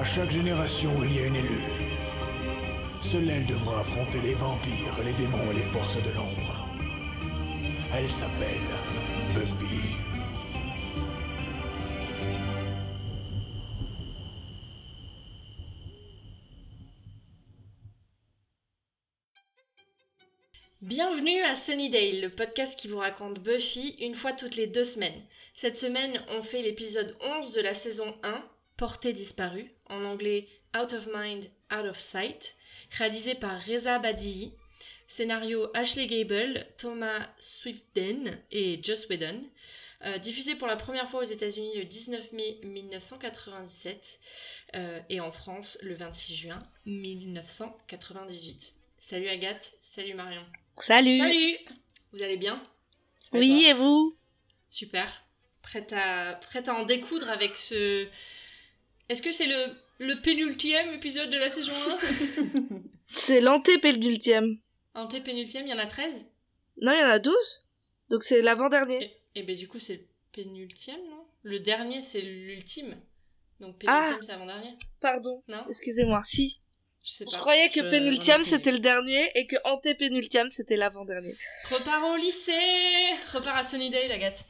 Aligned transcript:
À 0.00 0.02
chaque 0.02 0.30
génération, 0.30 0.90
il 1.04 1.14
y 1.14 1.18
a 1.18 1.26
une 1.26 1.36
élue. 1.36 1.60
Seule 3.02 3.28
elle 3.28 3.44
devra 3.44 3.80
affronter 3.80 4.18
les 4.22 4.32
vampires, 4.32 4.98
les 5.04 5.12
démons 5.12 5.50
et 5.50 5.56
les 5.56 5.62
forces 5.64 5.98
de 5.98 6.10
l'ombre. 6.12 6.66
Elle 7.92 8.08
s'appelle 8.08 8.62
Buffy. 9.34 9.96
Bienvenue 20.80 21.42
à 21.42 21.54
Sunnydale, 21.54 22.22
le 22.22 22.30
podcast 22.30 22.80
qui 22.80 22.88
vous 22.88 22.96
raconte 22.96 23.38
Buffy 23.38 23.96
une 24.00 24.14
fois 24.14 24.32
toutes 24.32 24.56
les 24.56 24.66
deux 24.66 24.84
semaines. 24.84 25.22
Cette 25.52 25.76
semaine, 25.76 26.24
on 26.30 26.40
fait 26.40 26.62
l'épisode 26.62 27.18
11 27.20 27.52
de 27.52 27.60
la 27.60 27.74
saison 27.74 28.16
1, 28.22 28.42
Portée 28.78 29.12
disparue, 29.12 29.70
en 29.90 30.04
anglais 30.04 30.48
Out 30.76 30.92
of 30.94 31.08
Mind, 31.14 31.44
Out 31.72 31.86
of 31.86 31.98
Sight, 31.98 32.56
réalisé 32.96 33.34
par 33.34 33.60
Reza 33.64 33.98
Badihi, 33.98 34.52
scénario 35.06 35.68
Ashley 35.74 36.06
Gable, 36.06 36.66
Thomas 36.78 37.28
Swiftden 37.38 38.38
et 38.50 38.80
Joss 38.82 39.08
Whedon, 39.08 39.42
euh, 40.06 40.18
diffusé 40.18 40.54
pour 40.54 40.66
la 40.66 40.76
première 40.76 41.08
fois 41.10 41.20
aux 41.20 41.24
États-Unis 41.24 41.76
le 41.76 41.84
19 41.84 42.32
mai 42.32 42.58
1997 42.62 44.20
euh, 44.76 45.00
et 45.10 45.20
en 45.20 45.30
France 45.30 45.78
le 45.82 45.94
26 45.94 46.34
juin 46.36 46.58
1998. 46.86 48.72
Salut 48.98 49.28
Agathe, 49.28 49.72
salut 49.80 50.14
Marion. 50.14 50.44
Salut. 50.78 51.18
Salut 51.18 51.58
Vous 52.12 52.22
allez 52.22 52.36
bien? 52.36 52.62
Oui, 53.32 53.64
et 53.68 53.74
vous? 53.74 54.16
Super. 54.70 55.24
Prête 55.62 55.92
à, 55.92 56.34
prête 56.34 56.68
à 56.68 56.74
en 56.74 56.84
découdre 56.84 57.28
avec 57.28 57.56
ce... 57.56 58.08
Est-ce 59.10 59.20
que 59.22 59.32
c'est 59.32 59.46
le, 59.46 59.66
le 59.98 60.20
pénultième 60.22 60.94
épisode 60.94 61.28
de 61.28 61.36
la 61.36 61.50
saison 61.50 61.72
1 61.74 62.78
C'est 63.14 63.40
l'antépénultième. 63.40 64.56
Antépénultième, 64.94 65.66
il 65.66 65.70
y 65.70 65.74
en 65.74 65.78
a 65.78 65.86
13 65.86 66.28
Non, 66.80 66.92
il 66.92 67.00
y 67.00 67.02
en 67.04 67.08
a 67.10 67.18
12. 67.18 67.34
Donc 68.08 68.22
c'est 68.22 68.40
l'avant-dernier. 68.40 69.12
Et, 69.34 69.40
et 69.40 69.42
ben 69.42 69.54
du 69.56 69.68
coup 69.68 69.78
c'est 69.78 69.94
le 69.96 70.06
pénultième, 70.32 71.00
non? 71.10 71.24
Le 71.42 71.58
dernier 71.60 72.02
c'est 72.02 72.20
l'ultime. 72.22 72.96
Donc 73.60 73.78
pénultième 73.78 74.16
Ah. 74.20 74.22
c'est 74.22 74.32
avant-dernier. 74.32 74.76
Pardon. 75.00 75.42
Non? 75.48 75.64
Excusez-moi. 75.68 76.22
Si. 76.24 76.60
Je 77.02 77.12
sais 77.12 77.24
Je 77.26 77.32
pas. 77.32 77.38
croyais 77.38 77.68
que 77.70 77.82
Je- 77.82 77.88
pénultième 77.88 78.44
c'était 78.44 78.72
le 78.72 78.78
dernier 78.78 79.30
et 79.34 79.46
que 79.46 79.56
antépénultième 79.64 80.50
c'était 80.50 80.76
l'avant-dernier. 80.76 81.34
Repars 81.70 82.08
au 82.10 82.16
lycée 82.16 82.52
Repars 83.32 83.56
à 83.56 83.64
Sunnydale, 83.64 84.10
Agathe. 84.12 84.44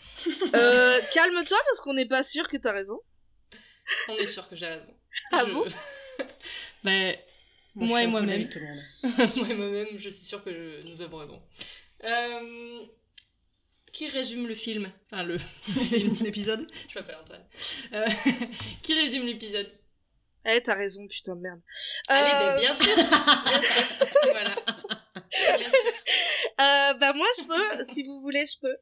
Euh, 0.54 0.98
calme-toi 1.14 1.58
parce 1.66 1.80
qu'on 1.80 1.94
n'est 1.94 2.08
pas 2.08 2.22
sûr 2.22 2.48
que 2.48 2.56
t'as 2.56 2.72
raison. 2.72 3.00
On 4.08 4.16
est 4.16 4.26
sûr 4.26 4.48
que 4.48 4.56
j'ai 4.56 4.66
raison. 4.66 4.94
Ah 5.32 5.44
Je- 5.46 5.52
bon? 5.52 5.64
Ben, 6.84 7.16
Moi 7.74 8.02
et 8.02 8.06
moi-même. 8.06 8.30
d'avis 8.30 8.46
de 8.46 8.52
tout 8.52 8.58
le 8.58 8.66
monde. 8.66 9.30
Moi 9.36 9.48
et 9.50 9.54
moi-même, 9.54 9.88
je 9.98 10.08
suis 10.10 10.24
sûre 10.24 10.42
que 10.44 10.50
je- 10.52 10.82
nous 10.88 11.00
avons 11.02 11.18
raison. 11.18 11.42
Euh, 12.04 12.80
Qui 13.92 14.08
résume 14.08 14.46
le 14.46 14.54
film? 14.54 14.90
Enfin, 15.10 15.22
le, 15.24 15.36
l'épisode 16.24 16.70
Je 16.88 16.98
m'appelle 16.98 17.16
Antoine. 17.20 17.44
Euh, 17.92 18.06
qui 18.82 18.94
résume 18.94 19.26
l'épisode? 19.26 19.70
Eh, 20.46 20.62
t'as 20.62 20.74
raison, 20.74 21.06
putain 21.06 21.36
de 21.36 21.40
merde. 21.42 21.60
Allez, 22.08 22.30
Euh, 22.32 22.54
ben, 22.54 22.60
bien 22.60 22.74
sûr 22.74 22.94
Bien 22.96 23.62
sûr 23.62 23.82
Voilà. 24.24 24.54
Bien 25.58 25.70
sûr. 25.70 25.92
euh, 26.60 26.94
bah 26.94 27.12
moi 27.12 27.26
je 27.38 27.44
peux, 27.44 27.84
si 27.84 28.02
vous 28.04 28.20
voulez, 28.20 28.46
je 28.46 28.58
peux. 28.60 28.76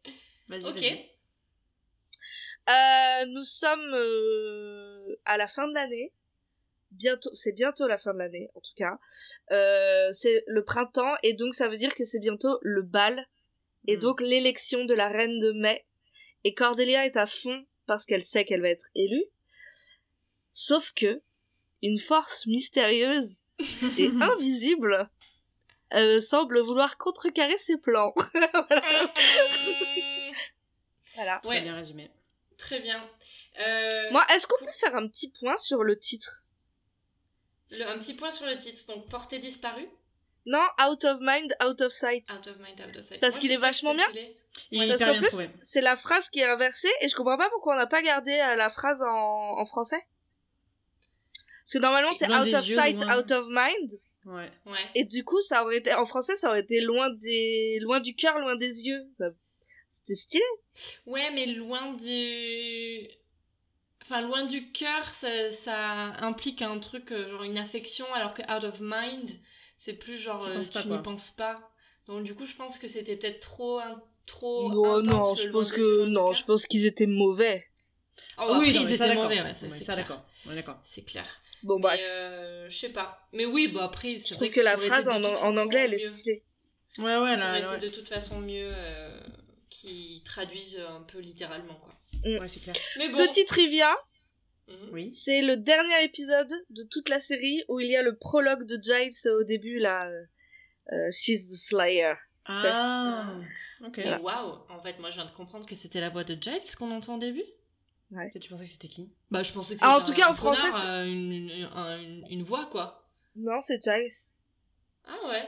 Vas-y, 0.49 0.65
Ok. 0.65 0.77
vas-y. 0.81 1.11
Euh, 2.69 3.27
nous 3.27 3.45
sommes 3.45 3.95
euh, 3.95 5.17
à 5.25 5.37
la 5.37 5.47
fin 5.49 5.67
de 5.69 5.75
l'année. 5.75 6.13
Bientôt, 6.91 7.31
c'est 7.35 7.53
bientôt 7.53 7.87
la 7.87 7.99
fin 7.99 8.15
de 8.15 8.19
l'année, 8.19 8.49
en 8.55 8.61
tout 8.61 8.73
cas. 8.77 8.99
Euh, 9.51 10.09
c'est 10.13 10.43
le 10.47 10.65
printemps 10.65 11.15
et 11.23 11.35
donc 11.35 11.55
ça 11.55 11.69
veut 11.69 11.77
dire 11.77 11.95
que 11.95 12.05
c'est 12.05 12.19
bientôt 12.19 12.59
le 12.63 12.83
bal 12.83 13.27
et 13.87 13.97
Mm. 13.97 14.01
donc 14.01 14.21
l'élection 14.21 14.85
de 14.85 14.95
la 14.95 15.09
reine 15.09 15.39
de 15.39 15.53
mai. 15.53 15.87
Et 16.45 16.55
Cordelia 16.55 17.05
est 17.07 17.17
à 17.17 17.27
fond 17.27 17.65
parce 17.87 18.05
qu'elle 18.07 18.23
sait 18.23 18.45
qu'elle 18.45 18.63
va 18.63 18.71
être 18.71 18.87
élue. 18.95 19.25
Sauf 20.53 20.93
que 20.95 21.23
une 21.83 21.99
force 21.99 22.47
mystérieuse 22.47 23.45
et 23.99 24.11
invisible 24.21 25.11
euh, 25.95 26.21
semble 26.21 26.61
vouloir 26.61 26.97
contrecarrer 26.99 27.59
ses 27.59 27.79
plans. 27.79 28.15
voilà. 31.15 31.39
Très 31.43 31.49
Ouais, 31.49 31.63
bien 31.63 31.75
résumé. 31.75 32.11
Très 32.59 32.81
bien. 32.81 33.09
Euh, 33.61 34.11
Moi, 34.11 34.25
est-ce 34.35 34.47
qu'on 34.47 34.63
peut 34.65 34.71
faire 34.73 34.95
un 34.95 35.09
petit 35.09 35.31
point 35.31 35.57
sur 35.57 35.83
le 35.83 35.99
titre 35.99 36.45
le- 37.71 37.85
un 37.87 37.99
petit 37.99 38.15
point 38.15 38.31
sur 38.31 38.47
le 38.47 38.57
titre. 38.57 38.87
Donc, 38.89 39.09
Portée 39.09 39.39
disparue. 39.39 39.89
Non, 40.47 40.65
Out 40.89 41.05
of 41.05 41.19
Mind, 41.21 41.55
Out 41.63 41.81
of 41.83 41.93
Sight. 41.93 42.31
Out 42.31 42.47
of 42.47 42.59
mind, 42.59 42.81
out 42.81 42.97
of 42.97 43.05
sight. 43.05 43.21
Parce 43.21 43.37
qu'il 43.37 43.53
est 43.53 43.57
vachement 43.57 43.93
bien. 43.93 44.07
Il 44.71 44.81
Ouais, 44.81 44.89
Parce 44.89 45.03
qu'en 45.05 45.19
plus, 45.19 45.49
c'est 45.63 45.83
la 45.83 45.95
phrase 45.95 46.29
qui 46.31 46.41
est 46.41 46.47
inversée 46.47 46.89
et 47.03 47.09
je 47.09 47.15
comprends 47.15 47.37
pas 47.37 47.51
pourquoi 47.51 47.75
on 47.75 47.77
n'a 47.77 47.87
pas 47.87 48.01
gardé 48.03 48.33
euh, 48.33 48.55
la 48.57 48.71
phrase 48.71 49.03
en, 49.03 49.59
en 49.59 49.65
français. 49.67 50.01
Parce 51.65 51.73
que 51.75 51.79
normalement 51.79 52.13
c'est 52.13 52.33
out 52.33 52.55
of 52.55 52.67
yeux, 52.67 52.77
sight, 52.77 52.99
loin. 53.01 53.19
out 53.19 53.31
of 53.31 53.47
mind. 53.51 54.01
Ouais. 54.25 54.51
Ouais. 54.65 54.79
Et 54.95 55.05
du 55.05 55.23
coup, 55.25 55.41
ça 55.43 55.63
aurait 55.65 55.77
été, 55.77 55.93
en 55.93 56.07
français, 56.07 56.37
ça 56.37 56.49
aurait 56.49 56.61
été 56.61 56.81
loin 56.81 57.11
des, 57.11 57.79
loin 57.83 58.01
du 58.01 58.15
cœur, 58.15 58.39
loin 58.39 58.57
des 58.57 58.87
yeux. 58.87 59.07
Ça- 59.19 59.31
C'était 59.89 60.15
stylé. 60.15 60.43
Ouais, 61.07 61.31
mais 61.33 61.47
loin 61.47 61.95
du. 61.95 63.09
Enfin, 64.03 64.23
loin 64.23 64.45
du 64.47 64.71
cœur, 64.73 65.05
ça, 65.05 65.51
ça 65.51 65.77
implique 66.25 66.63
un 66.63 66.79
truc, 66.79 67.13
euh, 67.13 67.31
genre 67.31 67.43
une 67.43 67.59
affection, 67.59 68.07
alors 68.15 68.33
que 68.33 68.43
out 68.43 68.65
of 68.65 68.79
mind, 68.81 69.31
c'est 69.77 69.93
plus 69.95 70.17
genre 70.19 70.43
Tu 70.45 70.51
euh, 70.51 70.65
tu 70.83 70.89
n'y 70.89 70.99
penses 71.03 71.31
pas. 71.31 71.55
Donc, 72.07 72.23
du 72.25 72.35
coup, 72.35 72.47
je 72.47 72.55
pense 72.55 72.79
que 72.79 72.89
c'était 72.89 73.17
peut-être 73.17 73.41
trop. 73.41 73.79
un- 73.81 74.03
trop 74.25 74.71
non, 74.73 74.97
intense, 74.99 75.09
non, 75.09 75.35
je 75.37 75.49
pense 75.49 75.73
que, 75.73 76.05
non, 76.07 76.33
je 76.33 76.45
pense 76.45 76.67
qu'ils 76.67 76.85
étaient 76.87 77.07
mauvais. 77.07 77.67
Oh, 78.39 78.57
oui, 78.61 78.69
après, 78.69 78.73
non, 78.75 78.81
ils 78.83 78.93
étaient 78.93 79.09
d'accord. 79.09 79.23
mauvais, 79.25 79.43
ouais, 79.43 79.55
c'est 79.55 79.71
ça, 79.71 79.95
clair. 79.95 80.23
d'accord. 80.47 80.81
C'est 80.85 81.03
clair. 81.05 81.27
Bon, 81.63 81.81
bref. 81.81 82.01
euh, 82.05 82.69
je 82.69 82.77
sais 82.77 82.93
pas. 82.93 83.27
Mais 83.33 83.47
oui, 83.47 83.69
bon, 83.69 83.81
après, 83.81 84.13
je 84.13 84.19
c'est 84.19 84.35
trouve 84.35 84.49
vrai 84.49 84.51
que 84.51 84.61
la 84.61 84.75
aurait 84.75 84.87
été 84.87 84.89
phrase 85.03 85.09
en, 85.09 85.23
en 85.25 85.57
anglais, 85.57 85.85
elle 85.85 85.95
est 85.95 85.99
stylée. 86.13 86.45
Ouais, 86.99 87.05
ouais, 87.05 87.37
Ça 87.37 87.49
aurait 87.51 87.61
là, 87.61 87.61
été 87.61 87.71
ouais. 87.71 87.79
de 87.79 87.89
toute 87.89 88.09
façon 88.09 88.41
mieux 88.41 88.67
euh, 88.67 89.21
qui 89.81 90.23
traduisent 90.25 90.81
un 90.89 91.03
peu 91.03 91.19
littéralement, 91.19 91.75
quoi. 91.77 91.95
Ouais, 92.25 92.49
c'est 92.49 92.61
clair. 92.61 92.75
Mais 92.97 93.09
bon. 93.09 93.19
Petite 93.19 93.47
trivia, 93.49 93.95
Mhm. 94.69 94.89
Oui. 94.93 95.11
c'est 95.11 95.41
le 95.43 95.57
dernier 95.57 96.03
épisode 96.05 96.53
de 96.71 96.83
toute 96.83 97.09
la 97.09 97.21
série 97.21 97.63
où 97.69 97.81
il 97.81 97.89
y 97.89 97.97
a 97.97 98.03
le 98.03 98.17
prologue 98.17 98.65
de 98.65 98.79
Giles 98.83 99.31
au 99.31 99.45
début, 99.45 99.79
là. 99.79 100.09
euh, 100.09 100.25
euh, 100.93 101.11
She's 101.11 101.49
the 101.49 101.57
Slayer. 101.57 102.15
Ah. 102.47 103.35
Ok. 103.85 104.01
Waouh, 104.23 104.59
en 104.71 104.81
fait, 104.83 104.99
moi 104.99 105.11
je 105.11 105.17
viens 105.17 105.27
de 105.27 105.31
comprendre 105.33 105.67
que 105.67 105.75
c'était 105.75 106.01
la 106.01 106.09
voix 106.11 106.25
de 106.25 106.35
Giles 106.41 106.75
qu'on 106.79 106.91
entend 106.91 107.17
au 107.17 107.19
début. 107.19 107.45
Et 108.35 108.41
tu 108.41 108.49
pensais 108.49 108.65
que 108.65 108.71
c'était 108.71 108.89
qui? 108.89 109.13
Bah, 109.31 109.43
je 109.43 109.53
pensais 109.53 109.77
que 109.77 109.81
Ah, 109.83 109.97
en 109.97 109.99
c'était 110.01 110.13
tout 110.13 110.17
cas, 110.23 110.29
un 110.29 110.33
en 110.33 110.35
français, 110.35 110.63
connard, 110.63 110.87
euh, 110.87 111.05
une, 111.05 111.33
une, 111.33 111.69
un- 111.75 112.01
une- 112.01 112.27
une 112.31 112.43
voix, 112.43 112.65
quoi. 112.67 113.07
Non, 113.37 113.61
c'est 113.61 113.83
Giles. 113.83 114.35
Ah 115.05 115.29
ouais, 115.29 115.43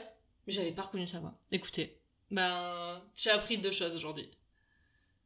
mais 0.45 0.53
j'avais 0.53 0.71
pas 0.71 0.83
reconnu 0.83 1.07
sa 1.07 1.19
voix. 1.19 1.33
Écoutez, 1.51 1.99
ben, 2.31 3.01
j'ai 3.15 3.29
appris 3.29 3.57
deux 3.57 3.71
choses 3.71 3.95
aujourd'hui. 3.95 4.29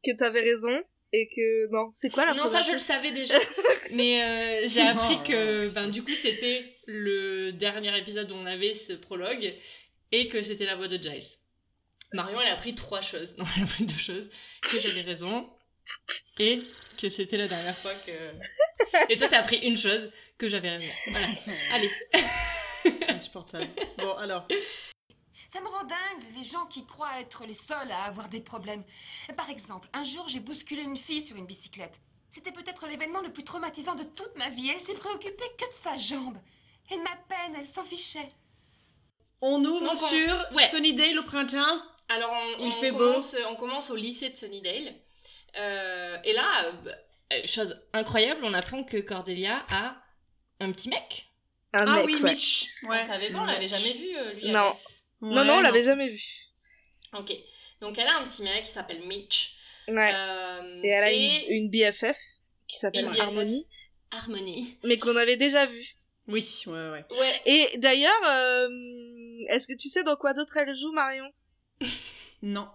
Que 0.04 0.16
t'avais 0.16 0.40
raison 0.40 0.82
et 1.12 1.28
que 1.28 1.70
non, 1.72 1.90
c'est 1.94 2.10
quoi 2.10 2.26
la 2.26 2.34
Non, 2.34 2.48
ça 2.48 2.62
je 2.62 2.72
le 2.72 2.78
savais 2.78 3.12
déjà, 3.12 3.36
mais 3.92 4.22
euh, 4.22 4.66
j'ai 4.66 4.82
appris 4.82 5.22
que, 5.22 5.72
ben, 5.72 5.88
du 5.88 6.02
coup, 6.02 6.14
c'était 6.14 6.62
le 6.86 7.52
dernier 7.52 7.96
épisode 7.96 8.30
où 8.30 8.34
on 8.34 8.46
avait 8.46 8.74
ce 8.74 8.92
prologue 8.92 9.54
et 10.12 10.28
que 10.28 10.42
c'était 10.42 10.66
la 10.66 10.76
voix 10.76 10.88
de 10.88 10.96
Giles. 10.96 11.38
Marion, 12.12 12.40
elle 12.40 12.48
a 12.48 12.52
appris 12.52 12.74
trois 12.74 13.00
choses. 13.00 13.36
Non, 13.38 13.44
elle 13.56 13.62
a 13.62 13.64
appris 13.64 13.84
deux 13.84 13.98
choses. 13.98 14.28
Que 14.62 14.80
j'avais 14.80 15.02
raison 15.02 15.48
et 16.38 16.60
que 16.98 17.10
c'était 17.10 17.36
la 17.36 17.48
dernière 17.48 17.76
fois 17.78 17.94
que. 17.94 18.12
Et 19.08 19.16
toi, 19.16 19.28
t'as 19.28 19.38
appris 19.38 19.58
une 19.58 19.76
chose, 19.76 20.10
que 20.38 20.48
j'avais 20.48 20.70
raison. 20.70 20.92
Voilà. 21.08 21.26
Allez. 21.72 21.90
Insupportable. 23.08 23.68
Bon, 23.98 24.12
alors. 24.12 24.46
Ça 25.52 25.60
me 25.60 25.68
rend 25.68 25.84
dingue, 25.84 26.24
les 26.36 26.44
gens 26.44 26.66
qui 26.66 26.84
croient 26.84 27.20
être 27.20 27.44
les 27.46 27.54
seuls 27.54 27.90
à 27.90 28.04
avoir 28.04 28.28
des 28.28 28.40
problèmes. 28.40 28.82
Par 29.36 29.48
exemple, 29.50 29.88
un 29.92 30.04
jour, 30.04 30.28
j'ai 30.28 30.40
bousculé 30.40 30.82
une 30.82 30.96
fille 30.96 31.22
sur 31.22 31.36
une 31.36 31.46
bicyclette. 31.46 32.00
C'était 32.30 32.52
peut-être 32.52 32.86
l'événement 32.86 33.20
le 33.22 33.32
plus 33.32 33.44
traumatisant 33.44 33.94
de 33.94 34.02
toute 34.02 34.36
ma 34.36 34.48
vie. 34.50 34.68
Elle 34.70 34.80
s'est 34.80 34.94
préoccupée 34.94 35.44
que 35.58 35.68
de 35.68 35.74
sa 35.74 35.96
jambe. 35.96 36.36
Et 36.90 36.96
de 36.96 37.02
ma 37.02 37.16
peine, 37.28 37.54
elle 37.58 37.66
s'en 37.66 37.84
fichait. 37.84 38.28
On 39.40 39.64
ouvre 39.64 39.80
Donc, 39.86 40.02
on- 40.02 40.08
sur 40.08 40.52
ouais. 40.54 40.66
Sunnydale 40.66 41.18
au 41.18 41.22
printemps. 41.22 41.82
Alors, 42.08 42.30
on, 42.32 42.62
Il 42.64 42.68
on 42.68 42.70
fait 42.72 42.90
beau. 42.92 42.98
commence, 42.98 43.36
on 43.48 43.56
commence 43.56 43.90
au 43.90 43.96
lycée 43.96 44.30
de 44.30 44.34
Sunnydale. 44.34 44.94
Euh, 45.56 46.18
et 46.24 46.32
là, 46.32 46.64
euh, 46.66 46.72
bah, 46.84 46.90
euh, 47.32 47.46
chose 47.46 47.80
incroyable, 47.92 48.40
on 48.44 48.54
apprend 48.54 48.84
que 48.84 48.98
Cordelia 48.98 49.64
a 49.70 49.96
un 50.60 50.70
petit 50.72 50.88
mec. 50.88 51.28
Un 51.72 51.84
ah 51.86 51.96
mec, 51.96 52.06
oui, 52.06 52.14
ouais. 52.16 52.30
Mitch. 52.32 52.68
Ouais. 52.84 52.98
on 53.02 53.06
savait 53.06 53.30
pas, 53.30 53.38
on 53.40 53.44
l'avait 53.44 53.68
jamais 53.68 53.92
vu, 53.94 54.16
euh, 54.16 54.32
lui. 54.34 54.50
Non. 54.50 54.76
Non, 55.20 55.36
Ouais, 55.36 55.44
non, 55.44 55.54
on 55.54 55.60
l'avait 55.60 55.82
jamais 55.82 56.08
vu. 56.08 56.22
Ok. 57.16 57.32
Donc, 57.80 57.98
elle 57.98 58.06
a 58.06 58.18
un 58.18 58.24
petit 58.24 58.42
mec 58.42 58.64
qui 58.64 58.70
s'appelle 58.70 59.06
Mitch. 59.06 59.56
Ouais. 59.88 60.12
Euh, 60.14 60.80
et 60.82 60.88
elle 60.88 61.04
a 61.04 61.12
et- 61.12 61.46
une, 61.48 61.64
une 61.64 61.70
BFF 61.70 62.18
qui 62.66 62.76
s'appelle. 62.78 63.08
Harmony. 63.18 63.66
Harmony. 64.10 64.78
mais 64.84 64.96
qu'on 64.98 65.16
avait 65.16 65.36
déjà 65.36 65.66
vu. 65.66 65.96
Oui, 66.28 66.44
ouais, 66.66 66.72
ouais. 66.72 67.04
Ouais. 67.18 67.40
Et 67.46 67.78
d'ailleurs, 67.78 68.12
euh, 68.26 68.68
est-ce 69.48 69.68
que 69.68 69.74
tu 69.76 69.88
sais 69.88 70.02
dans 70.02 70.16
quoi 70.16 70.32
d'autre 70.32 70.56
elle 70.56 70.74
joue, 70.74 70.92
Marion? 70.92 71.30
Non. 72.42 72.68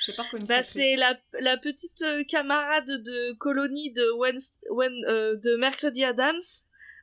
Je 0.00 0.10
sais 0.12 0.16
pas 0.16 0.22
reconnu 0.22 0.44
Bah, 0.46 0.62
c'est 0.62 0.96
la, 0.96 1.18
la 1.40 1.56
petite 1.56 2.00
euh, 2.02 2.24
camarade 2.24 2.86
de 2.86 3.32
colonie 3.34 3.92
de, 3.92 4.10
Wen- 4.12 5.04
euh, 5.08 5.36
de 5.36 5.56
Mercredi 5.56 6.04
Adams 6.04 6.40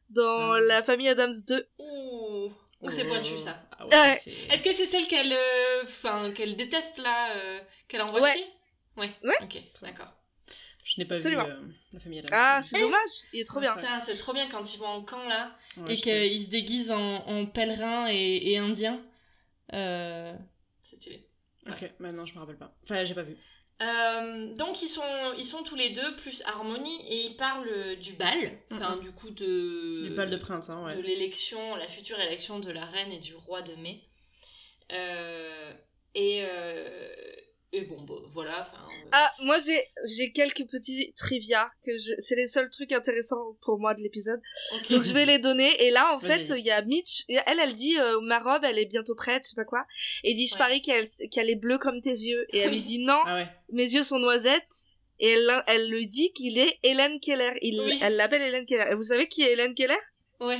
dans 0.09 0.53
Ah. 0.53 0.59
la 0.61 0.81
famille 0.83 1.07
Adams 1.09 1.33
2. 1.47 1.67
Ouh. 1.79 2.51
Ouh, 2.81 2.91
c'est 2.91 3.05
pointu 3.05 3.37
ça? 3.37 3.59
Ah 3.77 3.85
Ouais. 3.87 3.95
ouais, 3.95 4.19
c'est- 4.21 4.31
Est-ce 4.53 4.61
que 4.63 4.71
c'est 4.73 4.85
celle 4.85 5.07
qu'elle 5.07 5.33
euh, 5.33 5.83
enfin, 5.83 6.31
qu'elle 6.31 6.55
déteste 6.55 6.99
là, 6.99 7.35
euh, 7.35 7.59
qu'elle 7.87 8.01
envoie 8.01 8.21
Ouais. 8.21 8.33
chier? 8.33 8.45
Ouais. 8.97 9.09
Ouais. 9.23 9.35
Ok, 9.41 9.57
d'accord. 9.81 10.13
Je 10.83 10.93
n'ai 10.99 11.05
pas 11.05 11.15
Absolument. 11.15 11.45
vu 11.45 11.51
euh, 11.51 11.67
la 11.93 11.99
famille 11.99 12.19
Adams. 12.19 12.29
Ah, 12.33 12.61
c'est 12.63 12.79
dommage, 12.79 13.09
il 13.33 13.41
est 13.41 13.43
trop 13.43 13.59
bien. 13.59 13.73
c'est 13.73 13.81
Putain, 13.81 13.99
c'est 13.99 14.15
trop 14.15 14.33
bien 14.33 14.47
quand 14.47 14.73
ils 14.73 14.77
vont 14.77 14.87
en 14.87 15.01
camp 15.03 15.27
là 15.27 15.53
et 15.87 15.95
qu'ils 15.97 16.41
se 16.43 16.47
déguisent 16.49 16.91
en, 16.91 17.25
en 17.27 17.45
pèlerins 17.45 18.07
et. 18.09 18.57
Euh, 19.73 20.33
c'est 20.79 20.95
stylé. 20.95 21.27
Ok, 21.69 21.91
maintenant 21.99 22.25
je 22.25 22.33
me 22.35 22.39
rappelle 22.39 22.57
pas. 22.57 22.73
Enfin, 22.83 23.03
j'ai 23.03 23.13
pas 23.13 23.23
vu. 23.23 23.35
Euh, 23.79 24.55
donc 24.55 24.81
ils 24.81 24.87
sont, 24.87 25.01
ils 25.37 25.45
sont 25.45 25.61
tous 25.61 25.75
les 25.75 25.91
deux 25.91 26.15
plus 26.15 26.41
Harmonie 26.47 26.99
et 27.07 27.25
ils 27.27 27.35
parlent 27.35 27.95
du 28.01 28.13
bal, 28.13 28.57
enfin 28.71 28.95
du 28.97 29.11
coup 29.11 29.29
de 29.29 30.07
Les 30.09 30.15
balles 30.15 30.31
de 30.31 30.37
prince, 30.37 30.69
hein, 30.69 30.87
de 30.95 31.01
l'élection, 31.01 31.75
la 31.75 31.87
future 31.87 32.19
élection 32.19 32.59
de 32.59 32.71
la 32.71 32.85
reine 32.85 33.11
et 33.11 33.19
du 33.19 33.35
roi 33.35 33.61
de 33.61 33.75
mai. 33.75 34.01
Euh, 34.93 35.73
et, 36.15 36.43
euh, 36.43 37.09
et 37.73 37.81
bon, 37.81 38.01
bah, 38.03 38.13
voilà. 38.27 38.61
euh, 38.61 39.09
Ah, 39.11 39.31
moi 39.43 39.57
j'ai 39.59 39.77
j'ai 40.05 40.31
quelques 40.31 40.65
petits 40.67 41.13
trivia 41.17 41.69
que 41.85 41.97
je 41.97 42.13
c'est 42.19 42.35
les 42.35 42.47
seuls 42.47 42.69
trucs 42.69 42.91
intéressants 42.93 43.57
pour 43.61 43.77
moi 43.79 43.93
de 43.93 44.01
l'épisode. 44.01 44.39
Donc 44.89 45.03
je 45.03 45.13
vais 45.13 45.25
les 45.25 45.37
donner 45.37 45.69
et 45.83 45.91
là 45.91 46.15
en 46.15 46.19
fait 46.19 46.47
il 46.57 46.65
y 46.65 46.71
a 46.71 46.81
Mitch 46.81 47.25
elle 47.27 47.59
elle 47.59 47.73
dit 47.75 47.97
euh, 47.99 48.21
ma 48.21 48.39
robe 48.39 48.63
elle 48.63 48.79
est 48.79 48.85
bientôt 48.85 49.15
prête 49.15 49.43
je 49.43 49.49
sais 49.49 49.55
pas 49.55 49.65
quoi 49.65 49.85
et 50.23 50.33
dit 50.33 50.47
je 50.47 50.53
Ouais. 50.53 50.59
parie 50.59 50.81
qu'elle 50.81 51.05
qu'elle 51.31 51.49
est 51.49 51.55
bleue 51.55 51.77
comme 51.77 51.99
tes 52.01 52.09
yeux 52.11 52.45
et 52.55 52.59
elle 52.59 52.71
lui 52.71 52.81
dit 52.93 52.99
non 52.99 53.19
Ah 53.25 53.35
ouais. 53.35 53.47
mes 53.71 53.83
yeux 53.83 54.03
sont 54.03 54.19
noisettes 54.19 54.85
et 55.19 55.31
elle 55.31 55.63
elle 55.67 55.89
lui 55.89 56.07
dit 56.07 56.31
qu'il 56.33 56.57
est 56.57 56.79
Hélène 56.83 57.19
Keller 57.19 57.53
il 57.61 57.81
Oui. 57.81 57.99
elle 58.01 58.15
l'appelle 58.15 58.43
Hélène 58.43 58.65
Keller 58.65 58.85
et 58.91 58.95
vous 58.95 59.03
savez 59.03 59.27
qui 59.27 59.41
est 59.43 59.51
Hélène 59.53 59.75
Keller? 59.75 59.97
Ouais. 60.39 60.59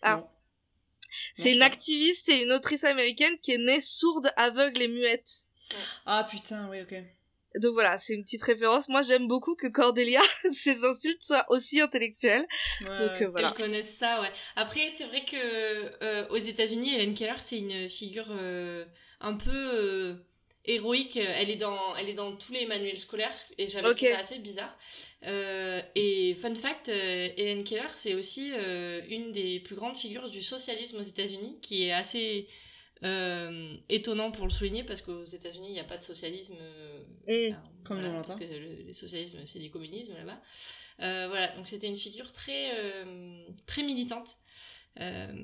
Ah. 0.00 0.26
C'est 1.34 1.52
une 1.52 1.62
activiste 1.62 2.28
et 2.28 2.42
une 2.42 2.52
autrice 2.52 2.84
américaine 2.84 3.38
qui 3.42 3.52
est 3.52 3.58
née 3.58 3.80
sourde 3.80 4.30
aveugle 4.36 4.82
et 4.82 4.88
muette 4.88 5.45
Ah 6.06 6.26
putain, 6.30 6.68
oui, 6.70 6.80
ok. 6.82 6.94
donc 7.62 7.72
voilà 7.72 7.96
c'est 7.96 8.12
une 8.14 8.22
petite 8.22 8.42
référence 8.42 8.88
moi 8.90 9.00
j'aime 9.00 9.26
beaucoup 9.28 9.54
que 9.56 9.66
Cordelia 9.66 10.20
ses 10.52 10.84
insultes 10.84 11.22
soient 11.22 11.46
aussi 11.48 11.80
intellectuelles 11.80 12.46
Ouais, 12.82 12.96
donc 12.98 13.22
euh, 13.22 13.28
voilà 13.30 13.48
Elles 13.48 13.54
connaissent 13.56 13.96
ça, 13.96 14.20
ouais. 14.20 14.30
Après, 14.56 14.90
c'est 14.94 15.04
vrai 15.06 15.24
que 15.24 15.36
euh, 16.04 16.28
aux 16.28 16.36
États-Unis, 16.36 16.94
Helen 16.94 17.14
Keller, 17.14 17.36
c'est 17.40 17.58
une 17.58 17.88
figure 17.88 18.26
euh, 18.30 18.84
un 19.20 19.34
peu 19.34 19.50
euh, 19.54 20.14
héroïque. 20.66 21.16
Elle 21.16 21.48
est 21.48 21.56
dans, 21.56 21.96
elle 21.96 22.10
est 22.10 22.14
dans 22.14 22.36
tous 22.36 22.52
les 22.52 22.66
manuels 22.66 22.98
scolaires 23.00 23.32
et 23.56 23.66
j'avais 23.66 23.88
Ok. 23.88 23.96
trouvé 23.96 24.12
ça 24.12 24.18
assez 24.18 24.38
bizarre. 24.40 24.76
Euh, 25.24 25.80
et 25.94 26.34
fun 26.34 26.54
fact, 26.54 26.90
euh, 26.90 27.28
Helen 27.38 27.64
Keller, 27.64 27.88
c'est 27.94 28.14
aussi 28.14 28.50
euh, 28.52 29.00
une 29.08 29.32
des 29.32 29.60
plus 29.60 29.76
grandes 29.76 29.96
figures 29.96 30.28
du 30.28 30.42
socialisme 30.42 30.98
aux 30.98 31.02
États-Unis, 31.02 31.58
qui 31.62 31.84
est 31.86 31.92
assez 31.92 32.46
euh, 33.04 33.76
étonnant 33.88 34.30
pour 34.30 34.44
le 34.46 34.50
souligner 34.50 34.84
parce 34.84 35.00
qu'aux 35.02 35.24
États-Unis, 35.24 35.68
il 35.68 35.72
n'y 35.74 35.80
a 35.80 35.84
pas 35.84 35.98
de 35.98 36.02
socialisme. 36.02 36.56
euh, 36.60 37.02
Mm. 37.28 37.52
enfin, 37.52 37.62
Comme 37.84 38.00
voilà, 38.00 38.14
on 38.14 38.22
parce 38.22 38.36
que 38.36 38.44
l'entend. 38.44 38.56
le, 38.56 38.82
le 38.86 38.92
socialisme, 38.92 39.38
c'est 39.44 39.58
du 39.58 39.70
communisme 39.70 40.14
là-bas. 40.14 40.40
Euh, 41.02 41.26
voilà, 41.28 41.48
donc 41.56 41.66
c'était 41.68 41.88
une 41.88 41.96
figure 41.96 42.32
très, 42.32 42.70
euh, 42.78 43.46
très 43.66 43.82
militante. 43.82 44.30
Euh, 45.00 45.34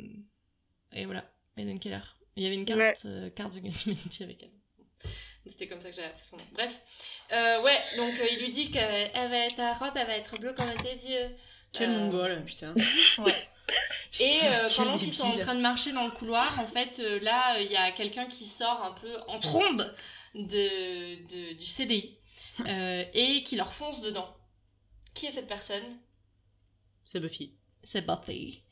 et 0.93 1.05
voilà, 1.05 1.31
Helen 1.57 1.79
Keller. 1.79 2.01
Il 2.37 2.43
y 2.43 2.47
avait 2.47 2.55
une 2.55 2.65
carte, 2.65 2.79
Ouais. 2.81 2.95
euh, 3.05 3.29
carte 3.31 3.53
de 3.55 3.59
avec 4.25 4.43
elle. 4.43 4.51
C'était 5.45 5.67
comme 5.67 5.81
ça 5.81 5.91
que 5.91 5.97
j'avais 5.97 6.09
appris 6.09 6.25
son 6.25 6.37
nom. 6.37 6.45
Bref. 6.53 6.81
Euh, 7.33 7.63
ouais, 7.63 7.77
donc 7.99 8.15
euh, 8.21 8.27
il 8.31 8.39
lui 8.39 8.51
dit 8.51 8.71
que 8.71 8.79
elle 8.79 9.29
va 9.31 9.39
être, 9.47 9.57
ta 9.57 9.75
robe, 9.75 9.93
elle 9.97 10.07
va 10.07 10.17
être 10.17 10.39
bleue 10.39 10.55
comme 10.55 10.73
tes 10.81 10.95
yeux. 10.95 11.29
Quel 11.73 11.91
Euh, 11.91 11.99
mongol, 11.99 12.45
putain. 12.45 12.75
Ouais. 13.19 13.35
Et 14.21 14.41
euh, 14.45 14.69
pendant 14.77 14.99
qu'ils 14.99 15.13
sont 15.13 15.27
en 15.29 15.37
train 15.37 15.55
de 15.55 15.61
marcher 15.61 15.93
dans 15.93 16.05
le 16.05 16.11
couloir, 16.11 16.59
en 16.61 16.67
fait, 16.67 17.01
euh, 17.01 17.19
là, 17.21 17.61
il 17.61 17.71
y 17.71 17.77
a 17.77 17.91
quelqu'un 17.93 18.27
qui 18.27 18.45
sort 18.45 18.83
un 18.85 18.93
peu 18.93 19.11
en 19.29 19.39
trombe 19.39 19.85
de, 20.35 21.17
de- 21.27 21.53
du 21.55 21.65
CDI 21.67 22.19
euh, 22.67 23.05
et 23.15 23.43
qui 23.43 23.57
leur 23.57 23.73
fonce 23.73 24.03
dedans. 24.03 24.35
Qui 25.15 25.27
est 25.27 25.31
cette 25.31 25.49
personne? 25.49 25.99
C'est 27.05 27.21
Buffy. 27.21 27.55
C'est 27.83 28.07
Buffy. 28.07 28.63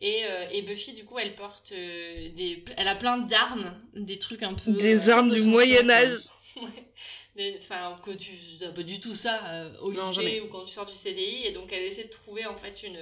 Et, 0.00 0.24
euh, 0.24 0.46
et 0.50 0.62
Buffy, 0.62 0.92
du 0.92 1.04
coup, 1.04 1.18
elle 1.18 1.34
porte 1.34 1.72
euh, 1.72 2.28
des... 2.34 2.64
Elle 2.76 2.86
a 2.88 2.94
plein 2.94 3.18
d'armes, 3.18 3.74
des 3.94 4.18
trucs 4.18 4.42
un 4.44 4.54
peu... 4.54 4.70
Des 4.72 5.08
euh, 5.08 5.12
armes 5.12 5.30
du 5.30 5.42
Moyen-Âge. 5.42 6.18
Enfin, 7.58 7.94
que 8.04 8.10
tu 8.10 8.32
pas 8.74 8.82
du 8.82 8.98
tout 8.98 9.14
ça 9.14 9.70
au 9.82 9.92
Non, 9.92 10.02
lycée 10.02 10.14
jamais. 10.14 10.40
ou 10.40 10.48
quand 10.48 10.64
tu 10.64 10.74
sors 10.74 10.84
du 10.84 10.94
CDI. 10.96 11.44
Et 11.46 11.52
donc, 11.52 11.72
elle 11.72 11.84
essaie 11.84 12.02
de 12.02 12.08
trouver, 12.10 12.46
en 12.46 12.56
fait, 12.56 12.82
une, 12.82 12.98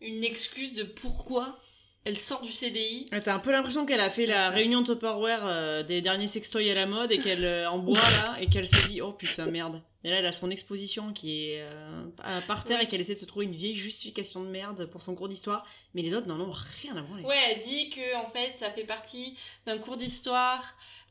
une 0.00 0.24
excuse 0.24 0.74
de 0.74 0.84
pourquoi 0.84 1.58
elle 2.04 2.16
sort 2.16 2.40
du 2.40 2.50
CDI. 2.50 3.06
Ouais, 3.12 3.20
T'as 3.20 3.34
un 3.34 3.38
peu 3.40 3.52
l'impression 3.52 3.84
qu'elle 3.84 4.00
a 4.00 4.08
fait 4.08 4.24
la 4.24 4.44
ça. 4.44 4.48
réunion 4.50 4.82
Tupperware 4.82 5.42
euh, 5.44 5.82
des 5.82 6.00
derniers 6.00 6.26
sextoys 6.28 6.70
à 6.70 6.74
la 6.74 6.86
mode 6.86 7.12
et 7.12 7.18
qu'elle 7.18 7.44
euh, 7.44 7.68
en 7.70 7.78
boit 7.78 7.98
là 8.22 8.38
et 8.40 8.46
qu'elle 8.46 8.66
se 8.66 8.88
dit 8.88 9.02
oh 9.02 9.12
putain 9.12 9.44
merde. 9.46 9.82
Et 10.02 10.08
là 10.08 10.16
elle 10.16 10.24
a 10.26 10.32
son 10.32 10.50
exposition 10.50 11.12
qui 11.12 11.50
est 11.50 11.60
euh, 11.60 12.10
par 12.48 12.64
terre 12.64 12.78
Ouais. 12.78 12.84
et 12.84 12.86
qu'elle 12.88 13.02
essaie 13.02 13.12
de 13.14 13.18
se 13.18 13.26
trouver 13.26 13.44
une 13.44 13.54
vieille 13.54 13.74
justification 13.74 14.42
de 14.42 14.48
merde 14.48 14.86
pour 14.86 15.02
son 15.02 15.14
cours 15.14 15.28
d'histoire. 15.28 15.66
Mais 15.92 16.00
les 16.00 16.14
autres 16.14 16.26
n'en 16.26 16.40
ont 16.40 16.54
rien 16.82 16.96
à 16.96 17.02
voir. 17.02 17.22
Ouais, 17.22 17.36
elle 17.50 17.58
dit 17.58 17.90
que 17.90 18.16
en 18.16 18.26
fait 18.26 18.52
ça 18.56 18.70
fait 18.70 18.84
partie 18.84 19.36
d'un 19.66 19.76
cours 19.76 19.98
d'histoire, 19.98 20.64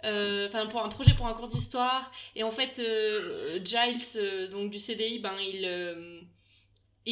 euh, 0.06 0.48
enfin 0.48 0.66
pour 0.66 0.84
un 0.84 0.90
projet 0.90 1.14
pour 1.14 1.28
un 1.28 1.34
cours 1.34 1.50
d'histoire, 1.50 2.12
et 2.36 2.42
en 2.42 2.50
fait 2.52 2.82
Giles 3.64 4.50
donc 4.52 4.72
du 4.72 4.80
CDI 4.80 5.20
ben 5.20 5.34
il 5.40 5.70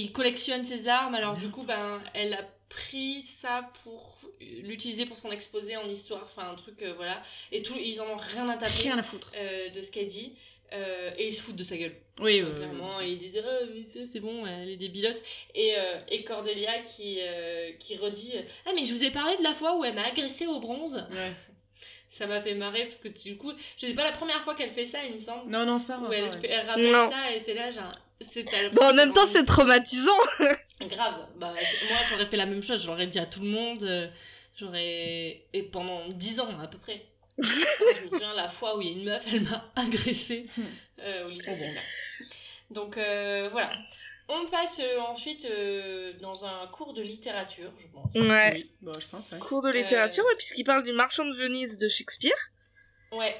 il 0.01 0.11
collectionne 0.11 0.63
ses 0.65 0.87
armes, 0.87 1.15
alors 1.15 1.35
du 1.37 1.49
coup 1.49 1.63
ben 1.63 2.01
elle 2.13 2.33
a 2.33 2.43
pris 2.69 3.21
ça 3.23 3.69
pour 3.83 4.17
l'utiliser 4.39 5.05
pour 5.05 5.17
son 5.17 5.31
exposé 5.31 5.77
en 5.77 5.87
histoire, 5.87 6.23
enfin 6.25 6.49
un 6.49 6.55
truc 6.55 6.81
euh, 6.83 6.93
voilà, 6.95 7.21
et 7.51 7.61
tout 7.63 7.75
ils 7.77 8.01
en 8.01 8.07
ont 8.09 8.17
rien 8.17 8.47
à 8.49 8.57
taper 8.57 8.83
Rien 8.83 8.97
à 8.97 9.03
foutre. 9.03 9.31
euh, 9.35 9.69
de 9.69 9.81
ce 9.81 9.89
qu'elle 9.91 10.07
dit. 10.07 10.33
euh, 10.73 11.11
et 11.17 11.27
ils 11.27 11.33
se 11.33 11.41
foutent 11.41 11.55
de 11.55 11.63
sa 11.63 11.77
gueule. 11.77 11.95
Oui, 12.19 12.41
Euh, 12.41 12.49
oui, 12.49 12.55
clairement, 12.55 12.89
oui. 12.99 13.05
et 13.05 13.11
ils 13.13 13.17
disaient 13.17 13.43
oh, 13.47 13.65
mais 13.73 13.81
ça, 13.83 14.05
c'est 14.05 14.19
bon, 14.19 14.45
elle 14.45 14.69
est 14.69 14.75
débilos. 14.75 15.21
Et, 15.55 15.73
euh, 15.77 15.99
et 16.09 16.23
Cordelia 16.23 16.79
qui, 16.79 17.17
euh, 17.21 17.71
qui 17.79 17.95
redit 17.97 18.33
Ah, 18.65 18.71
mais 18.75 18.83
je 18.83 18.93
vous 18.93 19.03
ai 19.03 19.11
parlé 19.11 19.37
de 19.37 19.43
la 19.43 19.53
fois 19.53 19.77
où 19.77 19.85
elle 19.85 19.93
m'a 19.95 20.03
agressé 20.05 20.45
au 20.47 20.59
bronze. 20.59 20.95
Ouais. 21.11 21.31
Ça 22.09 22.25
m'a 22.25 22.41
fait 22.41 22.55
marrer 22.55 22.85
parce 22.85 22.97
que 22.97 23.09
du 23.09 23.37
coup, 23.37 23.51
je 23.77 23.85
sais 23.85 23.93
pas 23.93 24.03
la 24.03 24.11
première 24.13 24.41
fois 24.41 24.55
qu'elle 24.55 24.69
fait 24.71 24.85
ça, 24.85 24.99
il 25.05 25.13
me 25.13 25.19
semble. 25.19 25.49
Non, 25.51 25.65
non, 25.65 25.77
c'est 25.77 25.87
pas 25.87 25.99
Où 25.99 26.05
vrai. 26.05 26.17
elle, 26.19 26.29
ouais. 26.29 26.49
elle 26.49 26.65
rappelle 26.65 26.91
Non. 26.91 27.09
ça, 27.11 27.17
elle 27.29 27.37
était 27.41 27.53
là, 27.53 27.69
genre. 27.69 27.91
C'est 28.21 28.43
tellement- 28.43 28.73
Bon, 28.73 28.83
en 28.85 28.93
même 28.93 29.13
temps, 29.13 29.27
c'est 29.27 29.45
traumatisant. 29.45 30.17
Grave. 30.81 31.27
Bah, 31.37 31.53
moi, 31.89 31.97
j'aurais 32.09 32.25
fait 32.25 32.37
la 32.37 32.45
même 32.45 32.63
chose, 32.63 32.81
je 32.81 32.87
l'aurais 32.87 33.07
dit 33.07 33.19
à 33.19 33.25
tout 33.25 33.41
le 33.41 33.49
monde. 33.49 33.83
euh, 33.83 34.07
J'aurais. 34.55 35.45
Et 35.53 35.63
pendant 35.71 36.07
10 36.09 36.39
ans 36.39 36.59
à 36.59 36.67
peu 36.67 36.79
près. 36.79 37.05
je 37.37 38.03
me 38.03 38.09
souviens 38.09 38.33
la 38.33 38.47
fois 38.47 38.75
où 38.75 38.81
il 38.81 38.87
y 38.87 38.89
a 38.89 38.93
une 38.97 39.03
meuf, 39.05 39.23
elle 39.31 39.41
m'a 39.43 39.71
agressée 39.75 40.47
euh, 40.99 41.27
au 41.27 41.29
lycée. 41.29 41.69
Donc 42.71 42.97
euh, 42.97 43.47
voilà. 43.51 43.71
On 44.29 44.47
passe 44.47 44.79
euh, 44.83 44.99
ensuite 45.01 45.45
euh, 45.49 46.13
dans 46.19 46.43
un 46.45 46.65
cours 46.67 46.93
de 46.93 47.01
littérature, 47.03 47.71
je 47.77 47.87
pense. 47.87 48.13
Ouais. 48.15 48.51
Oui, 48.55 48.71
bah, 48.81 48.91
je 48.99 49.07
pense, 49.07 49.31
ouais. 49.31 49.37
Cours 49.39 49.61
de 49.61 49.69
littérature, 49.69 50.25
ouais, 50.25 50.35
puisqu'il 50.37 50.63
parle 50.63 50.81
du 50.83 50.91
marchand 50.91 51.23
de 51.25 51.35
Venise 51.35 51.77
de 51.77 51.87
Shakespeare. 51.87 52.33
Ouais. 53.11 53.35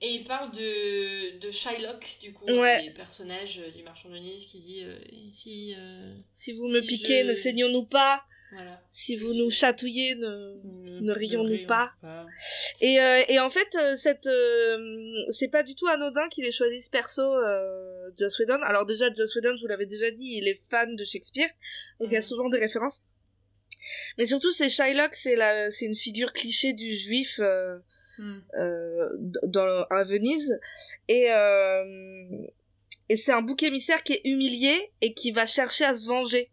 Et 0.00 0.10
il 0.14 0.24
parle 0.24 0.52
de, 0.52 1.38
de 1.38 1.50
Shylock, 1.50 2.18
du 2.20 2.32
coup, 2.32 2.44
Ouais. 2.50 2.82
les 2.82 2.90
personnages 2.90 3.58
euh, 3.58 3.70
du 3.76 3.82
marchand 3.82 4.08
de 4.08 4.14
Venise 4.14 4.46
qui 4.46 4.60
dit 4.60 4.84
euh, 4.84 4.96
ici, 5.10 5.74
euh, 5.76 6.14
Si 6.32 6.52
vous 6.52 6.68
me 6.68 6.80
Si 6.80 6.86
piquez, 6.86 7.22
je- 7.24 7.28
ne 7.28 7.34
saignons-nous 7.34 7.84
pas. 7.86 8.22
voilà. 8.52 8.80
Si 8.90 9.16
vous 9.16 9.34
nous 9.34 9.50
chatouillez, 9.50 10.14
ne... 10.14 10.54
Ne, 10.64 11.00
Ne 11.00 11.12
rions-nous 11.12 11.52
rions 11.52 11.66
pas. 11.66 11.92
Et, 12.80 13.00
euh, 13.00 13.22
et 13.28 13.38
en 13.40 13.50
fait, 13.50 13.74
euh, 13.76 13.96
cette, 13.96 14.26
euh, 14.28 14.78
c'est 15.30 15.48
pas 15.48 15.62
du 15.64 15.74
tout 15.74 15.86
anodin 15.88 16.28
qu'il 16.28 16.44
ait 16.44 16.52
choisi 16.52 16.80
ce 16.80 16.90
perso, 16.90 17.22
euh, 17.22 18.10
Joss 18.16 18.38
Whedon. 18.38 18.60
Alors 18.62 18.86
déjà, 18.86 19.12
Joss 19.12 19.34
Whedon, 19.34 19.56
je 19.56 19.62
vous 19.62 19.68
l'avais 19.68 19.86
déjà 19.86 20.10
dit, 20.12 20.38
il 20.40 20.46
est 20.48 20.60
fan 20.70 20.94
de 20.96 21.04
Shakespeare, 21.04 21.50
donc 21.98 22.08
il 22.10 22.14
y 22.14 22.16
a 22.16 22.20
Mhm. 22.20 22.24
souvent 22.24 22.48
des 22.48 22.58
références. 22.58 23.00
Mais 24.16 24.26
surtout, 24.26 24.52
c'est 24.52 24.68
Shylock, 24.68 25.14
c'est 25.14 25.34
la, 25.36 25.70
c'est 25.70 25.86
une 25.86 25.96
figure 25.96 26.32
cliché 26.32 26.72
du 26.72 26.94
juif 26.94 27.38
euh, 27.40 27.78
Hmm. 28.18 28.40
euh, 28.58 29.08
dans 29.44 29.84
à 29.90 30.02
Venise, 30.02 30.58
et 31.08 31.30
euh, 31.30 32.26
et 33.08 33.16
c'est 33.16 33.32
un 33.32 33.42
bouc 33.42 33.62
émissaire 33.62 34.02
qui 34.02 34.14
est 34.14 34.20
humilié 34.24 34.92
et 35.00 35.14
qui 35.14 35.30
va 35.30 35.46
chercher 35.46 35.84
à 35.84 35.94
se 35.94 36.06
venger. 36.06 36.50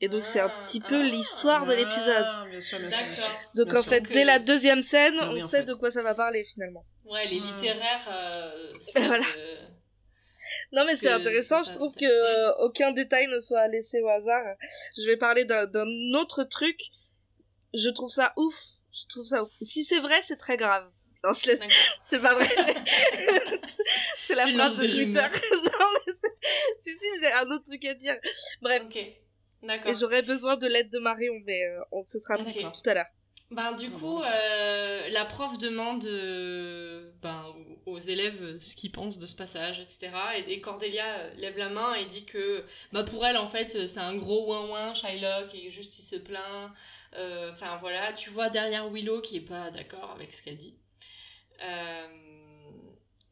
Et 0.00 0.08
donc 0.08 0.24
c'est 0.24 0.38
un 0.38 0.46
Ah, 0.54 0.62
petit 0.62 0.80
peu 0.80 1.00
ah, 1.00 1.02
l'histoire 1.02 1.66
de 1.66 1.72
l'épisode. 1.72 2.24
Ah, 2.28 2.44
bien 2.48 2.60
sûr, 2.60 2.78
bien 2.78 2.88
sûr, 2.88 2.98
bien 2.98 3.06
sûr. 3.06 3.24
D'accord. 3.24 3.40
Donc 3.56 3.66
Bien 3.70 3.80
en 3.80 3.82
sûr. 3.82 3.90
fait, 3.90 4.00
dès 4.02 4.24
la 4.24 4.38
deuxième 4.38 4.82
scène, 4.82 5.18
on 5.20 5.40
sait 5.40 5.58
fait. 5.58 5.64
de 5.64 5.74
quoi 5.74 5.90
ça 5.90 6.02
va 6.02 6.14
parler 6.14 6.44
finalement. 6.44 6.84
Ouais, 7.04 7.26
les 7.26 7.40
Ouais. 7.40 7.46
littéraires. 7.46 8.06
euh, 8.08 8.72
c'est, 8.80 9.00
Voilà. 9.00 9.24
euh, 9.38 9.56
Non, 10.72 10.82
mais 10.86 10.94
c'est 10.94 11.10
intéressant. 11.10 11.64
Je 11.64 11.72
trouve 11.72 11.94
que 11.96 12.04
euh, 12.04 12.54
aucun 12.60 12.92
détail 12.92 13.26
ne 13.26 13.40
soit 13.40 13.66
laissé 13.66 14.00
au 14.02 14.08
hasard. 14.08 14.44
Je 14.96 15.04
vais 15.06 15.16
parler 15.16 15.44
d'un 15.44 15.66
d'un 15.66 15.86
autre 16.14 16.44
truc. 16.44 16.78
Je 17.74 17.88
trouve 17.88 18.10
ça 18.10 18.32
ouf. 18.36 18.54
Je 18.92 19.04
trouve 19.08 19.26
ça 19.26 19.42
ouf. 19.42 19.50
Si 19.62 19.82
c'est 19.84 19.98
vrai, 20.00 20.20
c'est 20.22 20.36
très 20.36 20.56
grave. 20.56 20.88
Non, 21.24 21.32
je 21.32 21.48
laisse. 21.48 21.60
C'est 22.08 22.20
pas 22.22 22.34
vrai. 22.34 22.46
c'est 24.18 24.34
la 24.34 24.46
phrase 24.48 24.78
de 24.78 24.86
Twitter. 24.86 25.20
non, 25.52 25.86
mais 26.06 26.12
si, 26.82 26.90
si, 26.90 27.20
j'ai 27.20 27.32
un 27.32 27.50
autre 27.50 27.64
truc 27.64 27.84
à 27.86 27.94
dire. 27.94 28.16
Bref. 28.62 28.82
Ok. 28.84 28.98
D'accord. 29.62 29.90
Et 29.90 29.94
j'aurais 29.94 30.22
besoin 30.22 30.56
de 30.56 30.68
l'aide 30.68 30.90
de 30.90 31.00
Marion, 31.00 31.34
mais 31.44 31.64
euh, 31.64 31.80
on 31.90 32.02
se 32.02 32.18
sera 32.20 32.36
Ok. 32.40 32.72
tout 32.72 32.90
à 32.90 32.94
l'heure. 32.94 33.06
Ben, 33.50 33.72
du 33.72 33.90
coup, 33.90 34.22
euh, 34.22 35.08
la 35.08 35.24
prof 35.24 35.56
demande 35.58 36.04
euh, 36.04 37.10
ben, 37.22 37.46
aux 37.86 37.98
élèves 37.98 38.42
euh, 38.42 38.60
ce 38.60 38.76
qu'ils 38.76 38.92
pensent 38.92 39.18
de 39.18 39.26
ce 39.26 39.34
passage, 39.34 39.80
etc. 39.80 40.12
Et, 40.36 40.52
et 40.52 40.60
Cordelia 40.60 41.32
lève 41.34 41.56
la 41.56 41.70
main 41.70 41.94
et 41.94 42.04
dit 42.04 42.26
que 42.26 42.62
bah, 42.92 43.04
pour 43.04 43.26
elle, 43.26 43.38
en 43.38 43.46
fait, 43.46 43.88
c'est 43.88 44.00
un 44.00 44.14
gros 44.14 44.50
ouin-ouin, 44.52 44.92
Shylock, 44.94 45.54
et 45.54 45.70
juste 45.70 45.98
il 45.98 46.02
se 46.02 46.16
plaint. 46.16 46.70
Euh, 47.14 47.50
Enfin, 47.50 47.78
voilà, 47.80 48.12
tu 48.12 48.28
vois 48.30 48.50
derrière 48.50 48.88
Willow 48.90 49.22
qui 49.22 49.38
est 49.38 49.48
pas 49.48 49.70
d'accord 49.70 50.12
avec 50.14 50.32
ce 50.34 50.42
qu'elle 50.42 50.58
dit. 50.58 50.76
Euh, 51.62 52.06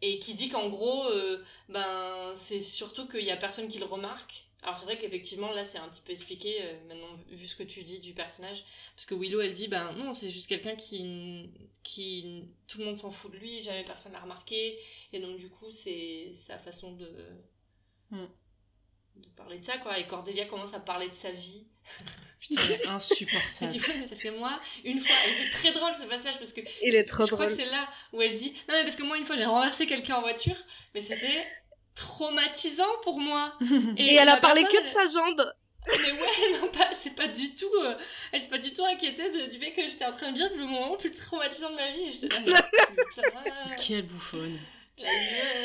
et 0.03 0.19
qui 0.19 0.35
dit 0.35 0.49
qu'en 0.49 0.69
gros, 0.69 1.05
euh, 1.07 1.43
ben, 1.69 2.33
c'est 2.35 2.61
surtout 2.61 3.09
qu'il 3.09 3.25
y 3.25 3.31
a 3.31 3.37
personne 3.37 3.69
qui 3.69 3.79
le 3.79 3.87
remarque. 3.87 4.45
Alors 4.63 4.77
c'est 4.77 4.87
vrai 4.87 4.99
qu'effectivement 4.99 5.53
là 5.53 5.65
c'est 5.65 5.79
un 5.79 5.89
petit 5.89 6.01
peu 6.01 6.11
expliqué 6.11 6.57
euh, 6.61 6.73
maintenant 6.89 7.17
vu 7.29 7.47
ce 7.47 7.55
que 7.55 7.63
tu 7.63 7.85
dis 7.85 8.01
du 8.01 8.15
personnage 8.15 8.65
parce 8.97 9.07
que 9.07 9.15
Willow 9.15 9.41
elle 9.41 9.53
dit 9.53 9.69
ben 9.69 9.93
non 9.93 10.13
c'est 10.13 10.29
juste 10.29 10.49
quelqu'un 10.49 10.75
qui 10.75 11.51
qui 11.85 12.43
tout 12.67 12.79
le 12.79 12.87
monde 12.87 12.97
s'en 12.97 13.13
fout 13.13 13.31
de 13.31 13.37
lui 13.37 13.63
jamais 13.63 13.85
personne 13.85 14.11
l'a 14.13 14.19
remarqué 14.19 14.77
et 15.13 15.21
donc 15.21 15.37
du 15.37 15.51
coup 15.51 15.71
c'est 15.71 16.33
sa 16.35 16.59
façon 16.59 16.93
de 16.93 17.09
Hmm. 18.11 18.27
De 19.17 19.29
parler 19.37 19.59
de 19.59 19.65
ça 19.65 19.79
quoi 19.79 19.99
et 19.99 20.07
Cordelia 20.07 20.47
commence 20.47 20.75
à 20.75 20.81
parler 20.81 21.09
de 21.09 21.15
sa 21.15 21.31
vie 21.31 21.67
Putain, 22.41 22.61
elle 22.67 22.73
est 22.73 22.85
Et 22.85 22.89
insupportable. 22.89 24.07
parce 24.09 24.21
que 24.21 24.39
moi 24.39 24.59
une 24.85 24.99
fois 25.01 25.17
et 25.29 25.33
c'est 25.33 25.51
très 25.51 25.73
drôle 25.73 25.95
ce 25.95 26.05
passage 26.05 26.39
parce 26.39 26.53
que 26.53 26.61
Il 26.83 26.95
est 26.95 27.05
trop 27.05 27.25
je 27.25 27.31
crois 27.33 27.47
drôle. 27.47 27.57
que 27.57 27.63
c'est 27.63 27.71
là 27.71 27.89
où 28.13 28.21
elle 28.23 28.35
dit 28.35 28.53
non 28.69 28.75
mais 28.75 28.83
parce 28.83 28.97
que 28.97 29.03
moi 29.03 29.17
une 29.17 29.25
fois 29.25 29.37
j'ai 29.37 29.45
renversé 29.45 29.87
quelqu'un 29.87 30.17
en 30.17 30.21
voiture 30.23 30.57
mais 30.95 31.01
c'était 31.01 31.47
traumatisant 31.95 32.85
pour 33.03 33.19
moi 33.21 33.55
Et, 33.97 34.15
elle 34.15 34.29
a 34.29 34.37
parlé 34.37 34.63
que 34.65 34.81
de 34.83 34.87
sa 34.87 35.07
jambe. 35.07 35.43
mais 35.89 36.13
ouais, 36.13 36.59
non, 36.61 36.69
pas, 36.69 36.91
c'est 37.01 37.15
pas 37.15 37.29
du 37.29 37.55
tout. 37.55 37.71
euh, 37.85 37.97
elle 38.33 38.41
s'est 38.41 38.49
pas 38.51 38.59
du 38.59 38.73
tout 38.73 38.85
inquiétée 38.85 39.31
de- 39.31 39.47
du 39.51 39.59
fait 39.59 39.73
que 39.73 39.87
j'étais 39.87 40.05
en 40.05 40.11
train 40.13 40.33
de 40.33 40.37
vivre 40.37 40.51
le 40.57 40.65
moment 40.67 40.93
le 40.93 40.99
plus 40.99 41.13
traumatisant 41.13 41.71
de 41.71 41.77
ma 41.77 41.93
vie. 41.93 42.03
Et 42.09 42.13
j'étais 42.13 42.29
là, 42.41 42.61
putain, 42.89 43.77
Quelle 43.79 44.03
bouffonne. 44.03 44.59
la 44.99 45.05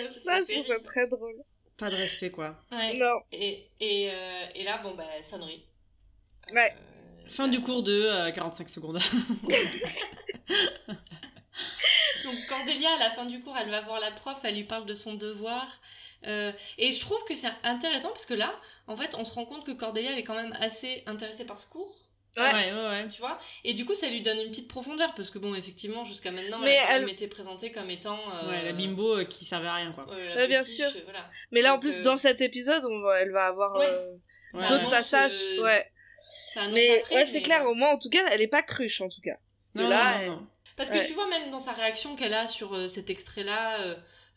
meuf, 0.04 0.14
c'est 0.14 0.24
Ça, 0.24 0.42
je 0.42 0.54
trouve 0.54 0.68
ça 0.68 0.80
très 0.84 1.08
drôle. 1.08 1.36
Pas 1.82 1.90
de 1.90 1.96
respect, 1.96 2.30
quoi. 2.30 2.56
Ouais. 2.72 2.94
Non. 2.94 3.22
Et, 3.32 3.68
et, 3.80 4.12
euh, 4.12 4.46
et 4.54 4.64
là, 4.64 4.78
bon, 4.84 4.94
bah, 4.94 5.04
sonnerie. 5.24 5.64
Euh. 6.56 6.60
Fin 7.28 7.48
du 7.48 7.60
cours 7.60 7.82
de 7.82 8.04
euh, 8.04 8.32
45 8.32 8.70
secondes. 8.70 9.00
Donc 12.24 12.36
Cordelia, 12.50 12.94
à 12.94 13.00
la 13.00 13.10
fin 13.10 13.26
du 13.26 13.40
cours, 13.40 13.58
elle 13.58 13.72
va 13.72 13.82
voir 13.82 14.00
la 14.00 14.12
prof, 14.12 14.38
elle 14.44 14.58
lui 14.58 14.64
parle 14.64 14.86
de 14.86 14.94
son 14.94 15.16
devoir. 15.16 15.66
Euh, 16.28 16.52
et 16.78 16.92
je 16.92 17.00
trouve 17.00 17.24
que 17.24 17.34
c'est 17.34 17.50
intéressant 17.64 18.10
parce 18.10 18.28
que 18.28 18.36
là, 18.36 18.54
en 18.86 18.96
fait, 18.96 19.16
on 19.16 19.24
se 19.24 19.34
rend 19.34 19.46
compte 19.46 19.66
que 19.66 19.72
Cordelia, 19.72 20.12
elle 20.12 20.20
est 20.20 20.24
quand 20.24 20.36
même 20.36 20.56
assez 20.60 21.02
intéressée 21.08 21.48
par 21.48 21.58
ce 21.58 21.66
cours. 21.66 21.96
Ouais. 22.38 22.44
ouais, 22.44 22.72
ouais. 22.72 22.88
ouais. 22.90 23.08
tu 23.10 23.20
vois? 23.20 23.38
Et 23.66 23.74
du 23.74 23.84
coup 23.86 23.94
ça 23.94 24.08
lui 24.10 24.22
donne 24.22 24.40
une 24.40 24.50
petite 24.50 24.70
profondeur 24.70 25.14
parce 25.16 25.30
que 25.30 25.38
bon 25.38 25.54
effectivement 25.54 26.06
jusqu'à 26.06 26.32
maintenant 26.32 26.60
Mais 26.60 26.76
elle, 26.90 26.98
elle 27.02 27.06
m'était 27.06 27.28
présentée 27.28 27.72
comme 27.74 27.90
étant 27.90 28.18
euh, 28.34 28.50
Ouais, 28.50 28.64
la 28.64 28.72
bimbo 28.72 29.18
euh, 29.18 29.26
qui 29.26 29.44
servait 29.44 29.68
à 29.68 29.74
rien, 29.76 29.92
quoi. 29.92 30.06
Ouais, 30.10 30.48
bien 30.48 30.64
sûr. 30.64 30.88
euh, 30.88 31.02
voilà. 31.04 31.30
Mais 31.52 31.62
là, 31.62 31.74
en 31.76 31.80
plus, 31.80 31.98
euh, 31.98 32.02
dans 32.04 32.16
cet 32.16 32.40
épisode, 32.40 32.86
on 32.86 33.02
va, 33.02 33.20
elle 33.20 33.32
va 33.32 33.48
avoir 33.48 33.74
d'autres 34.54 34.90
passages. 34.90 35.34
Ouais. 35.62 35.86
ça 36.54 36.62
annonce 36.62 36.74
Mais 36.76 37.00
après, 37.00 37.16
ouais, 37.16 37.26
c'est 37.26 37.34
mais- 37.34 37.42
clair, 37.42 37.66
au 37.66 37.74
moins, 37.74 37.90
en 37.90 37.98
tout 37.98 38.10
cas, 38.10 38.26
elle 38.32 38.42
est 38.42 38.48
pas 38.48 38.64
cruche, 38.64 39.02
en 39.02 39.10
tout 39.10 39.22
cas. 39.22 39.36
Parce 39.58 39.72
que 39.72 39.80
Non, 39.80 39.90
là, 39.90 40.14
non, 40.14 40.20
elle- 40.22 40.28
non, 40.30 40.36
non. 40.38 40.48
parce 40.78 40.90
que 40.90 40.98
ouais. 41.00 41.04
tu 41.06 41.14
vois 41.14 41.28
même 41.28 41.50
dans 41.52 41.60
sa 41.60 41.74
réaction 41.74 42.16
qu'elle 42.16 42.34
a 42.34 42.48
sur 42.48 42.90
cet 42.90 43.10
extrait 43.10 43.44
là 43.44 43.78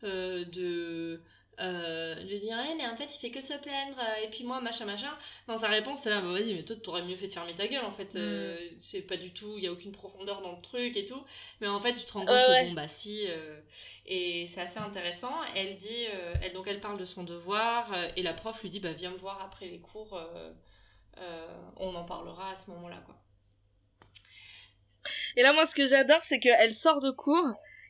de 0.02 1.22
euh, 1.60 2.14
de 2.16 2.36
dire 2.36 2.56
mais 2.76 2.86
en 2.86 2.96
fait 2.96 3.14
il 3.14 3.18
fait 3.18 3.30
que 3.30 3.40
se 3.40 3.54
plaindre 3.54 3.98
et 4.22 4.28
puis 4.28 4.42
moi 4.44 4.60
machin 4.60 4.84
machin 4.84 5.16
dans 5.46 5.56
sa 5.56 5.68
réponse 5.68 6.00
c'est 6.02 6.10
là 6.10 6.20
bah, 6.20 6.32
vas-y 6.32 6.52
mais 6.54 6.64
toi 6.64 6.74
t'aurais 6.76 7.02
mieux 7.02 7.14
fait 7.16 7.28
de 7.28 7.32
fermer 7.32 7.54
ta 7.54 7.66
gueule 7.68 7.84
en 7.84 7.90
fait 7.92 8.16
euh, 8.16 8.56
Mm. 8.56 8.76
c'est 8.80 9.02
pas 9.02 9.16
du 9.16 9.32
tout 9.32 9.54
il 9.56 9.64
y 9.64 9.66
a 9.68 9.72
aucune 9.72 9.92
profondeur 9.92 10.40
dans 10.42 10.52
le 10.56 10.60
truc 10.60 10.96
et 10.96 11.04
tout 11.04 11.22
mais 11.60 11.68
en 11.68 11.78
fait 11.80 11.94
tu 11.94 12.04
te 12.04 12.12
rends 12.12 12.20
compte 12.26 12.30
Ouais, 12.30 12.44
que 12.46 12.50
ouais. 12.52 12.66
bon 12.66 12.72
bah 12.72 12.88
si 12.88 13.26
euh, 13.28 13.60
et 14.06 14.48
c'est 14.52 14.62
assez 14.62 14.78
intéressant 14.80 15.32
elle 15.54 15.76
dit 15.76 16.06
euh, 16.12 16.34
elle 16.42 16.52
donc 16.52 16.66
elle 16.66 16.80
parle 16.80 16.98
de 16.98 17.04
son 17.04 17.22
devoir 17.22 17.92
et 18.16 18.22
la 18.22 18.32
prof 18.34 18.60
lui 18.62 18.70
dit 18.70 18.80
bah 18.80 18.92
viens 18.92 19.10
me 19.10 19.16
voir 19.16 19.40
après 19.42 19.66
les 19.66 19.78
cours 19.80 20.20
on 21.76 21.94
en 21.94 22.04
parlera 22.04 22.50
à 22.50 22.56
ce 22.56 22.70
moment 22.70 22.88
là 22.88 23.00
quoi 23.06 23.14
Et 25.36 25.42
là, 25.42 25.52
moi, 25.52 25.66
ce 25.66 25.74
que 25.74 25.86
j'adore, 25.86 26.22
c'est 26.22 26.38
qu'elle 26.40 26.74
sort 26.74 27.00
de 27.00 27.10
cours 27.10 27.48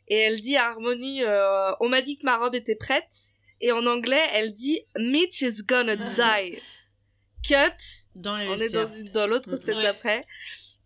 et 0.08 0.16
elle 0.16 0.40
dit 0.40 0.56
à 0.56 0.66
Harmony, 0.70 1.22
euh, 1.22 1.72
on 1.80 1.88
m'a 1.88 2.02
dit 2.02 2.16
que 2.18 2.24
ma 2.24 2.36
robe 2.38 2.54
était 2.54 2.74
prête. 2.74 3.12
Et 3.60 3.72
en 3.72 3.86
anglais, 3.86 4.22
elle 4.32 4.52
dit, 4.52 4.80
Mitch 4.96 5.42
is 5.42 5.62
gonna 5.64 5.96
die. 5.96 6.60
Cut. 7.46 7.76
Dans 8.14 8.36
les 8.36 8.48
On 8.48 8.54
est 8.56 9.12
dans, 9.12 9.26
l'autre 9.26 9.56
scène 9.56 9.76
Ouais. 9.76 9.82
d'après. 9.82 10.26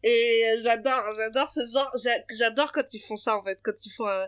Et 0.03 0.45
j'adore, 0.63 1.03
j'adore 1.17 1.51
ce 1.51 1.61
genre, 1.73 1.91
j'a- 2.03 2.25
j'adore 2.37 2.73
quand 2.73 2.93
ils 2.93 3.01
font 3.01 3.17
ça, 3.17 3.37
en 3.37 3.43
fait, 3.45 3.59
quand 3.63 3.75
ils 3.85 3.91
font 3.91 4.07
un, 4.09 4.27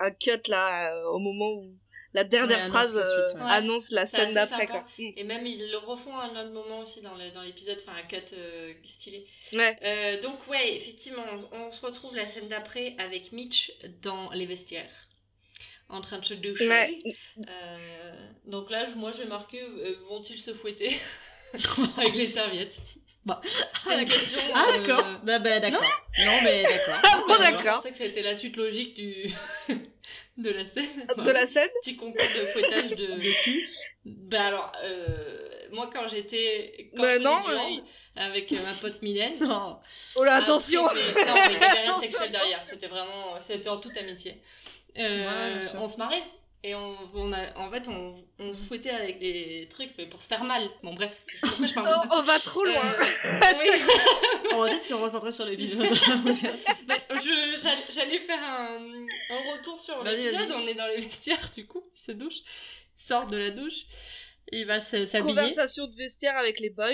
un 0.00 0.10
cut, 0.12 0.30
là, 0.48 0.94
euh, 0.94 1.04
au 1.10 1.18
moment 1.18 1.50
où 1.60 1.74
la 2.12 2.24
dernière 2.24 2.58
Ouais, 2.58 2.64
annonce 2.64 2.70
phrase 2.72 2.96
la 2.96 3.04
suite, 3.04 3.18
euh, 3.18 3.38
ouais. 3.38 3.44
Ouais. 3.44 3.50
annonce 3.50 3.90
la 3.90 4.06
C'est 4.06 4.16
scène 4.16 4.34
d'après. 4.34 4.66
Mm. 4.98 5.10
Et 5.16 5.24
même 5.24 5.46
ils 5.46 5.70
le 5.70 5.76
refont 5.78 6.16
à 6.16 6.24
un 6.24 6.40
autre 6.40 6.52
moment 6.52 6.80
aussi 6.80 7.02
dans 7.02 7.14
l'épisode, 7.42 7.78
enfin 7.80 7.98
un 7.98 8.06
cut 8.06 8.16
euh, 8.32 8.72
stylé. 8.84 9.26
Ouais. 9.54 9.76
Euh, 9.82 10.20
donc 10.22 10.46
ouais, 10.48 10.76
effectivement, 10.76 11.24
on, 11.52 11.56
on 11.66 11.70
se 11.70 11.84
retrouve 11.84 12.14
la 12.16 12.26
scène 12.26 12.48
d'après 12.48 12.94
avec 12.98 13.32
Mitch 13.32 13.72
dans 14.02 14.30
les 14.30 14.46
vestiaires, 14.46 15.05
en 15.88 16.00
train 16.00 16.18
de 16.18 16.24
se 16.24 16.34
doucher. 16.34 16.68
Ouais. 16.68 16.98
Euh, 17.48 18.12
donc 18.46 18.70
là, 18.70 18.84
je- 18.84 18.94
moi 18.96 19.12
j'ai 19.12 19.24
marqué, 19.26 19.60
euh, 19.62 19.94
vont-ils 20.08 20.38
se 20.38 20.52
fouetter 20.54 20.90
avec 21.98 22.14
les 22.14 22.26
serviettes 22.26 22.78
Bah, 23.24 23.40
c'est 23.82 23.98
une 24.00 24.08
question. 24.08 24.38
Ah, 24.54 24.66
euh, 24.68 24.78
d'accord. 24.78 25.04
Ah, 25.28 25.38
bah, 25.38 25.60
d'accord. 25.60 25.82
Non, 26.24 26.40
mais 26.44 26.62
d'accord. 26.62 27.00
Ah 27.02 27.16
bon, 27.20 27.26
bah, 27.28 27.34
Je 27.38 27.42
d'accord. 27.56 27.74
pensais 27.76 27.90
que 27.90 27.96
c'était 27.96 28.22
la 28.22 28.34
suite 28.34 28.56
logique 28.56 28.94
du 28.94 29.26
de 30.36 30.50
la 30.50 30.64
scène. 30.66 31.06
De 31.18 31.30
la 31.30 31.46
scène 31.46 31.68
petit 31.80 31.96
concours 31.96 32.14
de 32.22 32.46
fouettage 32.46 32.90
de, 32.90 33.06
de 33.06 33.42
cul. 33.42 33.68
Bah 34.04 34.44
alors, 34.46 34.72
euh, 34.84 35.48
moi 35.72 35.90
quand 35.92 36.06
j'étais 36.06 36.90
quand 36.96 37.02
Bah 37.02 37.16
je 37.18 37.22
non, 37.22 37.40
du 37.40 37.48
mais- 37.50 37.56
hand 37.56 37.80
avec 38.16 38.52
euh, 38.52 38.56
ma 38.62 38.72
pote 38.74 39.02
Mylène. 39.02 39.38
Non. 39.40 39.78
Oh 40.14 40.22
là, 40.24 40.34
après, 40.36 40.44
attention 40.44 40.84
mais- 40.94 41.24
non, 41.24 41.34
mais 41.34 41.54
il 41.54 41.60
y 41.60 41.64
avait 41.64 41.80
rien 41.82 41.94
de 41.96 42.00
sexuel 42.00 42.30
derrière. 42.30 42.62
C'était 42.62 42.86
vraiment, 42.86 43.40
c'était 43.40 43.68
en 43.68 43.78
toute 43.78 43.96
amitié. 43.96 44.40
Euh, 44.98 45.58
Ouais, 45.58 45.66
on 45.78 45.88
se 45.88 45.96
marrait. 45.98 46.22
Et 46.62 46.74
on, 46.74 46.96
on 47.14 47.32
a, 47.32 47.54
en 47.56 47.70
fait, 47.70 47.86
on, 47.86 48.14
on 48.40 48.52
se 48.52 48.66
fouettait 48.66 48.90
avec 48.90 49.20
des 49.20 49.68
trucs 49.70 49.94
pour 50.10 50.20
se 50.20 50.26
faire 50.26 50.42
mal. 50.42 50.68
Bon, 50.82 50.94
bref. 50.94 51.22
Je 51.42 51.72
parle 51.72 51.88
de 51.90 51.94
ça 51.94 52.08
on 52.10 52.22
va 52.22 52.38
trop 52.40 52.64
loin. 52.64 52.74
Euh. 52.74 53.04
On 54.52 54.62
va 54.62 54.68
peut-être 54.70 54.82
se 54.82 54.94
recentrer 54.94 55.30
sur 55.32 55.44
l'épisode. 55.44 55.86
Je- 57.10 57.92
j'allais- 57.92 58.20
faire 58.20 58.42
un, 58.42 58.78
un 59.30 59.52
retour 59.52 59.78
sur 59.78 60.02
l'épisode. 60.02 60.50
On 60.56 60.66
est 60.66 60.74
dans 60.74 60.86
les 60.88 60.96
vestiaires, 60.96 61.50
du 61.54 61.66
coup. 61.66 61.84
Il 61.94 62.00
se 62.00 62.12
douche. 62.12 62.38
Il 62.98 63.04
sort 63.04 63.26
de 63.26 63.36
la 63.36 63.50
douche. 63.50 63.82
Il 64.50 64.66
va 64.66 64.80
se- 64.80 65.06
s'habiller. 65.06 65.34
Conversation 65.34 65.86
de 65.86 65.94
vestiaire 65.96 66.36
avec 66.36 66.58
les 66.60 66.70
boys. 66.70 66.88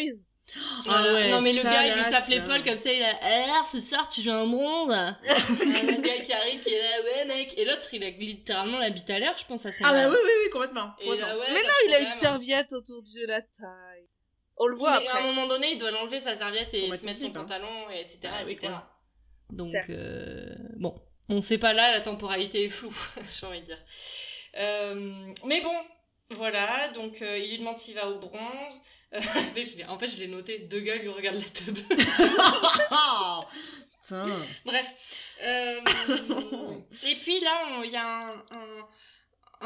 Voilà. 0.84 1.14
ouais, 1.14 1.30
non, 1.30 1.40
mais 1.40 1.52
le 1.52 1.58
ça, 1.60 1.72
gars, 1.72 1.86
il 1.86 1.94
lui 1.94 2.10
tape 2.10 2.24
ça. 2.24 2.30
l'épaule 2.30 2.62
comme 2.64 2.76
ça. 2.76 2.92
Il 2.92 3.02
a 3.02 3.16
Alors, 3.24 3.68
ce 3.70 3.80
soir, 3.80 4.08
tu 4.08 4.20
joues 4.20 4.30
un 4.30 4.44
monde. 4.44 4.90
un 4.92 5.98
gars 6.00 6.20
qui 6.22 6.32
arrive, 6.32 6.60
qui 6.60 6.70
est 6.74 6.82
là, 6.82 6.88
ouais, 7.04 7.24
mec. 7.26 7.54
Et 7.56 7.64
l'autre, 7.64 7.86
il 7.92 8.02
a 8.04 8.10
littéralement 8.10 8.78
la 8.78 8.90
bite 8.90 9.08
à 9.10 9.18
l'air, 9.18 9.34
je 9.38 9.44
pense, 9.46 9.64
à 9.64 9.72
ce 9.72 9.78
Ah, 9.82 9.88
moment-là. 9.88 10.08
bah 10.08 10.14
oui, 10.14 10.18
oui, 10.24 10.30
oui, 10.44 10.50
complètement. 10.50 10.86
Et 11.00 11.04
complètement. 11.06 11.26
là, 11.28 11.38
ouais, 11.38 11.46
Mais 11.52 11.62
non, 11.62 11.74
il 11.88 11.94
a 11.94 12.00
une 12.00 12.10
serviette 12.10 12.72
autour 12.72 13.02
de 13.02 13.26
la 13.26 13.40
taille. 13.40 14.08
On 14.58 14.66
le 14.66 14.76
voit 14.76 15.00
Mais 15.00 15.06
à 15.08 15.12
un 15.12 15.14
après. 15.18 15.26
moment 15.26 15.46
donné, 15.46 15.72
il 15.72 15.78
doit 15.78 15.90
l'enlever 15.90 16.20
sa 16.20 16.34
serviette 16.36 16.74
et 16.74 16.92
se 16.94 17.06
mettre 17.06 17.20
son 17.20 17.26
hein. 17.28 17.30
pantalon, 17.30 17.90
et 17.90 18.00
etc. 18.02 18.18
Ah 18.26 18.42
oui, 18.44 18.52
etc. 18.52 18.68
quoi. 18.68 18.88
Donc, 19.50 19.74
euh, 19.90 20.54
bon, 20.76 20.94
on 21.28 21.40
sait 21.40 21.58
pas 21.58 21.72
là, 21.72 21.92
la 21.92 22.00
temporalité 22.02 22.64
est 22.64 22.68
floue, 22.70 22.94
j'ai 23.40 23.46
envie 23.46 23.60
de 23.60 23.66
dire. 23.66 23.78
Euh, 24.58 25.32
mais 25.46 25.60
bon, 25.62 25.74
voilà, 26.30 26.88
donc 26.88 27.22
euh, 27.22 27.38
il 27.38 27.50
lui 27.50 27.58
demande 27.58 27.78
s'il 27.78 27.94
va 27.94 28.08
au 28.08 28.18
bronze. 28.18 28.80
Mais 29.54 29.62
je 29.62 29.76
l'ai- 29.76 29.84
en 29.84 29.98
fait, 29.98 30.08
je 30.08 30.16
l'ai 30.18 30.26
noté, 30.28 30.58
deux 30.60 30.80
gars 30.80 30.96
lui 30.96 31.08
regardent 31.08 31.40
la 31.40 31.48
tub. 31.50 31.76
Ah 32.90 33.40
Putain. 34.02 34.26
Bref. 34.64 34.86
Euh, 35.42 35.80
et 37.06 37.14
puis 37.14 37.40
là, 37.40 37.82
il 37.84 37.90
y 37.90 37.96
a 37.96 38.06
un, 38.06 38.32
un, 38.50 38.88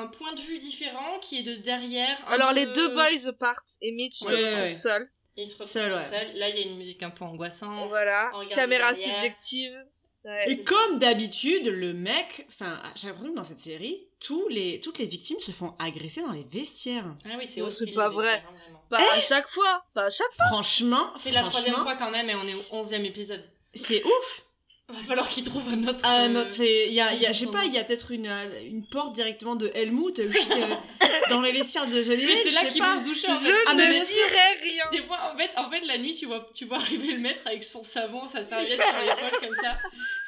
un 0.03 0.07
point 0.09 0.33
de 0.35 0.41
vue 0.41 0.59
différent 0.59 1.19
qui 1.21 1.39
est 1.39 1.43
de 1.43 1.55
derrière. 1.55 2.23
Alors 2.29 2.51
peu- 2.51 2.57
les 2.57 2.67
deux 2.67 2.89
boys 2.95 3.33
partent 3.39 3.77
et 3.81 3.93
Mitch 3.93 4.21
Ouais, 4.23 4.29
se 4.31 4.35
ouais, 4.35 4.51
trouve 4.51 4.63
ouais. 4.63 4.71
seul. 4.71 5.11
Il 5.39 5.47
se 5.47 5.53
retrouve 5.53 5.69
Seul, 5.69 5.91
tout 5.91 5.97
ouais. 5.97 6.03
seul. 6.03 6.37
Là, 6.37 6.49
il 6.49 6.57
y 6.57 6.63
a 6.63 6.67
une 6.71 6.77
musique 6.79 7.03
un 7.03 7.11
peu 7.11 7.25
angoissante. 7.25 7.89
Voilà. 7.89 8.31
Caméra 8.51 8.93
derrière. 8.93 9.15
subjective. 9.17 9.79
Ouais. 10.25 10.51
Et 10.53 10.61
comme 10.63 10.99
d'habitude, 10.99 11.67
le 11.69 11.93
mec, 11.95 12.47
enfin, 12.49 12.83
j'ai 12.97 13.07
l'impression 13.09 13.31
que 13.33 13.37
dans 13.37 13.45
cette 13.45 13.61
série, 13.61 14.09
tous 14.19 14.49
les, 14.49 14.81
toutes 14.81 14.99
les 14.99 15.07
victimes 15.07 15.39
se 15.41 15.53
font 15.53 15.75
agresser 15.79 16.21
dans 16.23 16.33
les 16.33 16.43
vestiaires. 16.45 17.15
Ah 17.25 17.37
oui, 17.39 17.47
c'est 17.47 17.61
hostile. 17.63 17.89
c'est 17.91 17.95
pas 17.95 18.09
vrai. 18.09 18.43
Pas 18.91 18.99
à 18.99 19.21
chaque 19.21 19.49
fois, 19.49 19.85
pas 19.95 20.05
à 20.05 20.11
chaque 20.11 20.33
fois. 20.37 20.47
Franchement, 20.47 21.13
C'est 21.19 21.31
la 21.33 21.43
troisième 21.43 21.77
fois 21.77 21.97
quand 21.97 22.11
même 22.11 22.29
et 22.31 22.35
on 22.35 22.43
est 22.45 22.73
au 22.73 22.77
onzième 22.77 23.05
épisode. 23.05 23.45
C'est 23.75 24.03
ouf. 24.05 24.43
Va 24.89 24.95
falloir 25.01 25.29
qu'il 25.29 25.43
trouve 25.43 25.69
un 25.69 25.83
autre. 25.89 25.99
Ah, 26.05 26.23
euh, 26.23 26.29
non, 26.29 26.47
c'est- 26.49 26.87
il 26.87 26.93
y 26.93 27.01
a, 27.01 27.13
y 27.13 27.27
a- 27.27 27.33
je 27.33 27.41
sais 27.41 27.51
pas, 27.51 27.65
il 27.65 27.73
y 27.75 27.79
a 27.79 27.83
peut-être 27.83 28.13
une, 28.13 28.29
euh, 28.29 28.45
une 28.65 28.87
porte 28.87 29.15
directement 29.15 29.57
de 29.57 29.69
Helmut 29.75 30.17
euh, 30.21 30.31
dans 31.29 31.41
les 31.41 31.51
vestiaires 31.51 31.89
de 31.89 32.05
Johnny 32.05 32.25
Mais 32.25 32.37
c'est 32.37 32.51
je 32.51 32.55
là 32.55 32.61
sais 32.61 32.69
qu'il 32.71 32.81
pas. 32.83 32.95
va 32.95 33.01
se 33.03 33.09
doucher 33.09 33.29
en 33.29 33.35
Je 33.35 33.41
fait. 33.47 33.53
Ah, 33.67 33.75
mais 33.75 33.89
ne 33.89 33.93
bien 33.95 34.05
sûr. 34.05 34.15
dirai 34.29 34.39
rien. 34.63 34.85
Des 34.93 35.03
fois, 35.03 35.19
en 35.35 35.37
fait, 35.37 35.51
en 35.57 35.69
fait, 35.69 35.81
la 35.81 35.99
nuit, 35.99 36.15
tu 36.15 36.27
vois, 36.27 36.49
tu 36.55 36.67
vois 36.67 36.77
arriver 36.77 37.15
le 37.15 37.19
maître 37.19 37.43
avec 37.47 37.65
son 37.65 37.83
savon, 37.83 38.29
sa 38.29 38.45
serviette 38.45 38.81
sur 38.81 39.01
l'épaule, 39.01 39.41
comme 39.41 39.55
ça, 39.57 39.77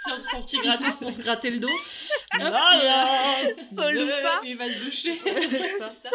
son, 0.04 0.10
son 0.28 0.42
petit 0.42 0.56
gratos 0.58 0.96
pour 0.96 1.12
se 1.12 1.20
gratter 1.20 1.50
le 1.50 1.60
dos. 1.60 1.68
Hop, 1.68 2.40
Voilà. 2.40 2.68
puis, 2.72 3.98
euh, 4.00 4.28
puis 4.40 4.50
il 4.50 4.56
va 4.56 4.72
se 4.72 4.78
doucher. 4.78 5.16
c'est 5.22 5.78
ça. 5.78 6.10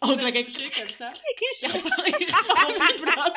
En 0.00 0.12
Il 0.12 0.20
va 0.20 0.30
claquant. 0.30 0.52
se 0.52 0.58
doucher 0.58 0.80
comme 0.82 0.90
ça. 0.90 1.12
Il 1.62 1.68
repart- 1.68 2.20
il 2.20 2.34
repart 2.34 2.64
en 2.64 2.74
flip-flop. 2.74 3.32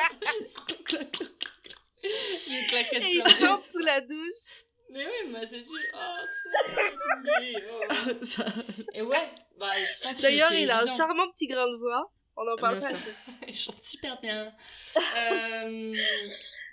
Il 2.48 2.66
claquette 2.68 3.02
Et 3.02 3.14
il 3.16 3.22
chante 3.22 3.62
sous 3.64 3.84
la 3.84 4.00
douche. 4.00 4.66
Mais 4.90 5.06
oui, 5.06 5.32
bah 5.32 5.40
c'est 5.46 5.64
sûr. 5.64 5.78
Oh, 5.94 5.98
oh. 7.90 8.24
Ça- 8.24 8.46
Et 8.92 9.02
ouais, 9.02 9.30
bah 9.58 9.70
D'ailleurs, 10.20 10.52
il 10.52 10.70
a 10.70 10.82
un 10.82 10.86
charmant 10.86 11.30
petit 11.32 11.46
grain 11.46 11.66
de 11.66 11.76
voix. 11.78 12.12
On 12.36 12.50
en 12.50 12.56
parle 12.56 12.78
Bien 12.78 12.88
pas. 12.88 12.94
sûr. 12.94 12.96
assez. 12.96 13.14
Il 13.48 13.54
chante 13.54 13.84
super 13.84 14.20
bien. 14.20 14.52
Euh, 15.16 15.92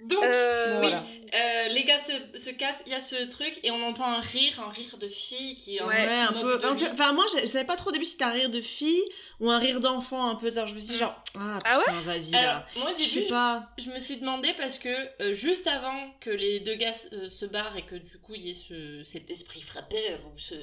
donc, 0.01 0.23
Euh, 0.23 0.79
oui, 0.79 0.87
voilà. 0.87 1.03
euh, 1.35 1.67
les 1.67 1.83
gars 1.83 1.99
se, 1.99 2.13
se 2.37 2.49
cassent, 2.51 2.83
il 2.85 2.93
y 2.93 2.95
a 2.95 3.01
ce 3.01 3.25
truc, 3.27 3.59
et 3.63 3.71
on 3.71 3.83
entend 3.83 4.05
un 4.05 4.21
rire, 4.21 4.61
un 4.65 4.69
rire 4.69 4.97
de 4.97 5.09
fille 5.09 5.57
qui 5.57 5.77
un 5.81 5.85
Ouais, 5.87 6.03
peu 6.03 6.07
se 6.09 6.13
Ouais, 6.13 6.19
un 6.21 6.33
peu. 6.33 6.57
de 6.57 6.91
Enfin, 6.93 7.11
moi, 7.11 7.25
je, 7.35 7.41
je 7.41 7.45
savais 7.45 7.65
pas 7.65 7.75
trop 7.75 7.89
au 7.89 7.91
début 7.91 8.05
si 8.05 8.11
c'était 8.11 8.23
un 8.23 8.31
rire 8.31 8.49
de 8.49 8.61
fille 8.61 9.03
ou 9.41 9.49
un 9.51 9.59
rire 9.59 9.81
d'enfant 9.81 10.29
un 10.29 10.35
peu. 10.35 10.49
genre, 10.49 10.65
Je 10.67 10.75
me 10.75 10.79
suis 10.79 10.93
dit, 10.93 10.97
genre, 10.97 11.21
ah 11.37 11.59
Ah 11.65 11.77
ouais? 11.77 11.83
putain, 11.83 12.01
vas-y 12.03 12.35
Alors, 12.35 12.53
là. 12.53 12.65
moi 12.77 12.91
au 12.93 12.97
Je 12.97 13.03
sais 13.03 13.19
début, 13.19 13.29
pas. 13.31 13.69
je 13.77 13.89
me 13.89 13.99
suis 13.99 14.15
demandé 14.17 14.53
parce 14.57 14.77
que 14.79 15.21
euh, 15.21 15.33
juste 15.33 15.67
avant 15.67 16.11
que 16.21 16.29
les 16.29 16.61
deux 16.61 16.75
gars 16.75 16.93
euh, 17.11 17.27
se 17.27 17.45
barrent 17.45 17.75
et 17.75 17.85
que 17.85 17.95
du 17.95 18.17
coup 18.19 18.35
il 18.35 18.47
y 18.47 18.51
ait 18.51 18.53
ce, 18.53 19.03
cet 19.03 19.29
esprit 19.29 19.61
frappeur 19.61 20.19
ou 20.33 20.37
ce, 20.37 20.55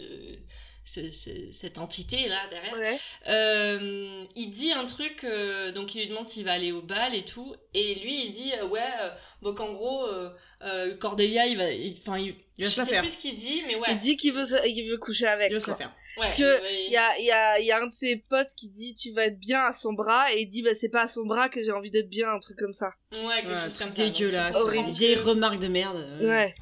ce- 0.88 1.11
ce- 1.11 1.50
cette 1.50 1.78
entité 1.78 2.28
là 2.28 2.38
derrière, 2.49 2.76
Ouais. 2.78 2.97
euh, 3.28 4.25
il 4.37 4.50
dit 4.50 4.73
un 4.73 4.87
truc, 4.87 5.25
euh, 5.25 5.73
donc 5.73 5.95
il 5.95 6.00
lui 6.02 6.09
demande 6.09 6.26
s'il 6.28 6.45
va 6.45 6.52
aller 6.52 6.73
au 6.73 6.81
bal 6.81 7.14
et 7.14 7.25
tout, 7.25 7.55
et 7.75 7.97
lui 7.97 8.25
il 8.26 8.31
dit 8.31 8.52
euh, 8.62 8.66
ouais, 8.66 8.81
euh, 9.02 9.11
donc 9.43 9.61
en 9.61 9.73
gros 9.73 10.07
euh, 10.07 10.31
euh, 10.62 10.97
Cordelia 10.97 11.47
il 11.47 11.59
va, 11.59 11.64
enfin 12.00 12.19
il, 12.19 12.35
Il 12.59 12.64
va 12.64 12.69
je 12.71 12.75
se 12.75 12.78
la 12.81 12.85
sais 12.87 12.90
faire. 12.93 13.02
plus 13.02 13.11
ce 13.12 13.19
qu'il 13.19 13.35
dit, 13.35 13.62
mais 13.66 13.75
ouais, 13.75 13.88
Il 13.90 13.99
dit 13.99 14.16
qu'il 14.16 14.33
veut, 14.33 14.45
qu'il 14.64 14.88
veut 14.88 14.97
coucher 14.99 15.26
avec. 15.26 15.50
Il 15.50 15.55
va 15.55 15.61
se 15.61 15.71
la 15.71 15.76
faire. 15.76 15.88
ouais, 16.19 16.23
Parce 16.26 16.35
que 16.35 16.87
Il 16.87 16.93
y 16.93 16.97
a, 16.97 17.19
il 17.19 17.25
y, 17.26 17.31
a, 17.33 17.59
il 17.59 17.66
y 17.66 17.73
a 17.73 17.78
un 17.78 17.87
de 17.88 17.93
ses 17.93 18.16
potes 18.16 18.50
qui 18.57 18.69
dit 18.69 18.95
tu 18.95 19.12
vas 19.12 19.26
être 19.26 19.38
bien 19.40 19.66
à 19.66 19.73
son 19.73 19.93
bras 19.93 20.33
et 20.33 20.40
il 20.43 20.47
dit 20.47 20.62
bah 20.62 20.75
c'est 20.75 20.88
pas 20.88 21.02
à 21.02 21.09
son 21.09 21.25
bras 21.26 21.49
que 21.49 21.62
j'ai 21.62 21.73
envie 21.73 21.90
d'être 21.90 22.09
bien 22.09 22.28
un 22.33 22.38
truc 22.38 22.59
comme 22.59 22.73
ça. 22.73 22.93
ouais, 23.12 23.19
quelque 23.43 23.50
Ouais, 23.50 23.59
chose 23.59 23.78
comme 23.78 23.93
ça. 23.93 24.05
dégueulasse. 24.05 24.57
Horrible. 24.57 24.90
Vieille 24.93 25.16
remarque 25.16 25.59
de 25.59 25.66
merde. 25.69 26.19
Ouais. 26.23 26.55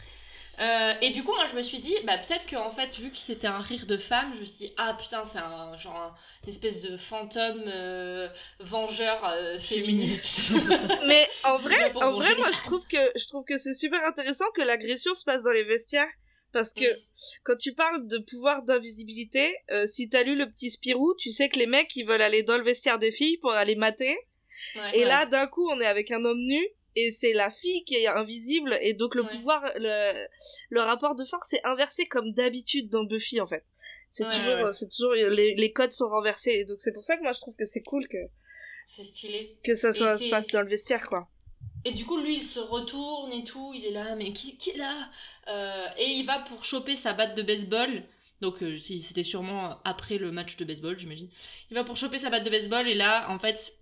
Euh, 0.61 0.93
et 1.01 1.11
du 1.11 1.23
coup, 1.25 1.33
moi, 1.35 1.45
je 1.51 1.57
me 1.57 1.63
suis 1.63 1.79
dit, 1.81 1.95
bah, 2.05 2.17
peut-être 2.19 2.49
qu'en 2.49 2.71
fait, 2.71 2.97
vu 2.99 3.11
que 3.11 3.17
c'était 3.17 3.47
un 3.47 3.59
rire 3.59 3.87
de 3.87 3.97
femme, 3.97 4.33
je 4.37 4.41
me 4.41 4.45
suis 4.45 4.67
dit, 4.67 4.73
ah 4.77 4.95
putain, 4.99 5.25
c'est 5.25 5.39
un 5.39 5.77
genre 5.77 5.97
un- 5.97 6.15
une 6.45 6.49
espèce 6.51 6.83
de 6.83 6.97
fantôme 6.97 7.63
euh, 7.67 8.29
vengeur 8.61 9.25
euh, 9.27 9.59
féministe. 9.59 10.51
Mais 11.07 11.27
en 11.45 11.57
vrai, 11.59 11.93
en 11.97 12.13
vrai 12.13 12.35
moi 12.37 12.51
je 12.53 12.61
trouve 12.63 12.87
que 12.87 12.97
je 13.17 13.27
trouve 13.27 13.45
que 13.45 13.59
c'est 13.59 13.75
super 13.75 14.05
intéressant 14.07 14.45
que 14.55 14.63
l'agression 14.63 15.15
se 15.15 15.25
passe 15.25 15.43
dans 15.43 15.51
les 15.53 15.65
vestiaires 15.65 16.09
parce 16.53 16.73
que 16.73 16.85
Mm. 16.85 16.99
quand 17.45 17.57
tu 17.57 17.75
parles 17.75 18.07
de 18.07 18.19
pouvoir 18.19 18.63
d'invisibilité, 18.63 19.55
euh, 19.73 19.87
si 19.87 20.09
t'as 20.09 20.23
lu 20.23 20.37
le 20.37 20.49
petit 20.51 20.71
Spirou, 20.71 21.15
tu 21.19 21.31
sais 21.33 21.49
que 21.49 21.59
les 21.59 21.67
mecs 21.67 21.95
ils 21.97 22.05
veulent 22.07 22.23
aller 22.23 22.43
dans 22.45 22.57
le 22.57 22.63
vestiaire 22.65 22.99
des 22.99 23.11
filles 23.13 23.39
pour 23.39 23.53
aller 23.53 23.75
mater 23.77 24.17
Ouais. 24.77 24.99
et 25.01 25.05
là 25.05 25.27
d'un 25.27 25.47
coup 25.47 25.69
on 25.69 25.79
est 25.81 25.87
avec 25.87 26.11
un 26.11 26.25
homme 26.25 26.38
nu 26.38 26.64
et 26.96 27.11
c'est 27.11 27.33
la 27.33 27.50
fille 27.50 27.85
qui 27.85 27.96
est 27.96 28.07
invisible 28.07 28.78
et 28.80 28.94
donc 28.94 29.14
le 29.14 29.22
Ouais. 29.22 29.30
pouvoir 29.37 29.62
le, 29.76 30.26
le 30.70 30.80
rapport 30.80 31.14
de 31.16 31.24
force 31.24 31.52
est 31.52 31.64
inversé 31.64 32.07
comme 32.07 32.33
d'habitude 32.33 32.88
dans 32.90 33.04
Buffy 33.04 33.40
en 33.40 33.46
fait. 33.46 33.64
C'est 34.11 34.24
Ouais, 34.24 34.30
toujours 34.35 34.54
ouais, 34.66 34.72
c'est 34.72 34.88
toujours 34.88 35.12
les, 35.12 35.54
les 35.54 35.72
codes 35.72 35.92
sont 35.92 36.09
renversés 36.09 36.52
et 36.52 36.64
donc 36.64 36.78
c'est 36.80 36.92
pour 36.92 37.04
ça 37.04 37.16
que 37.16 37.22
moi 37.22 37.33
je 37.33 37.40
trouve 37.40 37.57
que 37.57 37.64
c'est 37.64 37.83
cool 37.83 38.07
que 38.09 38.18
c'est 38.87 39.02
stylé. 39.04 39.59
que 39.64 39.74
ça 39.74 39.92
soit, 39.92 40.18
se 40.18 40.28
passe 40.28 40.46
dans 40.48 40.61
le 40.62 40.68
vestiaire 40.68 41.09
quoi. 41.09 41.28
Et 41.87 41.92
du 41.92 42.07
coup, 42.07 42.16
lui, 42.18 42.37
il 42.37 42.42
se 42.42 42.61
retourne 42.61 43.30
et 43.33 43.44
tout, 43.44 43.72
il 43.74 43.85
est 43.85 43.90
là, 43.90 44.14
mais 44.16 44.33
qui, 44.33 44.57
qui 44.57 44.70
est 44.70 44.78
là? 44.78 45.11
Euh, 45.48 45.87
Et 45.98 46.07
il 46.12 46.24
va 46.24 46.38
pour 46.38 46.64
choper 46.64 46.96
sa 46.96 47.12
batte 47.12 47.37
de 47.37 47.42
baseball. 47.42 48.02
Donc, 48.40 48.62
euh, 48.62 48.78
c'était 48.78 49.22
sûrement 49.22 49.78
après 49.85 50.16
le 50.16 50.33
match 50.33 50.57
de 50.57 50.64
baseball, 50.64 50.98
j'imagine. 50.98 51.28
Il 51.70 51.74
va 51.74 51.85
pour 51.85 51.96
choper 51.98 52.16
sa 52.16 52.30
batte 52.30 52.44
de 52.44 52.48
baseball, 52.48 52.88
et 52.88 52.94
là, 52.94 53.26
en 53.30 53.38
fait, 53.38 53.74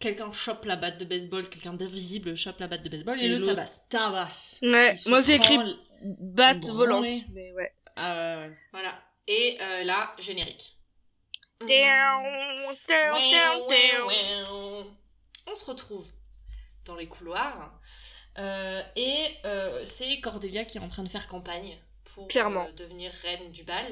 quelqu'un 0.00 0.32
chope 0.32 0.64
la 0.64 0.76
batte 0.76 0.98
de 0.98 1.04
baseball, 1.04 1.48
quelqu'un 1.48 1.74
d'invisible 1.74 2.36
chope 2.36 2.58
la 2.58 2.66
batte 2.66 2.82
de 2.82 2.88
baseball 2.88 3.20
et, 3.20 3.26
Et 3.26 3.28
le 3.28 3.40
tabasse. 3.42 3.86
Tabasse. 3.88 4.58
Ouais, 4.62 4.94
moi 5.06 5.20
j'ai 5.20 5.34
écrit 5.36 5.58
batte 6.02 6.64
volante 6.66 7.04
mais 7.32 7.52
ouais. 7.52 7.72
Ah 7.96 8.16
ouais, 8.16 8.46
ouais. 8.48 8.56
Voilà. 8.72 8.98
Et 9.28 9.58
euh, 9.60 9.84
là, 9.84 10.12
générique. 10.18 10.76
On 15.46 15.54
se 15.54 15.64
retrouve 15.64 16.06
dans 16.86 16.96
les 16.96 17.06
couloirs. 17.06 17.78
euh, 18.38 18.82
et 18.96 19.26
euh, 19.44 19.84
c'est 19.84 20.20
Cordelia 20.20 20.64
qui 20.64 20.78
est 20.78 20.80
en 20.80 20.88
train 20.88 21.02
de 21.02 21.08
faire 21.08 21.26
campagne 21.26 21.78
pour 22.14 22.28
Clairement. 22.28 22.66
euh, 22.66 22.72
devenir 22.72 23.12
reine 23.22 23.50
du 23.52 23.64
bal. 23.64 23.84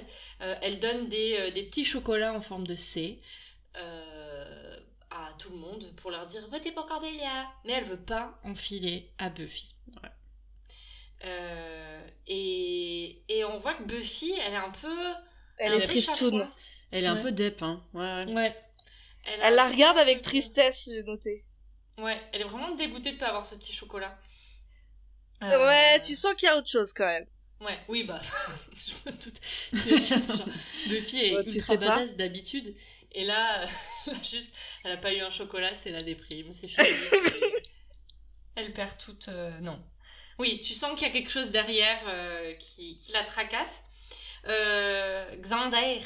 Euh, 0.43 0.55
elle 0.63 0.79
donne 0.79 1.09
des, 1.09 1.37
euh, 1.39 1.51
des 1.51 1.65
petits 1.65 1.85
chocolats 1.85 2.33
en 2.33 2.41
forme 2.41 2.67
de 2.67 2.75
C 2.75 3.21
euh, 3.77 4.28
à 5.27 5.33
tout 5.39 5.51
le 5.51 5.57
monde 5.59 5.85
pour 5.97 6.11
leur 6.11 6.27
dire 6.27 6.47
votez 6.49 6.73
pour 6.73 6.87
Cordelia. 6.87 7.47
Mais 7.65 7.73
elle 7.73 7.85
veut 7.85 8.01
pas 8.01 8.39
enfiler 8.45 9.11
à 9.19 9.29
Buffy. 9.31 9.75
Ouais. 10.03 10.09
Euh, 11.25 12.07
et, 12.27 13.23
et 13.29 13.45
on 13.45 13.59
voit 13.59 13.75
que 13.75 13.83
Buffy, 13.83 14.33
elle 14.45 14.53
est 14.53 14.57
un 14.57 14.71
peu. 14.71 14.97
Elle 15.59 15.75
est 15.75 15.83
tristoune. 15.87 16.49
Elle 16.91 17.05
est 17.05 17.09
un 17.09 17.17
peu 17.17 17.33
dep, 17.33 17.63
hein. 17.63 17.83
Ouais, 17.93 18.25
ouais. 18.27 18.33
Ouais. 18.33 18.65
Elle, 19.25 19.55
la 19.55 19.67
regarde 19.67 19.99
avec 19.99 20.23
tristesse, 20.23 20.85
j'ai 20.87 21.03
noté. 21.03 21.45
Ouais, 21.99 22.19
elle 22.33 22.43
est 22.43 22.45
vraiment 22.45 22.75
dégoûtée 22.75 23.13
de 23.13 23.19
pas 23.19 23.27
avoir 23.27 23.45
ce 23.45 23.57
petit 23.57 23.73
chocolat. 23.73 24.17
Ouais, 25.43 25.97
Euh, 25.97 26.01
tu 26.01 26.15
sens 26.17 26.35
qu'il 26.35 26.47
y 26.47 26.49
a 26.51 26.57
autre 26.57 26.69
chose 26.71 26.93
quand 26.93 27.07
même. 27.07 27.27
Ouais, 27.61 27.79
oui, 27.89 28.05
bah, 28.05 28.21
je 28.77 28.93
me 29.05 29.17
doute. 29.17 29.41
Buffy 30.89 31.19
est 31.19 31.37
Ouais, 31.37 31.45
tu 31.45 31.57
ultra 31.57 31.77
badass 31.77 32.15
d'habitude. 32.17 32.75
Et 33.13 33.25
là, 33.27 33.65
juste, 34.23 34.55
elle 34.85 34.93
a 34.93 34.97
pas 34.97 35.13
eu 35.15 35.21
un 35.21 35.31
chocolat, 35.31 35.75
c'est 35.75 35.91
la 35.91 36.03
déprime, 36.03 36.53
c'est 36.53 36.69
fini. 36.69 36.87
elle 38.55 38.73
perd 38.73 38.97
toute... 38.99 39.29
euh, 39.29 39.59
non. 39.61 39.83
Oui, 40.39 40.61
tu 40.61 40.73
sens 40.75 40.95
qu'il 40.97 41.07
y 41.07 41.11
a 41.11 41.13
quelque 41.13 41.31
chose 41.31 41.51
derrière 41.51 42.01
euh, 42.07 42.55
qui, 42.55 42.97
qui 42.99 43.13
la 43.13 43.25
tracasse. 43.25 43.83
Euh, 44.47 45.35
Xander 45.37 46.01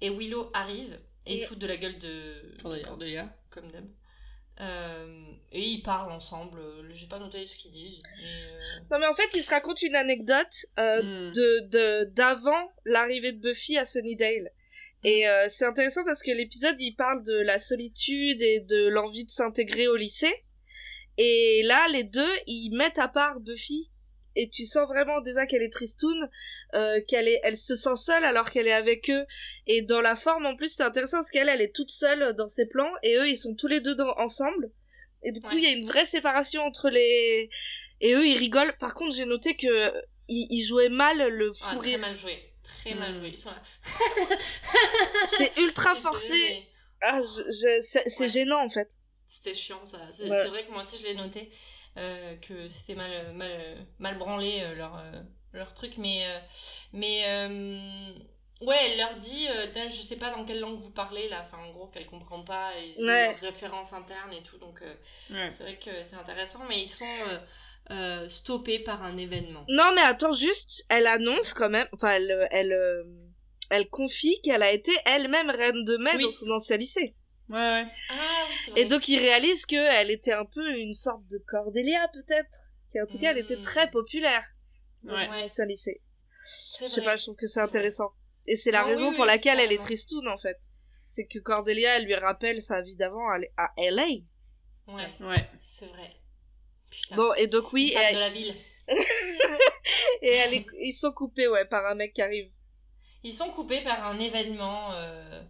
et 0.00 0.10
Willow 0.10 0.50
arrivent 0.52 1.00
et 1.26 1.34
ils 1.34 1.38
se 1.38 1.46
foutent 1.46 1.58
de 1.58 1.66
la 1.66 1.76
gueule 1.78 1.98
de 1.98 2.46
de 2.50 2.62
Cordelia. 2.62 2.84
Cordelia, 2.86 3.36
comme 3.50 3.70
d'hab. 3.70 3.86
Euh, 4.60 5.24
et 5.52 5.62
ils 5.62 5.82
parlent 5.82 6.12
ensemble. 6.12 6.60
J'ai 6.92 7.06
pas 7.06 7.18
noté 7.18 7.46
ce 7.46 7.56
qu'ils 7.56 7.70
disent. 7.70 8.02
mais, 8.20 8.24
euh, 8.24 8.80
Non 8.90 8.98
mais 8.98 9.06
en 9.06 9.14
fait, 9.14 9.28
il 9.34 9.42
se 9.42 9.50
raconte 9.50 9.80
une 9.82 9.94
anecdote 9.96 10.66
de 10.76 11.60
de 11.68 12.04
d'avant 12.10 12.72
l'arrivée 12.84 13.32
de 13.32 13.38
Buffy 13.40 13.78
à 13.78 13.86
Sunnydale. 13.86 14.50
Et 15.04 15.28
euh, 15.28 15.46
c'est 15.48 15.64
intéressant 15.64 16.04
parce 16.04 16.22
que 16.22 16.30
l'épisode 16.32 16.76
il 16.80 16.94
parle 16.96 17.22
de 17.22 17.34
la 17.34 17.58
solitude 17.58 18.42
et 18.42 18.60
de 18.60 18.88
l'envie 18.88 19.24
de 19.24 19.30
s'intégrer 19.30 19.86
au 19.88 19.96
lycée. 19.96 20.34
Et 21.16 21.62
là, 21.64 21.86
les 21.92 22.04
deux, 22.04 22.30
ils 22.46 22.70
mettent 22.70 22.98
à 22.98 23.08
part 23.08 23.40
Buffy. 23.40 23.90
Et 24.36 24.48
tu 24.48 24.66
sens 24.66 24.86
vraiment 24.86 25.20
déjà 25.20 25.46
qu'elle 25.46 25.62
est 25.62 25.72
tristoune, 25.72 26.28
euh, 26.74 27.00
qu'elle 27.08 27.26
est, 27.26 27.40
elle 27.42 27.56
se 27.56 27.74
sent 27.74 27.96
seule 27.96 28.22
alors 28.24 28.50
qu'elle 28.52 28.68
est 28.68 28.72
avec 28.72 29.10
eux. 29.10 29.26
Et 29.66 29.82
dans 29.82 30.00
la 30.00 30.14
forme, 30.14 30.46
en 30.46 30.54
plus, 30.54 30.68
c'est 30.68 30.84
intéressant 30.84 31.16
parce 31.16 31.30
qu'elle, 31.32 31.48
elle 31.48 31.60
est 31.60 31.74
toute 31.74 31.90
seule 31.90 32.34
dans 32.36 32.46
ses 32.46 32.66
plans 32.66 32.90
et 33.02 33.16
eux, 33.16 33.28
ils 33.28 33.36
sont 33.36 33.56
tous 33.56 33.66
les 33.66 33.80
deux 33.80 33.96
dans- 33.96 34.14
ensemble. 34.16 34.70
Et 35.24 35.32
du 35.32 35.40
coup, 35.40 35.48
Ouais. 35.48 35.56
il 35.56 35.64
y 35.64 35.66
a 35.66 35.70
une 35.70 35.86
vraie 35.86 36.06
séparation 36.06 36.62
entre 36.62 36.88
les, 36.88 37.50
et 38.00 38.14
eux, 38.14 38.24
ils 38.28 38.38
rigolent. 38.38 38.76
Par 38.78 38.94
contre, 38.94 39.16
j'ai 39.16 39.24
noté 39.24 39.56
que 39.56 39.92
ils, 40.28 40.46
ils 40.50 40.62
jouaient 40.64 40.88
mal 40.90 41.18
le 41.30 41.50
ah, 41.62 41.70
fou 41.72 41.78
très 41.78 41.88
rire. 41.90 41.98
mal 41.98 42.16
joué. 42.16 42.38
Très 42.80 42.94
mal 42.94 43.12
Mm. 43.14 43.18
joué. 43.18 43.28
Ils 43.30 43.36
sont 43.38 43.50
là. 43.50 43.62
C'est 45.28 45.56
ultra 45.56 45.94
forcé. 45.94 46.30
mais 46.30 46.68
Ah, 47.00 47.20
je, 47.20 47.42
je- 47.50 47.80
c'est 47.80 48.08
c'est 48.08 48.24
Ouais. 48.24 48.28
gênant 48.28 48.64
en 48.64 48.68
fait. 48.68 48.90
C'était 49.26 49.54
chiant 49.54 49.84
ça. 49.84 49.98
C'est 50.12 50.28
Ouais. 50.28 50.46
vrai 50.48 50.64
que 50.66 50.72
moi 50.72 50.80
aussi 50.80 50.98
je 50.98 51.04
l'ai 51.04 51.14
noté. 51.14 51.50
euh, 51.96 52.36
que 52.36 52.68
c'était 52.68 52.94
mal, 52.94 53.32
mal, 53.34 53.84
mal 53.98 54.18
branlé 54.18 54.60
euh, 54.62 54.74
leur, 54.76 54.96
euh, 54.98 55.20
leur 55.52 55.74
truc. 55.74 55.96
Mais, 55.96 56.24
euh, 56.26 56.38
mais 56.92 57.24
euh, 57.26 58.12
ouais, 58.60 58.76
elle 58.84 58.98
leur 58.98 59.16
dit 59.16 59.48
euh, 59.48 59.66
Je 59.88 60.02
sais 60.02 60.14
pas 60.16 60.30
dans 60.30 60.44
quelle 60.44 60.60
langue 60.60 60.78
vous 60.78 60.92
parlez 60.92 61.28
là. 61.28 61.40
Enfin, 61.40 61.58
en 61.58 61.70
gros, 61.70 61.86
qu'elle 61.88 62.06
comprend 62.06 62.42
pas. 62.44 62.70
Et 62.78 62.88
ils 62.90 63.00
ont 63.02 63.06
Ouais. 63.06 63.26
leurs 63.32 63.40
références 63.40 63.92
internes 63.94 64.32
et 64.32 64.42
tout. 64.44 64.58
Donc, 64.58 64.80
euh, 64.82 64.94
Ouais. 65.30 65.50
c'est 65.50 65.64
vrai 65.64 65.76
que 65.76 65.90
c'est 66.04 66.14
intéressant. 66.14 66.64
Mais 66.68 66.80
ils 66.82 66.88
sont. 66.90 67.04
Euh, 67.90 68.28
stoppée 68.28 68.78
par 68.80 69.02
un 69.02 69.16
événement. 69.16 69.64
Non, 69.68 69.92
mais 69.94 70.02
attends, 70.02 70.32
juste, 70.32 70.84
elle 70.88 71.06
annonce 71.06 71.54
quand 71.54 71.70
même, 71.70 71.88
enfin, 71.92 72.10
elle, 72.10 72.48
elle, 72.50 72.72
euh, 72.72 73.04
elle 73.70 73.88
confie 73.88 74.40
qu'elle 74.42 74.62
a 74.62 74.72
été 74.72 74.92
elle-même 75.06 75.50
reine 75.50 75.84
de 75.84 75.96
mai 75.96 76.10
Oui. 76.16 76.24
dans 76.24 76.32
son 76.32 76.50
ancien 76.50 76.76
lycée. 76.76 77.14
Ouais, 77.48 77.56
ouais. 77.56 77.86
Ah 78.10 78.44
oui, 78.48 78.54
c'est 78.64 78.70
vrai. 78.72 78.80
Et 78.82 78.84
donc, 78.84 79.08
il 79.08 79.18
réalise 79.18 79.64
qu'elle 79.64 80.10
était 80.10 80.32
un 80.32 80.44
peu 80.44 80.76
une 80.76 80.92
sorte 80.94 81.26
de 81.30 81.38
Cordelia, 81.48 82.08
peut-être. 82.12 82.50
Qui, 82.90 83.00
en 83.00 83.06
tout 83.06 83.18
cas, 83.18 83.30
elle 83.32 83.38
était 83.38 83.56
Mm. 83.56 83.60
très 83.62 83.90
populaire 83.90 84.44
dans 85.02 85.14
Ouais. 85.14 85.24
son 85.24 85.34
ancien 85.34 85.64
lycée. 85.66 86.02
Je 86.80 86.88
sais 86.88 87.02
pas, 87.02 87.16
je 87.16 87.22
trouve 87.24 87.36
que 87.36 87.46
c'est 87.46 87.60
intéressant. 87.60 88.10
Et 88.46 88.56
c'est 88.56 88.70
la 88.70 88.82
Non, 88.82 88.88
raison 88.88 89.10
oui, 89.10 89.16
pour 89.16 89.24
laquelle 89.24 89.60
elle 89.60 89.72
est 89.72 89.78
tristoune, 89.82 90.28
en 90.28 90.38
fait. 90.38 90.58
C'est 91.06 91.26
que 91.26 91.38
Cordelia, 91.38 91.96
elle 91.96 92.04
lui 92.04 92.14
rappelle 92.14 92.60
sa 92.62 92.80
vie 92.82 92.94
d'avant 92.94 93.26
à 93.30 93.38
à 93.56 93.70
LA. 93.78 94.04
Ouais, 94.86 95.04
Ouais. 95.20 95.48
c'est 95.60 95.86
vrai. 95.86 96.14
Putain. 96.90 97.16
Bon, 97.16 97.32
et 97.34 97.46
donc 97.46 97.72
oui, 97.72 97.88
Une 97.88 97.98
femme 97.98 98.06
et, 98.10 98.14
de 98.14 98.18
la 98.20 98.30
ville. 98.30 98.54
et 100.22 100.28
elle 100.28 100.54
est- 100.54 100.66
ils 100.80 100.94
sont 100.94 101.12
coupés, 101.12 101.48
ouais, 101.48 101.64
par 101.64 101.84
un 101.86 101.94
mec 101.94 102.12
qui 102.12 102.22
arrive. 102.22 102.50
Ils 103.24 103.34
sont 103.34 103.50
coupés 103.50 103.82
par 103.82 104.06
un 104.06 104.18
événement 104.18 104.92
euh, 104.92 105.42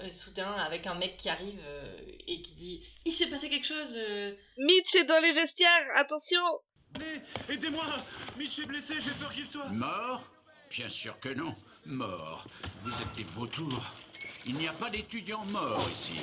euh, 0.00 0.10
soudain 0.10 0.52
avec 0.52 0.86
un 0.86 0.94
mec 0.94 1.16
qui 1.16 1.28
arrive 1.28 1.58
euh, 1.64 1.96
et 2.26 2.40
qui 2.40 2.54
dit 2.54 2.86
Il 3.04 3.12
s'est 3.12 3.28
passé 3.28 3.48
quelque 3.50 3.66
chose. 3.66 3.96
euh. 3.98 4.34
Mitch 4.58 4.94
est 4.94 5.04
dans 5.04 5.18
les 5.20 5.32
vestiaires, 5.32 5.88
attention 5.96 6.40
Mais 6.98 7.20
aidez-moi 7.54 7.84
Mitch 8.38 8.58
est 8.60 8.66
blessé, 8.66 8.94
j'ai 9.00 9.10
peur 9.12 9.32
qu'il 9.32 9.46
soit. 9.46 9.68
Mort? 9.70 10.24
Bien 10.70 10.88
sûr 10.88 11.18
que 11.20 11.30
non. 11.30 11.54
Mort. 11.84 12.46
Vous 12.84 12.92
êtes 13.02 13.12
des 13.16 13.24
vautours. 13.24 13.82
Il 14.46 14.54
n'y 14.54 14.68
a 14.68 14.72
pas 14.72 14.88
d'étudiants 14.90 15.44
morts 15.46 15.88
ici. 15.92 16.14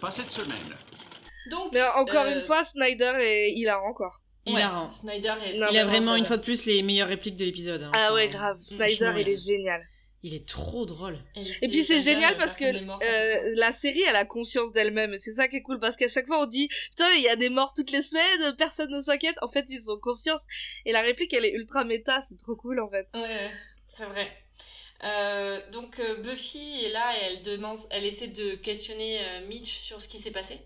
Pas 0.00 0.10
cette 0.10 0.30
semaine. 0.30 0.76
Donc, 1.50 1.72
Mais 1.72 1.82
encore 1.82 2.24
euh, 2.26 2.34
une 2.34 2.42
fois, 2.42 2.64
Snyder 2.64 3.12
est 3.20 3.52
hilarant, 3.52 3.92
quoi. 3.94 4.10
ouais, 4.46 4.52
Hilarant. 4.54 4.90
Snyder 4.90 5.34
est 5.46 5.54
Non, 5.54 5.66
Il 5.70 5.78
a 5.78 5.84
vraiment 5.86 6.14
une 6.16 6.24
fois 6.24 6.36
de 6.36 6.42
plus 6.42 6.64
les 6.66 6.82
meilleures 6.82 7.08
répliques 7.08 7.36
de 7.36 7.44
l'épisode. 7.44 7.82
hein. 7.82 7.90
Ah 7.94 8.06
Enfin, 8.06 8.14
ouais, 8.14 8.28
grave. 8.28 8.56
Snyder, 8.58 9.12
il 9.18 9.28
est 9.28 9.46
génial. 9.46 9.86
Il 10.24 10.34
est 10.34 10.48
trop 10.48 10.84
drôle. 10.84 11.16
Et, 11.36 11.42
Et 11.64 11.68
puis 11.68 11.84
c'est 11.84 12.00
génial 12.00 12.36
parce 12.36 12.56
que 12.56 12.64
euh, 12.64 13.52
la 13.54 13.70
série, 13.70 14.02
elle 14.02 14.16
a 14.16 14.24
conscience 14.24 14.72
d'elle-même. 14.72 15.16
C'est 15.18 15.34
ça 15.34 15.46
qui 15.46 15.54
est 15.56 15.62
cool 15.62 15.78
parce 15.78 15.96
qu'à 15.96 16.08
chaque 16.08 16.26
fois 16.26 16.42
on 16.42 16.46
dit 16.46 16.68
putain 16.90 17.08
il 17.14 17.22
y 17.22 17.28
a 17.28 17.36
des 17.36 17.48
morts 17.50 17.72
toutes 17.72 17.92
les 17.92 18.02
semaines, 18.02 18.56
personne 18.58 18.90
ne 18.90 19.00
s'inquiète. 19.00 19.36
En 19.42 19.48
fait 19.48 19.64
ils 19.68 19.88
ont 19.92 19.96
conscience. 19.96 20.40
Et 20.84 20.90
la 20.90 21.02
réplique 21.02 21.32
elle 21.34 21.44
est 21.44 21.52
ultra 21.52 21.84
méta, 21.84 22.20
c'est 22.20 22.36
trop 22.36 22.56
cool 22.56 22.80
en 22.80 22.90
fait. 22.90 23.06
Ouais, 23.14 23.50
c'est 23.96 24.06
vrai. 24.06 24.26
Euh, 25.04 25.60
donc 25.70 26.00
euh, 26.00 26.16
Buffy 26.16 26.84
est 26.84 26.90
là 26.90 27.12
et 27.16 27.24
elle 27.26 27.42
demande, 27.42 27.78
elle 27.92 28.04
essaie 28.04 28.26
de 28.26 28.56
questionner 28.56 29.20
euh, 29.20 29.46
Mitch 29.46 29.70
sur 29.78 30.00
ce 30.00 30.08
qui 30.08 30.18
s'est 30.18 30.32
passé. 30.32 30.58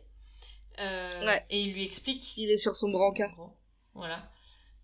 Euh, 0.80 1.26
Ouais. 1.26 1.44
Et 1.50 1.60
il 1.62 1.72
lui 1.72 1.84
explique. 1.84 2.36
Il 2.36 2.50
est 2.50 2.56
sur 2.56 2.74
son 2.74 2.90
brancard. 2.90 3.30
En 3.30 3.34
gros. 3.34 3.56
Voilà. 3.94 4.30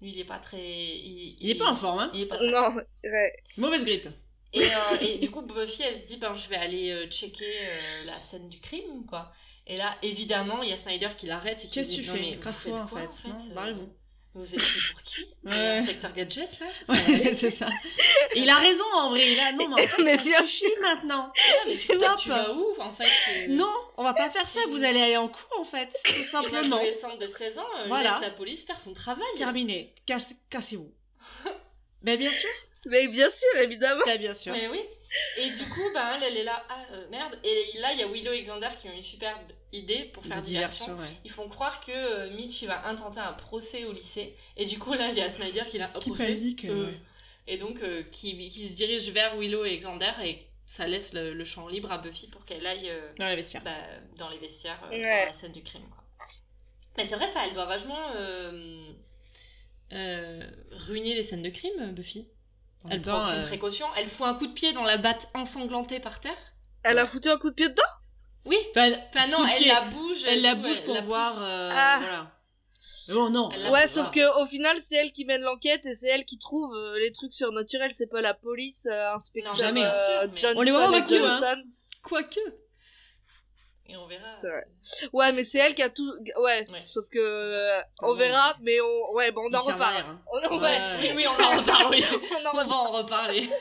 Lui, 0.01 0.11
il 0.11 0.19
est 0.21 0.25
pas 0.25 0.39
très. 0.39 0.59
Il, 0.61 1.37
Il 1.41 1.51
est 1.51 1.55
pas 1.57 1.71
en 1.71 1.77
forme, 1.77 1.99
hein 1.99 2.11
Il 2.15 2.21
est 2.23 2.27
pas 2.27 2.37
très. 2.37 2.51
Non, 2.51 2.69
ouais. 3.05 3.33
Mauvaise 3.57 3.85
grippe. 3.85 4.09
Et, 4.53 4.63
euh, 4.65 4.97
et 5.03 5.19
du 5.19 5.31
coup, 5.31 5.43
Buffy, 5.43 5.83
elle 5.83 5.99
se 5.99 6.07
dit, 6.07 6.17
ben, 6.17 6.35
je 6.35 6.49
vais 6.49 6.57
aller 6.57 6.91
euh, 6.91 7.07
checker 7.11 7.45
euh, 7.45 8.05
la 8.07 8.15
scène 8.19 8.49
du 8.49 8.61
crime, 8.61 9.05
quoi. 9.07 9.31
Et 9.67 9.77
là, 9.77 9.95
évidemment, 10.03 10.63
il 10.63 10.71
y 10.71 10.73
a 10.73 10.77
Snyder 10.79 11.11
qui 11.17 11.27
l'arrête 11.27 11.63
et 11.65 11.69
qui 11.69 11.75
Qu'est-ce 11.75 11.91
dit, 11.91 11.97
que 11.99 12.03
tu 12.05 12.09
non, 12.09 12.15
fais 12.15 12.21
mais 12.23 12.37
vous 12.37 12.53
faites 12.53 12.79
en 12.79 12.87
quoi, 12.87 13.01
fait. 13.07 13.29
en 13.29 13.29
Non, 13.31 13.37
fait 13.39 13.55
barrez-vous. 13.55 13.89
Vous 14.39 14.55
êtes 14.55 14.61
pris 14.61 14.81
pour 14.93 15.03
qui? 15.03 15.27
Ouais. 15.45 15.53
Inspecteur 15.79 16.13
Gadget, 16.15 16.61
là? 16.61 16.67
Ça 16.85 16.93
Ouais, 16.93 17.35
c'est 17.35 17.51
ça. 17.51 17.67
Il 18.37 18.49
a 18.49 18.57
raison 18.57 18.85
en 18.95 19.11
vrai. 19.11 19.33
Il 19.33 19.41
a 19.41 19.53
non, 19.53 19.69
mais 19.69 19.75
en 19.83 19.87
fait, 19.87 20.03
Mais 20.03 20.17
ça 20.17 20.23
bien 20.23 20.47
suffit 20.47 20.73
maintenant. 20.81 21.33
Ouais, 21.35 21.61
mais 21.67 21.75
C'est 21.75 21.99
top. 21.99 22.19
tu 22.19 22.29
vas 22.29 22.53
où, 22.53 22.75
en 22.81 22.93
fait 22.93 23.05
euh, 23.05 23.47
Non, 23.49 23.73
on 23.97 24.05
va 24.05 24.15
pas 24.15 24.31
faire 24.31 24.49
ça. 24.49 24.61
Vous 24.71 24.85
allez 24.85 25.01
aller 25.03 25.17
en 25.17 25.29
cours 25.29 25.59
en 25.61 25.65
fait, 25.65 25.89
tout 26.05 26.13
Une 26.17 26.23
simplement. 26.25 26.59
adolescente 26.77 27.21
de 27.21 27.27
16 27.27 27.59
ans 27.59 27.67
euh, 27.81 27.85
Voilà. 27.89 28.11
laisse 28.11 28.21
la 28.21 28.31
police 28.31 28.65
faire 28.65 28.79
son 28.81 28.93
travail. 28.95 29.25
Terminé. 29.37 29.95
Casse- 30.07 30.35
Cassez-vous. 30.51 30.93
Ben 32.03 32.17
bien 32.19 32.31
sûr. 32.31 32.49
Mais 32.87 33.09
bien 33.09 33.29
sûr, 33.31 33.61
évidemment. 33.63 34.03
Ben 34.07 34.19
bien 34.19 34.33
sûr. 34.35 34.53
Mais 34.53 34.69
oui. 34.69 34.81
Et 35.39 35.49
du 35.51 35.65
coup, 35.71 35.91
ben, 35.95 36.13
elle, 36.17 36.23
elle 36.25 36.37
est 36.37 36.45
là, 36.45 36.65
ah 36.69 36.85
euh, 36.93 37.07
merde. 37.11 37.39
Et 37.43 37.79
là, 37.79 37.93
il 37.95 37.99
y 37.99 38.03
a 38.03 38.09
Willow 38.09 38.33
et 38.33 38.43
Xander 38.43 38.69
qui 38.79 38.89
ont 38.89 38.93
une 38.95 39.03
superbe 39.03 39.41
idée 39.73 40.05
pour 40.05 40.25
faire 40.25 40.41
De 40.41 40.47
diversion. 40.47 40.87
diversion, 40.87 41.03
ouais. 41.13 41.19
Ils 41.25 41.31
font 41.31 41.49
croire 41.49 41.81
que 41.81 41.93
euh, 41.93 42.31
Mitch 42.35 42.63
il 42.63 42.69
va 42.69 42.87
intenter 42.87 43.21
un 43.21 43.33
procès 43.33 43.85
au 43.85 43.93
lycée. 43.93 44.35
Et 44.57 44.65
du 44.67 44.79
coup, 44.79 44.93
là, 44.95 45.09
il 45.09 45.17
y 45.17 45.21
a 45.23 45.31
Snyder 45.31 45.63
qui 45.71 45.79
l'a 45.79 45.87
un 45.87 45.99
Qui 45.99 46.09
procès. 46.11 46.27
panique, 46.35 46.65
Euh, 46.67 46.87
ouais. 46.87 47.01
Et 47.47 47.57
donc, 47.57 47.81
euh, 47.83 48.03
qui, 48.11 48.37
qui 48.51 48.69
se 48.69 48.75
dirige 48.75 49.11
vers 49.11 49.37
Willow 49.39 49.65
et 49.65 49.79
Xander 49.79 50.13
et 50.25 50.47
ça 50.67 50.87
laisse 50.87 51.15
le, 51.15 51.33
le 51.33 51.45
champ 51.45 51.67
libre 51.69 51.91
à 51.91 51.97
Buffy 51.97 52.27
pour 52.27 52.45
qu'elle 52.45 52.67
aille 52.67 52.91
euh, 52.91 53.11
Dans 53.19 53.25
la 53.25 53.37
vestiaire. 53.37 53.63
bah, 53.65 53.73
dans 54.17 54.29
les 54.29 54.37
vestiaires, 54.39 54.79
euh, 54.85 54.91
Ouais. 54.91 55.25
la 55.25 55.33
scène 55.33 55.53
du 55.53 55.63
crime. 55.63 55.89
Quoi. 55.89 56.05
Mais 56.99 57.07
c'est 57.07 57.17
vrai, 57.17 57.27
ça, 57.27 57.47
elle 57.47 57.55
doit 57.55 57.65
vachement 57.65 57.97
euh, 58.17 58.93
euh, 59.95 60.43
ruiner 60.73 61.15
les 61.15 61.23
scènes 61.23 61.43
de 61.43 61.49
crime, 61.49 61.93
Buffy. 61.93 62.27
En 62.85 62.91
Elle 62.91 63.03
prend 63.03 63.25
aucune 63.27 63.39
euh, 63.41 63.47
précaution. 63.47 63.87
Elle 63.97 64.07
fout 64.07 64.27
un 64.27 64.35
coup 64.35 64.47
de 64.47 64.53
pied 64.53 64.73
dans 64.73 64.85
la 64.85 64.97
batte 64.99 65.29
ensanglantée 65.35 66.01
par 66.01 66.21
terre. 66.21 66.37
Elle 66.85 66.99
a 66.99 67.07
foutu 67.07 67.29
un 67.29 67.39
coup 67.39 67.51
de 67.51 67.55
pied 67.55 67.69
dedans? 67.69 67.83
Oui. 68.47 68.57
Enfin, 68.71 68.93
Enfin 69.15 69.27
non, 69.29 69.45
elle 69.47 69.57
pied. 69.57 69.69
la 69.69 69.81
bouge. 69.83 70.25
elle 70.27 70.43
la 70.43 70.55
tout, 70.55 70.61
bouge 70.63 70.79
elle 70.79 70.85
pour 70.85 70.95
la 70.95 71.01
voir. 71.03 71.35
euh, 71.43 71.71
Ah. 71.73 71.99
Voilà. 72.01 72.33
Oh 73.15 73.31
non. 73.31 73.49
Ouais, 73.71 73.89
sauf 73.89 74.11
que 74.11 74.43
au 74.43 74.47
final 74.47 74.77
c'est 74.83 74.97
elle 74.97 75.13
qui 75.13 75.25
mène 75.25 75.41
l'enquête 75.41 75.87
et 75.87 75.95
c'est 75.95 76.09
elle 76.09 76.25
qui 76.27 76.37
trouve 76.39 76.75
euh, 76.75 76.99
les 76.99 77.11
trucs 77.11 77.33
surnaturels. 77.33 77.93
C'est 77.95 78.07
pas 78.07 78.21
la 78.21 78.35
police, 78.35 78.87
euh, 78.91 79.15
inspecteur 79.15 79.53
Non, 79.55 79.59
jamais, 79.59 79.83
euh, 79.83 79.93
bien 79.93 79.97
sûr, 79.97 80.21
mais- 80.31 80.37
Johnson 80.37 80.59
On 80.59 80.63
les 80.63 80.71
voit 80.71 80.85
hein. 80.85 81.57
Quoique. 82.03 82.41
Et 83.91 83.97
on 83.97 84.07
verra. 84.07 84.35
C'est 84.41 84.49
vrai. 84.49 84.65
Ouais, 85.13 85.33
mais 85.33 85.45
c'est 85.45 85.59
elle 85.59 85.75
qui 85.75 85.83
a 85.83 85.89
tout. 85.89 86.13
Ouais, 86.39 86.65
Ouais. 86.71 86.85
sauf 86.87 87.09
que 87.11 87.19
euh, 87.19 87.81
on 88.01 88.13
verra, 88.15 88.55
mais 88.61 88.79
on. 88.81 89.13
Ouais, 89.15 89.31
bon, 89.33 89.49
on 89.51 89.55
en 89.55 89.61
reparle. 89.61 90.03
hein. 90.07 90.23
On 90.31 90.47
en 90.47 90.59
Ouais. 90.61 90.69
ouais. 90.69 90.99
Oui, 91.01 91.11
oui, 91.17 91.27
on 91.27 91.43
en 91.43 91.57
reparle, 91.61 91.91
oui. 91.91 92.05
On 92.13 92.47
en 92.47 92.51
On 92.63 92.67
va 92.69 92.75
en 92.75 92.93
reparler. 92.93 93.49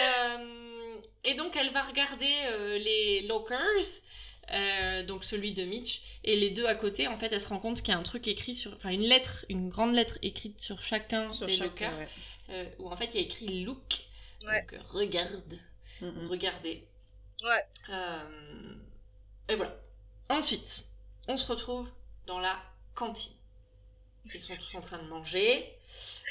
Euh, 0.00 0.96
et 1.24 1.34
donc, 1.34 1.56
elle 1.56 1.70
va 1.70 1.82
regarder 1.82 2.30
euh, 2.50 2.78
les 2.78 3.26
lockers, 3.26 3.58
euh, 4.52 5.02
donc 5.02 5.24
celui 5.24 5.52
de 5.52 5.64
Mitch, 5.64 6.02
et 6.24 6.36
les 6.36 6.50
deux 6.50 6.66
à 6.66 6.74
côté. 6.74 7.08
En 7.08 7.16
fait, 7.16 7.32
elle 7.32 7.40
se 7.40 7.48
rend 7.48 7.58
compte 7.58 7.78
qu'il 7.78 7.88
y 7.88 7.96
a 7.96 7.98
un 7.98 8.02
truc 8.02 8.28
écrit 8.28 8.54
sur. 8.54 8.72
Enfin, 8.74 8.90
une 8.90 9.02
lettre, 9.02 9.44
une 9.48 9.68
grande 9.70 9.94
lettre 9.94 10.18
écrite 10.22 10.60
sur 10.60 10.80
chacun 10.82 11.28
Sur 11.28 11.46
des 11.46 11.54
chaque- 11.54 11.66
lockers, 11.80 11.98
ouais. 11.98 12.08
euh, 12.50 12.64
où 12.78 12.90
en 12.90 12.96
fait, 12.96 13.06
il 13.06 13.14
y 13.16 13.18
a 13.18 13.26
écrit 13.26 13.64
look. 13.64 13.80
Ouais. 14.46 14.60
Donc, 14.60 14.74
euh, 14.74 14.78
regarde, 14.90 15.58
Mm, 16.00 16.28
regardez. 16.28 16.86
Ouais. 17.42 17.64
Euh, 17.90 18.18
et 19.48 19.54
voilà. 19.56 19.74
Ensuite, 20.28 20.84
on 21.26 21.36
se 21.36 21.46
retrouve 21.46 21.90
dans 22.26 22.38
la 22.40 22.56
cantine. 22.94 23.32
Ils 24.34 24.40
sont 24.40 24.54
tous 24.56 24.74
en 24.76 24.80
train 24.80 24.98
de 24.98 25.08
manger. 25.08 25.64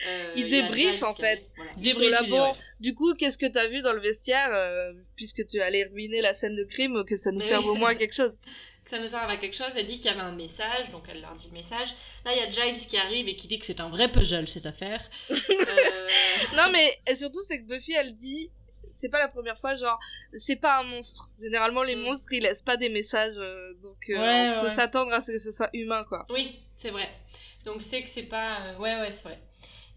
Euh, 0.07 0.33
Ils 0.35 0.45
il 0.47 0.53
y 0.53 0.59
a 0.59 0.61
débriefent, 0.61 0.93
Giles 0.95 1.03
en 1.05 1.15
fait. 1.15 1.51
voilà. 1.55 1.71
Ils 1.81 1.93
sont 1.95 2.07
là, 2.09 2.21
bon. 2.23 2.51
Du 2.79 2.93
coup, 2.93 3.13
qu'est-ce 3.15 3.37
que 3.39 3.47
t'as 3.47 3.67
vu 3.67 3.81
dans 3.81 3.93
le 3.93 3.99
vestiaire, 3.99 4.49
euh, 4.51 4.93
puisque 5.15 5.45
tu 5.47 5.59
allais 5.61 5.85
ruiner 5.85 6.21
la 6.21 6.33
scène 6.33 6.55
de 6.55 6.63
crime, 6.63 7.03
que 7.05 7.15
ça 7.15 7.31
nous 7.31 7.39
Mais 7.39 7.45
serve 7.45 7.65
au 7.65 7.75
moins 7.75 7.89
à 7.89 7.95
quelque 7.95 8.13
chose? 8.13 8.33
que 8.83 8.91
ça 8.91 8.99
nous 8.99 9.07
serve 9.07 9.29
à 9.29 9.37
quelque 9.37 9.55
chose. 9.55 9.71
Elle 9.75 9.87
dit 9.87 9.97
qu'il 9.97 10.05
y 10.05 10.09
avait 10.09 10.21
un 10.21 10.35
message, 10.35 10.91
donc 10.91 11.05
elle 11.09 11.21
leur 11.21 11.33
dit 11.33 11.47
le 11.47 11.53
message. 11.53 11.89
Là, 12.23 12.31
il 12.33 12.37
y 12.37 12.41
a 12.41 12.49
Giles 12.49 12.87
qui 12.87 12.97
arrive 12.97 13.27
et 13.27 13.35
qui 13.35 13.47
dit 13.47 13.57
que 13.59 13.65
c'est 13.65 13.81
un 13.81 13.89
vrai 13.89 14.11
puzzle 14.11 14.47
cette 14.47 14.65
affaire. 14.67 15.01
Euh, 15.49 16.07
non, 16.55 16.69
mais 16.71 16.97
et 17.07 17.15
surtout, 17.15 17.41
c'est 17.47 17.59
que 17.61 17.65
Buffy, 17.67 17.93
elle 17.93 18.13
dit, 18.13 18.49
c'est 18.99 19.09
pas 19.09 19.19
la 19.19 19.27
première 19.27 19.57
fois, 19.59 19.75
genre, 19.75 19.99
c'est 20.33 20.55
pas 20.55 20.79
un 20.79 20.83
monstre. 20.83 21.29
Généralement, 21.41 21.83
les 21.83 21.95
Mm. 21.95 22.01
monstres, 22.01 22.31
ils 22.33 22.41
laissent 22.43 22.61
pas 22.61 22.77
des 22.77 22.89
messages, 22.89 23.35
euh, 23.37 23.73
donc 23.81 23.97
euh, 24.09 24.17
Ouais, 24.19 24.57
on 24.57 24.61
peut 24.63 24.69
s'attendre 24.69 25.13
à 25.13 25.21
ce 25.21 25.31
que 25.33 25.37
ce 25.37 25.51
soit 25.51 25.69
humain, 25.73 26.03
quoi. 26.09 26.25
oui, 26.29 26.59
c'est 26.75 26.89
vrai. 26.91 27.09
Donc 27.65 27.81
c'est 27.81 28.01
que 28.01 28.07
c'est 28.07 28.23
pas. 28.23 28.61
euh, 28.67 28.77
Ouais, 28.77 28.95
ouais, 28.99 29.11
c'est 29.11 29.23
vrai. 29.23 29.39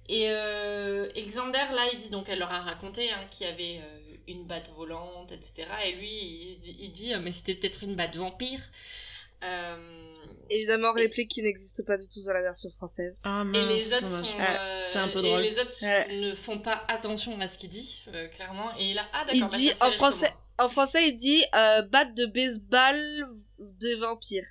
Et, 0.09 0.27
euh, 0.29 1.09
et 1.15 1.23
Xander, 1.27 1.67
là, 1.73 1.87
il 1.93 1.99
dit, 2.01 2.11
donc 2.11 2.29
elle 2.29 2.41
leur 2.41 2.51
a 2.53 2.61
raconté 2.61 3.11
hein, 3.11 3.25
qu'il 3.31 3.47
y 3.47 3.51
avait 3.51 3.79
euh, 3.81 3.99
une 4.27 4.45
batte 4.45 4.71
volante, 4.71 5.31
etc. 5.31 5.65
Et 5.87 5.93
lui, 5.93 6.09
il 6.11 6.59
dit, 6.59 6.77
il 6.81 6.91
dit, 6.93 7.13
mais 7.23 7.31
c'était 7.33 7.55
peut-être 7.55 7.85
une 7.85 7.95
batte 7.95 8.17
vampire. 8.17 8.61
Euh, 9.43 9.99
Évidemment, 10.53 10.91
réplique 10.93 11.31
qui 11.31 11.43
n'existe 11.43 11.87
pas 11.87 11.97
du 11.97 12.09
tout 12.09 12.21
dans 12.27 12.33
la 12.33 12.43
version 12.43 12.71
française. 12.71 13.17
Ah, 13.23 13.43
Et 13.43 13.45
mince, 13.45 13.65
les 13.69 13.95
autres 13.95 14.09
sont, 14.09 14.37
euh, 14.41 14.81
c'était 14.81 14.99
un 14.99 15.07
peu 15.09 15.21
et 15.21 15.23
drôle. 15.23 15.41
les 15.43 15.59
autres 15.61 15.85
Ouais. 15.85 16.19
ne 16.21 16.35
font 16.35 16.59
pas 16.59 16.83
attention 16.89 17.39
à 17.41 17.47
ce 17.47 17.57
qu'il 17.57 17.69
dit, 17.71 18.05
euh, 18.09 18.27
clairement. 18.29 18.75
Et 18.77 18.93
là, 18.93 19.07
ah 19.13 19.25
Il 19.33 19.35
d'accord. 19.41 19.51
bah, 19.53 19.57
dit 19.59 19.71
en 19.81 19.91
français, 19.93 20.33
en 20.59 20.69
français, 20.69 21.09
il 21.09 21.17
dit 21.17 21.45
euh, 21.55 21.83
batte 21.83 22.15
de 22.17 22.27
baseball 22.27 23.29
de 23.61 23.95
vampires. 24.01 24.49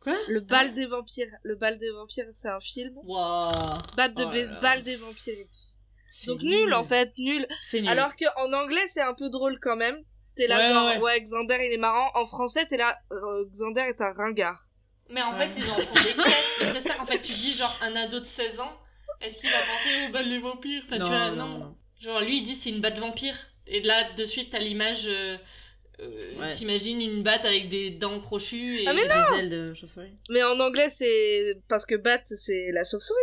Quoi? 0.00 0.14
Le 0.28 0.38
bal 0.40 0.72
des 0.74 0.86
vampires. 0.86 1.32
Le 1.42 1.56
bal 1.56 1.76
des 1.78 1.90
vampires, 1.90 2.26
c'est 2.32 2.48
un 2.48 2.60
film. 2.60 2.94
Waouh. 3.02 3.52
Batte 3.96 4.14
de 4.16 4.22
Oh 4.24 4.30
baseball 4.30 4.62
là. 4.76 4.80
des 4.82 4.94
vampires. 4.94 5.34
Donc 6.28 6.42
nul 6.42 6.72
en 6.72 6.84
fait, 6.84 7.12
nul. 7.18 7.46
C'est 7.60 7.80
nul. 7.80 7.90
Alors 7.90 8.14
que 8.14 8.24
en 8.36 8.52
anglais 8.52 8.86
c'est 8.94 9.02
un 9.02 9.14
peu 9.14 9.28
drôle 9.28 9.58
quand 9.60 9.76
même. 9.76 9.98
T'es 10.38 10.46
là 10.46 10.58
Ouais, 10.58 10.68
genre 10.68 10.86
ouais. 10.88 10.98
ouais. 11.00 11.20
Xander 11.20 11.58
il 11.66 11.72
est 11.74 11.76
marrant. 11.78 12.10
En 12.14 12.24
français 12.24 12.64
t'es 12.66 12.76
là 12.78 12.96
euh, 13.12 13.44
Xander 13.52 13.82
est 13.82 14.00
un 14.00 14.12
ringard. 14.12 14.64
Mais 15.10 15.20
en 15.22 15.32
Ouais. 15.34 15.46
fait, 15.46 15.58
ils 15.60 15.70
en 15.70 15.74
font 15.74 15.94
des 16.02 16.14
caisses. 16.14 16.56
C'est 16.72 16.80
ça, 16.80 17.00
en 17.00 17.04
fait, 17.06 17.18
tu 17.20 17.32
dis 17.32 17.52
genre 17.54 17.74
un 17.82 17.94
ado 17.96 18.20
de 18.20 18.24
16 18.26 18.60
ans, 18.60 18.72
est-ce 19.22 19.38
qu'il 19.38 19.50
va 19.50 19.56
penser 19.58 19.88
au 20.08 20.12
bal 20.12 20.28
des 20.28 20.38
vampires? 20.38 20.82
Enfin, 20.86 20.98
tu 20.98 21.04
vois, 21.10 21.30
non, 21.30 21.36
non. 21.36 21.46
non, 21.46 21.58
non. 21.58 21.76
Genre 22.00 22.20
lui, 22.20 22.38
il 22.38 22.42
dit 22.42 22.54
c'est 22.54 22.70
une 22.70 22.80
batte 22.80 22.98
vampire. 22.98 23.34
Et 23.66 23.80
là, 23.82 24.12
de 24.12 24.24
suite, 24.24 24.50
t'as 24.50 24.58
l'image 24.58 25.06
euh, 25.08 25.36
euh, 26.00 26.38
Ouais. 26.38 26.52
t'imagines 26.52 27.00
une 27.00 27.22
batte 27.22 27.44
avec 27.44 27.68
des 27.68 27.90
dents 27.90 28.20
crochues 28.20 28.80
et... 28.82 28.86
Ah, 28.86 28.92
mais 28.92 29.04
Des 29.04 29.38
ailes 29.40 29.48
de 29.48 29.74
chauve-souris. 29.74 30.12
Mais 30.30 30.42
en 30.44 30.60
anglais, 30.60 30.88
c'est 30.90 31.54
parce 31.68 31.84
que 31.86 31.94
bat, 31.96 32.20
c'est 32.24 32.70
la 32.72 32.82
chauve-souris. 32.84 33.18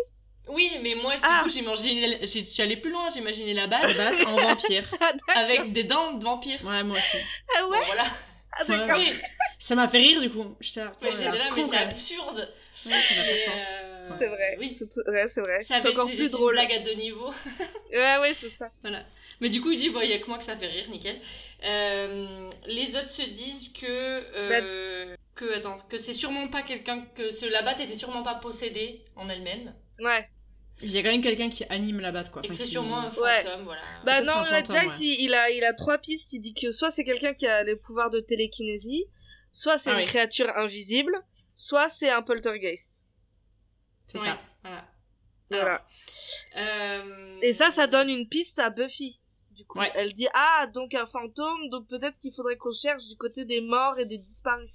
Oui, 0.48 0.72
mais 0.84 0.96
moi, 0.96 1.16
du 1.16 1.22
Ah. 1.24 1.42
coup, 1.44 1.50
j'imaginais... 1.50 2.20
j'ai- 2.24 2.42
Je 2.42 2.50
suis 2.50 2.62
allée 2.62 2.78
plus 2.78 2.92
loin, 2.92 3.10
j'imaginais 3.12 3.54
la 3.54 3.68
batte 3.68 3.96
Bat 3.98 4.26
en 4.28 4.36
vampire. 4.36 4.84
avec 5.36 5.74
des 5.74 5.84
dents 5.84 6.14
de 6.14 6.24
vampire. 6.24 6.60
Ouais, 6.64 6.84
moi 6.84 6.98
aussi. 6.98 7.18
Ah 7.58 7.68
ouais? 7.68 7.78
Bon, 7.80 7.86
voilà. 7.86 8.04
Ah 8.58 8.64
d'accord. 8.66 9.00
Ça 9.60 9.76
m'a 9.76 9.88
fait 9.88 9.98
rire 9.98 10.22
du 10.22 10.30
coup. 10.30 10.56
J'étais 10.62 10.82
là, 10.82 10.92
ouais, 11.02 11.10
mais 11.56 11.64
c'est 11.64 11.76
absurde. 11.78 12.50
Ouais, 12.86 12.92
ça 12.92 13.16
n'a 13.16 13.24
pas 13.24 13.34
de 13.34 13.40
sens. 13.60 13.68
euh, 13.72 14.10
C'est 14.20 14.28
vrai. 14.28 14.58
Oui. 14.60 14.76
C'est 14.78 15.10
ouais, 15.10 15.26
c'est 15.28 15.42
vrai. 15.42 15.62
Ça 15.64 15.80
encore 15.80 16.06
plus 16.08 16.20
une 16.20 16.28
drôle. 16.30 16.54
blague 16.54 16.72
à 16.74 16.80
deux 16.80 16.94
niveaux. 16.94 17.32
Ouais, 17.92 18.18
ouais, 18.20 18.34
c'est 18.34 18.52
ça. 18.52 18.70
Voilà. 18.82 19.04
Mais 19.42 19.50
du 19.50 19.60
coup, 19.62 19.72
il 19.72 19.78
dit, 19.78 19.90
bon, 19.90 20.00
il 20.02 20.10
y 20.10 20.14
a 20.14 20.20
que 20.20 20.28
moi 20.28 20.38
que 20.38 20.44
ça 20.46 20.56
fait 20.56 20.68
rire, 20.68 20.88
nickel. 20.90 21.20
Euh, 21.66 22.50
les 22.68 22.96
autres 22.96 23.10
se 23.12 23.24
disent 23.24 23.72
que, 23.74 23.86
euh, 23.86 25.16
que, 25.36 25.56
attends, 25.58 25.78
que 25.90 25.98
c'est 25.98 26.14
sûrement 26.14 26.48
pas 26.48 26.62
quelqu'un, 26.62 27.06
que 27.16 27.32
ce, 27.34 27.46
la 27.46 27.62
batte 27.62 27.80
était 27.82 27.98
sûrement 27.98 28.24
pas 28.24 28.36
possédée 28.36 29.04
en 29.16 29.28
elle-même. 29.28 29.74
Ouais. 30.00 30.30
Il 30.82 30.92
y 30.92 30.98
a 30.98 31.04
quand 31.04 31.10
même 31.12 31.22
quelqu'un 31.22 31.50
qui 31.50 31.64
anime 31.70 32.00
la 32.02 32.12
batte 32.12 32.32
quoi. 32.32 32.42
et 32.44 32.54
c'est 32.54 32.66
sûrement 32.66 32.98
un 32.98 33.10
Ouais. 33.10 33.42
fantôme, 33.42 33.64
voilà. 33.64 33.82
Bah 34.06 34.22
non, 34.22 34.42
là, 34.42 34.64
fantôme, 34.64 34.88
ouais. 34.88 34.98
il, 35.00 35.22
il 35.26 35.34
a, 35.34 35.50
il 35.50 35.64
a 35.64 35.74
trois 35.74 35.98
pistes. 35.98 36.34
Il 36.34 36.40
dit 36.42 36.54
que 36.54 36.70
soit 36.72 36.92
c'est 36.92 37.04
quelqu'un 37.06 37.34
qui 37.34 37.48
a 37.48 37.64
les 37.64 37.76
pouvoirs 37.78 38.10
de 38.10 38.20
télékinésie, 38.20 39.06
soit 39.54 39.78
c'est 39.78 39.92
Ah 39.92 39.94
une 39.94 40.00
oui. 40.00 40.06
créature 40.06 40.52
invisible, 40.58 41.16
soit 41.54 41.88
c'est 41.88 42.10
un 42.10 42.22
poltergeist. 42.22 43.10
C'est 44.08 44.20
Ouais, 44.20 44.26
ça. 44.26 44.40
Voilà. 44.64 44.86
Voilà. 45.52 45.88
Euh, 46.58 47.40
Et 47.42 47.54
ça, 47.54 47.72
ça 47.72 47.88
donne 47.88 48.10
une 48.10 48.28
piste 48.28 48.60
à 48.60 48.70
Buffy. 48.70 49.22
Du 49.52 49.64
coup, 49.66 49.80
Ouais. 49.80 49.92
elle 49.96 50.12
dit 50.14 50.28
ah 50.34 50.68
donc 50.74 50.94
un 50.94 51.06
fantôme, 51.06 51.70
donc 51.70 51.88
peut-être 51.88 52.20
qu'il 52.20 52.34
faudrait 52.34 52.58
qu'on 52.58 52.74
cherche 52.74 53.06
du 53.08 53.16
côté 53.16 53.46
des 53.46 53.62
morts 53.62 53.98
et 54.00 54.06
des 54.06 54.18
disparus. 54.18 54.70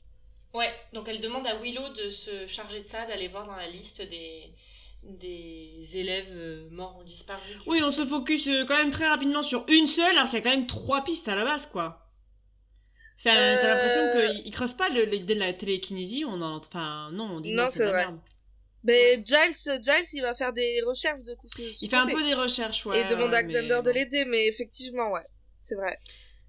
Ouais, 0.55 0.73
donc 0.95 1.07
elle 1.09 1.21
demande 1.21 1.47
à 1.47 1.57
Willow 1.61 1.91
de 1.91 2.09
se 2.09 2.47
charger 2.47 2.81
de 2.81 2.87
ça, 2.87 3.05
d'aller 3.05 3.29
voir 3.29 3.47
dans 3.47 3.55
la 3.57 3.69
liste 3.69 4.01
des, 4.09 4.55
des 5.03 5.97
élèves 5.97 6.31
euh, 6.33 6.69
morts 6.71 6.99
ou 7.01 7.05
disparus. 7.05 7.57
Oui, 7.67 7.81
on 7.83 7.91
se 7.91 8.05
focus 8.05 8.47
euh, 8.49 8.65
quand 8.67 8.77
même 8.77 8.91
très 8.91 9.09
rapidement 9.09 9.43
sur 9.43 9.65
une 9.69 9.87
seule, 9.87 10.17
alors 10.17 10.29
qu'il 10.31 10.39
y 10.39 10.41
a 10.41 10.45
quand 10.45 10.57
même 10.57 10.67
trois 10.67 11.03
pistes 11.05 11.29
à 11.29 11.35
la 11.37 11.45
base, 11.45 11.67
quoi. 11.67 12.07
Enfin, 13.19 13.37
Euh, 13.37 13.59
t'as 13.61 13.75
l'impression 13.75 14.41
qu'ils 14.43 14.51
creusent 14.53 14.75
pas 14.77 14.89
le- 14.89 15.05
l'idée 15.05 15.35
de 15.35 15.41
la 15.41 15.53
télékinésie, 15.53 16.25
on 16.27 16.41
en... 16.41 16.57
Enfin, 16.57 17.11
non, 17.13 17.25
on 17.25 17.41
dit 17.41 17.53
non, 17.53 17.65
Non, 17.65 17.69
c'est 17.69 17.81
de 17.81 17.85
la 17.85 17.91
vrai. 17.91 18.07
merde. 18.07 18.21
Mais 18.83 19.23
Giles, 19.25 19.81
Giles, 19.83 20.07
il 20.15 20.23
va 20.23 20.35
faire 20.35 20.53
des 20.55 20.81
recherches 20.87 21.25
de 21.25 21.35
coup. 21.35 21.47
Il 21.59 21.91
fait 21.91 21.97
un 21.97 22.07
peu 22.07 22.23
des 22.23 22.33
recherches, 22.35 22.87
ouais. 22.87 23.01
et 23.01 23.03
il 23.03 23.09
demande 23.09 23.35
à 23.35 23.43
Xander 23.43 23.69
mais 23.77 23.83
de 23.83 23.91
l'aider, 23.91 24.25
mais 24.25 24.47
effectivement, 24.47 25.11
ouais, 25.13 25.27
c'est 25.59 25.75
vrai. 25.75 25.99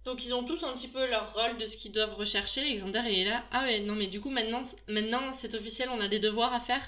Donc 0.06 0.26
ils 0.26 0.34
ont 0.34 0.44
tous 0.44 0.64
un 0.64 0.74
petit 0.74 0.88
peu 0.88 1.06
leur 1.10 1.34
rôle 1.34 1.58
de 1.58 1.66
ce 1.66 1.76
qu'ils 1.78 1.92
doivent 1.92 2.16
rechercher. 2.16 2.62
Alexander 2.62 3.02
il 3.06 3.20
est 3.20 3.26
là. 3.26 3.44
Ah 3.52 3.66
ouais 3.66 3.82
non 3.82 3.94
mais 3.94 4.08
du 4.08 4.20
coup 4.20 4.32
maintenant 4.32 4.64
maintenant 4.88 5.32
c'est 5.32 5.54
officiel 5.54 5.90
on 5.94 6.00
a 6.00 6.08
des 6.08 6.18
devoirs 6.18 6.54
à 6.54 6.60
faire. 6.60 6.82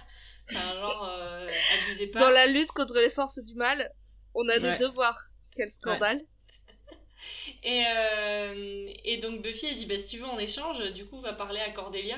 Enfin, 0.52 0.74
genre 0.80 1.10
euh, 1.10 1.48
abusez 1.84 2.08
pas. 2.08 2.20
Dans 2.20 2.30
la 2.30 2.46
lutte 2.48 2.72
contre 2.72 2.96
les 2.96 3.10
forces 3.10 3.40
du 3.44 3.56
mal, 3.56 3.92
on 4.34 4.48
a 4.50 4.54
Ouais. 4.54 4.60
des 4.60 4.78
devoirs. 4.78 5.28
Quel 5.56 5.70
scandale. 5.70 6.20
Et 7.64 7.86
euh, 7.88 8.88
et 9.06 9.18
donc 9.18 9.42
Buffy 9.42 9.68
elle 9.68 9.78
dit 9.78 9.86
bah 9.86 9.98
si 9.98 10.18
tu 10.18 10.18
veux 10.22 10.26
on 10.28 10.40
échange. 10.40 10.82
Du 10.92 11.06
coup 11.06 11.20
va 11.20 11.34
parler 11.34 11.60
à 11.62 11.70
Cordelia. 11.72 12.18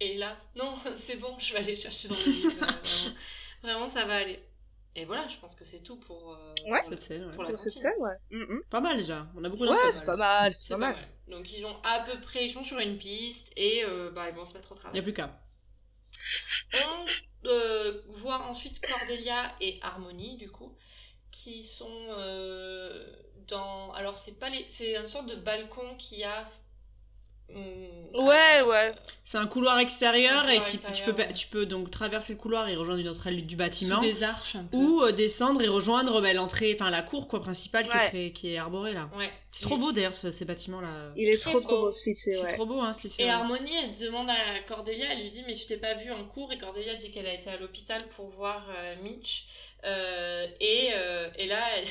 Et 0.00 0.16
là 0.16 0.36
non 0.56 0.74
c'est 0.96 1.16
bon 1.16 1.38
je 1.38 1.52
vais 1.52 1.60
aller 1.60 1.76
chercher 1.76 2.08
dans 2.08 2.16
le 2.16 2.24
livre. 2.32 2.52
Euh, 2.62 2.66
vraiment, 3.62 3.80
vraiment, 3.80 3.88
ça 3.88 4.04
va 4.06 4.16
aller. 4.16 4.42
Et 4.96 5.04
voilà 5.04 5.28
je 5.28 5.38
pense 5.38 5.54
que 5.54 5.64
c'est 5.64 5.78
tout 5.84 5.96
pour. 5.96 6.32
euh, 6.32 6.54
Ouais. 6.68 6.80
pour, 6.80 6.88
Cette 6.88 6.98
scène, 6.98 7.26
ouais. 7.26 7.30
pour 7.32 7.44
la 7.44 7.50
Pour 7.50 7.58
cette 7.60 7.74
scène, 7.78 7.92
ouais. 8.00 8.16
Mhm. 8.30 8.62
Pas 8.68 8.80
mal 8.80 8.96
déjà, 8.96 9.28
on 9.36 9.44
a 9.44 9.48
beaucoup 9.48 9.62
Ouais, 9.62 9.68
d'infos. 9.68 9.92
c'est 9.92 10.04
pas 10.04 10.16
mal, 10.16 10.52
c'est 10.52 10.68
pas 10.74 10.78
pas 10.80 10.92
mal. 10.94 11.04
Donc 11.28 11.52
ils 11.52 11.64
ont 11.64 11.76
à 11.84 12.00
peu 12.00 12.18
près 12.20 12.44
ils 12.44 12.50
sont 12.50 12.64
sur 12.64 12.78
une 12.80 12.96
piste 12.98 13.52
et 13.56 13.84
euh, 13.84 14.10
bah 14.10 14.28
ils 14.28 14.34
vont 14.34 14.46
se 14.46 14.54
mettre 14.54 14.72
au 14.72 14.74
Il 14.74 14.78
travail. 14.80 14.96
y 14.96 15.00
a 15.00 15.02
plus 15.04 15.12
qu'à. 15.12 15.40
On 16.74 17.04
euh, 17.46 18.02
voit 18.08 18.42
ensuite 18.48 18.80
Cordelia 18.80 19.54
et 19.60 19.78
Harmony, 19.82 20.36
du 20.36 20.50
coup, 20.50 20.76
qui 21.30 21.64
sont 21.64 21.88
euh, 22.10 23.12
dans. 23.48 23.92
Alors, 23.92 24.16
c'est 24.16 24.38
pas 24.38 24.50
les. 24.50 24.64
C'est 24.68 24.96
une 24.96 25.06
sorte 25.06 25.28
de 25.28 25.36
balcon 25.36 25.96
qui 25.96 26.24
a. 26.24 26.48
hum, 27.54 27.86
Ouais, 28.12 28.60
ouais. 28.62 28.92
C'est 29.22 29.38
un 29.38 29.46
couloir 29.46 29.78
extérieur 29.78 30.42
Un 30.44 30.48
et 30.48 30.60
qui, 30.62 30.78
tu, 30.78 31.04
peux, 31.04 31.12
ouais. 31.12 31.32
tu 31.32 31.46
peux 31.46 31.64
donc 31.64 31.92
traverser 31.92 32.32
le 32.32 32.40
couloir 32.40 32.68
et 32.68 32.74
rejoindre 32.74 32.98
une 33.00 33.06
autre 33.06 33.24
aile 33.28 33.46
du 33.46 33.52
Sous 33.52 33.56
bâtiment. 33.58 34.00
des 34.00 34.24
arches 34.24 34.56
un 34.56 34.64
peu. 34.64 34.76
Ou 34.76 35.02
euh, 35.04 35.12
descendre 35.12 35.62
et 35.62 35.68
rejoindre 35.68 36.20
bah, 36.20 36.32
l'entrée, 36.32 36.72
enfin 36.74 36.90
la 36.90 37.02
cour 37.02 37.28
quoi 37.28 37.40
principale 37.40 37.88
qui, 37.88 37.96
est 37.96 38.08
très- 38.08 38.30
qui 38.32 38.52
est 38.54 38.58
arborée 38.58 38.94
là. 38.94 39.08
Ouais. 39.16 39.30
C'est 39.52 39.62
trop 39.64 39.76
beau 39.76 39.92
d'ailleurs 39.92 40.16
ce- 40.16 40.32
ces 40.32 40.44
bâtiments 40.44 40.80
là. 40.80 40.88
Il 41.14 41.28
est 41.28 41.38
Très 41.38 41.52
trop 41.52 41.60
trop 41.60 41.70
beau. 41.76 41.80
beau 41.82 41.90
ce 41.92 42.04
lycée, 42.08 42.32
C'est 42.32 42.42
ouais. 42.42 42.52
trop 42.54 42.66
beau 42.66 42.80
hein 42.80 42.92
ce 42.92 43.04
lycée. 43.04 43.22
Et 43.22 43.26
ouais. 43.26 43.30
Harmony, 43.30 43.70
elle 43.80 43.92
demande 43.92 44.28
à 44.28 44.58
Cordelia, 44.66 45.06
elle 45.12 45.22
lui 45.22 45.28
dit 45.30 45.44
Mais 45.46 45.54
je 45.54 45.68
t'ai 45.68 45.76
pas 45.76 45.94
vu 45.94 46.10
en 46.10 46.24
cours. 46.24 46.52
Et 46.52 46.58
Cordelia 46.58 46.96
dit 46.96 47.12
qu'elle 47.12 47.28
a 47.28 47.32
été 47.34 47.48
à 47.48 47.58
l'hôpital 47.58 48.08
pour 48.08 48.26
voir 48.26 48.66
euh, 48.76 48.96
Mitch. 49.04 49.44
Euh, 49.84 50.48
et, 50.58 50.88
euh, 50.94 51.28
et 51.38 51.46
là, 51.46 51.60
elle- 51.78 51.86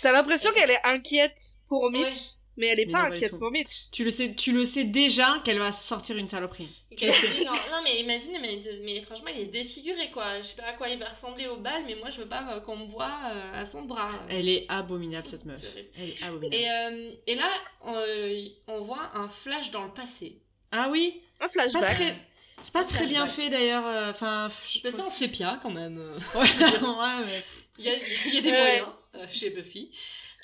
T'as 0.00 0.12
l'impression 0.12 0.52
qu'elle 0.52 0.70
est 0.70 0.80
inquiète 0.84 1.56
pour 1.66 1.90
Mitch, 1.90 2.04
Ouais. 2.04 2.37
Mais 2.58 2.66
elle 2.66 2.80
est 2.80 2.86
Mais 2.86 2.92
pas 2.92 3.08
non, 3.08 3.14
inquiète 3.14 3.38
pour 3.38 3.50
Mitch. 3.50 3.90
Tu 3.92 4.04
le 4.04 4.10
sais, 4.10 4.34
tu 4.34 4.52
le 4.52 4.64
sais 4.66 4.84
déjà 4.84 5.40
qu'elle 5.44 5.58
va 5.58 5.72
sortir 5.72 6.16
une 6.18 6.26
saloperie. 6.26 6.68
Et 6.90 6.96
qu'elle 6.96 7.14
se 7.14 7.26
dit 7.34 7.44
genre, 7.44 7.54
non 7.70 7.78
mais 7.84 8.00
imagine, 8.00 8.36
mais, 8.42 8.60
mais 8.84 9.00
franchement 9.00 9.28
il 9.34 9.40
est 9.40 9.46
défiguré 9.46 10.10
quoi, 10.10 10.38
je 10.38 10.42
sais 10.48 10.56
pas 10.56 10.64
à 10.64 10.72
quoi 10.74 10.88
il 10.88 10.98
va 10.98 11.06
ressembler 11.08 11.46
au 11.46 11.56
bal, 11.56 11.84
mais 11.86 11.94
moi 11.94 12.10
je 12.10 12.18
veux 12.18 12.28
pas 12.28 12.46
euh, 12.50 12.60
qu'on 12.60 12.76
me 12.76 12.86
voit 12.86 13.18
euh, 13.32 13.60
à 13.62 13.64
son 13.64 13.82
bras. 13.82 14.10
Elle 14.28 14.48
est 14.48 14.66
abominable 14.68 15.26
cette 15.26 15.44
meuf. 15.46 15.62
Elle 15.98 16.10
est 16.10 16.22
abominable. 16.22 16.54
Et, 16.54 16.68
euh, 16.70 17.10
et 17.26 17.34
là, 17.34 17.50
euh, 17.88 18.44
on 18.66 18.78
voit 18.80 19.10
un 19.14 19.28
flash 19.28 19.70
dans 19.70 19.84
le 19.84 19.92
passé. 19.92 20.40
Ah 20.70 20.88
oui, 20.90 21.22
Un 21.40 21.46
c'est 21.48 21.54
pas 21.60 21.70
flashback. 21.70 21.94
très, 21.94 22.16
c'est 22.62 22.72
pas 22.72 22.84
très 22.84 23.06
bien 23.06 23.26
flashback. 23.26 23.44
fait 23.44 23.50
d'ailleurs. 23.50 23.86
euh, 23.86 24.10
Enfin, 24.10 24.50
ça 24.50 25.06
en 25.06 25.10
sépia 25.10 25.58
quand 25.62 25.70
même. 25.70 25.98
euh. 25.98 26.18
Ouais, 26.34 26.40
ouais, 26.42 27.24
mais- 27.24 27.44
Il 27.78 27.84
y 27.84 27.88
a, 27.90 27.94
il 28.26 28.34
y 28.34 28.38
a 28.38 28.40
des 28.40 28.50
moyens 28.50 28.86
euh, 29.14 29.24
chez 29.32 29.50
Buffy. 29.50 29.90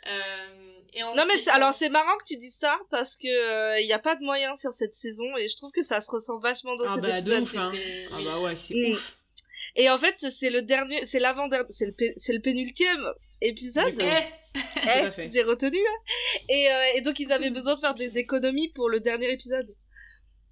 Euh, 0.06 0.63
et 0.94 1.02
Non 1.02 1.24
mais 1.26 1.48
alors 1.50 1.72
c'est 1.74 1.88
marrant 1.88 2.16
que 2.18 2.24
tu 2.26 2.36
dises 2.36 2.56
ça 2.58 2.78
parce 2.90 3.16
que 3.16 3.80
il 3.80 3.86
y 3.86 3.92
a 3.92 3.98
pas 3.98 4.14
de 4.16 4.22
moyens 4.24 4.60
sur 4.60 4.72
cette 4.72 4.92
saison 4.92 5.36
et 5.38 5.48
je 5.48 5.56
trouve 5.56 5.70
que 5.72 5.82
ça 5.82 6.00
se 6.00 6.10
ressent 6.10 6.38
vachement 6.38 6.76
dans 6.76 6.84
Ah 6.86 6.94
cet 6.94 7.02
bah, 7.02 7.20
de 7.20 7.32
épisode. 7.32 7.42
ouf, 7.42 7.56
hein. 7.56 7.72
Ah 8.12 8.16
bah 8.24 8.40
ouais, 8.44 8.56
c'est 8.56 8.74
Mm. 8.74 8.92
ouf. 8.92 9.16
Et 9.76 9.90
en 9.90 9.98
fait 9.98 10.14
c'est 10.30 10.50
le 10.50 10.62
dernier, 10.62 11.04
c'est 11.06 11.18
l'avant 11.18 11.48
dernier, 11.48 11.66
c'est 11.70 11.86
le 11.86 11.92
pé- 11.92 12.14
c'est 12.16 12.32
le 12.32 12.40
pénultième 12.40 13.04
épisode. 13.40 13.94
Eh, 14.00 14.22
Eh, 14.84 14.88
à 15.06 15.10
fait. 15.10 15.28
J'ai 15.28 15.42
retenu. 15.42 15.78
hein. 15.78 16.12
Et, 16.48 16.68
euh, 16.70 16.82
et 16.96 17.00
donc 17.00 17.18
ils 17.18 17.32
avaient 17.32 17.50
besoin 17.50 17.74
de 17.74 17.80
faire 17.80 17.94
des 17.96 18.18
économies 18.18 18.68
pour 18.68 18.88
le 18.88 19.00
dernier 19.00 19.30
épisode. 19.32 19.74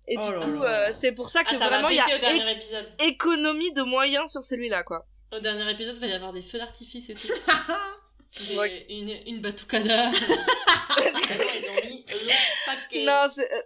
Et 0.08 0.16
Oh 0.18 0.28
du 0.28 0.34
coup 0.44 0.62
euh, 0.64 0.88
c'est 0.92 1.12
pour 1.12 1.28
ça 1.30 1.44
que 1.44 1.50
ah, 1.54 1.58
ça 1.58 1.68
vraiment 1.68 1.88
il 1.88 1.96
y 1.96 2.00
a 2.00 3.06
économie 3.06 3.72
de 3.72 3.82
moyens 3.82 4.30
sur 4.32 4.42
celui-là 4.42 4.82
quoi. 4.82 5.06
Au 5.32 5.38
dernier 5.38 5.70
épisode, 5.70 5.94
il 5.94 6.00
va 6.00 6.06
y 6.08 6.12
avoir 6.12 6.32
des 6.32 6.42
feux 6.42 6.58
d'artifice 6.58 7.08
et 7.10 7.14
tout. 7.14 7.28
Des- 8.48 8.56
Ouais. 8.56 8.86
une, 8.88 9.10
une 9.26 9.40
batucada. 9.40 10.10
Ils 10.10 11.68
ont 11.70 11.88
mis 11.90 12.04
le 12.08 12.66
paquet. 12.66 13.04
Non 13.04 13.26
c'est 13.34 13.52
euh, 13.52 13.62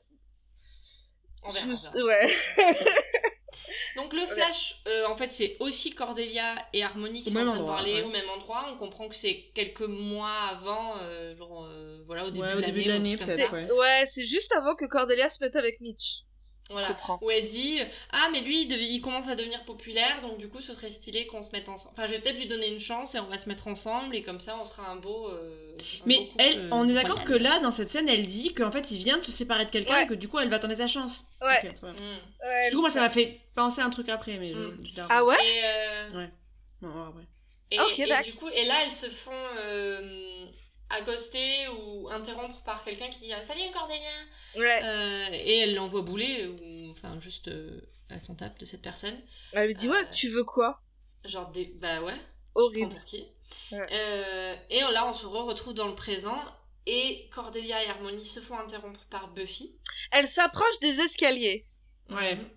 On 1.45 1.51
je 1.51 1.67
verra, 1.67 1.93
on 1.95 2.05
ouais. 2.05 2.37
Donc 3.97 4.13
le 4.13 4.27
flash, 4.27 4.83
euh, 4.89 5.07
en 5.07 5.15
fait, 5.15 5.33
c'est 5.33 5.57
aussi 5.59 5.95
Cordelia 5.95 6.55
et 6.75 6.83
Harmony 6.85 7.23
qui 7.23 7.31
Au 7.31 7.33
sont 7.33 7.39
en 7.39 7.45
train 7.45 7.59
de 7.61 7.65
parler 7.65 7.95
ouais. 7.95 8.03
au 8.03 8.11
même 8.11 8.29
endroit. 8.29 8.67
On 8.71 8.77
comprend 8.77 9.09
que 9.09 9.15
c'est 9.15 9.51
quelques 9.55 9.81
mois 9.81 10.35
avant, 10.51 10.97
euh, 11.01 11.35
genre 11.35 11.65
euh, 11.65 12.03
voilà 12.05 12.25
au 12.27 12.31
début 12.31 12.45
Ouais, 12.45 12.53
de 12.55 12.59
au 12.59 12.89
l'année. 12.89 13.17
Ouais, 13.73 14.07
c'est 14.13 14.25
juste 14.27 14.53
avant 14.53 14.75
que 14.75 14.85
Cordelia 14.85 15.31
se 15.31 15.43
mette 15.43 15.57
avec 15.57 15.81
Mitch. 15.81 16.25
Voilà. 16.69 16.97
Où 17.23 17.31
elle 17.31 17.47
dit 17.47 17.79
ah 18.11 18.29
mais 18.33 18.41
lui 18.41 18.63
il, 18.63 18.67
dev- 18.69 18.83
il 18.83 19.01
commence 19.01 19.29
à 19.29 19.37
devenir 19.37 19.65
populaire 19.65 20.21
donc 20.23 20.37
du 20.39 20.49
coup 20.49 20.61
ce 20.61 20.75
serait 20.75 20.91
stylé 20.91 21.25
qu'on 21.27 21.41
se 21.41 21.51
mette 21.53 21.69
ensemble. 21.69 21.95
Enfin 21.97 22.07
je 22.07 22.13
vais 22.13 22.19
peut-être 22.19 22.39
lui 22.39 22.49
donner 22.49 22.67
une 22.73 22.81
chance 22.81 23.15
et 23.15 23.21
on 23.21 23.27
va 23.29 23.39
se 23.39 23.49
mettre 23.49 23.69
ensemble 23.69 24.17
et 24.17 24.23
comme 24.25 24.41
ça 24.41 24.57
on 24.61 24.65
sera 24.65 24.89
un 24.91 24.97
beau. 24.97 25.29
euh, 25.29 25.77
un 25.79 26.03
Mais 26.07 26.17
beau 26.17 26.25
couple, 26.25 26.43
elle, 26.43 26.59
euh, 26.59 26.69
on 26.73 26.89
est 26.89 26.95
d'accord 26.95 27.23
que 27.23 27.35
là, 27.35 27.61
dans 27.61 27.71
cette 27.71 27.89
scène, 27.91 28.09
elle 28.09 28.27
dit 28.27 28.53
qu'en 28.53 28.73
fait, 28.73 28.91
il 28.91 28.99
vient 28.99 29.19
de 29.19 29.23
se 29.23 29.31
séparer 29.31 29.65
de 29.67 29.71
quelqu'un 29.71 29.95
Ouais. 29.95 30.03
et 30.05 30.07
que 30.09 30.15
du 30.15 30.27
coup, 30.27 30.39
elle 30.41 30.49
va 30.49 30.59
tenter 30.59 30.75
sa 30.77 30.89
chance. 30.89 31.27
Ouais. 31.41 31.61
Mm. 31.83 31.87
Ouais, 31.87 32.71
Du 32.71 32.75
coup, 32.75 32.81
moi, 32.81 32.91
ça 32.91 33.01
m'a 33.01 33.11
fait 33.11 33.41
penser 33.55 33.81
à 33.83 33.85
un 33.85 33.91
truc 33.91 34.09
après, 34.09 34.37
mais 34.39 34.53
je, 34.53 34.59
Mm. 34.59 34.85
je 34.97 35.01
Ah 35.09 35.25
ouais 35.25 35.37
Et, 35.37 35.65
euh, 35.65 36.19
ouais, 36.19 36.31
après. 36.83 37.23
Et, 37.71 37.79
Ok, 37.81 37.99
et 38.01 38.07
d'accord. 38.09 38.25
du 38.25 38.33
coup, 38.35 38.49
et 38.49 38.65
là, 38.65 38.75
elles 38.85 38.93
se 38.93 39.07
font 39.07 39.31
euh, 39.59 40.36
accoster 40.90 41.68
ou 41.68 42.09
interrompre 42.11 42.62
par 42.62 42.83
quelqu'un 42.85 43.09
qui 43.09 43.20
dit 43.20 43.33
ah, 43.33 43.42
Salut 43.42 43.61
Cordelia 43.72 44.01
Ouais. 44.57 44.81
Euh, 44.85 45.29
Et 45.33 45.59
elle 45.59 45.75
l'envoie 45.75 46.03
bouler, 46.03 46.46
ou 46.46 46.90
enfin, 46.90 47.18
juste 47.20 47.49
euh, 47.49 47.81
elle 48.11 48.20
s'en 48.20 48.35
tape 48.35 48.59
de 48.59 48.64
cette 48.64 48.83
personne. 48.83 49.18
Elle 49.53 49.68
lui 49.68 49.75
dit 49.75 49.88
ouais, 49.88 49.96
Euh, 50.05 50.11
tu 50.12 50.29
veux 50.29 50.44
quoi? 50.44 50.81
Genre, 51.25 51.51
des... 51.51 51.66
bah 51.66 52.03
ouais, 52.03 52.14
Horrible. 52.55 52.90
pour 52.90 53.05
qui? 53.05 53.27
Ouais. 53.72 53.87
Euh, 53.92 54.57
Et 54.70 54.81
là, 54.81 55.07
on 55.07 55.14
se 55.14 55.27
retrouve 55.27 55.75
dans 55.75 55.88
le 55.88 55.94
présent. 55.94 56.38
Et 56.88 57.29
Cordelia 57.35 57.83
et 57.85 57.88
Harmony 57.88 58.25
se 58.25 58.38
font 58.38 58.57
interrompre 58.57 59.05
par 59.11 59.29
Buffy. 59.29 59.75
Elle 60.12 60.29
s'approche 60.29 60.79
des 60.81 61.01
escaliers. 61.01 61.66
Ouais. 62.11 62.37
Mhm. 62.37 62.49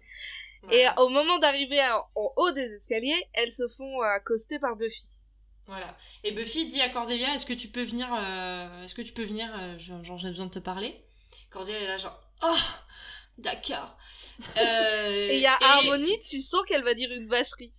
Et 0.71 0.85
au 0.97 1.09
moment 1.09 1.39
d'arriver 1.39 1.79
en 2.15 2.31
haut 2.35 2.51
des 2.51 2.71
escaliers, 2.75 3.23
elles 3.33 3.51
se 3.51 3.67
font 3.69 4.01
accoster 4.01 4.59
par 4.59 4.75
Buffy. 4.75 5.01
Voilà. 5.69 5.95
Et 6.23 6.32
Buffy 6.32 6.65
dit 6.65 6.82
à 6.82 6.89
Cordelia, 6.89 7.36
est-ce 7.36 7.45
que 7.45 7.53
tu 7.53 7.67
peux 7.67 7.84
venir, 7.84 8.08
euh, 8.12 8.84
est-ce 8.84 8.95
que 8.95 9.03
tu 9.03 9.13
peux 9.13 9.23
venir, 9.23 9.47
euh, 9.55 9.77
genre 9.77 10.17
j'ai 10.17 10.29
besoin 10.29 10.47
de 10.47 10.51
te 10.51 10.58
parler. 10.60 11.05
Cordelia 11.51 11.79
est 11.79 11.88
là 11.88 11.97
genre 11.97 12.19
oh 12.41 12.58
d'accord. 13.38 13.95
Euh, 14.58 15.27
Et 15.29 15.36
il 15.36 15.41
y 15.41 15.45
a 15.45 15.55
Harmonie, 15.62 16.19
tu 16.27 16.41
sens 16.41 16.63
qu'elle 16.67 16.84
va 16.84 16.95
dire 16.95 17.12
une 17.12 17.27
vacherie. 17.27 17.71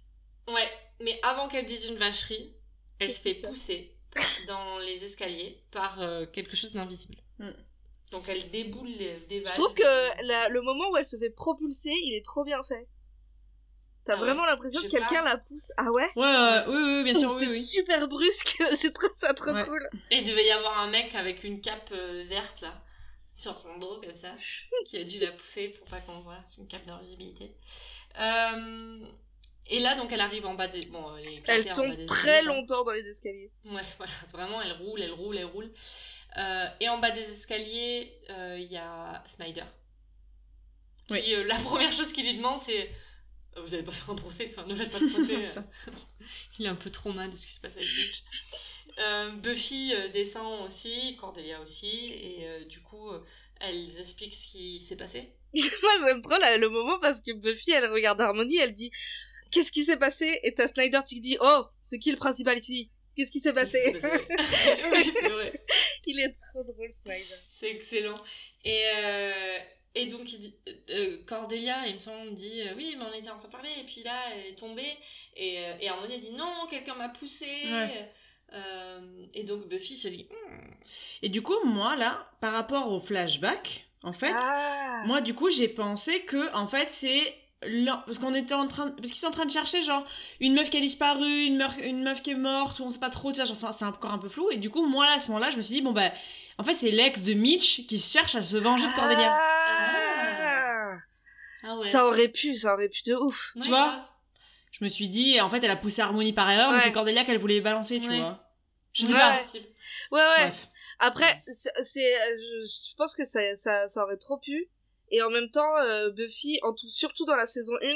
Ouais, 0.46 0.70
mais 1.00 1.18
avant 1.24 1.48
qu'elle 1.48 1.66
dise 1.66 1.86
une 1.86 1.96
vacherie, 1.96 2.54
elle 3.00 3.10
se 3.10 3.20
fait 3.20 3.42
pousser 3.42 3.96
dans 4.46 4.78
les 4.78 5.02
escaliers 5.04 5.60
par 5.72 5.98
quelque 6.32 6.54
chose 6.54 6.72
d'invisible. 6.72 7.16
Mm. 7.40 7.50
Donc 8.12 8.28
elle 8.28 8.50
déboule 8.50 8.96
des 8.96 9.38
Je 9.40 9.44
valves. 9.44 9.54
trouve 9.54 9.74
que 9.74 10.26
la- 10.26 10.48
le 10.48 10.62
moment 10.62 10.90
où 10.90 10.96
elle 10.96 11.04
se 11.06 11.16
fait 11.16 11.30
propulser, 11.30 11.92
il 12.04 12.14
est 12.14 12.24
trop 12.24 12.44
bien 12.44 12.62
fait. 12.62 12.86
T'as 14.10 14.16
Ah 14.16 14.20
ouais. 14.20 14.26
vraiment 14.26 14.44
l'impression 14.46 14.80
que 14.82 14.88
quelqu'un 14.88 15.22
la 15.24 15.36
pousse. 15.38 15.70
Ah 15.76 15.90
ouais? 15.92 16.08
Ouais, 16.16 16.22
ouais, 16.24 16.64
oui, 16.66 16.82
oui, 16.96 17.04
bien 17.04 17.14
sûr, 17.14 17.30
oui, 17.32 17.44
C'est 17.46 17.52
oui. 17.52 17.62
super 17.62 18.08
brusque, 18.08 18.60
j'ai 18.80 18.92
trouvé 18.92 19.12
ça 19.14 19.32
trop 19.34 19.52
Ouais. 19.52 19.64
cool. 19.64 19.88
Et 20.10 20.16
il 20.18 20.24
devait 20.24 20.46
y 20.46 20.50
avoir 20.50 20.80
un 20.80 20.90
mec 20.90 21.14
avec 21.14 21.44
une 21.44 21.60
cape 21.60 21.90
euh, 21.92 22.24
verte 22.26 22.62
là, 22.62 22.82
sur 23.34 23.56
son 23.56 23.78
dos 23.78 24.00
comme 24.04 24.16
ça, 24.16 24.34
qui 24.86 24.96
a 24.98 25.04
dû 25.04 25.18
la 25.20 25.30
pousser 25.32 25.68
pour 25.68 25.86
pas 25.86 25.98
qu'on 26.00 26.18
voit. 26.20 26.38
C'est 26.50 26.60
une 26.60 26.66
cape 26.66 26.84
d'invisibilité. 26.86 27.54
Euh, 28.18 28.98
Et 29.66 29.78
là, 29.78 29.94
donc, 29.94 30.10
elle 30.12 30.20
arrive 30.20 30.44
en 30.46 30.54
bas 30.54 30.66
des. 30.66 30.80
Bon, 30.86 31.16
elle 31.16 31.26
est 31.28 31.34
éclatée 31.36 31.52
Elle 31.52 31.60
en 31.60 31.64
bas 31.68 31.74
tombe 31.88 31.96
des 31.96 32.06
très 32.06 32.42
longtemps 32.42 32.82
dans 32.82 32.90
les 32.92 33.06
escaliers. 33.08 33.52
Ouais, 33.64 33.80
voilà, 33.98 34.12
vraiment, 34.32 34.60
elle 34.60 34.72
roule, 34.72 35.00
elle 35.00 35.12
roule, 35.12 35.38
elle 35.38 35.44
roule. 35.44 35.70
Euh, 36.38 36.66
et 36.80 36.88
en 36.88 36.98
bas 36.98 37.12
des 37.12 37.22
escaliers, 37.30 38.12
euh, 38.30 38.56
il 38.58 38.70
y 38.72 38.76
a 38.76 39.22
Snyder. 39.28 39.64
Qui, 41.06 41.14
Oui. 41.14 41.34
euh, 41.34 41.44
la 41.44 41.56
première 41.56 41.92
chose 41.92 42.12
qu'il 42.12 42.24
lui 42.24 42.36
demande, 42.36 42.60
c'est 42.60 42.90
Vous 43.56 43.74
avez 43.74 43.82
pas 43.82 43.90
fait 43.90 44.10
un 44.10 44.14
procès 44.14 44.50
Enfin, 44.50 44.66
ne 44.66 44.74
faites 44.74 44.90
pas 44.90 45.00
de 45.00 45.08
procès. 45.08 45.36
Euh. 45.56 45.92
il 46.58 46.66
est 46.66 46.68
un 46.68 46.74
peu 46.74 46.90
trop 46.90 47.12
mal 47.12 47.30
de 47.30 47.36
ce 47.36 47.46
qui 47.46 47.52
se 47.52 47.60
passe 47.60 47.72
avec 47.72 47.86
Butch. 47.86 48.24
Euh, 48.98 49.30
Buffy 49.32 49.92
euh, 49.94 50.08
descend 50.08 50.66
aussi, 50.66 51.16
Cordelia 51.18 51.60
aussi, 51.60 52.12
et 52.12 52.46
euh, 52.46 52.64
du 52.64 52.80
coup, 52.80 53.10
euh, 53.10 53.20
elles 53.60 53.98
expliquent 53.98 54.34
ce 54.34 54.48
qui 54.48 54.80
s'est 54.80 54.96
passé. 54.96 55.32
Moi, 55.54 55.92
j'aime 56.04 56.22
trop 56.22 56.38
là, 56.38 56.56
le 56.56 56.68
moment 56.68 56.98
parce 57.00 57.20
que 57.20 57.32
Buffy, 57.32 57.72
elle 57.72 57.90
regarde 57.90 58.20
Harmony, 58.20 58.58
elle 58.58 58.72
dit 58.72 58.90
Qu'est-ce 59.50 59.72
qui 59.72 59.84
s'est 59.84 59.96
passé? 59.96 60.38
Et 60.44 60.54
t'as 60.54 60.68
Snyder 60.68 61.00
qui 61.06 61.20
dit 61.20 61.36
Oh, 61.40 61.64
c'est 61.82 61.98
qui 61.98 62.10
le 62.12 62.16
principal 62.16 62.58
ici? 62.58 62.90
Qu'est-ce 63.16 63.32
qui 63.32 63.40
s'est 63.40 63.52
passé 63.52 63.78
passé 63.92 64.08
Oui, 64.92 65.12
c'est 65.20 65.28
vrai. 65.28 65.64
Il 66.06 66.20
est 66.20 66.32
trop 66.52 66.62
drôle, 66.62 66.90
Snyder. 66.90 67.24
C'est 67.52 67.70
excellent. 67.70 68.14
Et, 68.64 68.84
euh, 68.96 69.58
et 69.94 70.06
donc, 70.06 70.32
il 70.32 70.38
dit, 70.38 70.54
euh, 70.90 71.18
Cordelia, 71.26 71.86
il 71.88 71.94
me 71.96 72.00
semble, 72.00 72.32
dit 72.34 72.60
euh, 72.62 72.74
Oui, 72.76 72.94
mais 72.98 73.04
on 73.04 73.12
était 73.12 73.30
en 73.30 73.34
train 73.36 73.48
de 73.48 73.52
parler, 73.52 73.70
et 73.80 73.84
puis 73.84 74.02
là, 74.02 74.14
elle 74.32 74.46
est 74.52 74.54
tombée. 74.54 74.92
Et, 75.36 75.58
euh, 75.58 75.74
et 75.80 75.88
Harmonie 75.88 76.18
dit 76.18 76.30
Non, 76.30 76.66
quelqu'un 76.70 76.94
m'a 76.94 77.08
poussé. 77.08 77.46
Ouais. 77.64 78.10
Euh, 78.52 79.26
et 79.34 79.44
donc, 79.44 79.68
Buffy 79.68 79.96
se 79.96 80.08
dit 80.08 80.26
Hmm, 80.30 80.70
Et 81.22 81.28
du 81.28 81.42
coup, 81.42 81.56
moi, 81.64 81.96
là, 81.96 82.30
par 82.40 82.52
rapport 82.52 82.92
au 82.92 82.98
flashback, 83.00 83.86
en 84.02 84.12
fait, 84.12 84.34
Ah. 84.36 85.02
moi, 85.06 85.20
du 85.20 85.34
coup, 85.34 85.50
j'ai 85.50 85.68
pensé 85.68 86.20
que, 86.22 86.52
en 86.54 86.66
fait, 86.66 86.88
c'est. 86.90 87.36
Parce 88.06 88.18
qu'on 88.18 88.32
était 88.34 88.54
en 88.54 88.66
train. 88.66 88.88
Parce 88.90 89.10
qu'ils 89.10 89.20
sont 89.20 89.26
en 89.26 89.32
train 89.32 89.44
de 89.44 89.50
chercher, 89.50 89.82
genre, 89.82 90.04
une 90.40 90.54
meuf 90.54 90.70
qui 90.70 90.78
a 90.78 90.80
disparu, 90.80 91.44
une 91.44 91.56
meuf, 91.58 91.76
une 91.82 92.02
meuf 92.02 92.22
qui 92.22 92.30
est 92.30 92.34
morte, 92.34 92.78
ou 92.80 92.84
on 92.84 92.90
sait 92.90 92.98
pas 93.00 93.10
trop, 93.10 93.32
tu 93.32 93.36
vois, 93.36 93.44
genre, 93.44 93.74
c'est- 93.74 93.84
encore 93.84 94.12
un 94.12 94.18
peu 94.18 94.28
flou. 94.30 94.50
Et 94.50 94.56
du 94.56 94.70
coup, 94.70 94.86
moi, 94.86 95.04
là, 95.06 95.12
à 95.12 95.18
ce 95.20 95.28
moment-là, 95.28 95.50
je 95.50 95.56
me 95.58 95.62
suis 95.62 95.74
dit, 95.74 95.82
bon, 95.82 95.92
bah, 95.92 96.10
en 96.58 96.64
fait, 96.64 96.72
c'est 96.74 96.90
l'ex 96.90 97.22
de 97.22 97.34
Mitch 97.34 97.86
qui 97.86 97.98
cherche 97.98 98.34
à 98.34 98.42
se 98.42 98.56
venger 98.56 98.86
de 98.88 98.94
Cordelia. 98.94 99.36
Ah. 99.38 100.96
Ah 101.62 101.76
ouais. 101.76 101.86
Ça 101.88 102.06
aurait 102.06 102.28
pu, 102.28 102.54
ça 102.56 102.72
aurait 102.72 102.88
pu 102.88 103.02
de 103.04 103.14
ouf. 103.14 103.52
Ouais, 103.56 103.62
tu 103.62 103.68
vois. 103.68 104.02
Je 104.72 104.82
me 104.84 104.88
suis 104.88 105.08
dit, 105.08 105.38
en 105.40 105.50
fait, 105.50 105.62
elle 105.62 105.70
a 105.70 105.76
poussé 105.76 106.00
Harmonie 106.00 106.32
par 106.32 106.50
erreur, 106.50 106.72
mais 106.72 106.80
c'est 106.80 106.92
Cordelia 106.92 107.24
qu'elle 107.24 107.38
voulait 107.38 107.60
balancer, 107.60 108.00
tu 108.00 108.08
Ouais. 108.08 108.18
vois. 108.20 108.42
Je 108.94 109.04
sais 109.04 109.12
Ouais. 109.12 109.18
pas. 109.18 109.36
Ouais, 110.12 110.20
ouais. 110.22 110.34
Bref. 110.46 110.68
Après, 110.98 111.44
c'est, 111.82 112.12
je, 112.36 112.64
je 112.66 112.94
pense 112.96 113.14
que 113.14 113.24
ça, 113.24 113.40
ça, 113.56 113.88
ça 113.88 114.02
aurait 114.04 114.16
trop 114.16 114.38
pu. 114.38 114.68
Et 115.10 115.22
en 115.22 115.30
même 115.30 115.50
temps, 115.50 115.76
euh, 115.78 116.10
Buffy, 116.10 116.58
en 116.62 116.72
tout, 116.72 116.88
surtout 116.88 117.24
dans 117.24 117.36
la 117.36 117.46
saison 117.46 117.74
1 117.82 117.94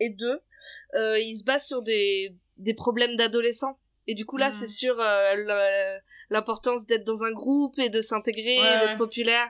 et 0.00 0.10
2, 0.10 0.40
euh, 0.94 1.18
il 1.18 1.38
se 1.38 1.44
base 1.44 1.66
sur 1.66 1.82
des, 1.82 2.34
des 2.56 2.74
problèmes 2.74 3.16
d'adolescents. 3.16 3.78
Et 4.06 4.14
du 4.14 4.26
coup, 4.26 4.36
là, 4.36 4.48
Mhm. 4.50 4.56
c'est 4.58 4.66
sur 4.66 4.96
euh, 5.00 5.98
l'importance 6.30 6.86
d'être 6.86 7.04
dans 7.04 7.24
un 7.24 7.30
groupe 7.32 7.78
et 7.78 7.88
de 7.90 8.00
s'intégrer, 8.00 8.58
Ouais, 8.58 8.78
d'être 8.78 8.90
ouais. 8.92 8.96
populaire. 8.98 9.48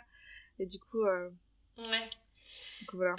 Et 0.59 0.67
du 0.67 0.79
coup, 0.79 1.03
Ouais. 1.05 2.09
du 2.81 2.87
coup, 2.87 2.97
voilà. 2.99 3.17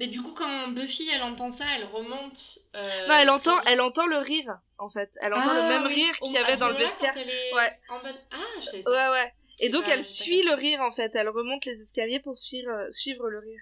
Et 0.00 0.06
du 0.06 0.22
coup, 0.22 0.32
quand 0.32 0.68
Buffy, 0.68 1.08
elle 1.12 1.22
entend 1.22 1.50
ça, 1.50 1.64
elle 1.76 1.84
remonte. 1.84 2.58
non, 2.74 3.14
elle 3.20 3.30
entend, 3.30 3.60
elle 3.66 3.80
entend 3.80 4.06
le 4.06 4.18
rire, 4.18 4.58
en 4.78 4.88
fait. 4.88 5.10
Elle 5.20 5.34
entend 5.34 5.42
Ah, 5.50 5.62
le 5.62 5.68
même 5.80 5.86
oui. 5.86 5.94
rire 5.94 6.18
qu'il 6.18 6.32
y 6.32 6.38
avait 6.38 6.56
dans 6.56 6.68
le 6.68 6.76
vestiaire. 6.76 7.12
quand 7.12 7.20
elle 7.20 7.30
est 7.30 7.54
Ouais. 7.54 7.78
en. 7.90 7.94
Ah, 8.32 8.36
je 8.60 8.82
pas. 8.82 8.90
Ouais, 8.90 9.08
ouais. 9.20 9.32
Et 9.60 9.68
donc, 9.68 9.84
pas- 9.84 9.94
elle 9.94 10.04
suit 10.04 10.42
le 10.42 10.54
rire, 10.54 10.80
en 10.80 10.90
fait. 10.92 11.12
Elle 11.14 11.28
remonte 11.28 11.64
les 11.64 11.80
escaliers 11.80 12.20
pour 12.20 12.36
suivre, 12.36 12.70
euh, 12.70 12.90
suivre 12.90 13.28
le 13.28 13.38
rire. 13.38 13.60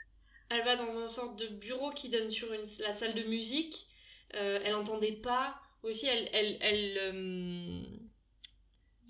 Elle 0.48 0.64
va 0.64 0.76
dans 0.76 0.90
une 0.98 1.08
sorte 1.08 1.38
de 1.38 1.46
bureau 1.48 1.90
qui 1.92 2.08
donne 2.08 2.28
sur 2.28 2.52
une, 2.52 2.64
la 2.80 2.92
salle 2.92 3.14
de 3.14 3.22
musique. 3.24 3.86
Euh, 4.34 4.60
elle 4.64 4.74
entend 4.74 4.98
des 4.98 5.12
pas. 5.12 5.56
Aussi, 5.82 6.06
elle, 6.06 6.28
elle, 6.32 6.58
elle, 6.60 6.98
euh, 6.98 7.82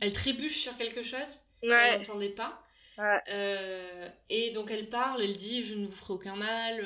elle 0.00 0.12
trébuche 0.12 0.58
sur 0.60 0.76
quelque 0.76 1.02
chose. 1.02 1.18
Elle 1.62 1.70
Ouais. 1.70 1.98
n'entendait 1.98 2.30
pas. 2.30 2.62
Ouais. 2.98 3.20
Euh, 3.28 4.08
et 4.28 4.50
donc 4.50 4.70
elle 4.70 4.88
parle, 4.88 5.22
elle 5.22 5.34
dit 5.36 5.64
Je 5.64 5.74
ne 5.74 5.86
vous 5.86 5.92
ferai 5.92 6.12
aucun 6.14 6.36
mal, 6.36 6.80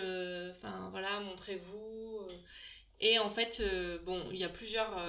enfin 0.51 0.89
voilà, 0.91 1.19
montrez-vous. 1.21 2.21
Et 3.01 3.19
en 3.19 3.29
fait, 3.31 3.63
bon, 4.05 4.25
il 4.31 4.39
y 4.39 4.45
a 4.45 4.49
plusieurs. 4.49 5.03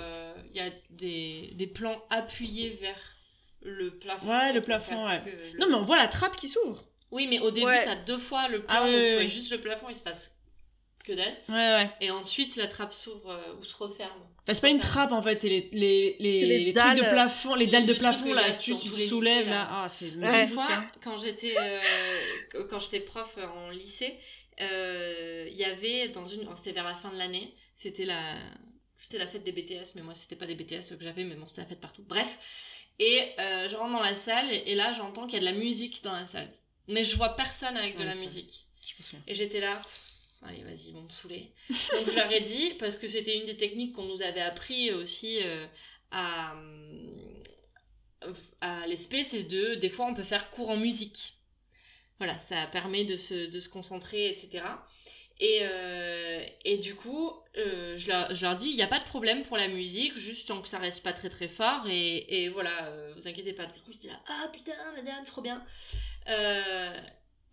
Il 0.51 0.55
y 0.57 0.59
a 0.61 0.69
des, 0.89 1.51
des 1.53 1.67
plans 1.67 2.03
appuyés 2.09 2.69
vers 2.71 3.16
le 3.61 3.91
plafond. 3.97 4.29
Ouais, 4.29 4.53
le 4.53 4.61
plafond, 4.61 5.05
ouais. 5.07 5.21
le- 5.53 5.59
Non, 5.59 5.67
mais 5.67 5.75
on 5.75 5.83
voit 5.83 5.97
la 5.97 6.07
trappe 6.07 6.35
qui 6.35 6.47
s'ouvre. 6.47 6.83
Oui, 7.11 7.27
mais 7.27 7.39
au 7.39 7.51
début, 7.51 7.67
Ouais. 7.67 7.81
t'as 7.81 7.95
deux 7.95 8.17
fois 8.17 8.47
le 8.49 8.59
plan, 8.63 8.75
Ah 8.77 8.83
oui, 8.85 8.91
tu 8.91 9.13
vois 9.13 9.21
oui. 9.21 9.27
juste 9.27 9.51
le 9.51 9.59
plafond, 9.61 9.87
il 9.89 9.95
se 9.95 10.01
passe 10.01 10.35
que 11.03 11.13
dalle. 11.13 11.37
Ouais, 11.47 11.55
ouais. 11.55 11.89
Et 12.01 12.11
ensuite, 12.11 12.55
la 12.57 12.67
trappe 12.67 12.91
s'ouvre 12.93 13.29
euh, 13.31 13.55
ou 13.59 13.63
se 13.63 13.75
referme. 13.75 14.19
Bah, 14.45 14.53
c'est 14.53 14.61
pas 14.61 14.69
une 14.69 14.79
trappe 14.79 15.11
en 15.11 15.21
fait, 15.21 15.37
c'est 15.39 15.49
les, 15.49 15.69
les, 15.73 16.15
les, 16.19 16.45
les 16.45 16.59
les 16.65 16.73
trucs 16.73 16.95
de 16.95 16.99
dalles. 17.01 17.09
plafond, 17.09 17.55
les 17.55 17.65
Les 17.65 17.71
dalles 17.71 17.85
de 17.85 17.93
plafond 17.93 18.33
là, 18.33 18.43
a 18.45 18.51
que 18.51 18.61
tu 18.61 18.71
les 18.71 19.07
soulèves 19.07 19.37
lycées, 19.39 19.49
là. 19.49 19.55
là. 19.55 19.67
Ah, 19.71 19.89
c'est 19.89 20.11
Ouais. 20.15 20.41
Une 20.43 20.47
fois, 20.47 20.67
quand 21.03 21.17
j'étais 21.17 21.53
euh, 21.57 21.79
quand 22.69 22.79
j'étais 22.79 22.99
prof 23.01 23.37
en 23.55 23.69
lycée, 23.71 24.13
euh, 24.61 25.47
il 25.49 25.55
y 25.57 25.63
avait 25.65 26.09
dans 26.09 26.23
une, 26.25 26.47
c'était 26.55 26.71
vers 26.71 26.83
la 26.85 26.93
fin 26.95 27.09
de 27.11 27.17
l'année, 27.17 27.53
c'était 27.75 28.05
la, 28.05 28.37
c'était 28.99 29.17
la 29.17 29.27
fête 29.27 29.43
des 29.43 29.51
BTS, 29.51 29.95
mais 29.95 30.01
moi 30.01 30.13
c'était 30.13 30.35
pas 30.35 30.45
des 30.47 30.55
BTS 30.55 30.95
que 30.97 31.03
j'avais, 31.03 31.23
mais 31.23 31.35
bon 31.35 31.47
c'était 31.47 31.61
la 31.61 31.67
fête 31.67 31.79
partout. 31.81 32.03
Bref, 32.07 32.37
et 32.99 33.33
euh, 33.39 33.67
je 33.69 33.75
rentre 33.75 33.91
dans 33.93 34.01
la 34.03 34.13
salle 34.13 34.51
et, 34.51 34.63
et 34.67 34.75
là 34.75 34.91
j'entends 34.93 35.25
qu'il 35.27 35.33
y 35.33 35.37
a 35.37 35.39
de 35.51 35.53
la 35.55 35.59
musique 35.59 36.03
dans 36.03 36.13
la 36.13 36.25
salle, 36.25 36.51
mais 36.87 37.03
je 37.03 37.15
vois 37.15 37.35
personne 37.35 37.75
avec 37.77 37.95
de 37.95 37.99
Ouais, 37.99 38.05
la 38.05 38.11
ça. 38.13 38.23
musique. 38.23 38.65
Et 39.27 39.33
j'étais 39.33 39.59
là, 39.59 39.75
pff, 39.75 40.01
allez, 40.43 40.63
vas-y, 40.63 40.87
ils 40.87 40.93
vont 40.93 41.01
me 41.03 41.09
saouler. 41.09 41.51
Donc 41.69 42.09
je 42.09 42.15
leur 42.15 42.31
ai 42.31 42.41
dit, 42.41 42.73
parce 42.79 42.95
que 42.95 43.07
c'était 43.07 43.37
une 43.37 43.45
des 43.45 43.57
techniques 43.57 43.93
qu'on 43.93 44.05
nous 44.05 44.21
avait 44.21 44.41
appris 44.41 44.91
aussi 44.91 45.39
euh, 45.43 45.67
à, 46.11 46.55
euh, 48.23 48.33
à 48.61 48.87
l'ESP, 48.87 49.17
c'est 49.23 49.43
de, 49.43 49.75
des 49.75 49.89
fois, 49.89 50.05
on 50.07 50.13
peut 50.13 50.23
faire 50.23 50.49
cours 50.49 50.69
en 50.69 50.77
musique. 50.77 51.33
Voilà, 52.17 52.39
ça 52.39 52.65
permet 52.67 53.03
de 53.05 53.15
se, 53.17 53.47
de 53.47 53.59
se 53.59 53.69
concentrer, 53.69 54.29
etc. 54.29 54.63
Et, 55.39 55.59
euh, 55.61 56.43
et 56.65 56.77
du 56.77 56.95
coup, 56.95 57.31
euh, 57.57 57.95
je, 57.95 58.07
leur, 58.07 58.33
je 58.33 58.41
leur 58.43 58.55
dis, 58.55 58.69
il 58.69 58.75
n'y 58.75 58.81
a 58.81 58.87
pas 58.87 58.97
de 58.99 59.03
problème 59.05 59.43
pour 59.43 59.55
la 59.57 59.67
musique, 59.67 60.17
juste 60.17 60.47
tant 60.47 60.61
que 60.61 60.67
ça 60.67 60.79
reste 60.79 61.03
pas 61.03 61.13
très 61.13 61.29
très 61.29 61.47
fort, 61.47 61.83
et, 61.87 62.43
et 62.43 62.49
voilà, 62.49 62.85
euh, 62.87 63.13
vous 63.15 63.27
inquiétez 63.27 63.53
pas. 63.53 63.65
Du 63.67 63.79
coup, 63.81 63.91
j'étais 63.91 64.07
là, 64.07 64.19
ah 64.27 64.49
putain, 64.51 64.73
madame, 64.95 65.23
trop 65.25 65.41
bien. 65.41 65.63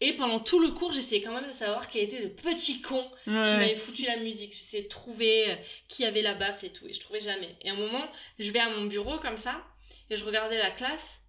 Et 0.00 0.12
pendant 0.14 0.40
tout 0.40 0.58
le 0.60 0.70
cours, 0.70 0.92
j'essayais 0.92 1.22
quand 1.22 1.32
même 1.34 1.46
de 1.46 1.52
savoir 1.52 1.88
quel 1.88 2.02
était 2.02 2.20
le 2.20 2.28
petit 2.30 2.82
con 2.82 3.08
qui 3.24 3.30
m'avait 3.30 3.76
foutu 3.76 4.04
la 4.04 4.16
musique. 4.16 4.52
J'essayais 4.52 4.82
de 4.82 4.88
trouver 4.88 5.56
qui 5.88 6.04
avait 6.04 6.20
la 6.20 6.34
baffle 6.34 6.66
et 6.66 6.72
tout, 6.72 6.86
et 6.86 6.92
je 6.92 7.00
trouvais 7.00 7.20
jamais. 7.20 7.54
Et 7.62 7.70
à 7.70 7.72
un 7.72 7.76
moment, 7.76 8.04
je 8.38 8.50
vais 8.50 8.58
à 8.58 8.68
mon 8.70 8.84
bureau 8.86 9.18
comme 9.18 9.38
ça, 9.38 9.64
et 10.10 10.16
je 10.16 10.24
regardais 10.24 10.58
la 10.58 10.70
classe, 10.70 11.20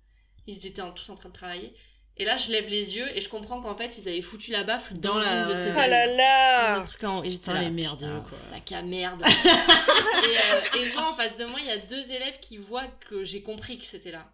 ils 0.47 0.65
étaient 0.65 0.81
en- 0.81 0.91
tous 0.91 1.09
en 1.09 1.15
train 1.15 1.29
de 1.29 1.33
travailler, 1.33 1.73
et 2.17 2.25
là 2.25 2.37
je 2.37 2.51
lève 2.51 2.67
les 2.69 2.95
yeux, 2.95 3.07
et 3.17 3.21
je 3.21 3.27
comprends 3.29 3.59
qu'en 3.61 3.75
fait, 3.75 3.97
ils 3.97 4.07
avaient 4.07 4.21
foutu 4.21 4.51
la 4.51 4.63
baffle 4.63 4.93
dans, 4.95 5.15
Dans 5.15 5.19
une 5.21 5.25
la- 5.25 5.45
de 5.45 5.55
ces. 5.55 5.71
Oh 5.71 5.75
dalles. 5.75 5.89
là 5.89 6.67
Dans 6.67 6.73
là 6.73 6.79
un 6.79 6.83
truc 6.83 7.03
en 7.03 7.19
haut. 7.19 7.23
Et 7.23 7.29
j'étais 7.29 7.41
Putain, 7.41 7.53
là, 7.55 7.61
les 7.61 7.69
merdeux, 7.71 8.07
putain, 8.07 8.25
quoi. 8.29 8.37
Sac 8.49 8.71
à 8.71 8.81
merde. 8.81 9.23
et, 9.25 10.79
euh, 10.79 10.83
et 10.85 10.97
en 10.97 11.13
face 11.13 11.35
de 11.37 11.45
moi, 11.45 11.59
il 11.61 11.67
y 11.67 11.71
a 11.71 11.77
deux 11.77 12.11
élèves 12.11 12.39
qui 12.39 12.57
voient 12.57 12.87
que 13.09 13.23
j'ai 13.23 13.41
compris 13.41 13.77
que 13.79 13.85
c'était 13.85 14.11
là. 14.11 14.31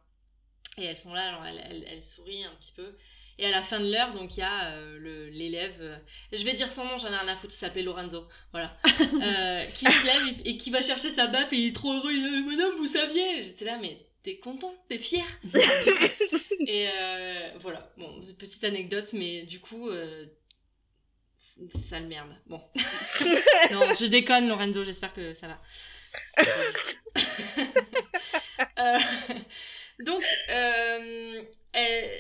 Et 0.78 0.86
elles 0.86 0.98
sont 0.98 1.14
là, 1.14 1.28
alors 1.30 1.46
elles, 1.46 1.62
elles, 1.70 1.86
elles 1.92 2.04
sourient 2.04 2.46
un 2.46 2.56
petit 2.60 2.72
peu. 2.72 2.96
Et 3.38 3.46
à 3.48 3.50
la 3.50 3.62
fin 3.64 3.80
de 3.80 3.92
l'heure, 3.92 4.14
donc 4.14 4.38
il 4.38 4.42
y 4.42 4.44
a 4.44 4.66
euh, 4.74 5.00
le- 5.00 5.30
l'élève, 5.30 5.78
euh, 5.82 5.98
je 6.32 6.44
vais 6.46 6.54
dire 6.54 6.72
son 6.72 6.84
nom, 6.86 6.96
j'en 6.98 7.08
ai 7.12 7.16
rien 7.18 7.28
à 7.28 7.36
foutre, 7.36 7.54
il 7.54 7.58
s'appelait 7.58 7.82
Lorenzo, 7.82 8.28
voilà, 8.52 8.78
euh, 9.22 9.66
qui 9.74 9.86
se 9.86 10.06
lève 10.06 10.38
et, 10.46 10.50
et 10.52 10.58
qui 10.58 10.70
va 10.70 10.82
chercher 10.84 11.10
sa 11.10 11.26
baffe 11.28 11.52
et 11.52 11.56
il 11.58 11.68
est 11.70 11.76
trop 11.76 11.92
heureux, 11.92 12.12
il 12.14 12.22
dit 12.22 12.44
Madame, 12.44 12.76
vous 12.78 12.86
saviez? 12.86 13.42
J'étais 13.42 13.66
là, 13.66 13.78
mais 13.82 14.06
t'es 14.24 14.38
content, 14.38 14.74
t'es 14.90 14.98
fier 15.00 15.26
Et 16.68 16.88
euh, 16.90 17.52
voilà, 17.60 17.92
bon, 17.98 18.22
petite 18.38 18.64
anecdote, 18.64 19.14
mais 19.14 19.44
du 19.44 19.60
coup, 19.60 19.90
euh, 19.90 20.26
sale 21.80 22.08
merde. 22.08 22.36
Bon. 22.46 22.62
non, 23.72 23.94
je 23.94 24.06
déconne, 24.06 24.48
Lorenzo, 24.48 24.84
j'espère 24.84 25.14
que 25.14 25.34
ça 25.34 25.48
va. 25.48 25.62
Euh, 28.80 29.00
donc, 30.06 30.24
euh, 30.50 31.44
elle- 31.74 32.12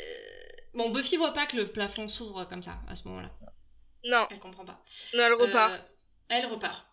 Bon, 0.73 0.89
Buffy 0.89 1.17
voit 1.17 1.33
pas 1.33 1.45
que 1.45 1.57
le 1.57 1.67
plafond 1.67 2.07
s'ouvre 2.07 2.45
comme 2.45 2.63
ça 2.63 2.79
à 2.87 2.95
ce 2.95 3.07
moment-là. 3.09 3.31
Non, 4.05 4.27
Elle 4.31 4.39
comprend 4.39 4.63
pas. 4.65 4.83
non, 5.13 5.23
elle 5.25 5.33
repart. 5.33 5.79
Elle 6.29 6.45
repart. 6.45 6.87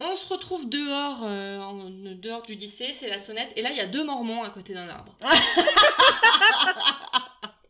On 0.00 0.16
se 0.16 0.26
retrouve 0.28 0.68
dehors, 0.68 1.20
euh, 1.24 1.60
en- 1.60 1.88
dehors 2.16 2.42
du 2.42 2.54
lycée, 2.56 2.90
c'est 2.92 3.08
la 3.08 3.20
sonnette, 3.20 3.52
et 3.56 3.62
là 3.62 3.70
il 3.70 3.76
y 3.76 3.80
a 3.80 3.86
deux 3.86 4.04
mormons 4.04 4.42
à 4.42 4.50
côté 4.50 4.74
d'un 4.74 4.88
arbre. 4.88 5.16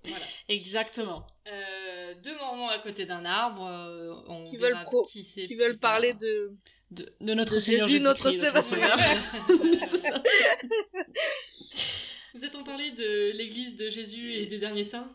voilà. 0.04 0.24
Exactement. 0.48 1.26
Euh, 1.48 2.14
deux 2.22 2.34
mormons 2.36 2.68
à 2.68 2.78
côté 2.78 3.04
d'un 3.04 3.24
arbre. 3.24 3.66
euh, 3.66 4.14
on 4.28 4.44
Qui 4.44 4.56
verra 4.56 4.76
veulent 4.78 4.84
pro- 4.84 5.04
qui 5.04 5.24
c'est 5.24 5.42
Qui 5.44 5.54
veulent 5.54 5.72
plus 5.72 5.78
tard. 5.80 5.92
parler 5.92 6.12
de. 6.14 6.52
De, 6.90 7.12
de 7.20 7.34
notre 7.34 7.54
De 7.54 7.60
Seigneur 7.60 7.88
Jésus, 7.88 8.04
notre 8.04 8.30
notre. 8.30 8.54
Vous 12.34 12.44
êtes 12.44 12.56
en 12.56 12.62
parlé 12.64 12.90
de 12.92 13.30
l'église 13.36 13.76
de 13.76 13.88
Jésus 13.90 14.32
et 14.34 14.46
des 14.46 14.58
derniers 14.58 14.84
saints 14.84 15.08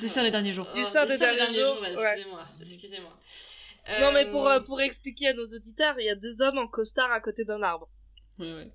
Des 0.00 0.08
saints 0.08 0.22
les 0.22 0.30
derniers 0.30 0.52
jours. 0.52 0.66
Du 0.74 0.80
Oh, 0.82 0.86
saint 0.90 1.04
des 1.06 1.12
des 1.12 1.18
derniers 1.18 1.54
jours. 1.62 1.84
Excusez-moi, 1.86 2.44
Non, 4.00 4.12
mais 4.12 4.24
Euh, 4.26 4.30
pour, 4.30 4.48
euh, 4.48 4.60
pour 4.60 4.80
expliquer 4.80 5.28
à 5.28 5.32
nos 5.34 5.44
auditeurs, 5.44 5.98
il 6.00 6.06
y 6.06 6.10
a 6.10 6.14
deux 6.14 6.40
hommes 6.42 6.58
en 6.58 6.66
costard 6.66 7.10
à 7.12 7.20
côté 7.20 7.44
d'un 7.44 7.62
arbre. 7.62 7.88
Ouais, 8.38 8.52
ouais. 8.52 8.70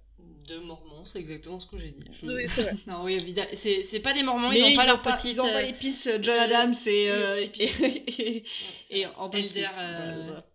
Deux 0.48 0.60
mormons, 0.62 1.06
c'est 1.06 1.20
exactement 1.20 1.60
ce 1.60 1.68
que 1.68 1.78
j'ai 1.78 1.92
dit. 1.92 2.04
Je- 2.12 2.26
Oui, 2.28 2.46
c'est 2.48 2.62
vrai. 2.64 2.74
Non, 2.88 3.04
oui, 3.04 3.14
évidemment. 3.16 3.50
C'est 3.54 3.84
c'est 3.84 4.00
pas 4.00 4.14
des 4.14 4.24
mormons, 4.24 4.50
Mais 4.50 4.60
ils 4.60 4.74
ont 4.74 4.76
pas 4.76 4.86
leur 4.86 5.02
petite. 5.02 5.34
ils 5.34 5.42
ont 5.42 5.44
pas 5.52 5.60
euh, 5.60 5.62
les 5.62 5.74
pins 5.74 5.94
euh, 6.08 6.20
John 6.22 6.40
Adams 6.40 6.74
et, 6.88 7.12
euh, 7.12 7.36
et, 7.60 8.44
Elder, 8.92 9.64
Smith. 9.64 9.70
euh, 9.78 10.16
Ouais, 10.18 10.22
c'est 10.22 10.30
ça. 10.30 10.46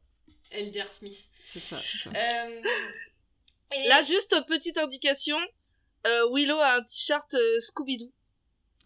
Elder 0.51 0.85
Smith. 0.91 1.19
C'est 1.45 1.59
ça. 1.61 1.77
c'est 1.79 1.99
ça. 1.99 2.11
Euh, 2.15 2.63
et- 3.75 3.89
Là, 3.89 4.03
juste 4.03 4.35
petite 4.47 4.79
indication. 4.79 5.39
euh, 6.07 6.29
Willow 6.33 6.59
a 6.61 6.75
un 6.77 6.83
t-shirt 6.83 7.33
euh, 7.35 7.59
Scooby-Doo. 7.61 8.13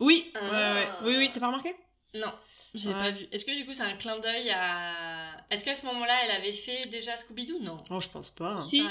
Oui, 0.01 0.31
Ah. 0.35 0.41
ouais, 0.41 0.81
ouais. 0.81 0.89
Oui, 1.09 1.17
oui, 1.19 1.31
t'as 1.33 1.41
pas 1.41 1.49
remarqué? 1.49 1.75
Non, 2.15 2.33
j'ai 2.75 2.89
Ouais. 2.89 2.95
pas 2.95 3.11
vu. 3.11 3.27
Est-ce 3.33 3.45
que 3.45 3.53
du 3.57 3.65
coup 3.67 3.73
c'est 3.73 3.83
un 3.83 3.97
clin 3.97 4.19
d'œil 4.19 4.51
à. 4.51 5.37
Est-ce 5.51 5.65
qu'à 5.65 5.75
ce 5.75 5.87
moment-là 5.87 6.15
elle 6.25 6.31
avait 6.33 6.53
fait 6.53 6.87
déjà 6.87 7.15
Scooby-Doo? 7.17 7.61
Non. 7.61 7.77
Oh, 7.91 8.01
je 8.01 8.09
pense 8.11 8.31
pas. 8.31 8.53
hein. 8.53 8.59
Si. 8.61 8.83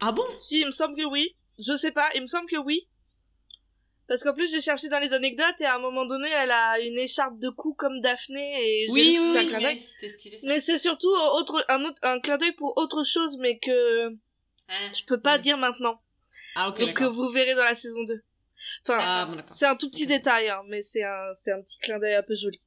Ah 0.00 0.12
bon? 0.12 0.24
Si, 0.34 0.60
il 0.60 0.66
me 0.66 0.70
semble 0.70 0.96
que 0.96 1.04
oui. 1.04 1.34
Je 1.58 1.74
sais 1.76 1.92
pas, 1.92 2.08
il 2.14 2.22
me 2.22 2.26
semble 2.26 2.48
que 2.48 2.56
oui. 2.58 2.86
Parce 4.08 4.22
qu'en 4.22 4.34
plus, 4.34 4.48
j'ai 4.52 4.60
cherché 4.60 4.88
dans 4.88 5.00
les 5.00 5.12
anecdotes 5.14 5.60
et 5.60 5.64
à 5.64 5.74
un 5.74 5.78
moment 5.80 6.06
donné, 6.06 6.28
elle 6.30 6.52
a 6.52 6.78
une 6.78 6.96
écharpe 6.96 7.40
de 7.40 7.48
cou 7.48 7.74
comme 7.74 8.00
Daphné 8.00 8.54
et 8.62 8.86
j'ai 8.86 8.92
Oui, 8.92 9.16
oui, 9.18 9.26
c'était 9.26 9.38
un 9.38 9.48
clin 9.48 9.58
mais 9.58 9.74
d'œil. 9.74 9.82
c'était 9.82 10.08
stylé 10.10 10.38
ça. 10.38 10.46
Mais 10.46 10.60
c'est 10.60 10.78
surtout 10.78 11.08
autre, 11.32 11.64
un, 11.68 11.82
autre, 11.84 11.98
un 12.02 12.20
clin 12.20 12.36
d'œil 12.36 12.52
pour 12.52 12.76
autre 12.78 13.02
chose, 13.02 13.36
mais 13.38 13.58
que 13.58 14.10
Ah, 14.68 14.74
je 14.96 15.02
peux 15.06 15.18
pas 15.20 15.34
oui. 15.36 15.40
dire 15.40 15.58
maintenant. 15.58 16.00
Ah, 16.54 16.68
ok. 16.68 16.78
Donc 16.78 16.92
que 16.94 17.04
vous 17.04 17.28
verrez 17.30 17.54
dans 17.56 17.64
la 17.64 17.74
saison 17.74 18.04
2. 18.04 18.22
Enfin, 18.82 18.98
Ah, 19.00 19.28
d'accord. 19.34 19.44
c'est 19.52 19.66
un 19.66 19.74
tout 19.76 19.90
petit 19.90 20.06
détail, 20.06 20.50
hein, 20.50 20.62
mais 20.68 20.82
c'est 20.82 21.02
un, 21.02 21.32
c'est 21.32 21.50
un 21.52 21.60
petit 21.62 21.78
clin 21.78 21.98
d'œil 21.98 22.14
un 22.14 22.22
peu 22.22 22.34
joli. 22.36 22.60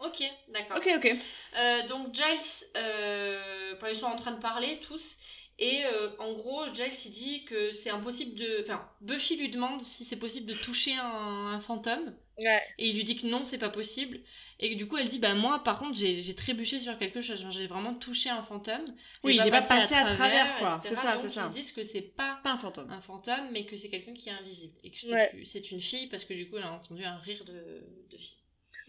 Ok, 0.00 0.22
d'accord. 0.52 0.76
Ok, 0.76 0.88
ok. 0.96 1.12
Euh, 1.58 1.86
donc 1.86 2.14
Giles, 2.14 2.66
euh, 2.76 3.74
ils 3.88 3.94
sont 3.94 4.06
en 4.06 4.16
train 4.16 4.32
de 4.32 4.40
parler 4.40 4.78
tous, 4.80 5.16
et 5.58 5.84
euh, 5.84 6.10
en 6.18 6.32
gros 6.32 6.64
Giles 6.72 6.92
il 7.06 7.10
dit 7.10 7.44
que 7.44 7.72
c'est 7.72 7.90
impossible 7.90 8.34
de, 8.38 8.58
enfin 8.62 8.88
Buffy 9.00 9.36
lui 9.36 9.48
demande 9.50 9.80
si 9.80 10.04
c'est 10.04 10.18
possible 10.18 10.46
de 10.46 10.54
toucher 10.54 10.94
un, 10.94 11.52
un 11.54 11.60
fantôme, 11.60 12.14
Ouais. 12.38 12.62
et 12.78 12.88
il 12.88 12.96
lui 12.96 13.04
dit 13.04 13.14
que 13.16 13.26
non 13.26 13.44
c'est 13.44 13.58
pas 13.58 13.68
possible, 13.68 14.18
et 14.58 14.74
du 14.74 14.88
coup 14.88 14.96
elle 14.96 15.08
dit 15.08 15.18
bah 15.18 15.34
moi 15.34 15.62
par 15.62 15.78
contre 15.78 15.96
j'ai 15.98 16.34
trébuché 16.34 16.78
sur 16.78 16.96
quelque 16.98 17.20
chose, 17.20 17.44
j'ai 17.50 17.66
vraiment 17.66 17.94
touché 17.94 18.30
un 18.30 18.42
fantôme. 18.42 18.94
Oui, 19.22 19.36
il 19.36 19.46
est 19.46 19.50
pas 19.50 19.60
passé 19.62 19.94
à 19.94 20.04
travers, 20.04 20.56
quoi. 20.58 20.80
C'est 20.82 20.94
ça, 20.94 21.16
c'est 21.18 21.28
ça. 21.28 21.44
Ils 21.44 21.48
se 21.48 21.52
disent 21.60 21.72
que 21.72 21.84
c'est 21.84 22.00
pas 22.00 22.40
Pas 22.42 22.52
un 22.52 22.56
fantôme. 22.58 22.90
un 22.90 23.00
fantôme, 23.02 23.50
mais 23.52 23.66
que 23.66 23.76
c'est 23.76 23.90
quelqu'un 23.90 24.14
qui 24.14 24.30
est 24.30 24.32
invisible, 24.32 24.74
et 24.82 24.90
que 24.90 24.98
c'est 24.98 25.12
Ouais. 25.12 25.42
c'est 25.44 25.70
une 25.72 25.80
fille 25.80 26.06
parce 26.08 26.24
que 26.24 26.32
du 26.34 26.48
coup 26.48 26.56
elle 26.56 26.64
a 26.64 26.72
entendu 26.72 27.04
un 27.04 27.18
rire 27.18 27.44
de, 27.44 27.84
de 28.10 28.16
fille. 28.16 28.38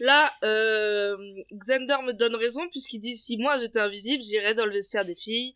Là, 0.00 0.32
euh, 0.42 1.16
Xander 1.52 1.96
me 2.04 2.12
donne 2.12 2.34
raison 2.36 2.68
puisqu'il 2.70 3.00
dit 3.00 3.16
si 3.16 3.36
moi 3.36 3.56
j'étais 3.58 3.80
invisible, 3.80 4.22
j'irais 4.22 4.54
dans 4.54 4.66
le 4.66 4.72
vestiaire 4.72 5.04
des 5.04 5.14
filles 5.14 5.54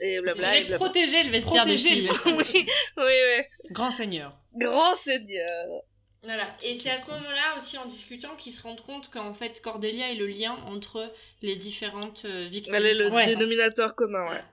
et 0.00 0.20
blabla. 0.20 0.52
J'irais 0.52 0.74
protéger 0.76 1.22
le 1.24 1.30
vestiaire 1.30 1.62
Protéger 1.62 1.94
des 1.94 2.08
le 2.08 2.14
filles. 2.14 2.32
oui, 2.38 2.66
oui, 2.96 3.04
oui. 3.04 3.44
Grand 3.70 3.90
seigneur. 3.90 4.36
Grand 4.54 4.94
seigneur. 4.96 5.82
Voilà, 6.24 6.48
et 6.64 6.74
c'est 6.74 6.90
à 6.90 6.98
ce 6.98 7.10
moment-là 7.12 7.56
aussi 7.56 7.78
en 7.78 7.86
discutant 7.86 8.34
qu'ils 8.36 8.52
se 8.52 8.62
rendent 8.62 8.80
compte 8.80 9.08
qu'en 9.08 9.32
fait 9.32 9.62
Cordelia 9.62 10.10
est 10.10 10.16
le 10.16 10.26
lien 10.26 10.56
entre 10.66 11.12
les 11.42 11.54
différentes 11.54 12.24
euh, 12.24 12.48
victimes. 12.50 12.74
Elle 12.74 12.86
est 12.86 12.94
le 12.94 13.10
dénominateur 13.24 13.94
commun, 13.94 14.22
ouais. 14.22 14.26
Voilà. 14.26 14.44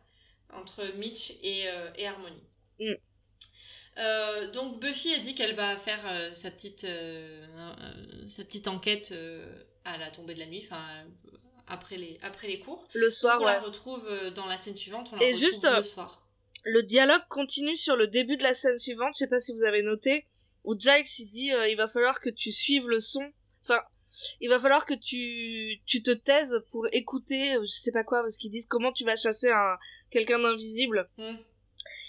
Entre 0.53 0.84
Mitch 0.97 1.32
et, 1.41 1.67
euh, 1.67 1.89
et 1.97 2.07
Harmony. 2.07 2.43
Mm. 2.80 2.93
Euh, 3.97 4.51
donc 4.51 4.79
Buffy 4.79 5.13
a 5.13 5.19
dit 5.19 5.35
qu'elle 5.35 5.55
va 5.55 5.77
faire 5.77 6.01
euh, 6.05 6.33
sa, 6.33 6.51
petite, 6.51 6.83
euh, 6.83 7.45
sa 8.27 8.43
petite 8.43 8.67
enquête 8.67 9.13
à 9.85 9.97
la 9.97 10.11
tombée 10.11 10.33
de 10.33 10.39
la 10.39 10.47
nuit, 10.47 10.61
enfin 10.65 10.83
après 11.67 11.97
les, 11.97 12.19
après 12.21 12.47
les 12.47 12.59
cours. 12.59 12.83
Le 12.93 13.09
soir, 13.09 13.39
on 13.41 13.45
ouais. 13.45 13.53
la 13.53 13.59
retrouve 13.59 14.09
dans 14.35 14.45
la 14.47 14.57
scène 14.57 14.75
suivante, 14.75 15.09
on 15.13 15.17
la 15.17 15.23
Et 15.23 15.33
retrouve 15.33 15.49
juste, 15.49 15.67
le 15.67 15.83
soir. 15.83 16.21
Le 16.63 16.83
dialogue 16.83 17.21
continue 17.29 17.77
sur 17.77 17.95
le 17.95 18.07
début 18.07 18.37
de 18.37 18.43
la 18.43 18.53
scène 18.53 18.77
suivante, 18.77 19.13
je 19.13 19.19
sais 19.19 19.27
pas 19.27 19.39
si 19.39 19.53
vous 19.53 19.63
avez 19.63 19.81
noté, 19.81 20.25
où 20.63 20.77
Giles 20.77 21.05
il 21.19 21.27
dit 21.27 21.51
il 21.69 21.75
va 21.75 21.87
falloir 21.87 22.19
que 22.19 22.29
tu 22.29 22.51
suives 22.51 22.87
le 22.87 22.99
son. 22.99 23.31
Enfin, 23.61 23.79
il 24.41 24.49
va 24.49 24.59
falloir 24.59 24.85
que 24.85 24.93
tu, 24.93 25.79
tu 25.85 26.03
te 26.03 26.11
taises 26.11 26.61
pour 26.69 26.87
écouter, 26.91 27.57
je 27.61 27.67
sais 27.67 27.91
pas 27.91 28.03
quoi, 28.03 28.21
parce 28.21 28.37
qu'ils 28.37 28.51
disent 28.51 28.65
comment 28.65 28.91
tu 28.91 29.05
vas 29.05 29.15
chasser 29.15 29.49
un 29.49 29.77
quelqu'un 30.09 30.39
d'invisible. 30.39 31.09
Mm. 31.17 31.35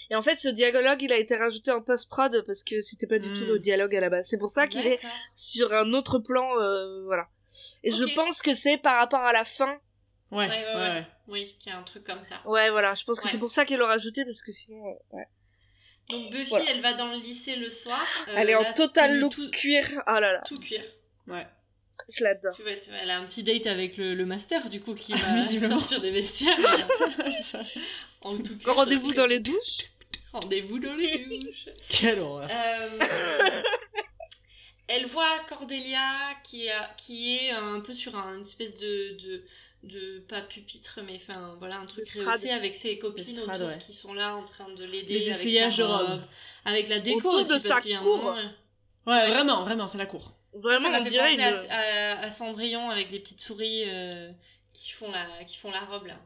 Et 0.09 0.15
en 0.15 0.21
fait, 0.21 0.37
ce 0.37 0.47
dialogue, 0.49 1.01
il 1.01 1.11
a 1.11 1.17
été 1.17 1.35
rajouté 1.35 1.71
en 1.71 1.81
post-prod 1.81 2.43
parce 2.45 2.63
que 2.63 2.79
c'était 2.81 3.07
pas 3.07 3.19
du 3.19 3.31
tout 3.33 3.43
le 3.45 3.59
dialogue 3.59 3.95
à 3.95 3.99
la 3.99 4.09
base. 4.09 4.27
C'est 4.29 4.37
pour 4.37 4.49
ça 4.49 4.67
qu'il 4.67 4.85
est 4.87 4.99
sur 5.35 5.73
un 5.73 5.93
autre 5.93 6.19
plan, 6.19 6.47
euh, 6.59 7.03
voilà. 7.05 7.27
Et 7.83 7.91
je 7.91 8.03
pense 8.15 8.41
que 8.41 8.53
c'est 8.53 8.77
par 8.77 8.97
rapport 8.99 9.19
à 9.21 9.33
la 9.33 9.43
fin. 9.45 9.77
Ouais, 10.31 10.47
Ouais, 10.47 10.65
ouais, 10.65 10.75
ouais. 10.75 11.07
Oui, 11.27 11.55
qu'il 11.59 11.71
y 11.71 11.75
a 11.75 11.77
un 11.79 11.83
truc 11.83 12.03
comme 12.05 12.23
ça. 12.23 12.35
Ouais, 12.45 12.69
voilà. 12.69 12.93
Je 12.95 13.03
pense 13.03 13.19
que 13.19 13.27
c'est 13.29 13.37
pour 13.37 13.51
ça 13.51 13.65
qu'ils 13.65 13.77
l'ont 13.77 13.85
rajouté 13.87 14.23
parce 14.25 14.41
que 14.41 14.51
sinon, 14.51 14.85
euh, 14.85 15.17
ouais. 15.17 15.27
Donc 16.09 16.31
Buffy, 16.31 16.49
Voilà. 16.51 16.65
elle 16.71 16.81
va 16.81 16.93
dans 16.93 17.07
le 17.07 17.17
lycée 17.17 17.57
le 17.57 17.69
soir. 17.69 18.01
euh, 18.29 18.33
Elle 18.37 18.49
est 18.49 18.55
en 18.55 18.61
là, 18.61 18.71
total 18.73 19.19
look 19.19 19.33
tout, 19.33 19.49
cuir. 19.51 19.85
Oh 20.07 20.11
là 20.11 20.31
là, 20.33 20.41
tout 20.45 20.57
cuir. 20.57 20.81
Ouais. 21.27 21.45
je 22.09 22.23
l'adore. 22.23 22.53
Tu 22.55 22.61
vois, 22.61 22.71
elle 23.01 23.09
a 23.09 23.17
un 23.19 23.25
petit 23.25 23.43
date 23.43 23.67
avec 23.67 23.97
le, 23.97 24.15
le 24.15 24.25
master, 24.25 24.69
du 24.69 24.79
coup, 24.79 24.95
qui 24.95 25.11
va 25.17 25.33
Visiblement. 25.33 25.79
sortir 25.79 25.99
des 26.01 26.11
vestiaires. 26.11 26.57
En 28.21 28.35
tout 28.37 28.57
cuir. 28.57 28.73
Rendez-vous 28.73 29.13
dans 29.13 29.25
les 29.25 29.39
douches. 29.39 29.85
Rendez-vous 30.41 30.79
dans 30.79 30.95
les 30.95 31.39
douches. 31.39 31.65
Quelle 31.89 32.19
horreur. 32.19 32.49
Euh, 32.51 33.61
elle 34.87 35.05
voit 35.05 35.39
Cordelia 35.49 36.09
qui, 36.43 36.69
a, 36.69 36.89
qui 36.97 37.35
est 37.37 37.51
un 37.51 37.79
peu 37.81 37.93
sur 37.93 38.15
un- 38.15 38.35
une 38.37 38.43
espèce 38.43 38.77
de, 38.77 39.17
de, 39.17 39.43
de 39.83 40.19
pas 40.19 40.41
pupitre, 40.41 40.99
mais 41.05 41.15
enfin 41.17 41.55
voilà, 41.59 41.77
un 41.79 41.85
truc 41.85 42.07
rehaussé 42.15 42.49
avec 42.51 42.75
ses 42.75 42.97
copines 42.97 43.39
autour 43.39 43.67
ouais. 43.67 43.77
qui 43.79 43.93
sont 43.93 44.13
là 44.13 44.35
en 44.35 44.43
train 44.45 44.69
de 44.69 44.83
l'aider. 44.85 45.15
Les 45.15 45.23
avec 45.29 45.35
essayages 45.35 45.75
sa 45.77 45.83
de 45.83 45.87
robe. 45.87 46.21
Avec 46.65 46.87
la 46.87 46.99
déco 46.99 47.17
Autour 47.27 47.33
aussi, 47.41 47.49
de 47.49 47.53
parce 47.53 47.63
sa 47.75 47.81
qu'il 47.81 47.91
y 47.91 47.93
a 47.95 47.99
un 47.99 48.03
cour. 48.03 48.17
moment, 48.23 48.41
Ouais, 49.05 49.27
vraiment, 49.29 49.63
vraiment, 49.63 49.87
c'est 49.87 49.97
la 49.97 50.05
cour. 50.05 50.33
Vraiment, 50.53 50.85
ça 50.85 50.89
m'a 50.89 51.01
fait 51.03 51.17
penser 51.17 51.41
à, 51.41 51.53
à- 51.75 52.19
à 52.25 52.31
Cendrillon 52.31 52.89
avec 52.89 53.11
les 53.11 53.19
petites 53.19 53.41
souris 53.41 53.83
euh, 53.85 54.31
qui 54.73 54.91
font 54.91 55.11
la 55.11 55.43
qui 55.45 55.57
font 55.57 55.71
la 55.71 55.81
robe 55.81 56.07
là. 56.07 56.19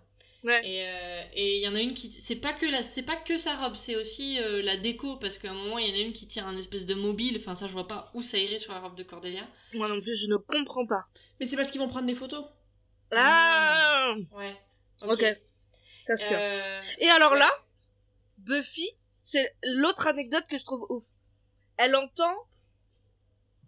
Ouais. 0.44 0.60
Et 0.68 0.88
euh, 0.88 1.24
et 1.34 1.58
il 1.58 1.64
y 1.64 1.68
en 1.68 1.76
a 1.76 1.82
une 1.82 1.94
qui 1.94 2.12
c'est 2.12 2.36
pas 2.36 2.52
que 2.54 2.66
la 2.66 2.82
c'est 2.82 3.04
pas 3.04 3.16
que 3.16 3.38
sa 3.38 3.56
robe, 3.56 3.76
c'est 3.76 3.96
aussi 3.96 4.40
euh, 4.40 4.64
la 4.64 4.76
déco 4.76 5.18
parce 5.18 5.38
qu'à 5.38 5.52
un 5.52 5.54
moment 5.54 5.78
il 5.78 5.88
y 5.88 5.92
en 5.92 5.96
a 5.96 6.00
une 6.00 6.14
qui 6.14 6.28
tient 6.28 6.48
un 6.48 6.58
espèce 6.58 6.86
de 6.88 6.96
mobile, 6.96 7.38
enfin 7.40 7.54
ça 7.54 7.68
je 7.68 7.74
vois 7.74 7.88
pas 7.88 8.06
où 8.16 8.24
ça 8.24 8.40
irait 8.40 8.58
sur 8.58 8.74
la 8.74 8.80
robe 8.80 8.96
de 8.96 9.04
Cordelia. 9.04 9.48
Moi 9.74 9.88
non 9.88 10.02
plus, 10.02 10.16
je 10.16 10.28
ne 10.28 10.38
comprends 10.38 10.88
pas. 10.88 11.06
Mais 11.40 11.46
c'est 11.46 11.56
parce 11.56 11.70
qu'ils 11.70 11.80
vont 11.82 11.88
prendre 11.90 12.08
des 12.08 12.16
photos. 12.16 12.44
Ah 13.12 14.16
Ouais. 14.32 14.56
Ok, 15.04 15.24
ça 16.04 16.18
se 16.18 16.26
tient. 16.26 16.40
Euh, 16.40 16.82
Et 17.00 17.10
alors 17.10 17.34
ouais. 17.34 17.40
là, 17.40 17.52
Buffy, 18.38 18.90
c'est 19.20 19.56
l'autre 19.64 20.08
anecdote 20.08 20.46
que 20.50 20.58
je 20.58 20.64
trouve 20.64 20.86
ouf. 20.90 21.04
Elle 21.78 21.96
entend 21.96 22.36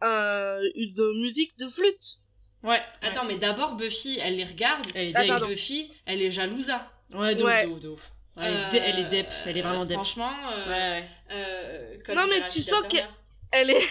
euh, 0.04 0.60
une 0.76 1.22
musique 1.22 1.58
de 1.58 1.68
flûte. 1.68 2.20
Ouais. 2.64 2.82
Attends, 3.02 3.26
mais 3.26 3.36
d'abord 3.36 3.76
Buffy, 3.76 4.20
elle 4.22 4.38
les 4.38 4.44
regarde. 4.46 4.86
Elle 4.96 5.10
est 5.10 5.30
Ah. 5.30 5.40
Buffy, 5.40 5.92
elle 6.06 6.22
est 6.22 6.30
jalousa. 6.32 6.90
Ouais, 7.14 7.36
de 7.36 7.44
ouf, 7.44 7.48
Ouais. 7.50 7.64
de 7.64 7.70
ouf, 7.70 7.80
de 7.82 7.88
ouf. 7.90 8.12
Ouais, 8.38 8.46
elle, 8.46 8.76
est 8.76 8.80
elle 8.80 9.00
est 9.00 9.04
dep, 9.10 9.28
elle 9.46 9.58
est 9.58 9.62
vraiment 9.62 9.82
Euh, 9.84 9.86
dep. 9.86 9.96
Franchement, 9.96 10.32
euh, 10.52 10.66
Ouais, 10.66 11.00
ouais. 11.02 11.08
euh, 11.32 11.96
comme 12.06 12.16
Non, 12.16 12.26
mais 12.28 12.42
tu 12.48 12.62
sens 12.62 12.84
que- 12.86 12.90
Turner. 12.90 13.08
Elle 13.56 13.70
est, 13.70 13.88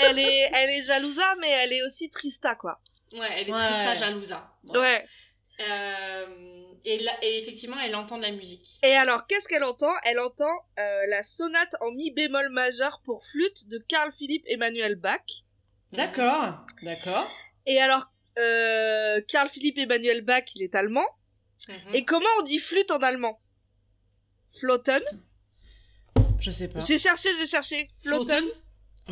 elle 0.00 0.18
est, 0.18 0.50
elle 0.52 0.70
est 0.70 0.82
jalousa, 0.82 1.36
mais 1.40 1.48
elle 1.48 1.72
est 1.72 1.82
aussi 1.84 2.10
trista, 2.10 2.56
quoi. 2.56 2.80
Ouais, 3.12 3.28
elle 3.36 3.48
est 3.48 3.52
Ouais. 3.52 3.58
trista 3.70 3.94
jalousa. 3.94 4.50
Ouais. 4.64 5.04
Euh, 5.60 6.26
et, 6.84 6.98
là, 6.98 7.12
et 7.22 7.38
effectivement, 7.38 7.76
elle 7.78 7.94
entend 7.94 8.16
de 8.18 8.22
la 8.22 8.32
musique. 8.32 8.80
Et 8.82 8.96
alors, 8.96 9.28
qu'est-ce 9.28 9.46
qu'elle 9.46 9.62
entend? 9.62 9.92
Elle 10.04 10.18
entend 10.18 10.50
euh, 10.80 11.06
la 11.08 11.22
sonate 11.22 11.76
en 11.80 11.92
mi 11.92 12.10
bémol 12.10 12.48
majeur 12.48 13.00
pour 13.04 13.24
flûte 13.24 13.68
de 13.68 13.78
Carl 13.78 14.10
Philipp 14.12 14.42
Emmanuel 14.48 14.96
Bach. 14.96 15.20
D'accord, 15.92 16.66
d'accord. 16.82 17.30
Et 17.66 17.78
alors, 17.78 18.04
euh, 18.38 19.20
Carl 19.28 19.48
Philipp 19.48 19.78
Emmanuel 19.78 20.22
Bach, 20.22 20.44
il 20.54 20.62
est 20.62 20.74
allemand. 20.74 21.06
Mhm. 21.68 21.94
Et 21.94 22.04
comment 22.04 22.28
on 22.38 22.42
dit 22.42 22.58
flûte 22.58 22.90
en 22.90 22.98
allemand? 22.98 23.40
Flotten. 24.50 25.02
Je 26.40 26.50
sais 26.50 26.68
pas. 26.68 26.80
J'ai 26.80 26.98
cherché, 26.98 27.30
j'ai 27.38 27.46
cherché. 27.46 27.88
Flotten. 28.02 28.44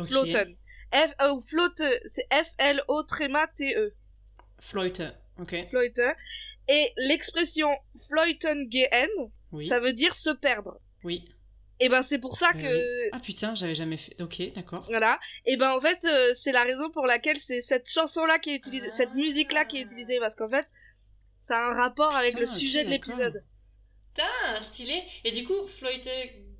Flotten. 0.07 0.55
F, 0.93 1.13
euh, 1.21 1.39
flotte, 1.41 1.81
c'est 2.05 2.27
F-L-O 2.31 3.03
tréma 3.03 3.47
T-E. 3.47 3.95
Floyd. 4.59 5.15
Ok. 5.39 5.55
Floite. 5.69 5.99
Et 6.69 6.91
l'expression 6.97 7.69
Floiten 8.07 8.69
gehen, 8.69 9.09
Oui. 9.51 9.65
ça 9.65 9.79
veut 9.79 9.93
dire 9.93 10.13
se 10.13 10.29
perdre. 10.29 10.79
Oui. 11.03 11.25
Et 11.83 11.89
ben 11.89 12.01
c'est 12.01 12.19
pour 12.19 12.35
ça 12.37 12.51
Ben 12.53 12.61
que 12.63 13.09
Ah 13.11 13.19
putain, 13.19 13.55
j'avais 13.55 13.75
jamais 13.75 13.97
fait. 13.97 14.19
Ok, 14.21 14.41
d'accord. 14.53 14.85
voilà. 14.89 15.19
Et 15.45 15.57
ben 15.57 15.71
en 15.71 15.79
fait 15.79 16.03
euh, 16.05 16.33
c'est 16.35 16.51
la 16.51 16.63
raison 16.63 16.89
pour 16.89 17.05
laquelle 17.05 17.37
c'est 17.37 17.61
cette 17.61 17.89
chanson 17.89 18.25
là 18.25 18.39
qui 18.39 18.51
est 18.51 18.55
utilisée, 18.55 18.87
Ah. 18.89 18.95
cette 18.95 19.13
musique 19.15 19.51
là 19.51 19.65
qui 19.65 19.77
est 19.77 19.81
utilisée 19.81 20.19
parce 20.19 20.35
qu'en 20.35 20.47
fait 20.47 20.67
ça 21.39 21.57
a 21.57 21.71
un 21.71 21.73
rapport 21.73 22.15
avec 22.15 22.39
le 22.39 22.45
sujet 22.45 22.83
de 22.85 22.89
l'épisode. 22.89 23.43
Putain, 24.15 24.61
stylé. 24.61 25.01
Et 25.25 25.31
du 25.31 25.43
coup, 25.43 25.65
Floyd 25.67 26.07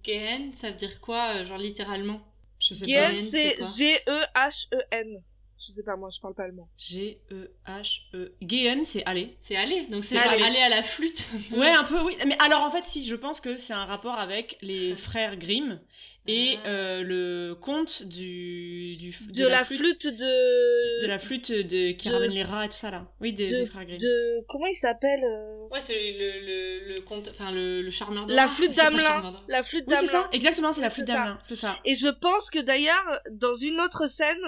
Gehen, 0.04 0.52
ça 0.54 0.70
veut 0.72 0.76
dire 0.76 1.00
quoi, 1.00 1.36
euh, 1.36 1.46
genre 1.46 1.58
littéralement? 1.60 2.20
Je 2.60 2.74
sais 2.74 2.86
Gehen 2.86 3.12
Gehen, 3.16 3.26
c'est 3.30 3.58
G-E-H-E-N. 3.78 5.24
Je 5.66 5.72
sais 5.72 5.84
pas 5.84 5.96
moi, 5.96 6.10
je 6.14 6.20
parle 6.20 6.34
pas 6.36 6.44
allemand. 6.44 6.68
G-E-H-E. 6.78 8.34
Gehen, 8.42 8.84
c'est 8.86 9.04
aller. 9.06 9.36
C'est 9.40 9.56
aller, 9.56 9.86
donc 9.88 10.04
c'est 10.04 10.18
aller. 10.18 10.44
aller 10.44 10.60
à 10.60 10.70
la 10.70 10.84
flûte. 10.84 11.28
Ouais, 11.52 11.70
un 11.70 11.84
peu, 11.84 12.00
oui. 12.02 12.18
Mais 12.26 12.36
alors, 12.40 12.62
en 12.64 12.72
fait, 12.72 12.84
si, 12.84 13.06
je 13.06 13.16
pense 13.16 13.40
que 13.42 13.56
c'est 13.58 13.74
un 13.74 13.86
rapport 13.86 14.20
avec 14.20 14.58
les 14.62 14.96
frères 14.98 15.38
Grimm 15.38 15.80
et 16.26 16.58
Ah. 16.64 16.68
euh, 16.70 17.02
le 17.04 17.54
conte 17.56 18.04
du, 18.04 18.96
du 18.98 19.14
De, 19.34 19.46
la, 19.46 19.66
flûte, 19.66 20.08
de... 20.08 21.02
De 21.04 21.08
la 21.08 21.20
flûte 21.20 21.52
de, 21.52 21.92
qui 21.92 22.08
de- 22.10 22.14
ramène 22.14 22.32
les 22.32 22.44
rats 22.44 22.66
et 22.66 22.70
tout 22.70 22.76
ça, 22.76 22.92
là. 22.92 23.12
Oui, 23.20 23.34
des, 23.34 23.46
de, 23.48 23.58
des 23.58 23.66
frères 23.66 23.86
Grimm. 23.86 23.98
de- 24.00 24.44
Comment 24.48 24.68
il 24.68 24.76
s'appelle 24.76 25.24
euh, 25.24 25.68
Ouais, 25.72 25.82
c'est 25.82 25.94
le, 26.14 26.46
le, 26.88 26.94
le 26.96 27.02
conte, 27.02 27.28
enfin 27.30 27.52
le, 27.52 27.82
le 27.82 27.90
charmeur 27.90 28.26
de 28.26 28.34
La 28.34 28.48
flûte 28.48 28.76
d'Amelin? 28.76 29.34
La 29.50 29.64
flûte 29.64 29.84
Oui, 29.88 29.96
c'est 29.98 30.06
d'Amelin. 30.06 30.24
ça, 30.24 30.30
exactement, 30.34 30.72
c'est 30.74 30.82
la 30.82 30.90
flûte 30.90 31.08
d'Amelin, 31.08 31.40
c'est 31.44 31.56
ça. 31.58 31.78
Et 31.86 31.96
je 31.96 32.08
pense 32.08 32.50
que 32.50 32.60
d'ailleurs, 32.60 33.20
dans 33.32 33.54
une 33.56 33.82
autre 33.82 34.08
scène, 34.08 34.40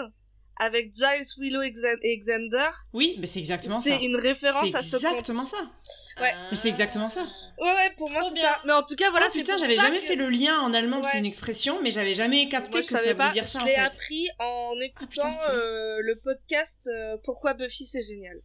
avec 0.57 0.93
Giles, 0.93 1.25
Willow 1.37 1.61
et 1.61 1.71
Xan- 1.71 1.99
et 2.01 2.17
Xander, 2.17 2.69
Oui, 2.93 3.15
mais 3.19 3.25
c'est 3.27 3.39
exactement 3.39 3.81
ça. 3.81 3.89
c'est 3.91 4.03
une 4.05 4.15
référence 4.15 4.69
C'est 4.71 4.75
à 4.77 4.81
ce 4.81 4.95
exactement 4.95 5.39
conte. 5.41 5.47
ça. 5.49 6.21
Ouais. 6.21 6.31
Ah. 6.33 6.47
Mais 6.51 6.55
c'est 6.57 6.69
exactement 6.69 7.09
ça. 7.09 7.21
Ouais, 7.59 7.73
ouais, 7.73 7.93
pour 7.97 8.09
moi 8.11 8.21
c'est 8.27 8.33
bien. 8.33 8.43
ça. 8.43 8.61
Mais 8.65 8.73
en 8.73 8.83
tout 8.83 8.95
cas, 8.95 9.09
voilà, 9.09 9.25
ah 9.27 9.31
c'est 9.33 9.39
putain, 9.39 9.57
j'avais 9.57 9.75
jamais 9.75 9.99
que- 9.99 10.05
fait 10.05 10.15
le 10.15 10.29
lien 10.29 10.59
en 10.61 10.73
allemand, 10.73 10.97
Ouais. 11.01 11.07
c'est 11.11 11.19
une 11.19 11.25
expression, 11.25 11.81
mais 11.81 11.91
j'avais 11.91 12.15
jamais 12.15 12.47
capté 12.49 12.71
Moi, 12.71 12.79
que 12.81 12.85
je 12.85 12.91
ça 12.91 12.97
savais 12.99 13.13
voulait 13.13 13.25
pas. 13.25 13.31
dire 13.33 13.47
ça 13.47 13.59
je 13.59 13.63
en 13.63 13.67
l'ai 13.67 13.73
fait. 13.75 13.79
appris 13.81 14.27
en 14.39 14.73
écoutant 14.81 15.07
putain, 15.07 15.31
stylé. 15.33 15.55
euh, 15.57 15.97
le 16.01 16.19
podcast 16.19 16.87
euh, 16.87 17.17
Pourquoi 17.23 17.53
Buffy 17.53 17.85
c'est 17.85 18.01
génial. 18.01 18.37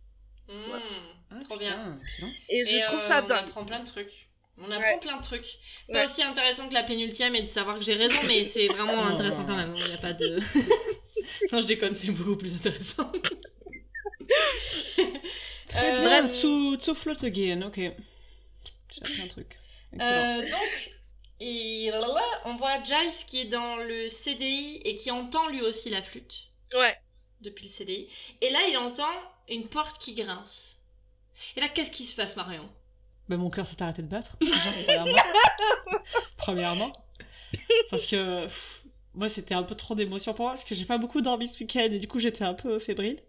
Mmh, 0.49 0.53
Ah, 1.31 1.35
trop 1.45 1.59
putain, 1.59 1.77
bien. 1.77 1.99
excellent. 2.03 2.33
Et 2.49 2.65
je 2.65 2.77
Et, 2.77 2.83
trouve 2.83 2.99
euh, 2.99 3.03
ça 3.03 3.23
On 3.23 3.29
dingue. 3.29 3.39
apprend 3.39 3.65
plein 3.65 3.79
de 3.81 3.87
trucs. 3.87 4.29
On 4.59 4.65
apprend 4.71 4.81
Ouais. 4.95 4.99
plein 4.99 5.17
de 5.17 5.23
trucs. 5.23 5.47
Pas 5.93 6.01
Ouais. 6.01 6.05
aussi 6.05 6.23
intéressant 6.25 6.69
que 6.69 6.75
la 6.75 6.83
pénultième 6.83 7.35
et 7.37 7.43
de 7.43 7.47
savoir 7.47 7.79
que 7.79 7.85
j'ai 7.85 7.95
raison, 7.95 8.21
mais 8.27 8.45
c'est 8.45 8.67
vraiment 8.67 8.95
Oh. 9.05 9.13
intéressant 9.13 9.45
quand 9.47 9.57
même. 9.57 9.75
Il 9.77 9.85
n'y 9.85 9.93
a 9.95 9.97
pas 9.97 10.13
de. 10.13 10.39
non, 11.53 11.61
je 11.61 11.66
déconne, 11.66 11.95
c'est 11.95 12.11
beaucoup 12.11 12.37
plus 12.37 12.55
intéressant. 12.55 13.11
Très 15.68 15.93
Euh, 15.93 15.97
bien, 15.99 16.23
bref. 16.23 16.33
zu, 16.33 16.77
zu 16.81 16.95
flotte 16.95 17.27
gehen, 17.27 17.62
ok. 17.64 17.77
J'ai 17.77 19.23
un 19.23 19.29
truc. 19.29 19.59
Excellent. 19.93 20.41
Euh, 20.41 20.41
donc, 20.43 20.93
et 21.41 21.91
là, 21.91 22.01
là, 22.01 22.41
on 22.45 22.57
voit 22.57 22.83
Giles 22.83 23.25
qui 23.27 23.41
est 23.41 23.45
dans 23.47 23.77
le 23.77 24.09
CDI 24.09 24.81
et 24.85 24.95
qui 24.97 25.11
entend 25.11 25.49
lui 25.49 25.62
aussi 25.62 25.89
la 25.91 26.03
flûte 26.03 26.49
Ouais. 26.75 26.97
depuis 27.41 27.66
le 27.66 27.71
CDI. 27.71 28.09
Et 28.41 28.51
là, 28.51 28.59
il 28.68 28.77
entend 28.79 29.09
une 29.49 29.66
porte 29.68 30.01
qui 30.01 30.14
grince. 30.14 30.81
Et 31.57 31.61
là, 31.61 31.68
qu'est-ce 31.68 31.91
qui 31.91 32.05
se 32.05 32.14
passe, 32.14 32.37
Marion? 32.37 32.68
Bah, 33.29 33.37
mon 33.37 33.49
cœur 33.49 33.66
s'est 33.66 33.81
arrêté 33.83 34.03
de 34.03 34.09
battre, 34.09 34.37
déjà, 34.41 34.55
premièrement. 34.85 35.23
premièrement. 36.37 36.93
Parce 37.91 38.07
que 38.07 38.45
pff, 38.45 38.80
moi, 39.15 39.29
c'était 39.29 39.55
un 39.55 39.63
peu 39.63 39.75
trop 39.75 39.95
d'émotion 39.95 40.33
pour 40.35 40.45
moi, 40.47 40.53
parce 40.53 40.65
que 40.65 40.75
j'ai 40.75 40.85
pas 40.85 40.99
beaucoup 40.99 41.21
dormi 41.21 41.47
ce 41.49 41.59
week-end, 41.61 41.89
et 41.91 41.99
du 41.99 42.07
coup, 42.09 42.19
j'étais 42.19 42.45
un 42.45 42.55
peu 42.55 42.79
fébrile. 42.79 43.21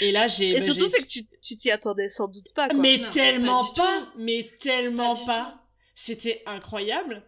Et 0.00 0.12
là, 0.12 0.26
j'ai... 0.26 0.50
Et 0.50 0.58
bah, 0.60 0.64
surtout, 0.66 0.88
c'est 0.90 1.02
que 1.02 1.06
tu 1.08 1.24
tu 1.42 1.56
t'y 1.56 1.70
attendais 1.70 2.08
sans 2.08 2.26
doute 2.28 2.52
pas, 2.54 2.68
quoi. 2.68 2.78
Mais 2.78 2.98
Non, 2.98 3.10
tellement 3.10 3.64
pas 3.66 3.82
pas, 3.82 4.12
mais 4.18 4.50
tellement 4.60 5.14
Pas 5.14 5.20
du 5.20 5.26
pas. 5.26 5.44
tout. 5.52 5.58
C'était 5.94 6.42
incroyable. 6.46 7.22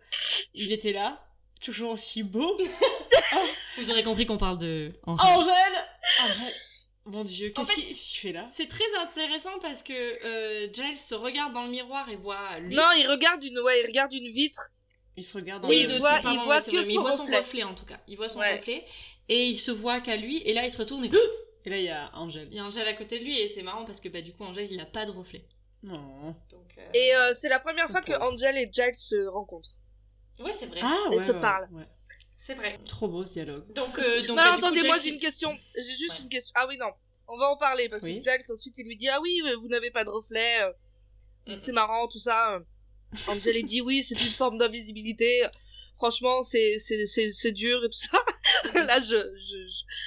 Il 0.55 0.73
était 0.73 0.93
là, 0.93 1.25
toujours 1.61 1.93
aussi 1.93 2.23
beau. 2.23 2.59
Vous 3.79 3.91
aurez 3.91 4.03
compris 4.03 4.27
qu'on 4.27 4.37
parle 4.39 4.59
de 4.59 4.91
Angèle 5.07 5.53
Arrête. 6.21 6.55
Mon 7.05 7.25
dieu, 7.25 7.53
En 7.57 7.65
qu'est-ce 7.65 7.81
fait- 7.81 7.87
qu'il 7.87 7.97
fait 8.21 8.33
là? 8.33 8.49
C'est 8.53 8.69
très 8.69 8.85
intéressant 9.01 9.59
parce 9.61 9.83
que 9.83 9.93
euh, 9.93 10.69
Giles 10.73 10.97
se 10.97 11.15
regarde 11.17 11.53
dans 11.53 11.65
le 11.65 11.71
miroir 11.71 12.09
et 12.09 12.17
voit 12.17 12.59
lui. 12.61 12.75
Non, 12.77 12.87
il 12.97 13.07
regarde 13.09 13.43
une, 13.43 13.59
ouais, 13.59 13.81
il 13.83 13.87
regarde 13.87 14.13
une 14.13 14.31
vitre. 14.33 14.71
Il 15.17 15.23
se 15.25 15.37
regarde 15.37 15.63
dans 15.63 15.69
oui, 15.69 15.83
le... 15.87 15.99
voit- 15.99 16.19
il 16.25 16.39
voit 16.41 16.61
que 16.63 16.71
il 16.77 16.95
son 16.95 17.01
voit 17.03 17.13
son 17.13 17.23
reflet. 17.25 17.39
reflet 17.39 17.63
en 17.65 17.75
tout 17.75 17.85
cas. 17.85 18.01
Il 18.09 18.17
voit 18.17 18.29
son 18.31 18.39
Ouais. 18.39 18.57
reflet 18.57 18.85
et 19.29 19.47
il 19.47 19.59
se 19.59 19.71
voit 19.71 20.01
qu'à 20.01 20.17
lui 20.17 20.39
et 20.39 20.53
là 20.55 20.65
il 20.65 20.71
se 20.73 20.79
retourne 20.79 21.05
et 21.05 21.11
Et 21.65 21.71
là, 21.71 21.77
il 21.79 21.85
y 21.85 21.89
a 21.91 22.11
Angèle. 22.17 22.49
il 22.51 22.57
y 22.57 22.59
a 22.59 22.65
Angèle 22.65 22.89
à 22.89 22.95
côté 22.95 23.19
de 23.21 23.25
lui 23.25 23.39
et 23.39 23.47
c'est 23.49 23.63
marrant 23.63 23.85
parce 23.85 24.01
que 24.01 24.09
bah 24.09 24.21
du 24.23 24.33
coup 24.33 24.43
Angèle 24.45 24.69
il 24.73 24.81
a 24.81 24.87
pas 24.87 25.05
de 25.05 25.11
reflet. 25.11 25.45
Non. 25.83 26.35
Donc 26.51 26.67
euh, 26.79 26.89
Et 26.95 27.15
euh, 27.15 27.35
c'est 27.39 27.49
la 27.49 27.59
première 27.61 27.89
fois 27.91 28.01
que. 28.01 28.13
Angel 28.13 28.57
et 28.57 28.69
Giles 28.73 28.95
se 28.95 29.27
rencontrent. 29.27 29.71
ouais 30.41 30.53
c'est 30.53 30.67
vrai, 30.67 30.81
Ah, 30.83 30.97
Ils 31.11 31.19
ouais, 31.19 31.25
se 31.25 31.33
ouais, 31.33 31.41
parlent. 31.41 31.69
ouais. 31.73 31.85
c'est 32.39 32.55
vrai. 32.55 32.79
Trop 32.89 33.09
beau 33.09 33.25
ce 33.25 33.33
dialogue. 33.35 33.71
Donc 33.75 33.99
euh, 33.99 34.21
donc 34.21 34.29
non, 34.31 34.35
bah, 34.37 34.49
coup, 34.53 34.59
attendez, 34.59 34.83
moi 34.87 34.97
j'ai 35.03 35.11
une 35.11 35.21
question. 35.21 35.57
J'ai 35.77 35.83
juste 35.95 36.15
Ouais. 36.19 36.23
une 36.23 36.29
question. 36.31 36.53
Ah 36.57 36.67
oui, 36.69 36.77
non. 36.79 36.91
On 37.29 37.37
va 37.37 37.49
en 37.49 37.57
parler 37.57 37.89
parce 37.89 38.03
Oui. 38.03 38.19
que 38.19 38.23
Giles 38.25 38.53
ensuite 38.53 38.75
il 38.79 38.87
lui 38.87 38.97
dit 38.97 39.09
Ah 39.09 39.21
oui, 39.21 39.41
vous 39.61 39.69
n'avez 39.69 39.91
pas 39.91 40.05
de 40.05 40.11
reflet. 40.11 40.59
C'est 41.59 41.73
marrant, 41.73 42.09
tout 42.09 42.19
ça. 42.21 42.61
Angel 43.29 43.57
il 43.57 43.65
dit 43.67 43.81
Oui, 43.81 44.03
c'est 44.03 44.15
une 44.21 44.31
forme 44.31 44.59
d'invisibilité. 44.59 45.43
Franchement, 45.97 46.43
c'est 46.43 46.79
c'est 46.79 47.07
c'est 47.07 47.31
c'est 47.33 47.53
dur 47.53 47.85
et 47.85 47.89
tout 47.89 47.99
ça. 47.99 48.19
Là, 48.75 48.99
je 49.01 49.07
je 49.39 49.57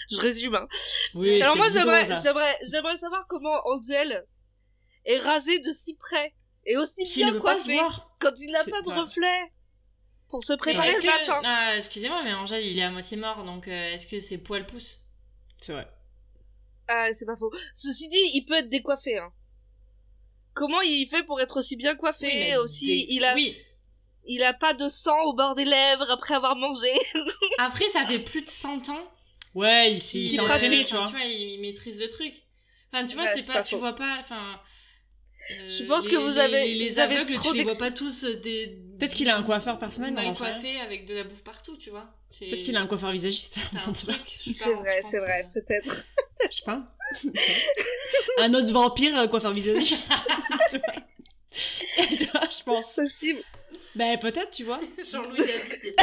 je, 0.10 0.16
je 0.16 0.22
résume. 0.22 0.56
Hein. 0.56 0.68
Oui, 1.14 1.42
Alors 1.42 1.56
moi 1.56 1.70
j'aimerais 1.70 2.06
j'aimerais 2.06 2.58
j'aimerais 2.70 2.98
savoir 2.98 3.26
comment 3.30 3.56
Angel 3.68 4.26
est 5.06 5.20
rasé 5.20 5.60
de 5.60 5.72
si 5.72 5.94
près 5.96 6.34
et 6.66 6.78
aussi 6.78 7.04
bien 7.16 7.28
ne 7.28 7.34
veut 7.34 7.40
pas 7.42 7.54
se 7.60 7.66
coiffé 7.66 7.80
voir. 7.80 8.16
quand 8.20 8.32
il 8.40 8.52
n'a 8.52 8.64
pas 8.64 8.82
de 8.82 8.90
reflet 9.00 9.52
pour 10.28 10.44
se 10.44 10.54
préparer 10.54 10.92
le 10.92 11.00
que- 11.00 11.06
matin. 11.06 11.42
Ah, 11.46 11.78
excusez-moi 11.78 12.24
mais 12.24 12.34
Angèle 12.34 12.66
il 12.66 12.78
est 12.80 12.84
à 12.84 12.90
moitié 12.90 13.16
mort 13.18 13.44
donc 13.46 13.68
euh, 13.68 13.94
est-ce 13.94 14.08
que 14.08 14.20
ses 14.20 14.40
poils 14.40 14.66
poussent 14.66 15.06
C'est 15.62 15.72
vrai. 15.74 15.88
Ah, 16.88 17.08
c'est 17.14 17.26
pas 17.26 17.36
faux. 17.36 17.52
Ceci 17.74 18.08
dit, 18.10 18.32
il 18.36 18.46
peut 18.46 18.56
être 18.56 18.70
décoiffé. 18.70 19.18
Hein. 19.18 19.32
Comment 20.56 20.82
il 20.82 21.08
fait 21.08 21.24
pour 21.24 21.40
être 21.42 21.58
aussi 21.58 21.76
bien 21.76 21.96
coiffé 21.96 22.28
Oui, 22.52 22.56
aussi 22.58 22.88
des- 22.88 23.06
Il 23.10 23.24
a 23.26 23.34
Oui. 23.36 23.56
il 24.26 24.42
a 24.44 24.54
pas 24.54 24.74
de 24.74 24.88
sang 24.90 25.22
au 25.26 25.34
bord 25.34 25.54
des 25.54 25.66
lèvres 25.66 26.10
après 26.10 26.34
avoir 26.34 26.56
mangé. 26.56 26.88
Après 27.60 27.88
ça 27.90 28.06
fait 28.06 28.20
plus 28.20 28.42
de 28.42 28.50
100 28.50 28.90
ans 28.90 29.12
Ouais, 29.54 29.92
il 29.94 30.02
s'est 30.02 30.20
il 30.20 30.38
pratique. 30.38 30.88
tu 30.88 30.96
vois. 30.96 31.06
tu 31.06 31.12
vois, 31.12 31.24
il, 31.26 31.52
il 31.54 31.62
maîtrise 31.62 32.02
le 32.02 32.10
truc. 32.10 32.34
Enfin, 32.92 33.06
tu 33.06 33.14
vois, 33.16 33.24
Ouais, 33.26 33.32
c'est 33.36 33.46
pas, 33.46 33.54
pas 33.54 33.62
tu 33.64 33.76
vois 33.76 33.94
pas, 33.96 34.18
enfin. 34.20 34.60
euh, 35.52 35.70
Je 35.70 35.84
pense 35.84 36.06
les- 36.06 36.12
que 36.12 36.16
vous 36.18 36.38
avez- 36.38 36.66
les, 36.66 36.76
les 36.76 37.00
aveugles, 37.00 37.34
trop 37.36 37.52
tu 37.52 37.58
les 37.58 37.64
vois 37.64 37.76
pas 37.76 37.92
tous 37.92 38.24
euh, 38.26 38.36
des. 38.36 38.78
Peut-être 38.98 39.14
qu'il 39.14 39.30
a 39.30 39.36
un 39.38 39.44
coiffeur 39.44 39.78
personnel, 39.80 40.14
sait 40.14 40.20
rien. 40.20 40.34
coiffé 40.34 40.80
avec 40.80 41.06
de 41.06 41.16
la 41.16 41.24
bouffe 41.24 41.44
partout, 41.44 41.76
tu 41.78 41.90
vois. 41.90 42.08
Peut-être 42.40 42.64
qu'il 42.64 42.76
a 42.76 42.82
un 42.82 42.88
coiffeur 42.88 43.12
visagiste. 43.12 43.58
C'est 43.94 44.06
vrai, 44.74 45.02
c'est 45.04 45.20
vrai, 45.20 45.48
euh, 45.48 45.62
peut-être. 45.62 46.06
Je 46.52 46.58
sais 46.58 46.66
pas. 46.66 46.86
un 48.40 48.54
autre 48.54 48.72
vampire 48.74 49.18
euh, 49.18 49.28
coiffeur 49.28 49.54
visagiste. 49.54 50.14
tu 50.70 50.78
vois. 50.78 50.94
Tu 51.96 52.26
vois, 52.26 52.42
je 52.52 52.64
pense. 52.64 52.86
C'est 52.96 53.04
possible. 53.04 53.42
Ben 53.96 54.20
peut-être, 54.20 54.50
tu 54.50 54.66
vois. 54.66 54.82
Jean-Louis 55.10 55.38
David. 55.38 55.96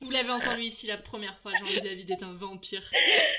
Vous 0.00 0.10
l'avez 0.12 0.30
entendu 0.30 0.62
ici 0.62 0.86
la 0.86 0.96
première 0.96 1.36
fois, 1.40 1.50
Jean-Louis 1.58 1.80
David 1.80 2.10
est 2.12 2.22
un 2.22 2.34
vampire. 2.34 2.88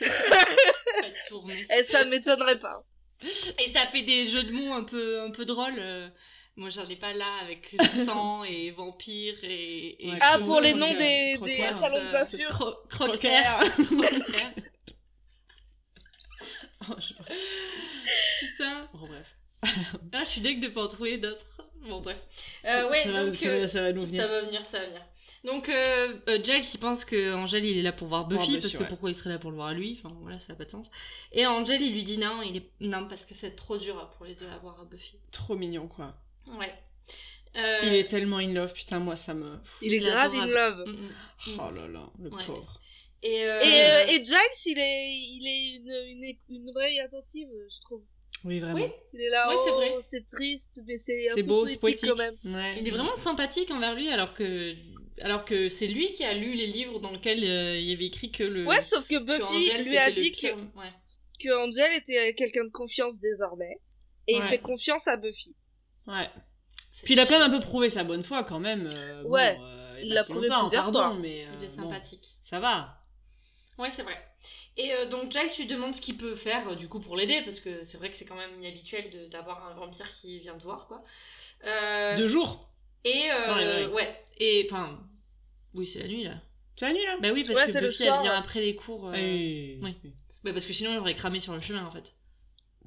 Faites 0.01 1.15
tourner. 1.29 1.65
Et 1.77 1.83
ça 1.83 2.03
m'étonnerait 2.03 2.59
pas. 2.59 2.83
Et 3.21 3.69
ça 3.69 3.87
fait 3.87 4.01
des 4.01 4.25
jeux 4.25 4.43
de 4.43 4.51
mots 4.51 4.73
un 4.73 4.83
peu, 4.83 5.21
un 5.21 5.31
peu 5.31 5.45
drôles. 5.45 5.81
Moi, 6.57 6.69
j'en 6.69 6.87
ai 6.89 6.95
pas 6.95 7.13
là 7.13 7.31
avec 7.43 7.75
sang 8.05 8.43
et 8.43 8.71
vampire 8.71 9.35
et. 9.43 10.05
et 10.07 10.11
Ouais, 10.11 10.17
Ah, 10.21 10.39
pour 10.39 10.59
les 10.59 10.73
noms 10.73 10.93
des, 10.93 11.37
des 11.39 11.57
salons 11.57 11.99
de 11.99 12.05
euh, 12.07 12.11
coiffure. 12.11 12.49
Cro- 12.49 12.75
Croque 12.89 13.07
Croque 13.09 13.25
air. 13.25 13.61
air. 13.61 13.71
Croque 13.73 14.33
air. 14.33 14.53
Oh, 16.89 16.93
je- 16.99 17.13
Putain. 18.39 18.89
Bon, 18.93 19.07
bref. 19.07 19.35
Ah, 20.13 20.23
je 20.23 20.29
suis 20.29 20.41
deg 20.41 20.59
de 20.61 20.67
pas 20.69 20.83
en 20.83 20.87
trouver 20.87 21.17
d'autres. 21.17 21.45
Bon, 21.87 22.01
bref. 22.01 22.17
Ça- 22.63 22.83
Euh, 22.85 22.89
ouais, 22.89 23.03
ça, 23.03 23.11
va- 23.11 23.25
donc. 23.25 23.35
ça, 23.35 23.47
euh, 23.49 23.59
va, 23.61 23.67
ça 23.67 23.81
va 23.81 23.93
nous 23.93 24.05
venir. 24.05 24.21
Ça 24.21 24.27
va 24.27 24.41
venir, 24.41 24.65
ça 24.65 24.79
va 24.79 24.85
venir. 24.87 25.01
Donc, 25.43 25.69
euh, 25.69 26.17
Giles, 26.43 26.63
il 26.73 26.79
pense 26.79 27.05
que 27.05 27.33
Angel, 27.35 27.63
il 27.63 27.77
est 27.77 27.81
là 27.81 27.93
pour 27.93 28.07
voir 28.07 28.25
Buffy, 28.27 28.53
parce 28.59 28.73
que 28.73 28.79
ouais. 28.79 28.87
pourquoi 28.87 29.09
il 29.11 29.15
serait 29.15 29.29
là 29.29 29.37
pour 29.39 29.51
le 29.51 29.55
voir 29.57 29.71
lui? 29.73 29.97
Enfin, 30.03 30.13
voilà, 30.21 30.39
ça 30.39 30.47
n'a 30.49 30.55
pas 30.55 30.65
de 30.65 30.71
sens. 30.71 30.87
Et 31.31 31.45
Angel, 31.45 31.81
il 31.81 31.93
lui 31.93 32.03
dit 32.03 32.17
non, 32.17 32.41
il 32.41 32.57
est... 32.57 32.69
non 32.81 33.07
parce 33.07 33.25
que 33.25 33.33
c'est 33.33 33.51
trop 33.55 33.77
dur 33.77 34.09
pour 34.17 34.25
les 34.25 34.33
deux 34.35 34.47
à 34.49 34.57
voir 34.57 34.79
à 34.81 34.85
Buffy. 34.85 35.17
Trop 35.31 35.55
mignon, 35.55 35.87
quoi. 35.87 36.15
Ouais. 36.57 36.73
Euh, 37.55 37.79
Il 37.83 37.95
est 37.95 38.03
tellement 38.07 38.37
in 38.37 38.53
love, 38.53 38.71
putain, 38.73 38.99
moi, 38.99 39.15
ça 39.15 39.33
me... 39.33 39.57
Il 39.81 39.93
est 39.93 39.97
Il 39.97 40.05
est 40.05 40.09
grave 40.11 40.33
in 40.35 40.41
adorable. 40.43 40.83
love. 40.83 40.89
mm, 40.89 41.51
mm. 41.53 41.59
Oh 41.59 41.71
là 41.71 41.87
là, 41.87 42.09
le 42.19 42.29
Ouais. 42.29 42.43
pauvre. 42.45 42.79
Et, 43.23 43.47
euh, 43.49 43.59
Et, 43.61 43.83
euh, 43.83 44.11
et 44.19 44.23
Giles, 44.23 44.35
il 44.67 44.77
est, 44.79 45.11
il 45.11 45.47
est 45.47 45.75
une, 45.77 46.23
une, 46.23 46.35
une 46.55 46.69
oreille 46.69 46.99
attentive, 46.99 47.47
je 47.69 47.81
trouve. 47.81 48.03
Oui, 48.43 48.59
vraiment. 48.59 48.75
Oui. 48.85 48.91
Il 49.13 49.21
est 49.21 49.29
là, 49.29 49.49
Ouais, 49.49 49.55
c'est 49.63 49.71
oh, 49.71 49.75
vrai. 49.75 49.91
c'est 50.01 50.25
triste, 50.27 50.81
mais 50.85 50.97
c'est 50.97 51.29
un 51.31 51.33
C'est 51.33 51.41
peu 51.41 51.47
beau, 51.49 51.65
c'est 51.65 51.79
poétique 51.79 52.09
poétique. 52.09 52.31
quand 52.43 52.43
même. 52.43 52.55
Ouais. 52.55 52.77
il 52.79 52.87
est 52.87 52.91
vraiment 52.91 53.15
sympathique 53.15 53.71
envers 53.71 53.95
lui, 53.95 54.09
alors 54.09 54.33
que 54.35 54.75
alors 55.21 55.45
que 55.45 55.67
c'est 55.69 55.87
lui 55.87 56.11
qui 56.11 56.23
a 56.23 56.35
lu 56.35 56.53
les 56.53 56.67
livres 56.67 56.99
dans 56.99 57.09
lesquels 57.11 57.43
euh, 57.43 57.75
il 57.79 57.89
y 57.89 57.93
avait 57.93 58.05
écrit 58.05 58.31
que 58.31 58.43
le. 58.43 58.67
Ouais, 58.67 58.83
sauf 58.83 59.07
que 59.07 59.15
que 59.15 59.19
Buffy 59.23 59.71
Angel, 59.71 59.81
lui 59.87 59.97
a 59.97 60.11
dit 60.11 60.31
que, 60.31 60.47
Ouais. 60.77 60.93
que 61.39 61.49
Angel 61.65 61.91
était 61.97 62.35
quelqu'un 62.35 62.65
de 62.65 62.69
confiance 62.71 63.19
désormais. 63.19 63.79
Et 64.27 64.35
il 64.35 64.43
fait 64.43 64.59
confiance 64.59 65.07
à 65.07 65.15
Buffy. 65.17 65.55
Ouais. 66.07 66.29
Puis 67.03 67.13
il 67.13 67.19
a 67.19 67.25
quand 67.25 67.37
même 67.39 67.51
un 67.53 67.55
peu 67.55 67.59
prouvé 67.63 67.89
sa 67.89 68.03
bonne 68.03 68.23
foi 68.23 68.43
quand 68.43 68.59
même. 68.59 68.89
euh, 68.93 69.23
bon, 69.23 69.29
Ouais, 69.29 69.57
euh, 69.61 69.99
il 70.01 70.13
l'a 70.13 70.23
si 70.23 70.31
prouvé 70.31 70.47
longtemps, 70.47 70.67
plusieurs 70.69 70.83
pardon, 70.85 70.99
fois. 70.99 71.13
mais. 71.21 71.45
euh, 71.45 71.51
Il 71.59 71.63
est 71.65 71.67
bon, 71.77 71.83
sympathique. 71.89 72.37
ça 72.41 72.59
va. 72.59 73.03
Ouais, 73.77 73.91
c'est 73.91 74.03
vrai. 74.03 74.17
Et 74.77 74.93
euh, 74.93 75.05
donc 75.07 75.31
Giles 75.31 75.49
lui 75.59 75.65
demande 75.67 75.93
ce 75.95 76.01
qu'il 76.01 76.17
peut 76.17 76.35
faire 76.35 76.69
euh, 76.69 76.75
du 76.75 76.87
coup 76.87 76.99
pour 76.99 77.15
l'aider 77.17 77.41
parce 77.43 77.59
que 77.59 77.83
c'est 77.83 77.97
vrai 77.97 78.09
que 78.09 78.17
c'est 78.17 78.25
quand 78.25 78.35
même 78.35 78.59
inhabituel 78.61 79.27
d'avoir 79.29 79.67
un 79.67 79.73
vampire 79.75 80.11
qui 80.11 80.39
vient 80.39 80.55
te 80.57 80.63
voir 80.63 80.87
quoi. 80.87 81.03
Euh, 81.65 82.15
Deux 82.17 82.27
jours. 82.27 82.69
Et 83.03 83.25
euh, 83.31 83.89
Ouais. 83.89 84.23
Et 84.39 84.67
enfin, 84.69 84.99
oui 85.73 85.85
c'est 85.87 85.99
la 85.99 86.07
nuit 86.07 86.23
là. 86.23 86.35
C'est 86.75 86.85
la 86.87 86.93
nuit 86.93 87.03
là 87.05 87.17
Bah 87.21 87.29
oui 87.33 87.43
parce 87.43 87.59
Ouais, 87.59 87.71
que 87.71 87.77
le 87.79 87.87
Buffy 87.87 88.03
soir, 88.03 88.17
elle 88.17 88.21
vient 88.23 88.31
ouais. 88.33 88.37
après 88.37 88.61
les 88.61 88.75
cours. 88.75 89.05
euh, 89.05 89.13
Ah 89.13 89.17
oui. 89.19 89.79
oui. 89.81 89.95
Bah 90.43 90.53
parce 90.53 90.65
que 90.65 90.73
sinon 90.73 90.91
il 90.93 90.97
aurait 90.99 91.15
cramé 91.15 91.39
sur 91.39 91.53
le 91.53 91.59
chemin 91.59 91.83
en 91.85 91.91
fait. 91.91 92.13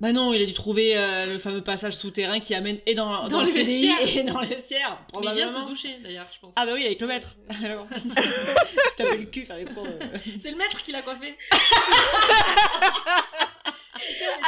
Bah 0.01 0.13
non, 0.13 0.33
il 0.33 0.41
a 0.43 0.47
dû 0.47 0.55
trouver 0.55 0.97
euh, 0.97 1.27
le 1.27 1.39
fameux 1.39 1.63
passage 1.63 1.93
souterrain 1.95 2.41
qui 2.41 2.55
amène 2.55 2.79
et 2.87 2.95
dans, 2.95 3.29
Dans 3.29 3.41
le 3.41 3.45
le 3.45 3.51
CDI 3.51 3.89
vestiaire. 3.89 4.17
et 4.17 4.23
dans 4.25 4.41
le 4.41 4.47
vestiaire. 4.47 4.97
Mais 5.21 5.27
il 5.27 5.33
vient 5.35 5.47
de 5.49 5.53
se 5.53 5.67
doucher 5.67 5.99
d'ailleurs 6.03 6.27
je 6.33 6.39
pense. 6.41 6.55
Ah 6.57 6.65
bah 6.65 6.73
oui, 6.75 6.87
avec 6.87 7.01
le 7.01 7.07
maître. 7.07 7.37
Alors, 7.65 7.87
il 7.93 8.91
se 8.91 8.97
tapait 8.97 9.17
le 9.19 9.27
cul, 9.27 9.45
faire 9.45 9.57
les 9.57 9.67
cours. 9.67 9.87
C'est 10.41 10.51
le 10.53 10.57
maître 10.57 10.83
qui 10.83 10.93
l'a 10.93 11.03
coiffé. 11.03 11.37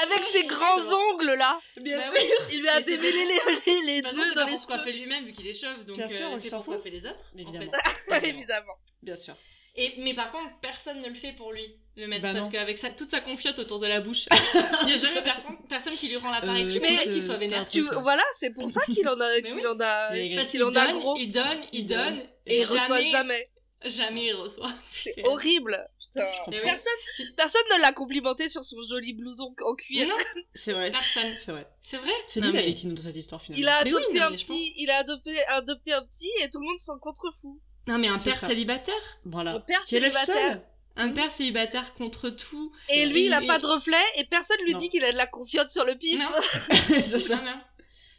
Avec 0.03 0.25
ses 0.25 0.45
grands 0.45 0.81
ongles 0.81 1.35
là. 1.39 1.59
Bien 1.81 1.99
Bah 1.99 2.05
sûr. 2.05 2.13
oui. 2.15 2.29
Il 2.55 2.61
lui 2.61 2.69
a 2.69 2.81
démêlé 2.81 3.13
les, 3.13 3.63
les, 3.67 3.81
les 3.87 4.01
deux 4.03 4.09
c'est 4.11 4.29
dans 4.31 4.35
pas 4.35 4.45
les 4.45 4.51
pour 4.53 4.61
se 4.61 4.67
coiffer 4.67 4.93
lui-même 4.93 5.25
vu 5.27 5.33
qu'il 5.33 5.47
est 5.47 5.53
chauve 5.59 5.85
donc 5.85 5.97
Bien 5.97 6.09
sûr, 6.09 6.27
euh, 6.27 6.35
on 6.37 6.39
c'est 6.41 6.49
s'en 6.49 6.63
pour 6.63 6.75
coiffer 6.75 6.91
les 6.91 7.05
autres. 7.07 7.25
en 7.35 7.39
Évidemment. 7.39 7.73
fait. 8.09 8.29
Évidemment. 8.29 8.73
Bien 9.03 9.17
sûr. 9.17 9.35
Et, 9.75 9.95
mais 9.99 10.13
par 10.13 10.31
contre, 10.31 10.51
personne 10.61 11.01
ne 11.01 11.09
le 11.09 11.15
fait 11.15 11.33
pour 11.33 11.51
lui, 11.53 11.65
le 11.97 12.07
maître, 12.07 12.23
Bah 12.23 12.35
parce 12.35 12.49
qu'avec 12.51 12.77
sa, 12.79 12.91
toute 12.91 13.11
sa 13.11 13.21
confiote 13.21 13.59
autour 13.59 13.79
de 13.81 13.87
la 13.87 14.01
bouche, 14.01 14.27
il 14.83 14.87
n'y 14.87 14.93
a 14.93 14.97
jamais 14.97 15.23
personne, 15.23 15.57
personne 15.69 15.95
qui 15.95 16.09
lui 16.09 16.17
rend 16.17 16.31
l'appareil. 16.31 16.65
Euh, 16.67 16.71
tu 16.71 16.79
voudrais 16.79 17.03
qu'il 17.05 17.23
soit 17.23 17.37
vénère. 17.39 17.61
un 17.61 17.65
Tu, 17.65 17.81
voilà, 17.83 18.23
c'est 18.39 18.51
pour 18.53 18.69
ça 18.69 18.83
qu'il 18.87 19.09
en 19.09 19.19
a, 19.19 19.41
qu'il 19.41 19.55
oui. 19.55 19.67
en 19.67 19.81
a, 19.81 20.09
Parce 20.09 20.15
qu'il 20.15 20.61
qu'il 20.61 20.65
en 20.65 20.69
a 20.69 20.87
donne, 20.87 20.99
gros. 20.99 21.17
il 21.17 21.33
donne, 21.33 21.61
il 21.73 21.87
donne, 21.87 22.23
et 22.47 22.61
il 22.61 22.65
reçoit 22.65 23.01
jamais, 23.01 23.11
jamais. 23.11 23.51
jamais 23.85 24.25
il 24.27 24.35
reçoit. 24.35 24.69
C'est 24.91 25.25
horrible. 25.25 25.87
Putain. 26.01 26.27
Oui. 26.49 26.57
Personne, 26.63 26.93
personne 27.37 27.63
ne 27.75 27.81
l'a 27.81 27.93
complimenté 27.93 28.51
sur 28.51 28.63
son 28.65 28.77
joli 28.83 29.15
blouson 29.15 29.55
en 29.65 29.75
cuir. 29.75 30.07
Non, 30.07 30.15
C'est 30.55 30.75
vrai. 30.75 30.91
personne. 30.91 31.35
C'est 31.39 31.53
vrai. 31.53 31.67
C'est 31.81 31.97
vrai 31.97 32.13
C'est 32.27 32.41
lui 32.43 32.53
la 32.53 32.61
victime 32.63 32.93
dans 32.93 33.03
cette 33.03 33.17
histoire 33.17 33.41
finalement. 33.41 33.63
Il 33.63 33.69
a 33.69 33.77
adopté 33.79 34.21
un 34.21 34.31
petit, 34.33 34.75
il 34.77 34.91
a 34.91 34.99
adopté, 34.99 35.43
adopté 35.47 35.93
un 35.95 36.05
petit 36.05 36.29
et 36.43 36.51
tout 36.51 36.61
le 36.61 36.67
monde 36.67 36.79
s'en 36.79 36.99
contrefout. 36.99 37.59
Non, 37.87 37.99
mais 37.99 38.09
un 38.09 38.19
père 38.19 38.37
ça. 38.39 38.47
célibataire? 38.47 38.95
Voilà. 39.25 39.61
Père 39.61 39.83
Qui 39.83 39.97
est 39.97 40.01
le 40.01 40.11
célibataire. 40.11 40.53
seul. 40.53 40.63
Un 40.97 41.09
père 41.11 41.31
célibataire 41.31 41.95
contre 41.95 42.29
tout. 42.31 42.73
Et 42.91 43.07
lui, 43.07 43.27
il 43.27 43.33
a 43.33 43.43
Et- 43.43 43.47
pas 43.47 43.59
de 43.59 43.67
reflet 43.67 43.97
et 44.17 44.25
personne 44.25 44.59
lui 44.65 44.73
Non. 44.75 44.79
dit 44.79 44.89
qu'il 44.91 45.05
a 45.05 45.11
de 45.13 45.17
la 45.17 45.27
confiance 45.27 45.73
sur 45.73 45.85
le 45.85 45.95
pif. 45.97 46.21
C'est 46.89 47.19
ça. 47.21 47.43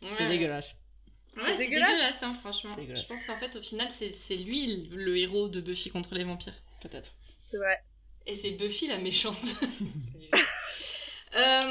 C'est 0.06 0.28
dégueulasse. 0.28 0.76
Ouais, 1.38 1.44
c'est 1.48 1.58
dégueulasse. 1.58 1.90
dégueulasse, 1.90 2.24
hein, 2.24 2.36
franchement. 2.42 2.72
C'est 2.76 2.82
dégueulasse. 2.82 3.04
Je 3.04 3.08
pense 3.14 3.24
qu'en 3.26 3.38
fait, 3.38 3.56
au 3.56 3.62
final, 3.62 3.90
c'est 3.90 4.12
c'est 4.12 4.36
lui 4.36 4.88
le, 4.92 4.98
le 4.98 5.18
héros 5.18 5.48
de 5.50 5.62
Buffy 5.62 5.90
contre 5.90 6.14
les 6.14 6.24
vampires. 6.24 6.54
Peut-être. 6.82 7.14
C'est 7.50 7.58
vrai. 7.58 7.82
Et 8.28 8.36
c'est 8.36 8.52
Buffy 8.52 8.88
la 8.88 8.98
méchante. 8.98 9.40
Euh, 11.36 11.62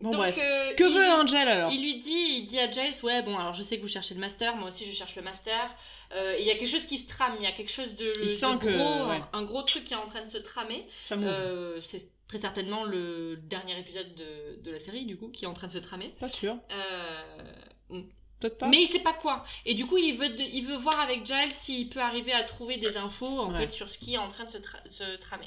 Bon, 0.00 0.10
donc, 0.10 0.16
bref. 0.20 0.38
euh, 0.40 0.74
Que 0.74 0.84
il- 0.84 0.94
veut 0.94 1.10
Angel 1.12 1.46
alors 1.46 1.70
Il 1.70 1.80
lui 1.82 1.96
dit, 2.00 2.10
il 2.38 2.44
dit 2.44 2.58
à 2.58 2.70
Giles, 2.70 2.92
ouais, 3.04 3.22
bon, 3.22 3.38
alors 3.38 3.52
je 3.52 3.62
sais 3.62 3.76
que 3.76 3.82
vous 3.82 3.88
cherchez 3.88 4.14
le 4.14 4.20
master, 4.20 4.56
moi 4.56 4.68
aussi 4.68 4.84
je 4.84 4.92
cherche 4.92 5.14
le 5.16 5.22
master. 5.22 5.74
Euh, 6.14 6.36
Il 6.40 6.44
y 6.46 6.50
a 6.50 6.54
quelque 6.56 6.68
chose 6.68 6.86
qui 6.86 6.98
se 6.98 7.06
trame, 7.06 7.34
il 7.38 7.44
y 7.44 7.46
a 7.46 7.52
quelque 7.52 7.70
chose 7.72 7.94
de, 7.94 8.12
Il 8.16 8.22
de 8.22 8.26
sent 8.28 8.46
gros, 8.46 8.58
que- 8.58 9.08
ouais. 9.08 9.20
un, 9.32 9.38
un 9.38 9.42
gros 9.44 9.62
truc 9.62 9.84
qui 9.84 9.92
est 9.94 9.96
en 9.96 10.06
train 10.06 10.22
de 10.24 10.30
se 10.30 10.38
tramer. 10.38 10.86
Ça 11.04 11.16
c'est 11.82 12.08
très 12.26 12.38
certainement 12.38 12.84
le 12.84 13.36
dernier 13.36 13.78
épisode 13.78 14.14
de, 14.14 14.60
de 14.62 14.70
la 14.70 14.78
série, 14.80 15.04
du 15.04 15.16
coup, 15.16 15.28
qui 15.28 15.44
est 15.44 15.48
en 15.48 15.52
train 15.52 15.66
de 15.68 15.72
se 15.72 15.78
tramer. 15.78 16.14
Pas 16.18 16.28
sûr. 16.30 16.56
Euh, 16.72 18.00
Peut-être 18.40 18.58
pas. 18.58 18.66
mais 18.68 18.80
il 18.82 18.86
sait 18.86 19.00
pas 19.00 19.12
quoi. 19.12 19.44
Et 19.66 19.74
du 19.74 19.86
coup, 19.86 19.98
il 19.98 20.16
veut, 20.16 20.30
de- 20.30 20.42
il 20.42 20.64
veut 20.66 20.76
voir 20.76 20.98
avec 21.00 21.24
Giles 21.24 21.52
s'il 21.52 21.88
peut 21.88 22.00
arriver 22.00 22.32
à 22.32 22.42
trouver 22.42 22.76
des 22.78 22.96
infos 22.96 23.38
en 23.38 23.52
Ouais. 23.52 23.66
fait 23.66 23.72
sur 23.72 23.88
ce 23.88 23.98
qui 23.98 24.14
est 24.14 24.18
en 24.18 24.26
train 24.28 24.44
de 24.44 24.50
se, 24.50 24.58
tra- 24.58 24.88
se 24.90 25.16
tramer. 25.18 25.46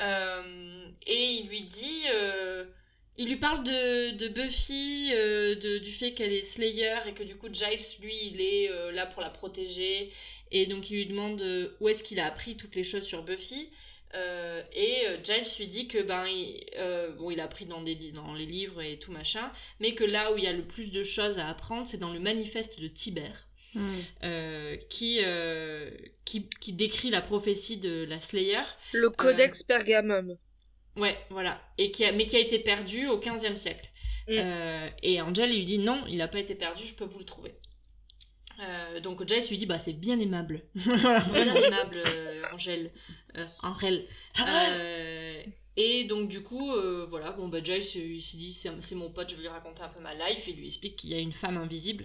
Euh, 0.00 0.88
et 1.06 1.24
il 1.40 1.48
lui 1.48 1.62
dit, 1.62 2.02
euh, 2.12 2.64
il 3.16 3.28
lui 3.28 3.36
parle 3.36 3.64
de, 3.64 4.12
de 4.12 4.28
Buffy, 4.28 5.10
euh, 5.12 5.54
de, 5.56 5.78
du 5.78 5.90
fait 5.90 6.12
qu'elle 6.12 6.32
est 6.32 6.42
Slayer 6.42 6.98
et 7.06 7.12
que 7.12 7.24
du 7.24 7.36
coup 7.36 7.48
Giles, 7.52 8.00
lui, 8.00 8.14
il 8.26 8.40
est 8.40 8.70
là 8.92 9.06
pour 9.06 9.22
la 9.22 9.30
protéger. 9.30 10.10
Et 10.50 10.66
donc 10.66 10.90
il 10.90 10.96
lui 10.96 11.06
demande 11.06 11.42
où 11.80 11.88
est-ce 11.88 12.02
qu'il 12.02 12.20
a 12.20 12.26
appris 12.26 12.56
toutes 12.56 12.74
les 12.74 12.84
choses 12.84 13.04
sur 13.04 13.22
Buffy? 13.22 13.70
Et 14.14 15.02
Giles 15.22 15.46
lui 15.58 15.66
dit 15.66 15.88
que 15.88 16.00
ben 16.00 16.26
il, 16.26 16.64
bon 17.18 17.30
il 17.30 17.40
a 17.40 17.44
appris 17.44 17.66
dans, 17.66 17.82
des, 17.82 18.12
dans 18.12 18.32
les 18.32 18.46
livres 18.46 18.80
et 18.80 18.98
tout 18.98 19.12
machin 19.12 19.52
mais 19.80 19.94
que 19.94 20.04
là 20.04 20.32
où 20.32 20.38
il 20.38 20.44
y 20.44 20.46
a 20.46 20.52
le 20.54 20.66
plus 20.66 20.90
de 20.90 21.02
choses 21.02 21.36
à 21.38 21.46
apprendre 21.46 21.86
c'est 21.86 21.98
dans 21.98 22.12
le 22.14 22.18
manifeste 22.18 22.80
de 22.80 22.88
Tibère 22.88 23.47
Hmm. 23.78 24.00
euh, 24.24 24.76
qui, 24.90 25.20
euh, 25.22 25.90
qui 26.24 26.48
qui 26.60 26.72
décrit 26.72 27.10
la 27.10 27.20
prophétie 27.20 27.76
de 27.76 28.04
la 28.08 28.20
Slayer 28.20 28.60
Le 28.92 29.10
codex 29.10 29.62
Pergamum. 29.62 30.36
ouais 30.96 31.16
voilà 31.30 31.60
et 31.78 31.90
qui 31.90 32.04
a, 32.04 32.12
mais 32.12 32.26
qui 32.26 32.36
a 32.36 32.40
été 32.40 32.58
perdu 32.58 33.06
au 33.08 33.18
15e 33.20 33.56
siècle 33.56 33.88
Mm. 34.30 34.32
Euh, 34.36 34.88
et 35.02 35.22
Angel 35.22 35.50
il 35.50 35.60
lui 35.60 35.64
dit 35.64 35.78
non 35.78 36.04
il 36.06 36.18
n'a 36.18 36.28
pas 36.28 36.38
été 36.38 36.54
perdu 36.54 36.84
je 36.84 36.94
peux 36.94 37.06
vous 37.06 37.18
le 37.18 37.24
trouver 37.24 37.54
Euh, 38.60 39.00
donc 39.00 39.26
Giles 39.26 39.42
lui 39.48 39.56
dit 39.56 39.64
bah 39.64 39.78
c'est 39.78 39.94
bien 39.94 40.18
aimable 40.20 40.64
bien 40.74 41.54
aimable, 41.54 41.96
euh, 42.06 42.42
Angèle. 42.52 42.90
Euh, 43.38 43.46
Angèle. 43.62 44.06
Euh, 44.40 45.42
et 45.76 46.04
donc, 46.04 46.28
du 46.28 46.42
coup, 46.42 46.72
euh, 46.74 47.06
voilà, 47.08 47.30
bon, 47.30 47.46
bah, 47.46 47.62
Giles, 47.62 47.84
euh, 47.96 48.14
il 48.16 48.20
s'est 48.20 48.36
dit, 48.36 48.52
c'est 48.52 48.94
mon 48.96 49.10
pote, 49.10 49.30
je 49.30 49.36
vais 49.36 49.42
lui 49.42 49.48
raconter 49.48 49.80
un 49.82 49.88
peu 49.88 50.00
ma 50.00 50.12
life. 50.12 50.48
Et 50.48 50.50
il 50.50 50.56
lui 50.56 50.66
explique 50.66 50.96
qu'il 50.96 51.10
y 51.10 51.14
a 51.14 51.20
une 51.20 51.32
femme 51.32 51.56
invisible 51.56 52.04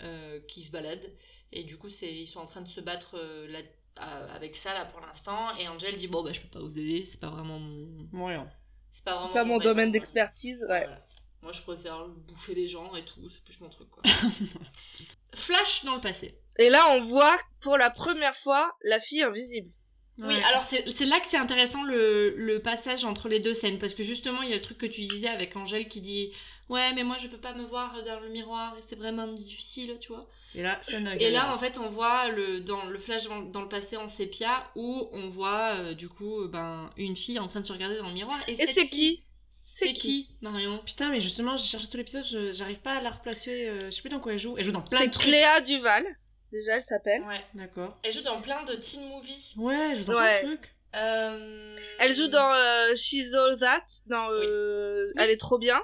euh, 0.00 0.40
qui 0.48 0.64
se 0.64 0.70
balade. 0.70 1.04
Et 1.52 1.64
du 1.64 1.76
coup, 1.78 1.88
c'est 1.90 2.12
ils 2.12 2.26
sont 2.26 2.40
en 2.40 2.46
train 2.46 2.62
de 2.62 2.68
se 2.68 2.80
battre 2.80 3.16
euh, 3.18 3.46
là, 3.48 3.58
à- 3.96 4.32
avec 4.34 4.56
ça, 4.56 4.72
là, 4.74 4.84
pour 4.86 5.00
l'instant. 5.00 5.54
Et 5.58 5.68
Angel 5.68 5.96
dit, 5.96 6.08
bon, 6.08 6.22
bah, 6.22 6.32
je 6.32 6.40
peux 6.40 6.48
pas 6.48 6.60
vous 6.60 6.78
aider, 6.78 7.04
c'est 7.04 7.20
pas 7.20 7.28
vraiment 7.30 7.58
mon. 7.58 8.08
Moyen. 8.12 8.48
C'est 8.90 9.04
pas 9.04 9.14
vraiment 9.16 9.32
Pas 9.32 9.44
mon 9.44 9.58
domaine 9.58 9.90
d'expertise, 9.90 10.60
ouais. 10.68 10.84
Voilà. 10.86 11.06
Moi, 11.42 11.50
je 11.52 11.62
préfère 11.62 12.06
bouffer 12.08 12.54
les 12.54 12.68
gens 12.68 12.94
et 12.94 13.04
tout, 13.04 13.28
c'est 13.28 13.42
plus 13.42 13.58
mon 13.60 13.68
truc, 13.68 13.90
quoi. 13.90 14.02
Flash 15.34 15.84
dans 15.84 15.94
le 15.96 16.00
passé. 16.00 16.38
Et 16.58 16.68
là, 16.70 16.86
on 16.90 17.00
voit 17.02 17.38
pour 17.60 17.76
la 17.78 17.90
première 17.90 18.36
fois 18.36 18.76
la 18.84 19.00
fille 19.00 19.22
invisible. 19.22 19.70
Oui, 20.18 20.34
alors 20.48 20.64
c'est 20.64 20.88
c'est 20.90 21.04
là 21.06 21.18
que 21.20 21.26
c'est 21.26 21.36
intéressant 21.38 21.82
le, 21.84 22.34
le 22.36 22.60
passage 22.60 23.04
entre 23.04 23.28
les 23.28 23.40
deux 23.40 23.54
scènes, 23.54 23.78
parce 23.78 23.94
que 23.94 24.02
justement, 24.02 24.42
il 24.42 24.50
y 24.50 24.52
a 24.52 24.56
le 24.56 24.62
truc 24.62 24.78
que 24.78 24.86
tu 24.86 25.00
disais 25.00 25.28
avec 25.28 25.56
Angèle 25.56 25.88
qui 25.88 26.00
dit 26.00 26.30
Ouais, 26.68 26.92
mais 26.94 27.02
moi 27.02 27.16
je 27.18 27.28
peux 27.28 27.38
pas 27.38 27.54
me 27.54 27.62
voir 27.64 28.02
dans 28.04 28.20
le 28.20 28.28
miroir 28.28 28.76
et 28.78 28.82
c'est 28.82 28.96
vraiment 28.96 29.26
difficile, 29.26 29.96
tu 30.00 30.08
vois. 30.08 30.28
Et 30.54 30.62
là, 30.62 30.78
ça 30.82 30.98
Et 31.18 31.30
là, 31.30 31.54
en 31.54 31.58
fait, 31.58 31.78
on 31.78 31.88
voit 31.88 32.28
le, 32.28 32.60
dans 32.60 32.84
le 32.84 32.98
flash 32.98 33.24
dans, 33.24 33.40
dans 33.40 33.62
le 33.62 33.68
passé 33.68 33.96
en 33.96 34.06
sépia 34.06 34.70
où 34.76 35.08
on 35.12 35.26
voit 35.28 35.76
euh, 35.80 35.94
du 35.94 36.08
coup 36.10 36.46
ben, 36.46 36.90
une 36.98 37.16
fille 37.16 37.38
en 37.38 37.46
train 37.46 37.60
de 37.60 37.66
se 37.66 37.72
regarder 37.72 37.96
dans 37.96 38.08
le 38.08 38.14
miroir. 38.14 38.38
Et, 38.48 38.56
c'est 38.66 38.86
qui? 38.88 39.22
C'est 39.64 39.94
qui, 39.94 40.28
Marion? 40.42 40.78
Putain, 40.84 41.08
mais 41.10 41.20
justement, 41.20 41.56
j'ai 41.56 41.64
cherché 41.64 41.88
tout 41.88 41.96
l'épisode, 41.96 42.26
je- 42.26 42.52
j'arrive 42.52 42.80
pas 42.80 42.96
à 42.96 43.00
la 43.00 43.10
replacer. 43.10 43.68
euh, 43.68 43.78
je 43.86 43.90
sais 43.90 44.02
plus 44.02 44.10
dans 44.10 44.20
quoi 44.20 44.34
elle 44.34 44.38
joue. 44.38 44.54
Elle 44.58 44.64
joue 44.64 44.72
dans 44.72 44.82
plein 44.82 45.06
de 45.06 45.10
trucs. 45.10 45.24
Cléa 45.28 45.62
Duval. 45.62 46.04
Déjà, 46.52 46.76
elle 46.76 46.82
s'appelle. 46.82 47.22
Ouais. 47.22 47.40
D'accord. 47.54 47.98
Elle 48.02 48.12
joue 48.12 48.22
dans 48.22 48.40
plein 48.40 48.62
de 48.64 48.74
teen 48.74 49.08
movies. 49.08 49.54
Ouais, 49.56 49.92
elle 49.92 49.96
joue 49.98 50.04
dans 50.04 50.18
Ouais. 50.18 50.40
plein 50.40 50.50
de 50.50 50.56
trucs. 50.56 50.74
Euh, 50.94 51.76
Elle 51.98 52.14
joue 52.14 52.28
dans 52.28 52.52
euh, 52.52 52.94
She's 52.94 53.34
All 53.34 53.58
That. 53.58 53.84
Dans, 54.06 54.28
euh, 54.30 55.10
Elle 55.16 55.30
est 55.30 55.38
trop 55.40 55.58
bien. 55.58 55.80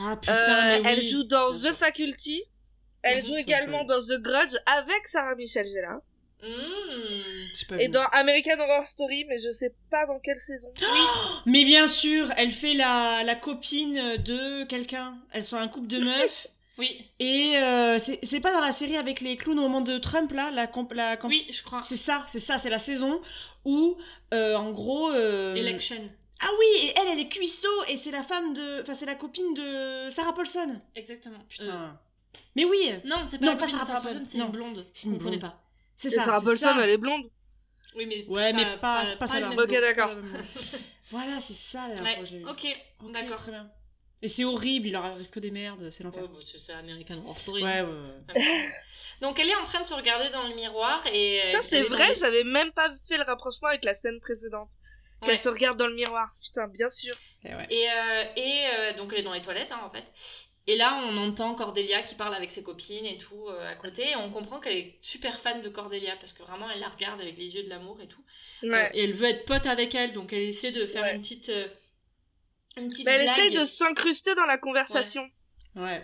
Ah 0.00 0.16
putain, 0.20 0.34
Euh, 0.36 0.82
mais 0.82 0.90
elle 0.92 0.98
oui. 0.98 1.08
joue 1.10 1.22
dans 1.24 1.50
Bien 1.50 1.58
The 1.58 1.62
sûr. 1.62 1.76
Faculty. 1.76 2.42
Elle 3.02 3.24
joue 3.24 3.36
également 3.36 3.84
dans 3.84 4.00
The 4.00 4.20
Grudge 4.20 4.56
avec 4.66 5.06
Sarah 5.06 5.36
Michelle 5.36 5.66
Gellar. 5.66 6.00
Mmh. 6.42 7.74
Et 7.80 7.84
vu. 7.86 7.88
dans 7.90 8.04
American 8.12 8.58
Horror 8.60 8.84
Story, 8.84 9.24
mais 9.28 9.38
je 9.38 9.50
sais 9.50 9.74
pas 9.90 10.06
dans 10.06 10.18
quelle 10.20 10.38
saison. 10.38 10.72
Mais 11.46 11.64
bien 11.64 11.86
sûr, 11.88 12.32
elle 12.36 12.52
fait 12.52 12.74
la, 12.74 13.22
la 13.24 13.34
copine 13.34 14.16
de 14.18 14.64
quelqu'un. 14.64 15.18
Elles 15.32 15.44
sont 15.44 15.56
un 15.56 15.66
couple 15.68 15.88
de 15.88 15.98
meufs. 15.98 16.46
Oui, 16.78 17.04
et 17.18 17.56
euh, 17.56 17.98
c'est 17.98 18.20
c'est 18.24 18.38
pas 18.40 18.52
dans 18.52 18.60
la 18.60 18.72
série 18.72 18.96
avec 18.96 19.20
les 19.20 19.36
clowns 19.36 19.58
au 19.58 19.62
moment 19.62 19.80
de 19.80 19.98
Trump, 19.98 20.30
là 20.32 20.50
la, 20.52 20.66
comp- 20.68 20.92
la 20.92 21.16
comp- 21.16 21.30
oui, 21.30 21.44
je 21.50 21.62
crois. 21.64 21.82
C'est 21.82 21.96
ça, 21.96 22.24
c'est 22.28 22.38
ça, 22.38 22.56
c'est 22.56 22.70
la 22.70 22.78
saison 22.78 23.20
où, 23.64 23.96
euh, 24.32 24.54
en 24.54 24.70
gros... 24.70 25.10
euh, 25.10 25.54
Election. 25.56 26.08
Ah 26.40 26.48
oui, 26.56 26.86
et 26.86 26.92
elle, 26.96 27.08
elle 27.14 27.18
est 27.18 27.28
cuistot, 27.28 27.68
et 27.88 27.96
c'est 27.96 28.12
la 28.12 28.22
femme 28.22 28.54
de... 28.54 28.82
Enfin, 28.82 28.94
c'est 28.94 29.06
la 29.06 29.16
copine 29.16 29.54
de 29.54 30.08
Sarah 30.10 30.32
Paulson. 30.32 30.80
Exactement. 30.94 31.40
Putain. 31.48 31.66
Euh, 31.74 31.88
Mais 32.54 32.64
oui, 32.64 32.90
Non, 33.04 33.16
c'est 33.28 33.38
pas 33.38 33.46
Non, 33.46 33.56
la 33.58 33.66
Sarah 33.66 33.84
Sarah 33.84 34.00
Paulson, 34.00 34.24
c'est 34.24 34.38
une 34.38 34.46
blonde. 34.46 34.86
C'est 34.92 35.08
Vous 35.08 35.14
une 35.14 35.18
comprenez 35.18 35.38
blonde. 35.38 35.50
pas. 35.50 35.60
c'est 35.96 36.10
ça. 36.10 36.22
Sarah 36.22 36.40
Paulson, 36.40 36.74
ça. 36.74 36.80
elle 36.84 36.90
est 36.90 36.96
blonde. 36.96 37.24
Oui, 37.96 38.06
mais 38.06 38.24
Ouais, 38.28 38.42
c'est 38.44 38.52
mais 38.52 38.64
pas, 38.76 38.76
pas, 38.76 39.04
pas, 39.04 39.16
pas 39.16 39.26
celle-là. 39.26 39.50
Ok, 39.50 39.70
d'accord. 39.72 40.10
Voilà, 41.10 41.40
c'est 41.40 41.54
ça 41.54 41.88
la 41.88 41.94
l'ai 41.96 42.02
Ouais, 42.02 42.44
ok, 42.44 42.66
Ok, 43.02 43.12
d'accord. 43.12 43.36
Très 43.40 43.50
bien. 43.50 43.68
Et 44.20 44.26
c'est 44.28 44.44
horrible, 44.44 44.88
il 44.88 44.92
leur 44.92 45.04
arrive 45.04 45.30
que 45.30 45.38
des 45.38 45.50
merdes, 45.52 45.90
c'est 45.92 46.02
l'enfer. 46.02 46.22
Ouais, 46.22 46.28
bah, 46.28 46.38
c'est 46.42 46.58
ça, 46.58 46.76
American 46.78 47.18
Horror 47.24 47.38
Story. 47.38 47.62
Ouais, 47.62 47.82
ouais, 47.82 47.88
ouais. 47.88 48.68
Donc 49.20 49.38
elle 49.38 49.48
est 49.48 49.54
en 49.54 49.62
train 49.62 49.80
de 49.80 49.86
se 49.86 49.94
regarder 49.94 50.28
dans 50.30 50.46
le 50.48 50.54
miroir 50.54 51.04
et. 51.12 51.40
Putain, 51.46 51.62
c'est 51.62 51.82
dans 51.82 51.88
vrai, 51.96 52.08
les- 52.08 52.14
j'avais 52.16 52.44
même 52.44 52.72
pas 52.72 52.90
fait 53.06 53.16
le 53.16 53.22
rapprochement 53.24 53.68
avec 53.68 53.84
la 53.84 53.94
scène 53.94 54.18
précédente. 54.20 54.70
Qu'elle 55.20 55.30
Ouais. 55.30 55.36
se 55.36 55.48
regarde 55.48 55.76
dans 55.78 55.88
le 55.88 55.94
miroir. 55.94 56.34
Putain, 56.40 56.68
bien 56.68 56.88
sûr. 56.90 57.12
Et 57.44 57.52
ouais. 57.54 57.66
Et, 57.70 57.86
euh, 57.88 58.24
et 58.36 58.64
euh, 58.74 58.92
donc 58.94 59.12
elle 59.12 59.20
est 59.20 59.22
dans 59.24 59.32
les 59.32 59.42
toilettes 59.42 59.72
hein, 59.72 59.80
en 59.84 59.90
fait. 59.90 60.04
Et 60.68 60.76
là 60.76 61.00
on 61.08 61.16
entend 61.16 61.54
Cordelia 61.54 62.02
qui 62.02 62.14
parle 62.14 62.34
avec 62.34 62.52
ses 62.52 62.62
copines 62.62 63.04
et 63.06 63.16
tout 63.16 63.46
euh, 63.48 63.68
à 63.68 63.74
côté. 63.74 64.10
Et 64.10 64.16
on 64.16 64.30
comprend 64.30 64.60
qu'elle 64.60 64.76
est 64.76 64.98
super 65.00 65.38
fan 65.40 65.60
de 65.60 65.68
Cordelia 65.68 66.14
parce 66.16 66.32
que 66.32 66.42
vraiment 66.42 66.70
elle 66.70 66.78
la 66.80 66.88
regarde 66.88 67.20
avec 67.20 67.36
les 67.38 67.54
yeux 67.54 67.62
de 67.64 67.68
l'amour 67.68 68.00
et 68.00 68.06
tout. 68.06 68.22
Ouais. 68.62 68.86
Euh, 68.86 68.88
et 68.94 69.04
elle 69.04 69.12
veut 69.12 69.28
être 69.28 69.44
pote 69.44 69.66
avec 69.66 69.94
elle 69.96 70.12
donc 70.12 70.32
elle 70.32 70.42
essaie 70.42 70.70
de 70.72 70.80
faire 70.84 71.02
Ouais. 71.04 71.14
une 71.16 71.20
petite. 71.22 71.50
Une 72.78 72.88
petite 72.88 73.06
Mais 73.06 73.12
elle 73.12 73.22
blague. 73.24 73.38
essaye 73.38 73.54
de 73.58 73.64
s'incruster 73.64 74.34
dans 74.34 74.44
la 74.46 74.58
conversation. 74.58 75.28
Ouais. 75.76 76.00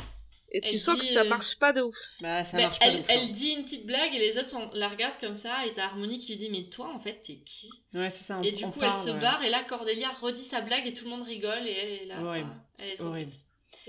Et 0.56 0.60
tu 0.60 0.74
Elle 0.74 0.78
sens 0.78 0.94
dit, 1.00 1.08
que 1.08 1.12
ça 1.14 1.22
euh, 1.22 1.28
marche 1.28 1.56
pas 1.58 1.72
de 1.72 1.82
ouf. 1.82 1.96
Bah, 2.20 2.44
ça 2.44 2.58
marche 2.58 2.78
pas. 2.78 2.86
elle, 2.86 2.94
de 2.96 3.00
ouf, 3.00 3.06
elle 3.08 3.24
hein. 3.24 3.28
dit 3.32 3.48
une 3.50 3.64
petite 3.64 3.86
blague 3.86 4.14
et 4.14 4.18
les 4.20 4.38
autres 4.38 4.46
sont- 4.46 4.70
la 4.74 4.88
regardent 4.88 5.18
comme 5.18 5.34
ça 5.34 5.66
et 5.66 5.72
t'as 5.72 5.86
Harmonie 5.86 6.18
qui 6.18 6.28
lui 6.30 6.36
dit 6.36 6.48
mais 6.48 6.68
toi 6.68 6.92
en 6.94 7.00
fait 7.00 7.20
t'es 7.22 7.38
qui? 7.44 7.70
Ouais, 7.92 8.08
c'est 8.08 8.22
ça. 8.22 8.38
on- 8.38 8.42
Et 8.44 8.52
du 8.52 8.64
on 8.64 8.70
coup 8.70 8.78
parle, 8.78 8.94
elle 8.96 9.04
se 9.04 9.10
ouais. 9.10 9.18
barre 9.18 9.42
et 9.42 9.50
là 9.50 9.64
Cordelia 9.64 10.10
redit 10.10 10.42
sa 10.44 10.60
blague 10.60 10.86
et 10.86 10.92
tout 10.92 11.04
le 11.04 11.10
monde 11.10 11.24
rigole 11.24 11.66
et 11.66 11.72
elle 11.72 11.88
est 12.02 12.06
là. 12.06 12.22
Horrible. 12.22 12.50
ah, 12.52 12.64
elle 12.78 12.84
est 12.84 12.88
C'est 12.90 12.94
trop 12.96 13.06
horrible. 13.08 13.30
triste. 13.30 13.46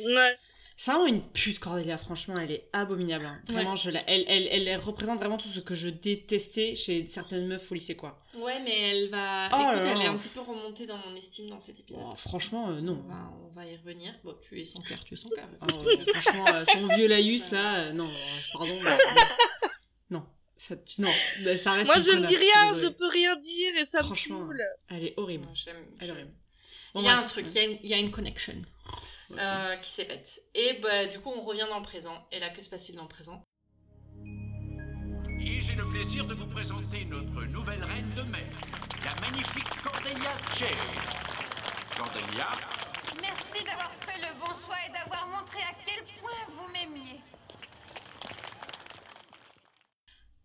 Ouais. 0.07 0.37
C'est 0.77 0.91
vraiment 0.91 1.05
une 1.07 1.21
pute, 1.21 1.59
Cordelia, 1.59 1.97
franchement, 1.97 2.37
elle 2.37 2.51
est 2.51 2.67
abominable. 2.73 3.25
hein. 3.25 3.41
Vraiment, 3.47 3.71
Ouais. 3.71 3.77
je 3.77 3.89
la... 3.91 4.01
elle, 4.09 4.25
elle, 4.27 4.47
elle, 4.51 4.67
elle 4.67 4.79
représente 4.79 5.19
vraiment 5.19 5.37
tout 5.37 5.47
ce 5.47 5.61
que 5.61 5.73
je 5.73 5.87
détestais 5.87 6.75
chez 6.75 7.07
certaines 7.07 7.47
meufs 7.47 7.71
au 7.71 7.75
lycée, 7.75 7.95
quoi. 7.95 8.19
Ouais 8.37 8.59
mais 8.61 8.77
elle 8.77 9.09
va. 9.09 9.47
Oh 9.53 9.71
Écoute 9.71 9.85
là 9.85 9.91
elle 9.95 10.01
est 10.01 10.07
un 10.07 10.17
petit 10.17 10.27
peu 10.27 10.41
remontée 10.41 10.85
dans 10.85 10.97
mon 10.97 11.15
estime 11.15 11.49
dans 11.49 11.61
cet 11.61 11.79
épisode. 11.79 12.01
Oh, 12.05 12.13
franchement, 12.17 12.69
euh, 12.71 12.79
On 12.79 12.81
non. 12.81 13.03
va, 13.07 13.31
on 13.45 13.47
va 13.55 13.65
y 13.65 13.77
revenir. 13.77 14.13
Bon, 14.25 14.35
tu 14.41 14.59
es 14.59 14.65
sans 14.65 14.81
cœur, 14.81 15.01
tu 15.05 15.13
es 15.13 15.17
sans 15.17 15.29
cœur. 15.29 15.47
Ouais, 15.61 16.13
franchement, 16.13 16.45
euh, 16.53 16.65
son 16.65 16.87
vieux 16.95 17.07
laïus, 17.07 17.51
là, 17.51 17.75
euh, 17.77 17.93
non, 17.93 18.07
euh, 18.07 18.09
pardon. 18.51 18.75
mais- 18.83 18.97
non, 20.09 20.25
ça, 20.57 20.75
tu- 20.75 20.99
non, 21.01 21.09
bah, 21.45 21.55
ça 21.57 21.71
reste 21.71 21.85
Moi, 21.87 21.99
je 21.99 22.11
ne 22.11 22.25
dis 22.25 22.35
rien, 22.35 22.75
je 22.75 22.87
peux 22.87 23.07
rien 23.07 23.37
dire 23.37 23.77
et 23.81 23.85
ça 23.85 23.99
me 23.99 24.03
Franchement, 24.03 24.39
saoule. 24.45 24.61
Elle 24.89 25.05
est 25.05 25.13
horrible. 25.15 25.47
Elle 26.01 26.07
est 26.09 26.11
horrible. 26.11 26.33
Il 26.95 27.01
y 27.03 27.07
a 27.07 27.13
bref. 27.13 27.25
un 27.25 27.27
truc, 27.27 27.45
il 27.49 27.53
y, 27.53 27.59
a 27.59 27.63
une- 27.63 27.79
il 27.83 27.89
y 27.89 27.93
a 27.93 27.97
une 27.97 28.11
connection 28.11 28.53
euh, 29.37 29.75
qui 29.77 29.89
s'est 29.89 30.05
faite. 30.05 30.39
Et 30.53 30.73
bah, 30.81 31.05
du 31.07 31.19
coup, 31.19 31.31
on 31.35 31.41
revient 31.41 31.65
dans 31.69 31.77
le 31.79 31.83
présent. 31.83 32.25
Et 32.31 32.39
là, 32.39 32.49
que 32.49 32.61
se 32.61 32.69
passe-t-il 32.69 32.95
dans 32.95 33.03
le 33.03 33.07
présent? 33.09 33.41
Et 35.39 35.61
j'ai 35.61 35.75
le 35.75 35.85
plaisir 35.89 36.25
de 36.25 36.33
vous 36.33 36.47
présenter 36.47 37.05
notre 37.05 37.45
nouvelle 37.45 37.83
reine 37.83 38.11
de 38.15 38.21
mer, 38.23 38.41
la 39.03 39.21
magnifique 39.21 39.69
Cordelia 39.83 40.33
Jade. 40.57 40.69
Cordelia, 41.97 42.47
Merci 43.21 43.63
d'avoir 43.63 43.91
fait 44.01 44.17
le 44.19 44.33
bon 44.39 44.47
choix 44.53 44.75
et 44.87 44.91
d'avoir 44.91 45.27
montré 45.27 45.59
à 45.61 45.73
quel 45.85 46.03
point 46.19 46.31
vous 46.49 46.67
m'aimiez. 46.73 47.19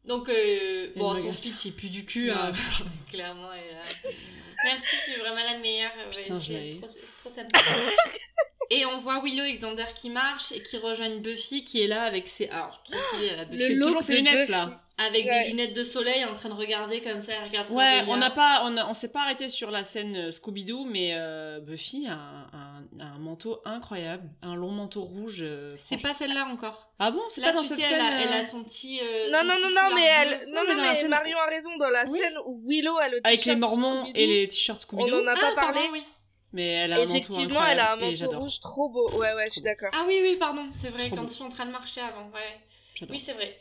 Donc, 0.04 0.28
euh, 0.28 0.92
bon, 0.96 1.14
son 1.14 1.30
speech 1.30 1.66
est 1.66 1.72
plus 1.76 1.90
du 1.90 2.04
cul, 2.04 2.30
hein, 2.30 2.52
clairement. 3.10 3.52
et, 3.52 3.58
euh, 3.58 4.10
Merci, 4.64 4.96
je 4.96 5.12
suis 5.12 5.20
vraiment 5.20 5.42
la 5.44 5.58
meilleure. 5.58 5.92
ouais, 5.96 6.22
Putain, 6.22 6.38
je 6.38 6.44
c'est 6.46 6.52
l'ai. 6.52 6.76
trop, 6.78 6.88
c'est 6.88 7.00
trop 7.22 7.30
sympa. 7.30 7.58
Et 8.72 8.86
on 8.86 8.98
voit 8.98 9.20
Willow 9.22 9.44
et 9.44 9.54
Xander 9.54 9.84
qui 9.96 10.10
marchent 10.10 10.52
et 10.52 10.62
qui 10.62 10.76
rejoignent 10.78 11.18
Buffy 11.20 11.64
qui 11.64 11.82
est 11.82 11.88
là 11.88 12.02
avec 12.02 12.28
ses. 12.28 12.48
Alors, 12.50 12.80
stylé, 13.08 13.34
la 13.36 13.44
Buffy. 13.44 13.58
Le 13.58 13.64
C'est 13.64 13.80
toujours 13.80 14.02
ses 14.02 14.16
lunettes, 14.16 14.38
Buffy. 14.46 14.52
là. 14.52 14.68
Avec 14.98 15.24
Ouais. 15.24 15.44
des 15.44 15.50
lunettes 15.50 15.72
de 15.74 15.82
soleil 15.82 16.24
en 16.26 16.32
train 16.32 16.50
de 16.50 16.54
regarder 16.54 17.00
comme 17.00 17.22
ça, 17.22 17.32
elle 17.32 17.44
regarde 17.48 17.70
Ouais, 17.70 18.02
on 18.06 18.18
n'a 18.18 18.28
pas, 18.28 18.62
on, 18.66 18.76
a- 18.76 18.86
on 18.86 18.92
s'est 18.92 19.10
pas 19.10 19.22
arrêté 19.22 19.48
sur 19.48 19.70
la 19.70 19.82
scène 19.82 20.14
euh, 20.14 20.30
Scooby-Doo, 20.30 20.84
mais 20.84 21.12
euh, 21.14 21.58
Buffy 21.60 22.06
a 22.06 22.12
un, 22.12 22.84
un- 23.00 23.18
manteau 23.18 23.62
incroyable, 23.64 24.28
un 24.42 24.54
long 24.54 24.70
manteau 24.70 25.00
rouge. 25.02 25.38
euh, 25.40 25.70
C'est 25.86 25.96
pas 26.02 26.12
celle-là 26.12 26.44
encore. 26.52 26.90
Ah 26.98 27.10
bon, 27.10 27.22
c'est 27.28 27.40
pas 27.40 27.54
dans 27.54 27.62
tu 27.62 27.68
cette 27.68 27.78
sais, 27.80 27.84
elle 27.94 27.96
scène. 27.98 28.14
a, 28.14 28.20
elle 28.24 28.32
a 28.40 28.44
son 28.44 28.62
petit. 28.62 29.00
euh, 29.02 29.30
Non, 29.32 29.38
son 29.38 29.44
non, 29.46 29.54
petit 29.54 29.62
non, 29.62 29.68
non, 29.88 29.94
mais 29.94 30.04
elle, 30.04 30.48
non, 30.52 30.60
Non, 30.68 30.74
mais 30.76 30.82
mais 30.88 30.94
scène- 30.94 31.08
Marion 31.08 31.38
a 31.38 31.46
raison 31.50 31.70
dans 31.78 31.88
la 31.88 32.04
Oui. 32.06 32.18
scène 32.18 32.34
où 32.44 32.60
Willow 32.68 32.98
a 32.98 33.08
le 33.08 33.20
Avec 33.24 33.38
les 33.46 33.54
t-shirt 33.54 33.58
Mormons 33.58 34.06
et 34.14 34.26
les 34.26 34.48
t-shirts 34.48 34.86
On 34.92 34.98
Scooby-Doo. 34.98 35.22
en 35.22 35.26
a 35.28 35.34
pas 35.34 35.40
Ah, 35.50 35.54
parlé. 35.54 35.72
pardon, 35.80 35.88
oui. 35.92 36.02
Mais 36.52 36.66
elle 36.68 36.92
a 36.92 36.96
un 36.96 36.98
manteau 37.00 37.10
Effectivement, 37.16 37.64
elle 37.64 37.78
a 37.80 37.92
un 37.92 37.96
manteau 37.96 38.38
rouge 38.38 38.58
trop 38.60 38.88
beau. 38.88 39.08
Ouais, 39.18 39.32
ouais, 39.34 39.46
je 39.46 39.52
suis 39.52 39.62
d'accord. 39.62 39.90
Ah 39.92 40.04
oui, 40.06 40.18
oui, 40.22 40.36
pardon, 40.36 40.66
c'est 40.72 40.88
vrai, 40.90 41.06
Trop 41.06 41.16
quand 41.16 41.22
beau. 41.22 41.28
ils 41.28 41.34
sont 41.34 41.44
en 41.44 41.48
train 41.50 41.66
de 41.66 41.70
marcher 41.70 42.00
avant, 42.00 42.28
ouais. 42.30 43.06
Oui, 43.08 43.18
c'est 43.20 43.34
vrai. 43.34 43.56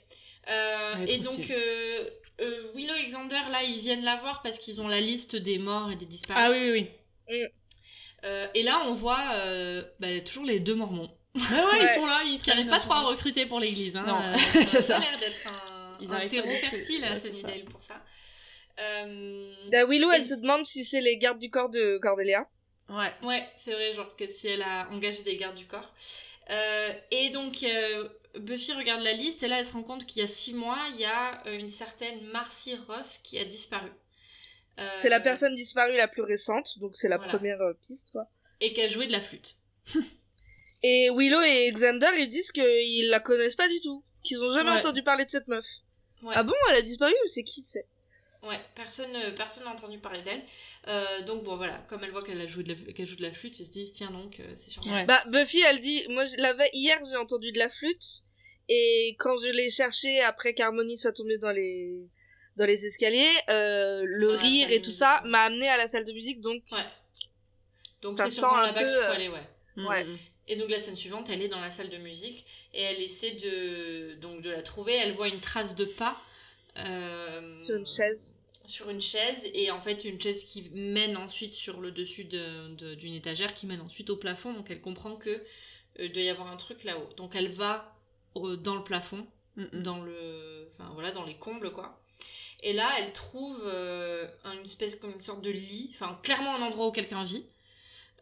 Euh, 0.50 1.06
et 1.08 1.20
donc, 1.20 1.50
euh, 1.52 2.10
euh, 2.42 2.72
Willow 2.76 2.96
et 2.96 3.06
Xander, 3.08 3.42
là, 3.52 3.62
ils 3.64 3.80
viennent 3.80 4.04
la 4.04 4.16
voir 4.18 4.42
parce 4.42 4.58
qu'ils 4.58 4.82
ont 4.82 4.88
la 4.88 5.00
liste 5.02 5.36
des 5.36 5.60
morts 5.60 5.92
et 5.92 5.96
des 5.96 6.06
disparus. 6.06 6.42
Ah 6.44 6.50
oui, 6.52 6.72
oui, 6.72 6.90
oui. 7.30 7.46
Euh, 8.26 8.48
et 8.54 8.64
là, 8.64 8.82
on 8.88 8.94
voit 8.94 9.22
euh, 9.36 9.84
bah, 10.00 10.20
toujours 10.22 10.44
les 10.46 10.60
deux 10.60 10.76
mormons 10.76 11.10
Ah 11.36 11.40
ouais, 11.40 11.80
Ouais. 11.80 11.84
ils 11.84 11.88
sont 12.00 12.06
là, 12.06 12.20
ils 12.26 12.42
qui 12.42 12.50
n'arrivent 12.50 12.68
pas 12.70 12.80
trop 12.80 12.94
à 12.94 13.02
recruter 13.04 13.46
pour 13.46 13.60
l'église. 13.60 13.96
Hein. 13.96 14.04
Non, 14.08 14.20
Euh, 14.20 14.36
c'est 14.54 14.66
ça 14.66 14.78
a 14.78 14.82
ça. 14.82 15.00
l'air 15.00 15.20
d'être 15.20 15.48
un, 15.48 15.98
Ils 16.02 16.12
un 16.14 16.28
terreau 16.28 16.50
fertile 16.50 17.04
à 17.06 17.12
Ouais, 17.12 17.16
ça. 17.16 17.32
Sunnydale 17.32 17.66
pour 17.66 17.84
ça. 17.84 18.02
Euh, 18.80 19.54
La 19.72 19.86
Willow, 19.86 20.12
elle 20.12 20.24
Et- 20.24 20.26
se 20.26 20.34
demande 20.36 20.66
si 20.66 20.84
c'est 20.86 21.02
les 21.02 21.18
gardes 21.18 21.40
du 21.40 21.50
corps 21.50 21.70
de 21.70 21.98
Cordelia. 22.02 22.46
Ouais. 22.90 23.12
Ouais, 23.24 23.48
c'est 23.56 23.72
vrai, 23.74 23.94
genre 23.94 24.16
que 24.16 24.28
si 24.28 24.48
elle 24.48 24.62
a 24.64 24.90
engagé 24.92 25.24
des 25.24 25.36
gardes 25.38 25.56
du 25.56 25.66
corps. 25.66 25.94
Euh, 26.50 26.94
et 27.12 27.30
donc, 27.30 27.62
euh, 27.64 28.10
Buffy 28.40 28.74
regarde 28.74 29.02
la 29.04 29.14
liste 29.14 29.44
et 29.44 29.48
là, 29.48 29.60
elle 29.60 29.66
se 29.66 29.74
rend 29.74 29.84
compte 29.84 30.06
qu'il 30.06 30.22
y 30.22 30.26
a 30.26 30.28
six 30.28 30.54
mois, 30.54 30.80
il 30.94 31.00
y 31.00 31.06
a 31.06 31.46
euh, 31.48 31.58
une 31.58 31.70
certaine 31.70 32.22
Marcy 32.28 32.76
Ross 32.88 33.18
qui 33.20 33.38
a 33.38 33.46
disparu. 33.46 33.90
Euh, 34.80 34.88
C'est 34.96 35.10
la 35.10 35.20
personne 35.20 35.54
disparue 35.56 35.96
la 35.98 36.08
plus 36.08 36.24
récente, 36.24 36.80
donc 36.80 36.96
c'est 36.96 37.10
la 37.10 37.18
Voilà. 37.18 37.32
première 37.34 37.60
piste, 37.82 38.12
quoi. 38.12 38.24
Et 38.62 38.74
qui 38.74 38.82
a 38.82 38.88
joué 38.88 39.06
de 39.08 39.12
la 39.12 39.22
flûte. 39.22 39.56
Et 40.84 41.10
Willow 41.14 41.42
et 41.42 41.70
Xander, 41.74 42.08
ils 42.18 42.30
disent 42.30 42.52
qu'ils 42.54 43.10
la 43.10 43.20
connaissent 43.20 43.56
pas 43.58 43.68
du 43.68 43.82
tout. 43.82 44.04
Qu'ils 44.24 44.42
ont 44.44 44.52
jamais 44.52 44.70
Ouais. 44.72 44.78
entendu 44.78 45.04
parler 45.04 45.26
de 45.26 45.30
cette 45.30 45.48
meuf. 45.50 45.66
Ouais. 46.24 46.34
Ah 46.36 46.44
bon, 46.44 46.54
elle 46.70 46.78
a 46.78 46.82
disparu 46.82 47.12
ou 47.12 47.28
c'est 47.28 47.44
qui 47.44 47.64
c'est 47.64 47.86
Ouais, 48.42 48.60
personne 48.74 49.14
euh, 49.16 49.32
personne 49.32 49.66
n'a 49.66 49.72
entendu 49.72 49.98
parler 50.00 50.22
d'elle. 50.22 50.42
Euh, 50.88 51.22
donc 51.24 51.44
bon 51.44 51.58
voilà, 51.58 51.78
comme 51.90 52.04
elle 52.04 52.12
voit 52.12 52.24
qu'elle 52.24 52.40
a 52.40 52.46
joué 52.46 52.64
de 52.64 52.70
la, 52.74 52.94
qu'elle 52.94 53.06
joue 53.06 53.18
de 53.18 53.22
la 53.22 53.34
flûte, 53.34 53.60
ils 53.60 53.66
se 53.66 53.72
disent 53.72 53.92
tiens 53.92 54.12
donc 54.12 54.40
euh, 54.40 54.54
c'est 54.56 54.70
sûrement. 54.70 54.94
Ouais. 54.94 55.06
Bah, 55.06 55.22
Buffy, 55.28 55.60
elle 55.62 55.80
dit, 55.80 56.06
moi, 56.10 56.24
je 56.24 56.38
l'avais, 56.38 56.70
hier, 56.74 56.98
j'ai 57.10 57.18
entendu 57.18 57.52
de 57.52 57.60
la 57.60 57.70
flûte, 57.70 58.24
et 58.70 59.18
quand 59.20 59.36
je 59.38 59.50
l'ai 59.50 59.70
cherché 59.70 60.22
après 60.22 60.54
qu'Harmonie 60.54 60.98
soit 60.98 61.12
tombée 61.12 61.38
dans 61.38 61.52
les, 61.52 62.08
dans 62.56 62.66
les 62.66 62.86
escaliers, 62.86 63.28
euh, 63.50 64.04
le 64.06 64.32
la 64.32 64.40
rire 64.40 64.72
et 64.72 64.82
tout 64.82 64.92
ça 64.92 65.22
m'a 65.26 65.42
amené 65.42 65.68
à 65.68 65.76
la 65.76 65.88
salle 65.88 66.06
de 66.06 66.14
musique, 66.14 66.40
donc, 66.40 66.64
Ouais. 66.72 66.86
Donc 68.02 68.14
Ça 68.14 68.26
c'est 68.26 68.30
sent 68.30 68.40
sûrement 68.40 68.56
un 68.56 68.68
là-bas 68.68 68.86
peu, 68.86 68.88
qu'il 68.88 68.98
faut 68.98 69.12
aller, 69.12 69.30
ouais. 69.30 69.86
Ouais. 69.86 70.06
Et 70.48 70.56
donc 70.56 70.70
la 70.70 70.80
scène 70.80 70.96
suivante, 70.96 71.30
elle 71.30 71.42
est 71.42 71.48
dans 71.48 71.60
la 71.60 71.70
salle 71.72 71.90
de 71.90 71.98
musique 71.98 72.46
et 72.74 72.82
elle 72.82 73.02
essaie 73.02 73.32
de 73.32 74.16
donc 74.16 74.42
de 74.42 74.50
la 74.50 74.62
trouver. 74.64 74.96
Elle 74.96 75.12
voit 75.12 75.28
une 75.28 75.40
trace 75.40 75.76
de 75.76 75.86
pas 75.86 76.20
sur 77.60 77.76
une 77.76 77.86
chaise. 77.86 78.36
sur 78.66 78.90
une 78.90 79.02
chaise 79.02 79.50
et 79.54 79.72
en 79.72 79.82
fait 79.82 80.06
une 80.06 80.22
chaise 80.22 80.44
qui 80.44 80.70
mène 80.74 81.18
ensuite 81.18 81.54
sur 81.56 81.80
le 81.82 81.92
dessus 81.92 82.26
de- 82.26 82.68
de- 82.76 82.94
d'une 82.96 83.14
étagère 83.14 83.56
qui 83.56 83.66
mène 83.66 83.82
ensuite 83.82 84.10
au 84.10 84.16
plafond. 84.18 84.54
Donc 84.54 84.70
elle 84.70 84.82
comprend 84.82 85.16
que 85.16 85.42
euh, 86.00 86.08
doit 86.10 86.22
y 86.22 86.30
avoir 86.30 86.52
un 86.52 86.58
truc 86.58 86.84
là-haut. 86.84 87.10
Donc 87.18 87.36
elle 87.36 87.50
va 87.50 87.96
dans 88.36 88.76
le 88.76 88.84
plafond, 88.84 89.26
Mm, 89.56 89.82
dans 89.82 90.00
le, 90.02 90.68
enfin 90.72 90.90
voilà, 90.94 91.12
dans 91.12 91.26
les 91.26 91.36
combles 91.38 91.72
quoi. 91.74 92.00
Et 92.62 92.74
là, 92.74 92.90
elle 93.00 93.12
trouve 93.14 93.64
euh, 93.66 94.28
une 94.46 94.66
espèce 94.66 94.96
comme 94.96 95.12
une 95.12 95.22
sorte 95.22 95.42
de 95.42 95.50
lit, 95.50 95.90
enfin 95.96 96.20
clairement 96.24 96.56
un 96.56 96.62
endroit 96.62 96.88
où 96.88 96.92
quelqu'un 96.92 97.24
vit 97.24 97.46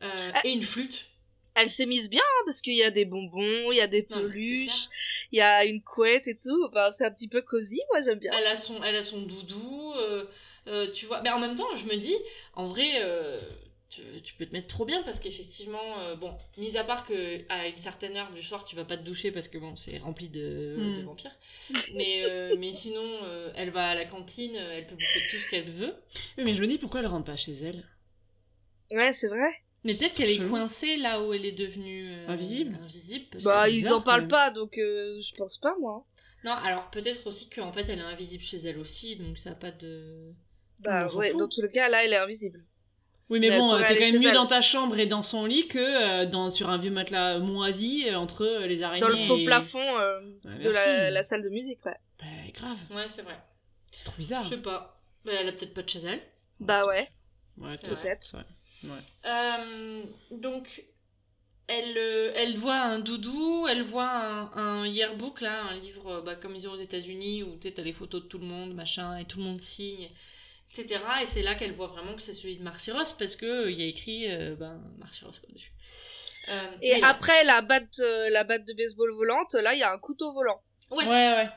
euh, 0.03 0.32
Ah. 0.34 0.41
et 0.45 0.49
une 0.49 0.64
flûte. 0.64 1.08
Elle 1.60 1.70
s'est 1.70 1.86
mise 1.88 2.10
bien, 2.10 2.22
hein, 2.22 2.43
parce 2.45 2.62
qu'il 2.62 2.76
y 2.76 2.84
a 2.84 2.91
des 2.91 3.05
bonbons, 3.05 3.72
il 3.72 3.78
y 3.78 3.82
a 3.82 3.88
des 3.88 4.03
peluches, 4.03 4.88
il 5.32 5.39
y 5.39 5.41
a 5.41 5.66
une 5.66 5.82
couette 5.82 6.28
et 6.28 6.38
tout. 6.38 6.64
Enfin, 6.70 6.91
c'est 6.91 7.05
un 7.05 7.12
petit 7.12 7.28
peu 7.28 7.41
cosy, 7.41 7.82
moi, 7.91 8.01
j'aime 8.03 8.20
bien. 8.20 8.32
Elle 8.38 8.45
a 8.47 8.55
son, 8.55 8.82
elle 8.84 8.95
a 8.95 9.01
son 9.03 9.22
doudou, 9.22 9.93
euh, 9.97 10.26
euh, 10.68 10.91
tu 10.91 11.05
vois. 11.08 11.22
Mais 11.22 11.30
en 11.32 11.39
même 11.39 11.55
temps, 11.55 11.76
je 11.76 11.86
me 11.86 11.95
dis, 11.95 12.16
en 12.53 12.68
vrai, 12.68 12.88
euh, 13.01 13.39
tu, 13.89 14.01
tu 14.22 14.34
peux 14.36 14.45
te 14.45 14.51
mettre 14.53 14.68
trop 14.68 14.86
bien 14.86 15.01
parce 15.01 15.20
qu'effectivement, 15.20 15.99
euh, 16.01 16.16
bon, 16.16 16.32
mis 16.58 16.78
à 16.78 16.84
part 16.84 17.08
que 17.08 17.39
à 17.49 17.68
une 17.68 17.78
certaine 17.78 18.16
heure 18.18 18.32
du 18.34 18.43
soir, 18.43 18.64
tu 18.66 18.76
vas 18.76 18.86
pas 18.86 18.97
te 18.97 19.03
doucher 19.03 19.32
parce 19.32 19.47
que 19.47 19.58
bon, 19.58 19.76
c'est 19.76 19.97
rempli 19.97 20.30
de, 20.30 20.76
Mm. 20.78 20.93
de 20.97 21.01
vampires. 21.01 21.36
mais, 21.95 22.22
euh, 22.26 22.55
mais 22.60 22.72
sinon, 22.72 23.01
euh, 23.24 23.51
elle 23.55 23.72
va 23.72 23.88
à 23.89 23.95
la 23.95 24.05
cantine, 24.05 24.55
elle 24.55 24.86
peut 24.86 24.95
bouffer 24.95 25.22
tout 25.32 25.41
ce 25.41 25.47
qu'elle 25.49 25.72
veut. 25.72 25.95
Mais 26.38 26.53
je 26.53 26.62
me 26.62 26.68
dis 26.68 26.78
pourquoi 26.78 26.99
elle 26.99 27.08
rentre 27.08 27.26
pas 27.26 27.36
chez 27.38 27.53
elle? 27.53 27.84
Ouais, 28.91 29.12
c'est 29.14 29.28
vrai. 29.28 29.49
Mais 29.88 29.93
peut-être 29.95 30.13
qu'elle 30.15 30.29
est 30.29 30.47
coincée 30.49 30.97
là 30.97 31.21
où 31.21 31.33
elle 31.33 31.45
est 31.45 31.51
devenue 31.53 32.09
euh, 32.11 32.27
Invisible 32.27 32.77
Bah, 33.43 33.69
ils 33.69 33.91
en 33.91 34.01
parlent 34.01 34.27
pas, 34.27 34.51
donc 34.51 34.77
euh, 34.77 35.19
je 35.21 35.33
pense 35.35 35.57
pas, 35.57 35.75
moi. 35.79 36.05
Non, 36.43 36.51
alors 36.51 36.89
peut-être 36.91 37.25
aussi 37.25 37.49
qu'en 37.49 37.71
fait, 37.71 37.89
elle 37.89 37.99
est 37.99 38.03
invisible 38.03 38.43
chez 38.43 38.57
elle 38.57 38.77
aussi, 38.77 39.15
donc 39.15 39.38
ça 39.38 39.51
a 39.51 39.55
pas 39.55 39.71
de. 39.71 40.33
Bah, 40.81 41.07
ouais, 41.15 41.33
dans 41.33 41.47
tous 41.47 41.61
les 41.63 41.69
cas, 41.69 41.89
là, 41.89 42.03
elle 42.05 42.13
est 42.13 42.17
invisible. 42.17 42.63
Oui, 43.29 43.39
mais 43.39 43.49
bon, 43.57 43.73
euh, 43.73 43.81
t'es 43.85 43.95
quand 43.97 44.05
même 44.11 44.21
mieux 44.21 44.29
elle. 44.29 44.35
dans 44.35 44.45
ta 44.45 44.61
chambre 44.61 44.97
et 44.99 45.05
dans 45.05 45.21
son 45.21 45.45
lit 45.45 45.67
que 45.67 45.79
euh, 45.79 46.25
dans, 46.25 46.49
sur 46.49 46.69
un 46.69 46.77
vieux 46.77 46.91
matelas 46.91 47.39
moisi 47.39 48.13
entre 48.15 48.45
euh, 48.45 48.67
les 48.67 48.83
araignées. 48.83 49.01
Dans 49.01 49.09
le 49.09 49.17
faux 49.17 49.38
et- 49.38 49.45
plafond 49.45 49.99
euh, 49.99 50.19
Ouais, 50.45 50.59
de 50.63 50.69
la, 50.69 51.11
la 51.11 51.23
salle 51.23 51.41
de 51.41 51.49
musique, 51.49 51.83
ouais. 51.85 51.95
Bah, 52.19 52.25
grave, 52.53 52.77
Ouais, 52.95 53.07
c'est 53.07 53.23
vrai. 53.23 53.38
c'est 53.93 54.05
trop 54.05 54.15
bizarre. 54.17 54.43
Je 54.43 54.49
sais 54.49 54.61
pas. 54.61 55.01
Mais 55.25 55.33
elle 55.33 55.49
a 55.49 55.51
peut-être 55.51 55.73
pas 55.73 55.81
de 55.83 55.89
chez 55.89 55.99
elle. 56.05 56.21
Bah 56.59 56.85
ouais. 56.85 57.09
Ouais, 57.57 57.73
peut-être. 57.83 58.35
Ouais. 58.84 58.89
Euh, 59.25 60.03
donc, 60.32 60.84
elle, 61.67 61.97
euh, 61.97 62.32
elle 62.36 62.55
voit 62.57 62.78
un 62.80 62.99
doudou, 62.99 63.67
elle 63.67 63.82
voit 63.82 64.09
un, 64.09 64.51
un 64.55 64.88
yearbook, 64.88 65.41
là, 65.41 65.63
un 65.63 65.75
livre 65.80 66.07
euh, 66.17 66.21
bah, 66.21 66.36
comme 66.36 66.55
ils 66.55 66.67
ont 66.67 66.71
aux 66.73 66.78
États-Unis, 66.78 67.43
où 67.43 67.57
tu 67.59 67.73
as 67.75 67.82
les 67.82 67.93
photos 67.93 68.23
de 68.23 68.28
tout 68.28 68.38
le 68.38 68.45
monde, 68.45 68.73
machin, 68.73 69.17
et 69.17 69.25
tout 69.25 69.39
le 69.39 69.43
monde 69.45 69.61
signe, 69.61 70.09
etc. 70.71 71.01
Et 71.21 71.25
c'est 71.25 71.41
là 71.41 71.55
qu'elle 71.55 71.73
voit 71.73 71.88
vraiment 71.88 72.15
que 72.15 72.21
c'est 72.21 72.34
celui 72.34 72.55
de 72.57 72.63
Marcy 72.63 72.91
Ross, 72.91 73.13
parce 73.13 73.36
qu'il 73.36 73.71
y 73.71 73.84
a 73.84 73.86
écrit 73.88 74.32
euh, 74.32 74.55
ben, 74.55 74.82
Marcy 74.97 75.25
Ross 75.25 75.39
quoi, 75.39 75.49
dessus. 75.51 75.71
Euh, 76.49 76.67
Et 76.82 77.01
là- 77.01 77.09
après 77.09 77.43
la 77.43 77.61
batte, 77.61 77.99
euh, 77.99 78.30
la 78.30 78.45
batte 78.45 78.63
de 78.65 78.73
baseball 78.73 79.11
volante, 79.11 79.53
là, 79.55 79.73
il 79.73 79.80
y 79.80 79.84
a 79.84 79.91
un 79.91 79.97
couteau 79.97 80.32
volant. 80.32 80.61
Ouais. 80.91 81.03
Ouais, 81.03 81.09
ouais. 81.34 81.49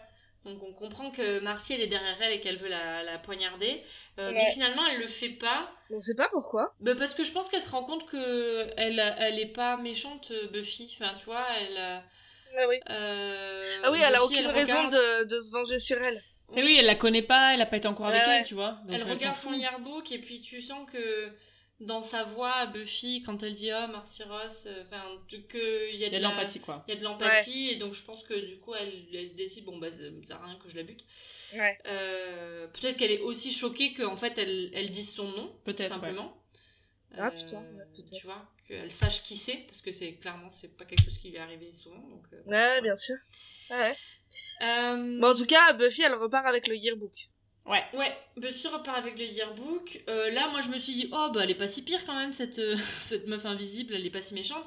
Donc 0.47 0.63
on 0.63 0.73
comprend 0.73 1.11
que 1.11 1.39
Marcy, 1.41 1.75
elle 1.75 1.83
est 1.83 1.87
derrière 1.87 2.17
elle 2.23 2.33
et 2.33 2.41
qu'elle 2.41 2.57
veut 2.57 2.69
la, 2.69 3.03
la 3.03 3.19
poignarder. 3.19 3.83
Euh, 4.19 4.29
Ouais. 4.31 4.35
Mais 4.35 4.51
finalement, 4.53 4.83
elle 4.87 5.01
le 5.01 5.07
fait 5.09 5.29
pas. 5.31 5.71
On 5.91 6.01
sait 6.01 6.15
pas 6.15 6.29
pourquoi. 6.31 6.75
Bah, 6.81 6.95
parce 6.97 7.13
que 7.15 7.25
je 7.25 7.33
pense 7.33 7.49
qu'elle 7.51 7.61
se 7.61 7.71
rend 7.71 7.85
compte 7.85 8.07
que 8.07 8.67
elle, 8.77 8.99
elle 9.19 9.39
est 9.39 9.53
pas 9.53 9.77
méchante, 9.77 10.31
euh, 10.31 10.47
Buffy. 10.49 10.89
Enfin, 10.99 11.13
tu 11.19 11.27
vois, 11.27 11.45
elle... 11.61 11.77
a- 11.77 12.03
Ah 12.59 12.67
oui. 12.69 12.77
euh, 12.89 13.81
Ah 13.85 13.91
oui, 13.93 13.99
elle 14.05 14.15
a 14.15 14.25
aucune 14.25 14.47
raison 14.47 14.89
de, 14.89 15.25
de 15.25 15.39
se 15.41 15.51
venger 15.51 15.79
sur 15.79 16.01
elle. 16.03 16.23
Et 16.57 16.63
oui, 16.65 16.77
elle 16.79 16.87
la 16.87 16.97
connaît 16.97 17.23
pas, 17.23 17.55
elle 17.55 17.61
a 17.63 17.67
pas 17.67 17.77
été 17.77 17.87
encore 17.87 18.07
avec 18.07 18.27
Ouais, 18.27 18.39
elle, 18.41 18.45
tu 18.45 18.55
vois. 18.55 18.79
Donc 18.85 18.97
elle 18.97 19.03
s'en 19.05 19.11
regarde 19.11 19.37
son 19.37 19.53
yearbook 19.53 20.11
et 20.11 20.19
puis 20.19 20.41
tu 20.41 20.61
sens 20.61 20.89
que 20.91 21.31
dans 21.81 22.03
sa 22.03 22.25
voix, 22.25 22.67
Buffy, 22.67 23.23
quand 23.23 23.43
elle 23.43 23.55
dit 23.55 23.71
«Oh, 23.73 23.89
Marcy 23.91 24.23
Ross 24.25 24.67
euh,», 24.67 24.85
enfin, 24.87 25.01
a 25.01 25.89
Il 25.93 25.97
y 25.99 26.05
a 26.05 26.11
de 26.11 26.23
l'empathie, 26.23 26.61
quoi. 26.61 26.85
Il 26.87 26.95
y 26.95 26.97
a 26.97 27.01
de 27.01 27.05
l'empathie 27.05 27.71
et 27.71 27.77
donc 27.77 27.95
je 27.95 28.03
pense 28.05 28.23
que 28.23 28.35
du 28.35 28.59
coup 28.59 28.75
elle, 28.75 28.93
elle 29.15 29.35
décide 29.35 29.65
bon 29.65 29.79
bah 29.79 29.91
ça 29.91 30.03
sert 30.23 30.43
à 30.43 30.47
rien 30.47 30.57
que 30.57 30.69
je 30.69 30.77
la 30.77 30.83
bute. 30.83 31.05
Ouais. 31.55 31.79
Euh, 31.87 32.69
Peut-être 32.69 32.97
qu'elle 32.99 33.11
est 33.11 33.21
aussi 33.21 33.51
choquée 33.51 33.95
qu'en 33.95 34.17
fait 34.17 34.37
elle, 34.39 34.71
elle 34.75 34.91
dise 34.91 35.15
son 35.15 35.29
nom. 35.33 35.57
Peut-être, 35.65 35.89
tout 35.89 35.95
simplement. 35.95 36.37
Ah, 37.17 37.31
putain, 37.31 37.61
ouais, 37.61 37.85
peut-être. 37.97 38.13
Tu 38.13 38.27
vois, 38.27 38.47
qu'elle 38.69 38.93
sache 38.93 39.23
qui 39.23 39.35
c'est 39.35 39.57
parce 39.67 39.81
que 39.81 39.91
c'est 39.91 40.13
clairement 40.15 40.49
c'est 40.51 40.77
pas 40.77 40.85
quelque 40.85 41.03
chose 41.03 41.19
qui 41.19 41.31
lui 41.31 41.37
est 41.37 41.41
arrivé 41.41 41.73
souvent. 41.73 41.99
Donc, 42.09 42.25
euh, 42.33 42.39
Ouais, 42.47 42.81
bien 42.83 42.95
sûr. 42.95 43.17
Ouais. 43.71 43.97
euh, 44.63 45.19
Bon, 45.19 45.31
en 45.31 45.35
tout 45.35 45.47
cas, 45.47 45.73
Buffy, 45.73 46.03
elle 46.03 46.15
repart 46.15 46.47
avec 46.47 46.69
le 46.69 46.77
yearbook. 46.77 47.15
Ouais. 47.67 47.85
Ouais, 47.95 48.13
Buffy 48.37 48.67
repart 48.69 48.99
avec 48.99 49.19
le 49.19 49.25
yearbook. 49.25 50.03
Euh, 50.09 50.31
là, 50.31 50.49
moi, 50.49 50.61
je 50.61 50.69
me 50.71 50.79
suis 50.79 50.93
dit, 50.95 51.09
oh, 51.13 51.29
bah, 51.33 51.41
elle 51.45 51.51
est 51.51 51.55
pas 51.55 51.69
si 51.69 51.83
pire 51.83 52.05
quand 52.05 52.15
même, 52.17 52.33
cette, 52.33 52.59
euh, 52.59 52.77
cette 52.99 53.27
meuf 53.27 53.45
invisible, 53.47 53.95
elle 53.95 54.05
est 54.05 54.11
pas 54.11 54.23
si 54.23 54.35
méchante. 54.35 54.65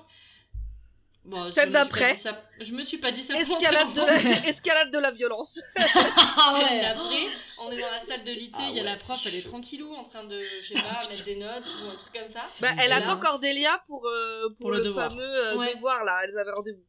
Bon, 1.26 1.48
Celle 1.48 1.72
d'après. 1.72 2.16
ça- 2.16 2.44
Je 2.60 2.74
me 2.74 2.84
suis 2.84 2.98
pas 2.98 3.12
dit 3.12 3.22
ça 3.22 3.34
pour 3.46 3.56
Escalade 3.56 3.94
de, 3.94 4.02
la... 4.02 4.48
Escalade 4.50 4.91
de 4.91 4.98
la 5.00 5.12
violence. 5.12 5.62
Ah 5.78 5.86
Celle 6.68 6.82
d'après, 6.82 7.26
on 7.62 7.72
est 7.72 7.80
dans 7.80 7.91
la 7.91 8.00
salle 8.02 8.26
de 8.26 8.32
l'IT, 8.34 8.52
Ah 8.58 8.66
il 8.70 8.76
y 8.76 8.80
a 8.82 8.84
ouais, 8.84 8.89
la 8.89 8.96
prof, 8.98 9.22
elle 9.26 9.36
est 9.36 9.46
tranquillou 9.46 9.94
en 9.96 10.04
train 10.04 10.26
de, 10.26 10.41
je 10.62 10.68
sais 10.68 10.74
pas, 10.74 11.00
mettre 11.10 11.24
des 11.24 11.38
notes 11.38 11.72
ou 11.82 11.89
un 11.91 11.96
truc 11.96 12.12
comme 12.14 12.28
ça. 12.28 12.44
Bah, 12.60 12.72
elle 12.78 12.91
attend 12.91 13.18
Cordelia 13.18 13.82
pour, 13.88 14.06
euh, 14.06 14.50
pour, 14.50 14.58
Pour 14.58 14.72
le 14.72 14.78
le, 14.80 14.84
devoir. 14.84 15.12
fameux 15.12 15.24
euh, 15.24 15.56
Ouais. 15.58 15.74
devoir, 15.76 16.04
là. 16.04 16.20
Elles 16.26 16.38
avaient 16.38 16.52
rendez-vous. 16.52 16.84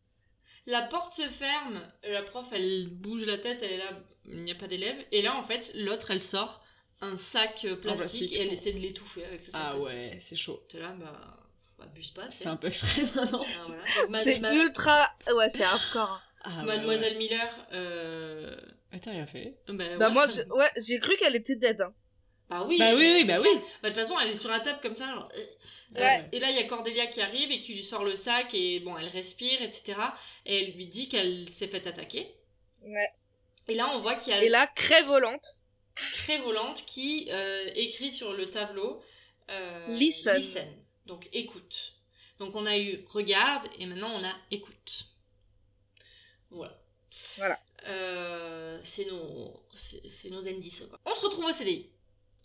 La 0.67 0.83
porte 0.83 1.13
se 1.15 1.29
ferme, 1.29 1.81
la 2.09 2.23
prof, 2.23 2.47
elle 2.53 2.89
bouge 2.89 3.27
la 3.27 3.37
tête, 3.39 3.61
elle 3.63 3.73
est 3.73 3.77
là, 3.79 3.91
il 4.27 4.43
n'y 4.45 4.53
a 4.53 4.55
pas 4.55 4.67
d'élève. 4.67 4.97
Et 5.13 5.21
là, 5.23 5.37
en 5.37 5.43
fait, 5.43 5.73
l'autre, 5.75 6.11
elle 6.11 6.23
sort 6.23 6.63
un 7.03 7.17
sac 7.19 7.67
euh, 7.67 7.77
plastique, 7.77 7.99
plastique. 7.99 8.33
et 8.37 8.41
elle 8.43 8.53
essaie 8.53 8.73
de 8.73 8.79
l'étouffer 8.79 9.25
avec 9.27 9.45
le 9.47 9.53
sac 9.53 9.61
Ah 9.63 9.73
plastique. 9.75 9.99
ouais, 9.99 10.19
c'est 10.21 10.37
chaud. 10.37 10.65
T'es 10.69 10.79
là, 10.79 10.95
bah, 10.99 11.37
abuse 11.83 12.11
pas. 12.13 12.31
C'est 12.31 12.47
un 12.49 12.57
peu 12.57 12.69
extrême 12.69 13.09
maintenant. 13.15 13.45
Ah, 13.45 13.65
voilà. 14.07 14.23
C'est 14.25 14.39
ma- 14.41 14.55
ultra... 14.55 15.11
Ouais, 15.35 15.49
c'est 15.51 15.65
hardcore. 15.65 16.23
Ah, 16.45 16.51
ouais, 16.61 16.65
Mademoiselle 16.65 17.19
Miller, 17.19 17.67
euh... 17.73 18.57
Ah, 18.93 18.99
t'as 18.99 19.11
rien 19.11 19.27
fait. 19.27 19.59
bah, 19.69 19.85
Bah, 19.99 20.07
ouais. 20.09 20.13
moi, 20.15 20.27
je- 20.27 20.43
ouais, 20.55 20.71
j'ai 20.79 20.99
cru 20.99 21.15
qu'elle 21.19 21.37
était 21.37 21.57
dead. 21.57 21.81
hein. 21.83 21.93
Bah 22.49 22.65
oui, 22.69 22.79
Bah 22.79 22.95
oui, 22.95 23.13
oui, 23.17 23.25
bah 23.25 23.39
clair. 23.39 23.53
oui. 23.55 23.61
Bah, 23.83 23.89
de 23.91 23.95
toute 23.95 24.03
façon, 24.05 24.19
elle 24.21 24.31
est 24.31 24.37
sur 24.37 24.51
la 24.51 24.61
table 24.61 24.79
comme 24.83 24.97
ça. 24.97 25.27
euh, 25.37 25.47
Ouais. 25.97 26.25
et 26.33 26.41
là, 26.41 26.51
il 26.51 26.57
y 26.57 26.59
a 26.59 26.65
Cordelia 26.65 27.07
qui 27.07 27.21
arrive 27.21 27.53
et 27.53 27.59
qui 27.59 27.75
lui 27.75 27.85
sort 27.85 28.05
le 28.05 28.17
sac 28.17 28.53
et 28.55 28.81
bon, 28.81 28.97
elle 28.99 29.07
respire, 29.09 29.63
etc. 29.63 29.99
Et 30.45 30.59
elle 30.61 30.73
lui 30.73 30.87
dit 30.89 31.09
qu'elle 31.09 31.49
s'est 31.49 31.69
fait 31.69 31.87
attaquer. 31.87 32.35
Ouais. 32.83 33.09
Et 33.69 33.75
là, 33.75 33.89
on 33.95 33.99
voit 33.99 34.15
qu'il 34.17 34.33
y 34.33 34.37
a 34.37 34.43
Et 34.43 34.49
là, 34.49 34.67
crève 34.67 35.07
volante. 35.07 35.45
Cré 35.95 36.39
volante 36.39 36.85
qui 36.87 37.29
euh, 37.31 37.71
écrit 37.77 38.11
sur 38.11 38.33
le 38.33 38.51
tableau 38.51 39.01
euh, 39.51 39.87
Listen. 39.89 40.67
Donc 41.07 41.29
écoute. 41.33 41.95
Donc 42.41 42.57
on 42.57 42.67
a 42.67 42.77
eu 42.77 43.05
regarde 43.07 43.69
et 43.79 43.87
maintenant 43.87 44.11
on 44.13 44.25
a 44.25 44.33
écoute. 44.51 45.07
Voilà. 46.51 46.77
Voilà. 47.37 47.61
Euh, 47.87 48.81
c'est 48.83 49.05
nos, 49.05 49.63
c'est 49.73 50.31
nos 50.31 50.47
indices. 50.49 50.85
On 51.05 51.15
se 51.15 51.21
retrouve 51.21 51.45
au 51.45 51.53
CDI. 51.53 51.91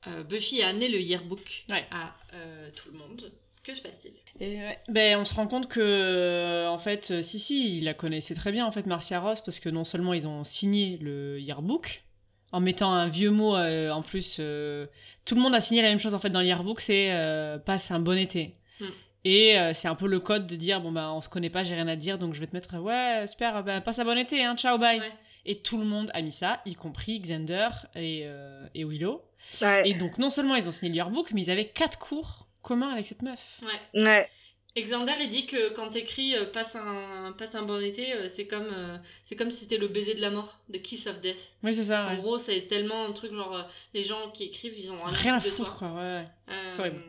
Euh, 0.08 0.24
Buffy 0.24 0.62
a 0.62 0.70
amené 0.70 0.88
le 0.88 1.00
yearbook 1.00 1.66
Ouais. 1.70 1.86
à 1.92 2.16
euh, 2.34 2.70
tout 2.76 2.90
le 2.92 2.98
monde. 2.98 3.32
Que 3.64 3.74
se 3.74 3.82
passe-t-il? 3.82 4.14
Ouais. 4.40 4.80
Ben, 4.88 5.20
on 5.20 5.26
se 5.26 5.34
rend 5.34 5.46
compte 5.48 5.68
que, 5.68 5.82
euh, 5.82 6.70
en 6.70 6.78
fait, 6.78 7.22
si, 7.22 7.40
si, 7.40 7.78
il 7.78 7.84
la 7.84 7.94
connaissait 7.94 8.34
très 8.36 8.52
bien, 8.54 8.66
en 8.66 8.72
fait, 8.72 8.86
Marcia 8.86 9.20
Ross, 9.20 9.42
parce 9.42 9.60
que 9.60 9.70
non 9.70 9.84
seulement 9.84 10.14
ils 10.14 10.28
ont 10.28 10.44
signé 10.46 10.98
le 11.02 11.40
yearbook, 11.40 12.04
en 12.52 12.62
mettant 12.62 12.94
un 12.94 13.10
vieux 13.10 13.30
mot 13.32 13.56
euh, 13.58 13.92
en 13.92 14.02
plus, 14.02 14.38
euh, 14.40 14.88
tout 15.26 15.36
le 15.36 15.42
monde 15.42 15.54
a 15.54 15.62
signé 15.62 15.82
la 15.82 15.90
même 15.90 16.00
chose, 16.00 16.14
en 16.14 16.20
fait, 16.20 16.30
dans 16.30 16.40
le 16.40 16.46
yearbook, 16.48 16.80
c'est 16.82 17.12
euh, 17.12 17.58
passe 17.60 17.92
un 17.92 18.00
bon 18.00 18.18
été. 18.18 18.56
Hmm. 18.80 18.86
Et 19.26 19.60
euh, 19.60 19.74
c'est 19.74 19.90
un 19.90 19.96
peu 19.96 20.08
le 20.08 20.22
code 20.22 20.48
de 20.48 20.56
dire, 20.56 20.80
bon, 20.80 20.94
ben, 20.94 21.12
on 21.12 21.20
se 21.22 21.28
connaît 21.30 21.50
pas, 21.50 21.64
j'ai 21.66 21.76
rien 21.76 21.88
à 21.90 21.96
te 21.98 22.02
dire, 22.02 22.18
donc 22.18 22.34
je 22.34 22.40
vais 22.40 22.48
te 22.48 22.56
mettre, 22.56 22.78
ouais, 22.80 23.28
super, 23.28 23.62
ben, 23.64 23.82
passe 23.82 24.00
un 24.00 24.06
bon 24.06 24.18
été, 24.18 24.44
hein, 24.46 24.56
ciao, 24.56 24.78
bye. 24.78 25.00
Ouais. 25.00 25.12
Et 25.46 25.62
tout 25.62 25.78
le 25.78 25.86
monde 25.86 26.10
a 26.14 26.22
mis 26.22 26.32
ça, 26.32 26.62
y 26.66 26.76
compris 26.76 27.20
Xander 27.20 27.68
et, 27.96 28.22
euh, 28.24 28.66
et 28.74 28.86
Willow. 28.86 29.22
Ouais. 29.62 29.90
Et 29.90 29.94
donc, 29.94 30.18
non 30.18 30.30
seulement 30.30 30.56
ils 30.56 30.68
ont 30.68 30.72
signé 30.72 30.90
le 30.90 30.96
yearbook, 30.96 31.32
mais 31.32 31.42
ils 31.44 31.52
avaient 31.52 31.68
quatre 31.70 32.00
cours 32.00 32.48
communs 32.62 32.90
avec 32.90 33.06
cette 33.06 33.22
meuf. 33.22 33.60
Ouais. 33.64 34.02
Ouais. 34.04 34.30
Et 34.76 34.84
Xander, 34.84 35.14
il 35.20 35.30
dit 35.30 35.48
que 35.48 35.70
quand 35.74 35.90
t'écris 35.90 36.36
euh, 36.36 36.46
passe, 36.46 36.76
un, 36.76 37.34
passe 37.38 37.56
un 37.56 37.64
bon 37.64 37.82
été, 37.84 38.14
euh, 38.14 38.28
c'est 38.30 38.46
comme, 38.48 38.68
euh, 38.72 38.98
c'est 39.24 39.36
comme 39.36 39.50
si 39.50 39.62
c'était 39.62 39.78
le 39.78 39.88
baiser 39.88 40.14
de 40.14 40.22
la 40.22 40.30
mort, 40.30 40.60
the 40.72 40.80
kiss 40.82 41.08
of 41.08 41.20
death. 41.22 41.54
Oui, 41.64 41.74
c'est 41.74 41.86
ça. 41.86 42.06
En 42.06 42.10
ouais. 42.10 42.18
gros, 42.18 42.38
c'est 42.38 42.62
tellement 42.68 43.06
un 43.06 43.12
truc 43.12 43.34
genre 43.34 43.68
les 43.96 44.04
gens 44.04 44.30
qui 44.30 44.44
écrivent, 44.44 44.78
ils 44.78 44.92
ont 44.92 45.04
Rien 45.04 45.36
à 45.36 45.40
foutre 45.42 45.52
de 45.52 45.56
foutre, 45.58 45.78
toi. 45.80 45.90
quoi, 45.90 45.98
ouais. 45.98 46.18
ouais. 46.18 46.28
Euh, 46.50 46.70
C'est 46.70 46.80
horrible. 46.82 47.02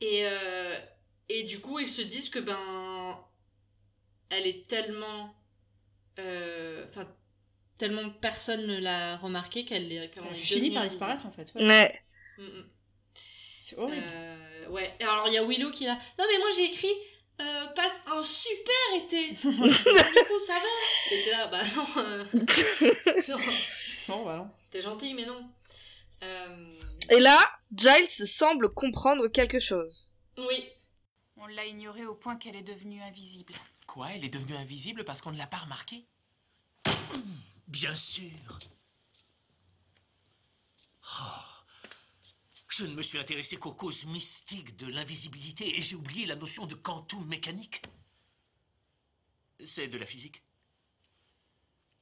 Et 0.00 0.26
euh, 0.26 0.74
et 1.28 1.44
du 1.44 1.60
coup, 1.60 1.78
ils 1.78 1.86
se 1.88 2.02
disent 2.02 2.28
que 2.30 2.38
ben 2.40 3.16
elle 4.30 4.46
est 4.46 4.66
tellement 4.68 5.34
euh, 6.18 6.84
enfin 6.88 7.06
tellement 7.78 8.10
personne 8.10 8.66
ne 8.66 8.78
l'a 8.78 9.16
remarqué 9.18 9.64
qu'elle 9.64 9.90
est 9.92 10.18
en 10.18 10.24
Elle 10.30 10.36
est 10.36 10.38
finit 10.38 10.70
par 10.72 10.82
disparaître, 10.84 11.24
en 11.26 11.30
fait. 11.32 11.52
ouais. 11.54 11.66
Ouais. 11.66 12.00
Mm, 12.38 12.42
mm. 12.44 12.64
C'est 13.60 13.78
horrible. 13.78 14.02
Euh, 14.06 14.68
ouais. 14.68 14.94
Et 15.00 15.04
alors 15.04 15.28
il 15.28 15.34
y 15.34 15.38
a 15.38 15.44
Willow 15.44 15.70
qui 15.70 15.84
est 15.84 15.88
là. 15.88 15.98
Non 16.18 16.24
mais 16.30 16.38
moi 16.38 16.48
j'ai 16.56 16.64
écrit 16.64 16.92
euh, 17.40 17.66
passe 17.68 18.00
un 18.06 18.22
super 18.22 18.72
été. 18.96 19.30
du 19.32 19.36
coup 19.42 20.38
ça 20.40 20.54
va. 20.54 21.14
Et 21.14 21.20
t'es 21.22 21.30
là 21.30 21.46
bah 21.48 21.60
non. 21.76 21.86
euh, 22.02 22.24
non. 23.28 23.36
Bon, 24.08 24.24
bah 24.24 24.36
non. 24.38 24.50
T'es 24.70 24.80
gentil 24.80 25.12
mais 25.14 25.26
non. 25.26 25.48
Euh, 26.22 26.70
Et 27.10 27.20
là, 27.20 27.38
Giles 27.76 28.08
semble 28.26 28.72
comprendre 28.72 29.28
quelque 29.28 29.58
chose. 29.60 30.16
oui. 30.36 30.68
On 31.40 31.46
l'a 31.46 31.66
ignorée 31.66 32.04
au 32.04 32.14
point 32.16 32.34
qu'elle 32.36 32.56
est 32.56 32.62
devenue 32.62 33.00
invisible. 33.00 33.54
Quoi 33.86 34.08
Elle 34.12 34.24
est 34.24 34.28
devenue 34.28 34.56
invisible 34.56 35.04
parce 35.04 35.20
qu'on 35.20 35.30
ne 35.30 35.38
l'a 35.38 35.46
pas 35.46 35.58
remarqué 35.58 36.04
Bien 37.68 37.94
sûr. 37.94 38.58
Oh. 41.20 41.48
Je 42.68 42.84
ne 42.84 42.94
me 42.94 43.02
suis 43.02 43.18
intéressé 43.18 43.56
qu'aux 43.56 43.72
causes 43.72 44.06
mystiques 44.06 44.76
de 44.76 44.86
l'invisibilité 44.86 45.78
et 45.78 45.82
j'ai 45.82 45.96
oublié 45.96 46.26
la 46.26 46.36
notion 46.36 46.66
de 46.66 46.74
quantum 46.74 47.26
mécanique. 47.26 47.82
C'est 49.62 49.88
de 49.88 49.98
la 49.98 50.06
physique. 50.06 50.42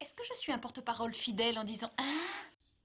Est-ce 0.00 0.14
que 0.14 0.22
je 0.28 0.34
suis 0.34 0.52
un 0.52 0.58
porte-parole 0.58 1.14
fidèle 1.14 1.58
en 1.58 1.64
disant 1.64 1.90
Ah 1.96 2.02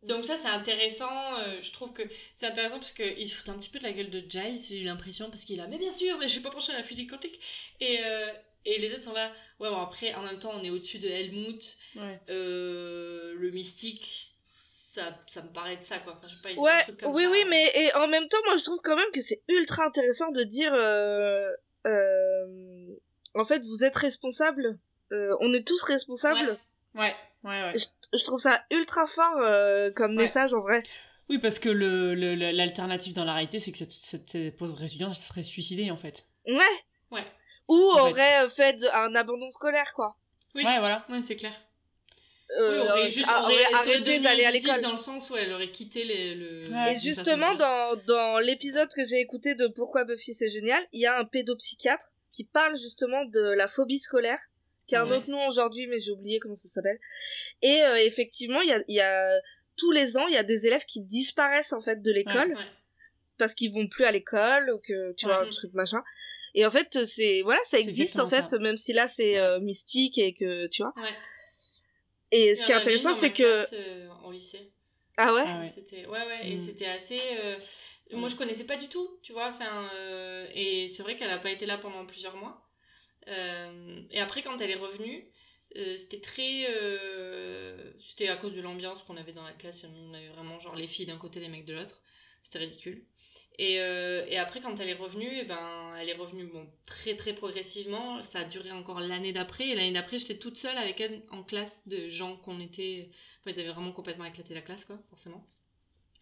Donc 0.03 0.25
ça 0.25 0.38
c'est 0.41 0.47
intéressant, 0.47 1.38
euh, 1.39 1.61
je 1.61 1.71
trouve 1.71 1.91
que 1.93 2.03
c'est 2.34 2.47
intéressant 2.47 2.79
parce 2.79 2.93
qu'il 2.93 3.27
se 3.27 3.36
fout 3.36 3.49
un 3.49 3.57
petit 3.57 3.69
peu 3.69 3.79
de 3.79 3.84
la 3.84 3.91
gueule 3.91 4.09
de 4.09 4.23
Giles, 4.27 4.59
j'ai 4.69 4.79
eu 4.79 4.86
l'impression, 4.86 5.29
parce 5.29 5.43
qu'il 5.43 5.59
a 5.59 5.67
mais 5.67 5.77
bien 5.77 5.91
sûr, 5.91 6.17
mais 6.17 6.27
je 6.27 6.34
suis 6.34 6.41
pas 6.41 6.49
penché 6.49 6.71
à 6.71 6.77
la 6.77 6.84
physique 6.84 7.09
quantique. 7.09 7.39
Et, 7.79 7.99
euh, 8.03 8.32
et 8.66 8.80
les 8.80 8.93
autres 8.93 9.03
sont 9.03 9.14
là, 9.14 9.32
ouais 9.59 9.70
bon 9.70 9.78
après 9.82 10.14
en 10.14 10.22
même 10.22 10.39
temps 10.39 10.51
on 10.53 10.64
est 10.64 10.70
au-dessus 10.70 10.99
de 10.99 11.07
Helmut, 11.07 11.78
Ouais. 11.95 12.20
euh, 12.30 13.34
le 13.38 13.51
mystique, 13.51 14.36
ça, 14.59 15.18
ça 15.28 15.41
me 15.41 15.49
paraît 15.49 15.78
de 15.78 15.84
ça 15.84 15.99
quoi, 15.99 16.14
enfin 16.18 16.28
je 16.28 16.36
sais 16.36 16.41
pas, 16.41 16.49
il 16.51 16.55
dit 16.55 16.59
un 16.59 16.64
Ouais, 16.64 16.84
truc 16.84 16.97
comme 16.99 17.14
oui, 17.16 17.24
ça. 17.24 17.30
oui, 17.32 17.43
mais 17.49 17.72
et 17.76 17.93
en 17.95 18.07
même 18.07 18.28
temps, 18.28 18.38
moi, 18.45 18.57
je 18.57 18.64
trouve 18.64 18.80
quand 18.84 18.95
même 18.97 19.12
que 19.14 19.22
c'est 19.22 19.41
ultra 19.47 19.86
intéressant 19.86 20.32
de 20.32 20.43
dire, 20.43 20.74
euh, 20.74 21.49
euh, 21.88 22.88
en 23.36 23.45
fait, 23.45 23.59
vous 23.64 23.84
êtes 23.84 23.95
responsable. 23.95 24.78
euh, 25.14 25.36
on 25.41 25.53
est 25.53 25.68
tous 25.68 25.82
responsables. 25.84 26.57
Ouais, 26.95 27.14
ouais, 27.43 27.49
ouais. 27.64 27.74
Je, 27.78 27.86
je 28.18 28.24
trouve 28.24 28.39
ça 28.39 28.64
ultra 28.72 29.05
fort 29.07 29.39
euh, 29.39 29.91
comme 29.91 30.12
Ouais. 30.16 30.24
message 30.24 30.53
en 30.53 30.62
vrai. 30.62 30.84
Oui, 31.30 31.38
parce 31.38 31.59
que 31.59 31.68
le- 31.70 32.14
le- 32.16 32.36
le- 32.36 32.51
l'alternative 32.51 33.14
dans 33.14 33.26
la 33.26 33.34
réalité, 33.34 33.59
c'est 33.59 33.72
que 33.74 33.78
cette, 33.78 33.91
cette 33.91 34.55
pauvre 34.57 34.82
étudiante 34.84 35.16
se 35.16 35.28
serait 35.28 35.43
suicidée, 35.43 35.91
en 35.91 35.97
fait. 35.97 36.26
Ouais. 36.47 36.55
Ouais. 37.12 37.26
Ou 37.68 37.76
En 37.93 38.05
fait. 38.07 38.12
aurait 38.12 38.49
fait 38.49 38.74
de- 38.74 38.88
un 38.88 39.16
abandon 39.16 39.49
scolaire, 39.51 39.93
quoi. 39.93 40.16
Oui. 40.55 40.64
Ouais, 40.66 40.80
voilà. 40.80 41.05
Ouais, 41.09 41.22
c'est 41.22 41.36
clair. 41.36 41.53
Euh, 42.59 42.82
oui, 42.84 42.89
aurait 42.89 43.05
euh, 43.05 43.07
juste 43.07 43.30
a- 43.30 43.43
aurait, 43.43 43.53
aurait 43.53 43.74
arrêté 43.76 44.20
d'aller 44.20 44.43
à 44.43 44.51
l'école. 44.51 44.82
dans 44.82 44.91
le 44.91 44.97
sens 44.97 45.30
où 45.30 45.38
elle 45.38 45.53
aurait 45.53 45.70
quitté 45.70 46.03
les, 46.03 46.36
le... 46.36 46.64
Ouais. 46.70 46.93
Et 46.93 46.95
justement, 46.97 47.55
dans, 47.55 47.95
dans 48.07 48.39
l'épisode 48.39 48.89
que 48.93 49.05
j'ai 49.05 49.20
écouté 49.22 49.55
de 49.55 49.68
Pourquoi 49.68 50.03
Buffy 50.03 50.34
c'est 50.34 50.49
génial, 50.49 50.84
il 50.91 50.99
y 50.99 51.05
a 51.05 51.18
un 51.18 51.24
pédopsychiatre 51.24 52.07
qui 52.34 52.43
parle 52.43 52.76
justement 52.78 53.24
de 53.26 53.39
la 53.53 53.68
phobie 53.70 53.99
scolaire, 53.99 54.39
qui 54.88 54.95
a 54.97 55.03
un 55.03 55.12
autre 55.12 55.30
nom 55.30 55.47
aujourd'hui, 55.47 55.88
mais 55.88 55.99
j'ai 56.01 56.12
oublié 56.12 56.39
comment 56.41 56.55
ça 56.55 56.68
s'appelle. 56.68 56.99
Et 57.62 57.84
euh, 57.84 57.95
effectivement, 57.95 58.59
il 58.59 58.68
y 58.68 58.74
a, 58.74 58.80
il 58.89 58.95
y 58.95 58.99
a 59.01 59.39
tous 59.78 59.91
les 59.91 60.18
ans, 60.18 60.28
il 60.28 60.34
y 60.34 60.38
a 60.38 60.43
des 60.43 60.66
élèves 60.68 60.84
qui 60.86 60.99
disparaissent 60.99 61.72
en 61.72 61.80
fait 61.80 62.01
de 62.01 62.12
l'école 62.12 62.49
Ouais. 62.53 62.66
parce 63.38 63.55
qu'ils 63.55 63.72
vont 63.74 63.88
plus 63.88 64.03
à 64.03 64.12
l'école 64.12 64.72
ou 64.72 64.78
que 64.80 65.14
tu 65.14 65.26
Ouais. 65.26 65.34
vois 65.34 65.43
un 65.43 65.49
truc 65.49 65.74
machin. 65.74 66.03
Et 66.54 66.66
en 66.66 66.72
fait, 66.72 67.06
c'est 67.06 67.41
voilà, 67.43 67.60
ça 67.64 67.80
existe 67.80 68.20
en 68.20 68.28
fait, 68.28 68.49
ça. 68.49 68.58
même 68.60 68.78
si 68.78 68.93
là 68.93 69.08
c'est 69.08 69.38
euh, 69.38 69.60
mystique 69.60 70.18
et 70.18 70.34
que 70.34 70.68
tu 70.68 70.82
vois. 70.84 70.93
Ouais. 70.97 71.16
Et 72.32 72.56
ce 72.56 72.64
qui 72.64 72.72
est 72.72 72.76
intéressant, 72.76 73.14
c'est 73.14 73.32
que 73.34 73.43
classe, 73.43 73.74
euh, 73.78 74.10
en 74.24 74.32
lycée. 74.32 74.72
ah 75.18 75.34
ouais, 75.34 75.43
Ah 75.45 75.60
ouais. 75.62 75.68
C'était 75.68 76.06
ouais 76.08 76.26
ouais 76.26 76.49
et 76.49 76.54
Mm. 76.56 76.58
c'était 76.58 76.86
assez. 76.88 77.20
euh, 77.43 77.58
Moi 78.14 78.30
je 78.30 78.36
connaissais 78.36 78.66
pas 78.66 78.78
du 78.78 78.88
tout, 78.88 79.20
tu 79.24 79.34
vois. 79.34 79.47
Enfin 79.47 79.89
euh, 79.95 80.47
et 80.54 80.88
c'est 80.89 81.04
vrai 81.04 81.16
qu'elle 81.16 81.30
a 81.30 81.39
pas 81.39 81.52
été 81.52 81.66
là 81.66 81.78
pendant 81.78 82.06
plusieurs 82.06 82.36
mois. 82.38 82.68
Euh, 83.28 84.02
et 84.12 84.20
après 84.20 84.41
quand 84.41 84.60
elle 84.62 84.72
est 84.72 84.76
revenue, 84.76 85.30
euh, 85.78 85.95
c'était 85.97 86.20
très. 86.22 86.66
euh, 86.70 87.91
C'était 88.02 88.28
à 88.30 88.36
cause 88.38 88.54
de 88.56 88.62
l'ambiance 88.62 89.04
qu'on 89.04 89.18
avait 89.18 89.34
dans 89.34 89.43
la 89.43 89.54
classe. 89.54 89.84
Nous, 89.86 90.10
On 90.10 90.14
avait 90.14 90.30
vraiment 90.30 90.60
genre 90.60 90.76
les 90.76 90.88
filles 90.88 91.06
d'un 91.06 91.18
côté, 91.18 91.39
les 91.39 91.49
mecs 91.49 91.66
de 91.66 91.74
l'autre. 91.74 92.02
C'était 92.43 92.60
ridicule. 92.60 93.06
Et, 93.64 93.80
euh, 93.80 94.26
et 94.28 94.39
après, 94.39 94.59
quand 94.59 94.80
elle 94.80 94.89
est 94.89 94.95
revenue, 94.95 95.30
eh 95.32 95.43
ben, 95.43 95.93
elle 95.99 96.09
est 96.09 96.16
revenue 96.16 96.45
bon, 96.45 96.68
très 96.88 97.16
très 97.16 97.34
progressivement. 97.34 98.20
Ça 98.24 98.39
a 98.39 98.43
duré 98.43 98.72
encore 98.72 98.99
l'année 98.99 99.34
d'après. 99.34 99.68
Et 99.68 99.76
l'année 99.76 99.91
d'après, 99.91 100.18
j'étais 100.18 100.39
toute 100.39 100.57
seule 100.57 100.76
avec 100.80 100.99
elle 100.99 101.22
en 101.30 101.43
classe 101.43 101.84
de 101.86 102.07
gens 102.07 102.38
qu'on 102.38 102.59
était. 102.59 103.12
Enfin, 103.39 103.55
ils 103.55 103.59
avaient 103.59 103.72
vraiment 103.72 103.91
complètement 103.91 104.26
éclaté 104.26 104.55
la 104.55 104.62
classe, 104.62 104.86
quoi, 104.86 104.97
forcément. 105.12 105.47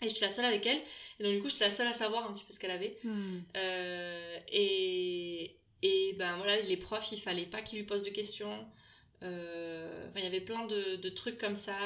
Et 0.02 0.10
j'étais 0.10 0.26
la 0.26 0.32
seule 0.32 0.44
avec 0.44 0.66
elle. 0.66 0.82
Et 1.22 1.24
donc, 1.24 1.32
du 1.32 1.40
coup, 1.40 1.48
j'étais 1.48 1.64
la 1.64 1.72
seule 1.72 1.88
à 1.88 1.94
savoir 1.94 2.30
un 2.30 2.34
petit 2.34 2.44
peu 2.44 2.52
ce 2.52 2.60
qu'elle 2.60 2.72
avait. 2.72 2.98
Hmm. 3.06 3.40
Euh, 3.56 4.38
et, 4.52 5.56
et 5.82 6.16
ben 6.20 6.36
voilà, 6.36 6.60
les 6.60 6.78
profs, 6.78 7.10
il 7.14 7.22
fallait 7.22 7.46
pas 7.46 7.62
qu'ils 7.62 7.80
lui 7.80 7.86
posent 7.86 8.04
de 8.04 8.10
questions. 8.10 8.68
Euh, 9.24 10.10
il 10.18 10.24
y 10.26 10.28
avait 10.28 10.42
plein 10.42 10.66
de, 10.66 10.98
de 10.98 11.10
trucs 11.10 11.38
comme 11.38 11.56
ça. 11.56 11.78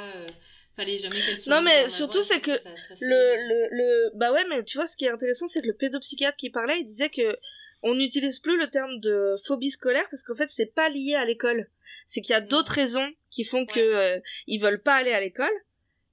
Fallait 0.76 0.98
jamais 0.98 1.20
qu'elle 1.22 1.40
soit. 1.40 1.54
Non, 1.56 1.62
mais 1.62 1.90
surtout, 1.90 2.24
c'est 2.24 2.40
que 2.40 2.52
le, 2.52 3.36
le, 3.36 3.68
le, 3.72 4.12
bah 4.16 4.32
ouais, 4.32 4.46
mais 4.50 4.64
tu 4.64 4.78
vois, 4.78 4.88
ce 4.88 4.96
qui 4.98 5.06
est 5.06 5.10
intéressant, 5.10 5.48
c'est 5.48 5.62
que 5.62 5.68
le 5.68 5.74
pédopsychiatre 5.76 6.38
qui 6.38 6.50
parlait, 6.50 6.80
il 6.80 6.86
disait 6.86 7.10
que 7.10 7.38
on 7.86 7.96
n'utilise 7.96 8.40
plus 8.40 8.58
le 8.58 8.70
terme 8.70 9.00
de 9.02 9.36
phobie 9.46 9.72
scolaire 9.72 10.06
parce 10.10 10.24
qu'en 10.24 10.36
fait, 10.36 10.50
c'est 10.50 10.74
pas 10.74 10.88
lié 10.90 11.16
à 11.16 11.26
l'école. 11.26 11.70
C'est 12.06 12.22
qu'il 12.22 12.32
y 12.34 12.38
a 12.38 12.42
Mm. 12.42 12.48
d'autres 12.48 12.72
raisons 12.74 13.12
qui 13.30 13.44
font 13.44 13.66
que 13.66 13.80
euh, 13.80 14.20
ils 14.48 14.60
veulent 14.60 14.82
pas 14.82 14.96
aller 14.96 15.12
à 15.12 15.20
l'école, 15.20 15.52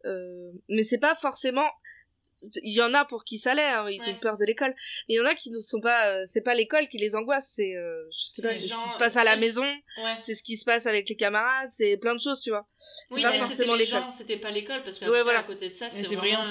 euh, 0.05 0.51
mais 0.69 0.83
c'est 0.83 0.99
pas 0.99 1.15
forcément. 1.15 1.69
Il 2.63 2.73
y 2.73 2.81
en 2.81 2.95
a 2.95 3.05
pour 3.05 3.25
qui 3.25 3.39
ça 3.39 3.55
l'est, 3.55 3.63
hein, 3.63 3.87
ils 3.91 4.01
Ouais. 4.01 4.09
ont 4.11 4.15
peur 4.15 4.37
de 4.37 4.45
l'école. 4.47 4.75
Mais 5.09 5.15
il 5.15 5.17
y 5.17 5.21
en 5.21 5.27
a 5.27 5.35
qui 5.35 5.51
ne 5.51 5.59
sont 5.61 5.81
pas. 5.81 6.07
euh, 6.09 6.23
c'est 6.25 6.41
pas 6.41 6.55
l'école 6.55 6.89
qui 6.89 6.97
les 6.99 7.15
angoisse, 7.17 7.53
c'est, 7.55 7.77
euh, 7.77 8.03
je 8.13 8.27
sais 8.31 8.43
pas, 8.43 8.55
c'est 8.57 8.63
ce 8.63 8.69
gens, 8.69 8.81
qui 8.81 8.89
se 8.91 8.97
passe 8.97 9.17
à 9.17 9.25
la 9.25 9.37
maison, 9.37 9.65
Ouais. 10.03 10.15
c'est 10.21 10.35
ce 10.35 10.43
qui 10.43 10.57
se 10.57 10.65
passe 10.65 10.87
avec 10.87 11.09
les 11.09 11.17
camarades, 11.17 11.69
c'est 11.71 11.97
plein 11.99 12.15
de 12.15 12.21
choses, 12.21 12.41
tu 12.41 12.51
vois. 12.51 12.67
C'est 12.79 13.15
Oui, 13.17 13.23
pas 13.23 13.35
elle, 13.35 13.41
forcément 13.41 13.75
les 13.75 13.85
l'école. 13.85 14.01
gens, 14.01 14.13
c'était 14.13 14.39
pas 14.39 14.51
l'école, 14.51 14.83
parce 14.83 14.99
que 14.99 15.05
Ouais, 15.05 15.23
voilà. 15.23 15.41
à 15.41 15.43
côté 15.43 15.69
de 15.69 15.75
ça, 15.75 15.91
c'est 15.91 16.03
vraiment 16.07 16.43
brillante, 16.45 16.49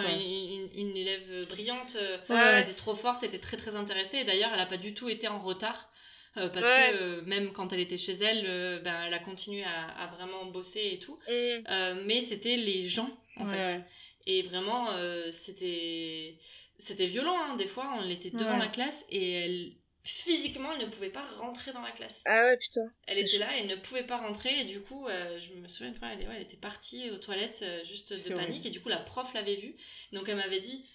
une, 0.76 0.96
élève 0.96 1.48
brillante. 1.48 1.96
euh, 2.00 2.18
Ouais, 2.30 2.38
Elle 2.38 2.64
était 2.64 2.74
trop 2.74 2.96
forte, 2.96 3.24
elle 3.24 3.30
était 3.30 3.40
très 3.40 3.58
très 3.58 3.76
intéressée. 3.76 4.18
Et 4.18 4.24
d'ailleurs, 4.24 4.52
elle 4.54 4.60
a 4.60 4.66
pas 4.68 4.78
du 4.78 4.94
tout 4.94 5.10
été 5.10 5.28
en 5.28 5.40
retard. 5.40 5.90
euh, 6.38 6.48
parce 6.48 6.70
Ouais. 6.70 6.92
que 6.92 6.98
euh, 7.04 7.22
même 7.24 7.52
quand 7.52 7.74
elle 7.74 7.80
était 7.80 7.98
chez 7.98 8.14
elle, 8.14 8.44
euh, 8.48 8.80
ben, 8.82 9.02
elle 9.08 9.14
a 9.16 9.20
continué 9.20 9.64
à, 9.64 9.88
à 10.04 10.08
vraiment 10.16 10.46
bosser 10.46 10.92
et 10.94 11.00
tout. 11.00 11.18
Mm. 11.28 11.32
Euh, 11.68 12.04
mais 12.06 12.22
c'était 12.22 12.56
les 12.56 12.88
gens, 12.88 13.10
en 13.38 13.48
Ouais, 13.48 13.68
fait. 13.68 13.84
Et 14.26 14.42
vraiment, 14.44 14.92
euh, 14.92 15.32
c'était 15.32 16.38
c'était 16.78 17.08
violent. 17.08 17.36
hein. 17.38 17.56
Des 17.56 17.68
fois, 17.68 17.92
on 18.00 18.10
était 18.10 18.30
devant 18.32 18.54
Ouais. 18.54 18.60
la 18.60 18.68
classe 18.68 19.06
et 19.10 19.32
elle, 19.34 19.74
physiquement, 20.04 20.72
elle 20.74 20.86
ne 20.86 20.92
pouvait 20.92 21.10
pas 21.10 21.26
rentrer 21.38 21.72
dans 21.74 21.82
la 21.82 21.92
classe. 21.92 22.24
Ah 22.26 22.46
ouais, 22.46 22.58
putain. 22.58 22.90
Elle 23.08 23.20
était 23.20 23.28
chaud. 23.34 23.40
là 23.40 23.58
et 23.58 23.66
ne 23.66 23.76
pouvait 23.76 24.06
pas 24.06 24.18
rentrer 24.18 24.62
et 24.62 24.64
du 24.64 24.80
coup 24.82 25.08
euh, 25.08 25.38
je 25.40 25.54
me 25.54 25.68
souviens 25.68 25.90
une 25.92 25.96
fois 26.00 26.10
elle, 26.14 26.20
ouais, 26.28 26.34
elle 26.36 26.42
était 26.44 26.58
partie 26.58 27.10
aux 27.12 27.18
toilettes 27.18 27.62
euh, 27.64 27.84
juste 27.84 28.12
de 28.14 28.34
panique 28.34 28.50
horrible. 28.50 28.68
et 28.68 28.70
du 28.72 28.82
coup 28.82 28.90
la 28.90 28.98
prof 28.98 29.34
l'avait 29.34 29.56
vue 29.56 29.76
donc 30.14 30.28
elle 30.30 30.38
m'avait 30.38 30.60
dit 30.62 30.86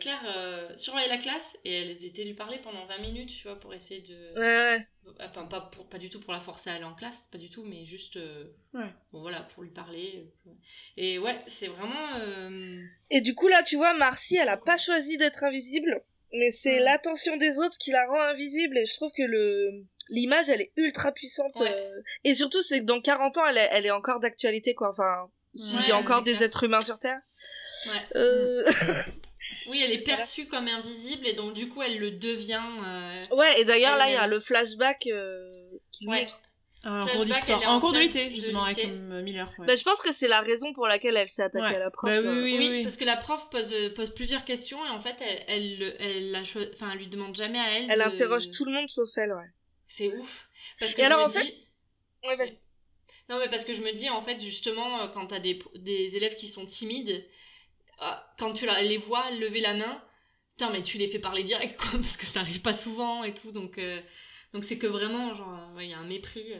Claire 0.00 0.72
surveille 0.76 1.08
la 1.08 1.16
classe 1.16 1.56
et 1.64 1.72
elle 1.72 1.90
était 2.04 2.24
lui 2.24 2.34
parler 2.34 2.58
pendant 2.58 2.84
20 2.86 2.98
minutes 2.98 3.28
tu 3.30 3.44
vois 3.46 3.54
pour 3.58 3.72
essayer 3.72 4.00
de 4.00 4.32
Ouais, 4.34 4.40
ouais. 4.76 4.88
Enfin 5.20 5.44
pas, 5.46 5.60
pour, 5.60 5.88
pas 5.88 5.98
du 5.98 6.08
tout 6.10 6.20
pour 6.20 6.32
la 6.32 6.40
forcer 6.40 6.70
à 6.70 6.74
aller 6.74 6.84
en 6.84 6.94
classe 6.94 7.28
pas 7.32 7.38
du 7.38 7.48
tout 7.48 7.64
mais 7.64 7.84
juste 7.86 8.16
euh, 8.16 8.44
Ouais. 8.74 8.92
bon 9.12 9.20
voilà 9.20 9.40
pour 9.42 9.62
lui 9.62 9.70
parler 9.70 10.26
euh, 10.46 10.50
et 10.96 11.18
ouais 11.18 11.40
c'est 11.46 11.66
vraiment 11.68 12.14
euh, 12.20 12.80
Et 13.10 13.20
du 13.20 13.34
coup, 13.34 13.48
là, 13.48 13.62
tu 13.64 13.76
vois, 13.76 13.94
Marcy, 13.94 14.36
elle 14.36 14.48
a 14.48 14.56
pas 14.56 14.76
choisi 14.78 15.16
d'être 15.16 15.42
invisible, 15.44 16.02
mais 16.32 16.50
c'est 16.50 16.74
Ouais. 16.76 16.80
l'attention 16.84 17.36
des 17.36 17.58
autres 17.58 17.76
qui 17.78 17.90
la 17.90 18.06
rend 18.06 18.20
invisible, 18.20 18.78
et 18.78 18.86
je 18.86 18.94
trouve 18.94 19.10
que 19.12 19.22
le 19.22 19.84
l'image, 20.08 20.48
elle 20.48 20.60
est 20.60 20.72
ultra 20.76 21.10
puissante. 21.12 21.60
Ouais. 21.60 21.72
euh, 21.72 22.02
Et 22.24 22.34
surtout, 22.34 22.62
c'est 22.62 22.80
que 22.80 22.84
dans 22.84 23.00
40 23.00 23.38
ans, 23.38 23.46
elle 23.48 23.58
est, 23.58 23.68
elle 23.72 23.86
est 23.86 23.90
encore 23.90 24.20
d'actualité, 24.20 24.74
quoi. 24.74 24.90
Enfin, 24.90 25.30
s'il 25.54 25.86
y 25.86 25.90
a 25.92 25.96
encore 25.96 26.22
des 26.22 26.32
clair. 26.34 26.44
êtres 26.44 26.64
humains 26.64 26.80
sur 26.80 26.98
Terre. 26.98 27.20
ouais. 27.86 28.64
Euh... 29.70 29.72
oui 29.72 29.82
elle 29.84 29.92
est 29.92 30.02
perçue 30.02 30.46
comme 30.46 30.68
invisible 30.68 31.26
et 31.26 31.34
donc 31.34 31.54
du 31.54 31.68
coup 31.68 31.82
elle 31.82 31.98
le 31.98 32.10
devient 32.10 32.60
euh, 32.84 33.24
ouais, 33.36 33.60
et 33.60 33.64
d'ailleurs, 33.64 33.96
là, 33.96 34.08
il 34.08 34.12
y 34.12 34.16
a 34.16 34.26
le 34.26 34.40
flashback 34.40 35.06
euh, 35.06 35.46
qui 35.92 36.06
ouais 36.06 36.20
montre. 36.20 36.40
Ah, 36.82 37.04
en 37.04 37.06
cours 37.08 37.24
d'histoire. 37.26 37.58
elle 37.58 37.64
est 37.64 37.66
En 37.68 37.74
en 37.74 37.80
cours 37.80 37.92
de 37.92 37.98
l'été, 37.98 38.28
de 38.30 38.34
justement, 38.34 38.62
avec 38.64 38.78
euh, 38.86 39.22
Miller. 39.22 39.52
ouais. 39.58 39.66
Bah, 39.66 39.74
je 39.74 39.82
pense 39.82 40.00
que 40.00 40.12
c'est 40.14 40.28
la 40.28 40.40
raison 40.40 40.72
pour 40.72 40.86
laquelle 40.88 41.14
elle 41.14 41.28
s'est 41.28 41.42
attaquée 41.42 41.66
Ouais. 41.66 41.76
à 41.76 41.78
la 41.78 41.90
prof. 41.90 42.10
Bah 42.10 42.20
oui, 42.22 42.26
euh. 42.26 42.42
oui, 42.42 42.56
Oui, 42.56 42.68
oui. 42.70 42.82
parce 42.84 42.96
que 42.96 43.04
la 43.04 43.18
prof 43.18 43.50
pose, 43.50 43.74
pose 43.94 44.14
plusieurs 44.14 44.46
questions 44.46 44.78
et 44.86 44.88
en 44.88 44.98
fait, 44.98 45.16
elle, 45.20 45.44
elle, 45.48 45.96
elle, 46.00 46.30
la 46.30 46.44
cho- 46.46 46.58
enfin, 46.72 46.88
elle 46.92 46.98
lui 47.00 47.08
demande 47.08 47.36
jamais 47.36 47.58
à 47.58 47.70
elle. 47.78 47.90
Elle 47.90 47.98
de- 47.98 48.04
interroge 48.04 48.50
tout 48.50 48.64
le 48.64 48.72
monde 48.72 48.88
sauf 48.88 49.10
elle, 49.18 49.32
ouais. 49.32 49.50
C'est 49.88 50.08
ouf. 50.16 50.48
Parce 50.78 50.94
que 50.94 51.00
Et 51.00 51.04
je 51.04 51.06
alors, 51.06 51.18
me 51.20 51.24
en 51.26 51.28
fait- 51.28 51.42
dis. 51.44 51.68
Ouais, 52.26 52.36
vas-y. 52.36 52.58
Non, 53.28 53.38
mais 53.38 53.50
parce 53.50 53.66
que 53.66 53.74
je 53.74 53.82
me 53.82 53.92
dis, 53.92 54.08
en 54.08 54.22
fait, 54.22 54.40
justement, 54.40 55.02
euh, 55.02 55.06
quand 55.08 55.26
t'as 55.26 55.38
des, 55.38 55.58
des 55.74 56.16
élèves 56.16 56.34
qui 56.34 56.48
sont 56.48 56.64
timides, 56.64 57.28
quand 58.38 58.52
tu 58.52 58.66
les 58.66 58.96
vois 58.98 59.30
lever 59.32 59.60
la 59.60 59.74
main, 59.74 60.02
putain, 60.56 60.70
mais 60.70 60.82
tu 60.82 60.98
les 60.98 61.08
fais 61.08 61.18
parler 61.18 61.42
direct, 61.42 61.76
quoi, 61.80 61.90
parce 62.00 62.16
que 62.16 62.26
ça 62.26 62.40
arrive 62.40 62.62
pas 62.62 62.72
souvent 62.72 63.24
et 63.24 63.34
tout, 63.34 63.52
donc. 63.52 63.78
euh, 63.78 64.00
donc 64.52 64.64
c'est 64.64 64.78
que 64.78 64.86
vraiment, 64.86 65.34
genre, 65.34 65.52
euh, 65.70 65.76
ouais, 65.76 65.84
il 65.86 65.90
y 65.90 65.94
a 65.94 65.98
un 65.98 66.06
mépris. 66.06 66.52
euh. 66.54 66.58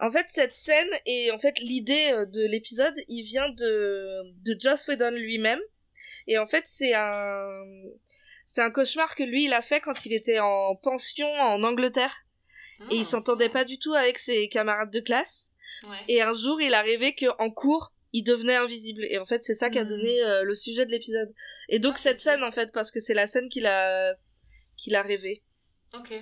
En 0.00 0.08
fait, 0.10 0.26
cette 0.28 0.54
scène 0.54 0.88
et 1.06 1.30
en 1.32 1.38
fait 1.38 1.58
l'idée 1.58 2.12
de 2.32 2.42
l'épisode, 2.46 2.94
il 3.08 3.22
vient 3.24 3.48
de 3.50 4.22
de 4.44 4.56
Joss 4.58 4.86
Whedon 4.86 5.10
lui-même. 5.10 5.60
Et 6.28 6.38
en 6.38 6.46
fait, 6.46 6.64
c'est 6.66 6.94
un 6.94 7.64
c'est 8.44 8.62
un 8.62 8.70
cauchemar 8.70 9.14
que 9.16 9.24
lui 9.24 9.44
il 9.46 9.52
a 9.52 9.60
fait 9.60 9.80
quand 9.80 10.06
il 10.06 10.12
était 10.14 10.38
en 10.38 10.76
pension 10.76 11.28
en 11.28 11.62
Angleterre 11.64 12.14
et 12.90 12.94
il 12.94 13.00
Ah, 13.00 13.04
s'entendait 13.04 13.48
pas 13.48 13.64
du 13.64 13.78
tout 13.80 13.92
avec 13.94 14.18
ses 14.20 14.48
camarades 14.48 14.92
de 14.92 15.00
classe. 15.00 15.52
Ouais. 15.88 15.96
Et 16.06 16.22
un 16.22 16.32
jour, 16.32 16.60
il 16.62 16.74
a 16.74 16.80
rêvé 16.82 17.14
que 17.16 17.26
en 17.42 17.50
cours, 17.50 17.92
il 18.12 18.22
devenait 18.22 18.56
invisible. 18.56 19.04
Et 19.10 19.18
en 19.18 19.24
fait, 19.24 19.44
c'est 19.44 19.54
ça 19.54 19.70
qui 19.70 19.78
a 19.78 19.84
Mhm. 19.84 19.88
donné 19.90 20.22
euh, 20.22 20.42
le 20.42 20.54
sujet 20.54 20.86
de 20.86 20.90
l'épisode. 20.90 21.32
Et 21.68 21.78
donc 21.78 21.94
Ah, 21.96 22.00
cette 22.00 22.20
scène 22.20 22.42
en 22.44 22.50
fait 22.50 22.70
parce 22.72 22.90
que 22.90 23.00
c'est 23.00 23.14
la 23.14 23.26
scène 23.26 23.48
qu'il 23.48 23.66
a 23.66 24.14
qu'il 24.76 24.94
a 24.96 25.02
rêvé. 25.02 25.42
Ok. 25.94 26.12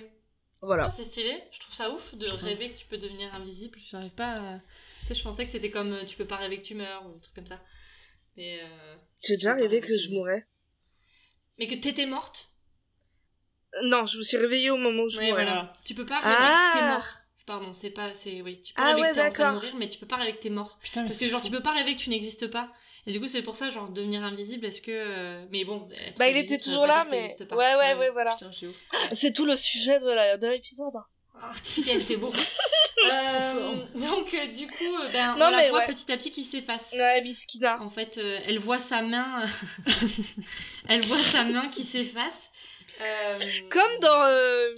Voilà. 0.61 0.85
Ah, 0.85 0.89
c'est 0.89 1.03
stylé, 1.03 1.35
je 1.51 1.59
trouve 1.59 1.73
ça 1.75 1.91
ouf 1.91 2.15
de 2.15 2.25
rêver 2.27 2.71
que 2.71 2.77
tu 2.79 2.87
peux 2.87 2.97
devenir 2.97 3.33
invisible. 3.35 3.77
J'arrive 3.91 4.11
pas 4.11 4.31
à... 4.55 4.59
Tu 5.01 5.07
sais, 5.07 5.13
je 5.15 5.21
pensais 5.23 5.45
que 5.45 5.51
c'était 5.51 5.69
comme 5.69 5.93
euh, 5.93 6.03
tu 6.05 6.17
peux 6.17 6.25
pas 6.25 6.37
rêver 6.37 6.57
que 6.57 6.65
tu 6.65 6.73
meurs 6.73 7.05
ou 7.05 7.11
des 7.13 7.19
trucs 7.21 7.35
comme 7.35 7.45
ça. 7.45 7.61
Mais, 8.35 8.59
euh, 8.63 8.95
J'ai 9.23 9.35
déjà 9.35 9.53
rêvé 9.53 9.79
que 9.81 9.87
que- 9.87 9.97
je 9.97 10.09
mourrais. 10.09 10.47
Mais 11.59 11.67
que 11.67 11.75
t'étais 11.75 12.07
morte? 12.07 12.49
Non, 13.83 14.05
je 14.05 14.17
me 14.17 14.23
suis 14.23 14.37
réveillée 14.37 14.71
au 14.71 14.77
moment 14.77 15.03
où 15.03 15.09
je 15.09 15.17
Ouais, 15.19 15.29
mourais. 15.29 15.43
voilà. 15.45 15.73
Tu 15.85 15.93
peux 15.93 16.05
pas 16.05 16.19
rêver 16.21 16.35
Ah. 16.39 16.71
que 16.73 16.79
t'es 16.79 16.85
mort. 16.85 17.16
Pardon, 17.47 17.73
c'est 17.73 17.89
pas. 17.89 18.13
c'est 18.13 18.41
Oui, 18.43 18.61
tu 18.61 18.73
peux 18.75 18.81
Ah 18.83 18.89
rêver 18.89 19.01
ouais, 19.01 19.09
que 19.09 19.13
t'es 19.15 19.21
en 19.25 19.29
train 19.31 19.49
de 19.49 19.53
mourir, 19.55 19.73
mais 19.77 19.87
tu 19.87 19.97
peux 19.97 20.05
pas 20.05 20.17
rêver 20.17 20.33
que 20.35 20.41
t'es 20.41 20.49
mort. 20.51 20.77
Putain, 20.81 21.01
mais 21.01 21.07
Parce 21.07 21.17
que 21.17 21.27
genre, 21.27 21.39
fou. 21.39 21.45
tu 21.47 21.51
peux 21.51 21.61
pas 21.63 21.71
rêver 21.71 21.95
que 21.95 21.99
tu 22.01 22.09
n'existes 22.11 22.47
pas. 22.51 22.69
Et 23.07 23.11
du 23.11 23.19
coup, 23.21 23.27
c'est 23.29 23.41
pour 23.41 23.55
ça, 23.55 23.69
genre, 23.71 23.89
devenir 23.89 24.21
invisible, 24.23 24.65
est-ce 24.65 24.81
que. 24.81 24.91
euh, 24.91 25.45
Mais 25.49 25.63
bon. 25.63 25.87
être 26.05 26.17
Bah, 26.19 26.27
il 26.29 26.35
était 26.37 26.57
toujours 26.59 26.85
là, 26.85 27.07
mais 27.09 27.29
ouais, 27.51 27.75
ouais, 27.75 27.93
ouais, 27.95 28.09
voilà. 28.11 28.33
Putain, 28.33 28.51
c'est 28.51 28.67
ouf. 28.67 28.83
C'est 29.13 29.31
tout 29.33 29.45
le 29.45 29.55
sujet 29.55 29.97
de 29.99 30.09
la- 30.09 30.37
de 30.37 30.47
l'épisode. 30.47 30.93
hein. 30.95 31.05
Ah, 31.39 31.53
putain, 31.75 31.99
c'est 32.01 32.17
beau. 32.17 32.31
Euh, 33.13 33.75
donc, 33.95 34.33
euh, 34.33 34.47
du 34.47 34.65
coup, 34.67 34.83
euh, 34.83 35.07
ben, 35.13 35.35
Non, 35.37 35.45
on 35.45 35.49
la 35.51 35.69
voit 35.69 35.79
ouais. 35.81 35.85
petit 35.85 36.11
à 36.11 36.17
petit 36.17 36.31
qui 36.31 36.43
s'efface. 36.43 36.93
Ouais, 36.97 37.21
Miskina. 37.21 37.79
En 37.81 37.89
fait, 37.89 38.17
euh, 38.17 38.39
elle 38.43 38.57
voit 38.57 38.79
sa 38.79 39.03
main, 39.03 39.45
elle 40.89 41.01
voit 41.05 41.17
sa 41.23 41.43
main 41.43 41.69
qui 41.69 41.83
s'efface. 41.83 42.49
Euh, 42.99 43.37
Comme 43.69 43.99
dans 44.01 44.23
euh, 44.23 44.69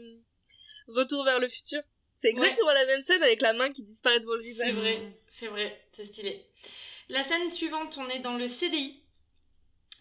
Retour 0.90 1.24
vers 1.24 1.40
le 1.40 1.48
futur. 1.48 1.82
C'est 2.22 2.30
exactement 2.30 2.72
la 2.74 2.86
même 2.86 3.02
scène 3.02 3.24
avec 3.24 3.42
la 3.42 3.54
main 3.54 3.72
qui 3.72 3.84
disparaît 3.84 4.20
devant 4.20 4.36
le 4.36 4.42
C'est 4.42 4.50
visage. 4.50 4.74
vrai, 4.74 5.20
c'est 5.28 5.48
vrai, 5.48 5.82
c'est 5.94 6.04
stylé. 6.04 6.46
La 7.10 7.24
scène 7.24 7.50
suivante, 7.50 7.98
on 7.98 8.10
est 8.10 8.20
dans 8.20 8.36
le 8.38 8.48
CDI. 8.48 9.02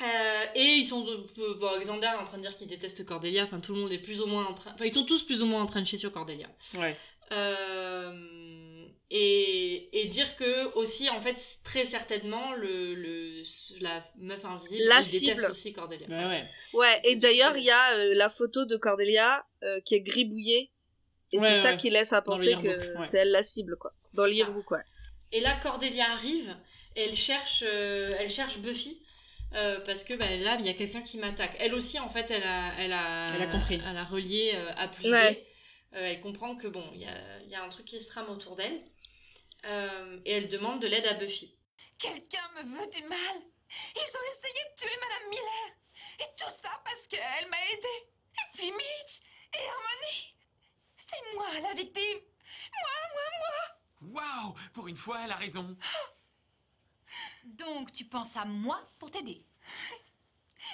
Euh, 0.02 0.44
et 0.54 0.62
ils 0.64 0.84
sont, 0.86 1.06
euh, 1.08 1.54
bon, 1.58 1.66
Alexander 1.68 2.06
est 2.06 2.20
en 2.20 2.24
train 2.24 2.36
de 2.36 2.42
dire 2.42 2.54
qu'il 2.54 2.66
déteste 2.68 3.04
Cordelia. 3.04 3.44
Enfin, 3.44 3.58
tout 3.60 3.74
le 3.74 3.80
monde 3.80 3.92
est 3.92 3.98
plus 3.98 4.20
ou 4.20 4.26
moins 4.26 4.46
en 4.46 4.54
train. 4.54 4.72
Enfin, 4.74 4.84
ils 4.84 4.94
sont 4.94 5.04
tous 5.04 5.22
plus 5.24 5.42
ou 5.42 5.46
moins 5.46 5.62
en 5.62 5.66
train 5.66 5.80
de 5.80 5.86
chier 5.86 5.98
sur 5.98 6.12
Cordelia. 6.12 6.48
Ouais. 6.76 6.96
Euh, 7.32 8.84
et, 9.10 10.00
et 10.00 10.04
dire 10.06 10.36
que 10.36 10.72
aussi, 10.74 11.08
en 11.08 11.20
fait, 11.20 11.36
très 11.64 11.84
certainement, 11.84 12.52
le, 12.52 12.94
le, 12.94 13.42
la 13.80 14.04
meuf 14.18 14.44
invisible, 14.44 14.84
La 14.84 15.00
elle 15.00 15.10
déteste 15.10 15.50
aussi 15.50 15.72
Cordelia. 15.72 16.06
Bah 16.08 16.28
ouais. 16.28 16.44
Ouais, 16.74 17.00
et 17.04 17.14
C'est- 17.14 17.16
d'ailleurs, 17.20 17.52
c'est- 17.54 17.60
il 17.60 17.64
y 17.64 17.70
a 17.70 17.94
euh, 17.96 18.14
la 18.14 18.28
photo 18.28 18.64
de 18.66 18.76
Cordelia 18.76 19.44
euh, 19.62 19.80
qui 19.80 19.94
est 19.94 20.00
gribouillée 20.00 20.70
Et 21.32 21.38
Ouais, 21.38 21.54
c'est 21.54 21.62
ça 21.62 21.76
qui 21.76 21.90
laisse 21.90 22.12
à 22.12 22.22
penser 22.22 22.54
que 22.54 22.68
ouais. 22.96 23.02
c'est 23.02 23.18
elle 23.18 23.30
la 23.32 23.42
cible, 23.42 23.76
quoi. 23.76 23.92
Dans 24.14 24.24
le 24.24 24.32
yearbook, 24.32 24.70
ouais. 24.70 24.82
Et 25.32 25.40
là, 25.40 25.56
Cordelia 25.62 26.10
arrive 26.12 26.56
et 26.96 27.02
elle 27.04 27.14
cherche, 27.14 27.62
euh, 27.66 28.16
elle 28.18 28.30
cherche 28.30 28.58
Buffy. 28.60 29.02
euh, 29.54 29.80
parce 29.80 30.04
que 30.04 30.14
bah, 30.14 30.28
là, 30.36 30.56
il 30.60 30.66
y 30.66 30.68
a 30.70 30.74
quelqu'un 30.74 31.02
qui 31.02 31.18
m'attaque. 31.18 31.54
Elle 31.58 31.74
aussi, 31.74 31.98
en 31.98 32.08
fait, 32.08 32.30
elle 32.30 32.42
a, 32.44 32.72
elle 32.78 32.92
a, 32.92 33.34
Elle 33.34 33.42
a 33.42 33.46
compris. 33.46 33.80
Elle 33.86 33.96
a 33.96 34.04
relié 34.04 34.52
euh, 34.54 34.72
A 34.76 34.88
plus 34.88 35.12
Ouais. 35.12 35.32
B. 35.34 35.96
Euh, 35.96 36.00
elle 36.10 36.20
comprend 36.20 36.54
que 36.56 36.66
bon, 36.66 36.84
il 36.94 37.00
y 37.00 37.06
a, 37.06 37.40
il 37.42 37.48
y 37.50 37.54
a 37.54 37.62
un 37.62 37.68
truc 37.68 37.86
qui 37.86 38.00
se 38.00 38.08
trame 38.08 38.28
autour 38.30 38.56
d'elle. 38.56 38.82
Euh, 39.66 40.18
et 40.24 40.32
elle 40.32 40.48
demande 40.48 40.80
de 40.80 40.86
l'aide 40.86 41.06
à 41.06 41.14
Buffy. 41.14 41.54
Quelqu'un 41.98 42.44
me 42.56 42.62
veut 42.62 42.90
du 42.90 43.02
mal. 43.04 43.36
Ils 43.70 44.16
ont 44.16 44.26
essayé 44.30 44.60
de 44.70 44.80
tuer 44.80 44.96
Madame 45.00 45.30
Miller. 45.30 45.76
Et 46.20 46.24
tout 46.38 46.50
ça 46.62 46.70
parce 46.84 47.06
qu'elle 47.08 47.48
m'a 47.50 47.56
aidé. 47.72 47.96
Et 48.34 48.56
puis 48.56 48.70
Mitch 48.70 49.20
et 49.54 49.58
Harmony. 49.58 50.34
C'est 50.98 51.34
moi 51.34 51.46
la 51.60 51.74
victime. 51.74 52.18
Waouh 54.00 54.54
Pour 54.72 54.88
une 54.88 54.96
fois, 54.96 55.24
elle 55.24 55.32
a 55.32 55.36
raison. 55.36 55.76
Donc, 57.44 57.92
tu 57.92 58.04
penses 58.04 58.36
à 58.36 58.44
moi 58.44 58.84
pour 58.98 59.10
t'aider 59.10 59.46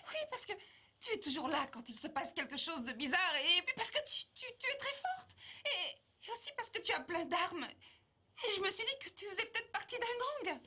Oui, 0.09 0.17
parce 0.31 0.47
que 0.47 0.53
tu 1.01 1.13
es 1.13 1.21
toujours 1.21 1.49
là 1.49 1.67
quand 1.69 1.89
il 1.89 1.97
se 1.97 2.09
passe 2.09 2.33
quelque 2.33 2.57
chose 2.57 2.83
de 2.83 2.93
bizarre. 2.93 3.37
Et 3.37 3.63
puis 3.63 3.75
parce 3.77 3.91
que 3.91 3.99
tu, 3.99 4.25
tu, 4.35 4.47
tu 4.59 4.67
es 4.71 4.77
très 4.79 4.95
forte. 4.95 5.37
Et, 5.67 6.27
et 6.27 6.33
aussi 6.33 6.51
parce 6.57 6.71
que 6.71 6.81
tu 6.81 6.93
as 6.93 7.01
plein 7.01 7.25
d'armes. 7.27 7.65
Et 7.67 8.51
je 8.57 8.61
me 8.61 8.71
suis 8.71 8.85
dit 8.85 8.99
que 9.05 9.11
tu 9.11 9.27
faisais 9.27 9.47
peut-être 9.47 9.71
partie 9.73 9.97
d'un 9.99 10.51
gang. 10.51 10.61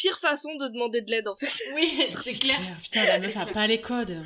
Pire 0.00 0.18
façon 0.18 0.54
de 0.54 0.68
demander 0.68 1.02
de 1.02 1.10
l'aide, 1.10 1.28
en 1.28 1.36
fait. 1.36 1.52
Oui, 1.74 1.86
c'est 2.16 2.38
clair. 2.38 2.56
Putain, 2.82 3.04
la 3.04 3.18
meuf 3.20 3.36
a 3.36 3.44
pas 3.44 3.66
les 3.66 3.82
codes. 3.82 4.16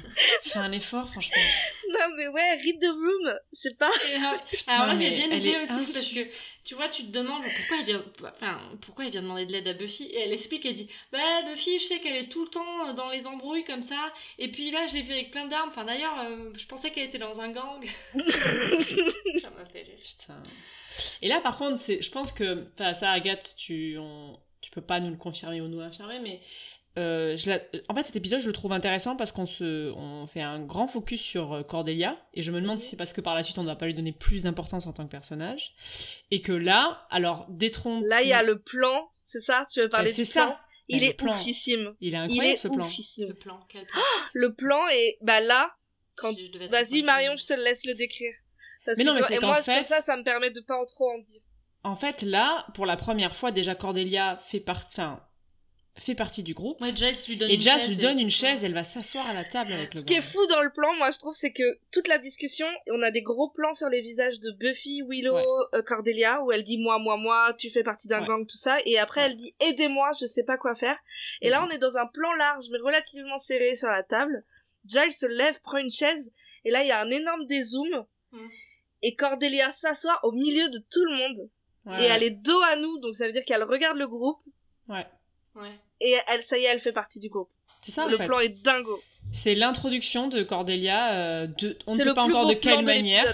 Fais 0.42 0.60
un 0.60 0.70
effort, 0.70 1.08
franchement. 1.08 1.42
non, 1.90 2.14
mais 2.16 2.28
ouais, 2.28 2.54
read 2.62 2.80
the 2.80 2.92
room. 2.92 3.34
Je 3.52 3.58
sais 3.58 3.74
pas. 3.74 3.90
Euh, 3.90 4.38
Putain, 4.52 4.72
Alors 4.72 4.86
moi 4.86 4.94
j'ai 4.94 5.10
bien 5.10 5.28
elle 5.32 5.44
aimé 5.44 5.56
aussi 5.64 5.92
parce 5.92 6.12
que 6.12 6.20
tu 6.62 6.76
vois 6.76 6.88
tu 6.88 7.04
te 7.04 7.10
demandes 7.10 7.42
pourquoi 7.42 7.76
il 7.78 7.84
vient 7.86 8.04
enfin 8.24 8.58
pourquoi 8.80 9.04
il 9.04 9.10
vient 9.10 9.20
demander 9.20 9.46
de 9.46 9.52
l'aide 9.52 9.66
à 9.66 9.74
Buffy? 9.74 10.04
Et 10.04 10.20
elle 10.20 10.32
explique 10.32 10.64
elle 10.64 10.72
dit 10.72 10.88
bah 11.12 11.18
Buffy 11.46 11.78
je 11.78 11.84
sais 11.84 12.00
qu'elle 12.00 12.16
est 12.16 12.28
tout 12.28 12.44
le 12.44 12.50
temps 12.50 12.94
dans 12.94 13.10
les 13.10 13.26
embrouilles 13.26 13.64
comme 13.64 13.82
ça 13.82 14.12
et 14.38 14.50
puis 14.50 14.70
là 14.70 14.86
je 14.86 14.94
l'ai 14.94 15.02
vue 15.02 15.12
avec 15.12 15.30
plein 15.30 15.46
d'armes 15.46 15.68
enfin 15.68 15.84
d'ailleurs 15.84 16.18
euh, 16.20 16.50
je 16.56 16.66
pensais 16.66 16.90
qu'elle 16.90 17.04
était 17.04 17.18
dans 17.18 17.40
un 17.40 17.48
gang 17.48 17.84
ça 18.14 19.50
m'a 19.50 19.66
fait 19.70 19.82
rire 19.82 19.98
Putain. 20.02 20.42
Et 21.22 21.28
là, 21.28 21.40
par 21.40 21.58
contre, 21.58 21.78
c'est, 21.78 22.00
je 22.00 22.10
pense 22.10 22.32
que, 22.32 22.68
enfin, 22.74 22.94
ça, 22.94 23.10
Agathe, 23.10 23.54
tu, 23.56 23.96
on, 23.98 24.38
tu 24.64 24.70
peux 24.70 24.80
pas 24.80 24.98
nous 25.00 25.10
le 25.10 25.16
confirmer 25.16 25.60
ou 25.60 25.68
nous 25.68 25.80
l'infirmer, 25.80 26.18
mais 26.20 26.40
euh, 26.96 27.36
je 27.36 27.50
la- 27.50 27.60
en 27.88 27.94
fait, 27.94 28.02
cet 28.04 28.16
épisode, 28.16 28.40
je 28.40 28.46
le 28.46 28.52
trouve 28.52 28.72
intéressant 28.72 29.16
parce 29.16 29.30
qu'on 29.32 29.46
se, 29.46 29.90
on 29.92 30.26
fait 30.26 30.40
un 30.40 30.60
grand 30.60 30.86
focus 30.88 31.20
sur 31.20 31.52
euh, 31.52 31.62
Cordelia, 31.62 32.16
et 32.34 32.42
je 32.42 32.50
me 32.52 32.60
demande 32.60 32.78
si 32.78 32.88
c'est 32.90 32.96
parce 32.96 33.12
que 33.12 33.20
par 33.20 33.34
la 33.34 33.42
suite, 33.42 33.58
on 33.58 33.62
ne 33.62 33.66
va 33.68 33.76
pas 33.76 33.86
lui 33.86 33.94
donner 33.94 34.12
plus 34.12 34.44
d'importance 34.44 34.86
en 34.86 34.92
tant 34.92 35.04
que 35.04 35.10
personnage, 35.10 35.74
et 36.30 36.40
que 36.40 36.52
là, 36.52 37.06
alors, 37.10 37.46
détrompe. 37.50 38.04
Là, 38.06 38.22
il 38.22 38.28
y 38.28 38.32
a 38.32 38.42
le 38.42 38.58
plan. 38.60 39.10
C'est 39.22 39.40
ça? 39.40 39.66
Tu 39.72 39.80
veux 39.80 39.88
parler 39.88 40.08
Bah, 40.08 40.14
c'est 40.14 40.24
ça. 40.24 40.46
plan? 40.46 40.56
Il 40.88 41.00
Bah, 41.00 41.06
est 41.06 41.14
plan. 41.14 41.32
oufissime. 41.32 41.94
Il 42.00 42.08
est 42.08 42.10
Il 42.10 42.16
incroyable 42.16 42.46
est 42.54 42.56
ce 42.58 42.68
plan. 42.68 42.84
oufissime. 42.86 43.28
le 43.28 43.34
plan 43.34 43.60
quel 43.68 43.86
plan? 43.86 44.00
Le 44.34 44.54
plan 44.54 44.86
est, 44.88 45.18
bah 45.22 45.40
là, 45.40 45.74
quand- 46.16 46.34
vas-y 46.70 47.02
Marion, 47.02 47.34
je 47.36 47.46
te 47.46 47.54
laisse 47.54 47.84
le 47.86 47.94
décrire. 47.94 48.32
Parce 48.86 48.98
Mais 48.98 49.04
non, 49.04 49.14
mais 49.14 49.22
c'est 49.22 49.38
qu'en 49.38 49.54
fait- 49.54 49.74
comme 49.76 49.84
ça, 49.86 50.02
ça 50.02 50.16
me 50.16 50.22
permet 50.22 50.50
de 50.50 50.60
pas 50.60 50.76
en 50.76 50.84
trop 50.84 51.10
en 51.10 51.18
dire. 51.18 51.40
En 51.84 51.96
fait, 51.96 52.22
là, 52.22 52.66
pour 52.74 52.86
la 52.86 52.96
première 52.96 53.36
fois, 53.36 53.50
déjà, 53.52 53.74
Cordelia 53.74 54.38
fait 54.38 54.60
partie, 54.60 55.00
enfin, 55.00 55.20
fait 55.96 56.14
partie 56.14 56.42
du 56.42 56.54
groupe. 56.54 56.80
ouais 56.80 56.96
Giles 56.96 57.14
lui 57.28 57.36
donne 57.36 57.50
Et 57.50 57.60
chaise 57.60 57.88
lui 57.88 57.96
donne 57.98 58.18
une 58.18 58.30
chaise, 58.30 58.64
elle 58.64 58.72
va 58.74 58.82
s'asseoir 58.84 59.28
à 59.28 59.32
la 59.34 59.44
table 59.44 59.72
avec 59.72 59.94
le 59.94 60.00
Ce 60.00 60.04
qui 60.04 60.14
est 60.14 60.22
fou 60.22 60.44
dans 60.46 60.62
le 60.62 60.72
plan, 60.72 60.92
moi, 60.94 61.10
je 61.10 61.18
trouve, 61.18 61.34
c'est 61.34 61.52
que 61.52 61.62
toute 61.92 62.08
la 62.08 62.18
discussion, 62.18 62.66
on 62.90 63.02
a 63.02 63.10
des 63.10 63.22
gros 63.22 63.50
plans 63.50 63.74
sur 63.74 63.88
les 63.90 64.00
visages 64.00 64.40
de 64.40 64.50
Buffy, 64.52 65.02
Willow, 65.08 65.34
Ouais. 65.36 65.44
euh, 65.74 65.82
Cordelia, 65.82 66.42
où 66.42 66.50
elle 66.52 66.62
dit 66.64 66.78
moi, 66.78 66.98
moi, 66.98 67.16
moi, 67.16 67.54
tu 67.58 67.70
fais 67.70 67.84
partie 67.84 68.08
d'un 68.08 68.22
Ouais. 68.22 68.26
gang, 68.26 68.46
tout 68.46 68.56
ça, 68.56 68.78
et 68.86 68.98
après 68.98 69.20
Ouais. 69.20 69.26
elle 69.26 69.34
dit 69.36 69.54
aidez-moi, 69.60 70.10
je 70.20 70.26
sais 70.26 70.42
pas 70.42 70.56
quoi 70.56 70.74
faire. 70.74 70.96
Et 71.42 71.48
là, 71.50 71.60
Mhm. 71.60 71.66
on 71.66 71.70
est 71.74 71.78
dans 71.78 71.96
un 71.98 72.06
plan 72.06 72.32
large, 72.32 72.64
mais 72.72 72.78
relativement 72.78 73.38
serré 73.38 73.76
sur 73.76 73.88
la 73.88 74.02
table. 74.02 74.42
Giles 74.86 75.12
se 75.12 75.26
lève, 75.26 75.60
prend 75.60 75.76
une 75.78 75.90
chaise, 75.90 76.32
et 76.64 76.70
là, 76.70 76.82
il 76.82 76.88
y 76.88 76.92
a 76.92 77.00
un 77.00 77.10
énorme 77.10 77.46
dézoom. 77.46 78.04
Mhm. 78.32 78.50
Et 79.02 79.14
Cordelia 79.16 79.70
s'assoit 79.70 80.18
au 80.24 80.32
milieu 80.32 80.68
de 80.70 80.78
tout 80.78 81.04
le 81.04 81.14
monde. 81.16 81.50
Ouais. 81.86 82.02
Et 82.02 82.06
elle 82.06 82.22
est 82.22 82.30
dos 82.30 82.60
à 82.62 82.76
nous, 82.76 82.98
donc 82.98 83.16
ça 83.16 83.26
veut 83.26 83.32
dire 83.32 83.44
qu'elle 83.44 83.62
regarde 83.62 83.96
le 83.98 84.06
groupe, 84.08 84.38
Ouais. 84.88 85.06
ouais 85.56 85.70
et 86.00 86.16
elle, 86.28 86.42
ça 86.42 86.58
y 86.58 86.64
est, 86.64 86.68
elle 86.68 86.80
fait 86.80 86.92
partie 86.92 87.18
du 87.20 87.28
groupe. 87.28 87.50
C'est 87.80 87.92
ça, 87.92 88.04
en 88.04 88.08
le 88.08 88.16
fait. 88.16 88.26
plan 88.26 88.40
est 88.40 88.48
dingo. 88.64 89.00
C'est 89.32 89.54
l'introduction 89.54 90.28
de 90.28 90.42
Cordelia. 90.42 91.12
euh, 91.12 91.46
de... 91.46 91.76
On 91.86 91.94
ne 91.96 92.00
sait 92.00 92.14
pas 92.14 92.22
encore 92.22 92.46
de 92.46 92.54
quelle 92.54 92.78
de 92.80 92.84
manière. 92.84 93.26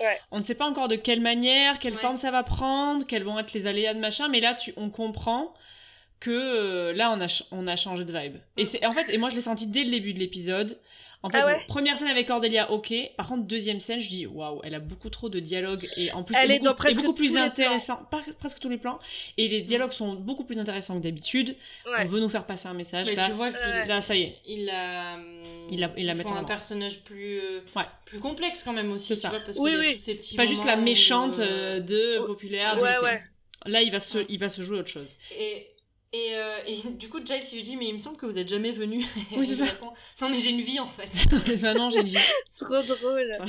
Ouais. 0.00 0.20
On 0.30 0.38
ne 0.38 0.42
sait 0.42 0.54
pas 0.54 0.66
encore 0.66 0.88
de 0.88 0.96
quelle 0.96 1.20
manière, 1.20 1.78
quelle 1.78 1.94
Ouais. 1.94 1.98
forme 2.00 2.16
ça 2.18 2.30
va 2.30 2.42
prendre, 2.42 3.06
quels 3.06 3.24
vont 3.24 3.38
être 3.38 3.52
les 3.54 3.66
aléas 3.66 3.94
de 3.94 3.98
machin. 4.00 4.28
Mais 4.28 4.40
là, 4.40 4.54
tu... 4.54 4.74
on 4.76 4.90
comprend 4.90 5.54
que 6.20 6.30
euh, 6.30 6.92
là, 6.92 7.10
on 7.12 7.20
a, 7.20 7.42
on 7.52 7.66
a 7.66 7.76
changé 7.76 8.04
de 8.04 8.12
vibe. 8.18 8.36
Et 8.56 8.64
c'est 8.64 8.84
en 8.84 8.92
fait, 8.92 9.08
et 9.10 9.16
moi, 9.18 9.28
je 9.30 9.34
l'ai 9.36 9.40
senti 9.40 9.66
dès 9.66 9.84
le 9.84 9.90
début 9.90 10.12
de 10.12 10.18
l'épisode. 10.18 10.78
En 11.24 11.30
fait, 11.30 11.38
Ah 11.42 11.46
ouais 11.46 11.60
première 11.66 11.98
scène 11.98 12.06
avec 12.08 12.28
Cordelia, 12.28 12.70
ok. 12.70 12.94
Par 13.16 13.26
contre, 13.26 13.42
deuxième 13.44 13.80
scène, 13.80 13.98
je 14.00 14.08
dis 14.08 14.26
waouh, 14.26 14.60
elle 14.62 14.74
a 14.76 14.78
beaucoup 14.78 15.10
trop 15.10 15.28
de 15.28 15.40
dialogue 15.40 15.84
et 15.96 16.12
en 16.12 16.22
plus, 16.22 16.36
Elle 16.40 16.52
est 16.52 16.54
beaucoup, 16.58 16.64
dans 16.66 16.74
presque 16.76 17.00
beaucoup 17.00 17.12
plus 17.14 17.30
tous 17.30 17.34
les 17.34 17.40
intéressant, 17.40 18.04
pas 18.08 18.22
presque 18.38 18.60
tous 18.60 18.68
les 18.68 18.78
plans. 18.78 19.00
Et 19.36 19.48
les 19.48 19.62
dialogues 19.62 19.90
sont 19.90 20.14
beaucoup 20.14 20.44
plus 20.44 20.60
intéressants 20.60 20.96
que 20.96 21.02
d'habitude. 21.02 21.56
Ouais. 21.86 22.02
On 22.02 22.04
veut 22.04 22.20
nous 22.20 22.28
faire 22.28 22.46
passer 22.46 22.68
un 22.68 22.74
message. 22.74 23.08
mais 23.08 23.16
là, 23.16 23.26
tu 23.26 23.32
vois 23.32 23.50
qu'il 23.50 23.58
Ouais. 23.66 23.86
là, 23.86 24.00
ça 24.00 24.14
y 24.14 24.22
est. 24.22 24.36
il 24.46 24.70
a 24.70 25.18
Il 25.70 25.80
la- 25.80 25.92
il 25.96 26.08
un 26.08 26.44
personnage 26.44 27.00
plus 27.00 27.40
euh, 27.40 27.60
Ouais. 27.74 27.82
plus 28.04 28.20
complexe 28.20 28.62
quand 28.62 28.72
même 28.72 28.92
aussi 28.92 29.14
tu 29.14 29.16
ça. 29.16 29.30
vois, 29.30 29.40
parce 29.40 29.58
Oui, 29.58 29.74
a 29.74 29.78
oui. 29.78 29.96
ces 30.00 30.14
petits 30.14 30.36
Pas 30.36 30.46
juste 30.46 30.64
la 30.66 30.76
méchante 30.76 31.40
euh, 31.40 31.78
euh, 31.78 31.80
de 31.80 32.18
populaire. 32.26 32.76
de 32.76 32.82
Ouais, 32.82 32.90
lycée. 32.90 33.02
ouais. 33.04 33.22
Là, 33.66 33.82
il 33.82 33.90
va 33.90 33.98
se, 33.98 34.18
il 34.28 34.38
va 34.38 34.48
se 34.48 34.62
jouer 34.62 34.78
autre 34.78 34.88
chose. 34.88 35.16
Et, 35.36 35.66
et, 36.12 36.34
euh, 36.36 36.58
et 36.66 36.76
du 36.90 37.08
coup, 37.08 37.20
Giles 37.24 37.42
lui 37.52 37.62
dit 37.62 37.76
Mais 37.76 37.86
il 37.86 37.92
me 37.94 37.98
semble 37.98 38.16
que 38.16 38.26
vous 38.26 38.38
êtes 38.38 38.48
jamais 38.48 38.70
venu. 38.70 39.04
Oui, 39.36 39.44
c'est 39.44 39.66
ça. 39.66 39.66
Non, 40.20 40.28
mais 40.30 40.36
j'ai 40.36 40.50
une 40.50 40.60
vie 40.62 40.80
en 40.80 40.86
fait. 40.86 41.08
Maintenant, 41.62 41.90
j'ai 41.90 42.00
une 42.00 42.08
vie. 42.08 42.18
Trop 42.56 42.82
drôle. 42.82 43.38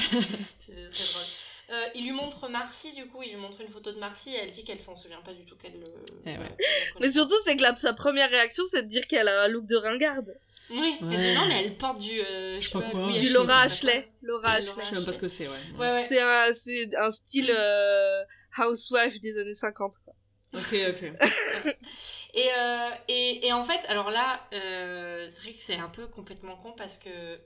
C'est 0.59 0.73
très 0.73 0.73
drôle. 0.73 1.23
Euh, 1.71 1.85
il 1.93 2.03
lui 2.05 2.13
montre 2.13 2.49
Marcy, 2.49 2.91
du 2.93 3.05
coup, 3.05 3.21
il 3.21 3.29
lui 3.29 3.35
montre 3.37 3.61
une 3.61 3.67
photo 3.67 3.91
de 3.91 3.99
Marcy 3.99 4.31
et 4.31 4.37
elle 4.37 4.49
dit 4.49 4.63
qu'elle 4.63 4.79
s'en 4.79 4.95
souvient 4.95 5.21
pas 5.21 5.33
du 5.33 5.45
tout, 5.45 5.55
qu'elle 5.55 5.73
le. 5.79 5.85
Eh 6.25 6.29
ouais. 6.31 6.35
qu'elle 6.37 6.45
le 6.95 6.99
Mais 6.99 7.11
surtout, 7.11 7.35
c'est 7.45 7.55
que 7.55 7.61
la- 7.61 7.75
sa 7.75 7.93
première 7.93 8.29
réaction, 8.31 8.63
c'est 8.69 8.81
de 8.83 8.87
dire 8.87 9.05
qu'elle 9.07 9.27
a 9.27 9.43
un 9.43 9.47
look 9.47 9.67
de 9.67 9.75
ringarde. 9.75 10.35
Oui, 10.71 10.97
elle 11.01 11.07
dit 11.17 11.33
non, 11.35 11.45
mais 11.47 11.63
elle 11.63 11.77
porte 11.77 11.99
du. 11.99 12.19
euh, 12.19 12.59
je 12.59 12.67
sais 12.67 12.71
pas 12.73 12.81
quoi. 12.89 13.11
Du 13.11 13.29
Laura 13.29 13.61
Ashley. 13.61 14.07
Laura 14.23 14.53
Ashley. 14.53 14.73
Je 14.81 14.85
sais 14.87 14.95
même 14.95 15.05
pas 15.05 15.13
ce 15.13 15.19
que 15.19 15.27
c'est, 15.27 15.47
ouais. 15.47 15.53
Ouais, 15.79 15.91
ouais. 15.93 16.05
C'est 16.09 16.19
un, 16.19 16.51
c'est 16.53 16.95
un 16.95 17.09
style 17.11 17.51
euh, 17.55 18.23
housewife 18.57 19.19
des 19.21 19.37
années 19.39 19.55
50. 19.55 19.93
Quoi. 20.03 20.13
Ok, 20.55 20.75
ok. 20.89 21.73
Et, 22.33 22.47
euh, 22.57 22.89
et, 23.07 23.47
et 23.47 23.53
en 23.53 23.63
fait, 23.63 23.85
alors 23.87 24.11
là, 24.11 24.39
euh, 24.53 25.27
c'est 25.29 25.41
vrai 25.41 25.53
que 25.53 25.63
c'est 25.63 25.75
un 25.77 25.89
peu 25.89 26.07
complètement 26.07 26.55
con 26.57 26.73
parce 26.73 26.97
que 26.97 27.39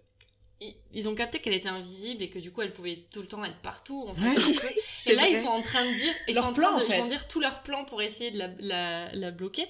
ils, 0.94 1.10
ont 1.10 1.16
capté 1.16 1.40
qu'elle 1.40 1.54
était 1.56 1.68
invisible 1.70 2.24
et 2.24 2.30
que 2.30 2.40
du 2.40 2.52
coup 2.52 2.62
elle 2.62 2.72
pouvait 2.72 3.06
tout 3.12 3.22
le 3.22 3.28
temps 3.28 3.44
être 3.44 3.58
partout. 3.62 4.06
En 4.08 4.14
fait, 4.16 4.22
Ouais. 4.22 4.76
Et 5.08 5.16
là, 5.16 5.24
vrai. 5.24 5.32
ils 5.32 5.38
sont 5.38 5.48
en 5.48 5.62
train 5.62 5.84
de 5.92 5.98
dire, 5.98 6.14
ils 6.28 6.36
Leur 6.36 6.46
sont 6.46 6.50
en 6.52 6.54
plan, 6.54 6.70
train 6.70 6.80
de, 6.80 6.84
en 6.84 6.88
fait. 6.88 6.94
ils 6.96 7.00
vont 7.00 7.06
dire 7.06 7.28
tous 7.28 7.40
leurs 7.42 7.62
plans 7.64 7.84
pour 7.86 8.02
essayer 8.02 8.32
de 8.32 8.38
la, 8.40 8.50
la, 8.60 9.14
la 9.14 9.32
bloquer. 9.32 9.68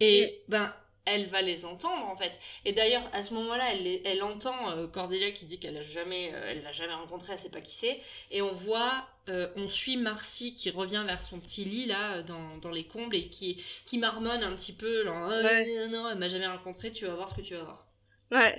Et 0.00 0.42
ben, 0.48 0.72
elle 1.04 1.26
va 1.26 1.42
les 1.42 1.64
entendre 1.64 2.06
en 2.06 2.14
fait. 2.16 2.38
Et 2.64 2.72
d'ailleurs, 2.72 3.02
à 3.12 3.22
ce 3.24 3.34
moment-là, 3.34 3.72
elle, 3.72 3.82
les- 3.82 4.02
elle 4.04 4.22
entend 4.22 4.70
euh, 4.70 4.86
Cordelia 4.86 5.32
qui 5.32 5.46
dit 5.46 5.58
qu'elle 5.58 5.76
a 5.76 5.82
jamais, 5.82 6.26
elle 6.46 6.62
l'a 6.62 6.72
jamais 6.72 6.94
rencontré, 6.94 7.32
elle 7.32 7.38
sait 7.38 7.50
pas 7.50 7.60
qui 7.62 7.74
c'est. 7.74 8.00
Et 8.30 8.40
on 8.42 8.52
voit, 8.52 9.08
euh, 9.28 9.48
on 9.56 9.68
suit 9.68 9.96
Marcy 9.96 10.52
qui 10.54 10.70
revient 10.70 11.02
vers 11.06 11.22
son 11.22 11.38
petit 11.40 11.64
lit 11.64 11.86
là, 11.86 12.22
dans, 12.22 12.56
dans 12.58 12.70
les 12.70 12.86
combles 12.86 13.14
et 13.16 13.28
qui, 13.28 13.62
qui 13.86 13.98
marmonne 13.98 14.42
un 14.42 14.54
petit 14.56 14.72
peu, 14.72 15.04
genre, 15.04 15.28
Ah, 15.30 15.40
Ouais. 15.42 15.88
non, 15.88 16.08
elle 16.10 16.18
m'a 16.18 16.28
jamais 16.28 16.46
rencontré, 16.46 16.90
tu 16.92 17.06
vas 17.06 17.14
voir 17.14 17.28
ce 17.28 17.34
que 17.34 17.40
tu 17.42 17.54
vas 17.54 17.62
voir. 17.62 17.86
Ouais. 18.30 18.58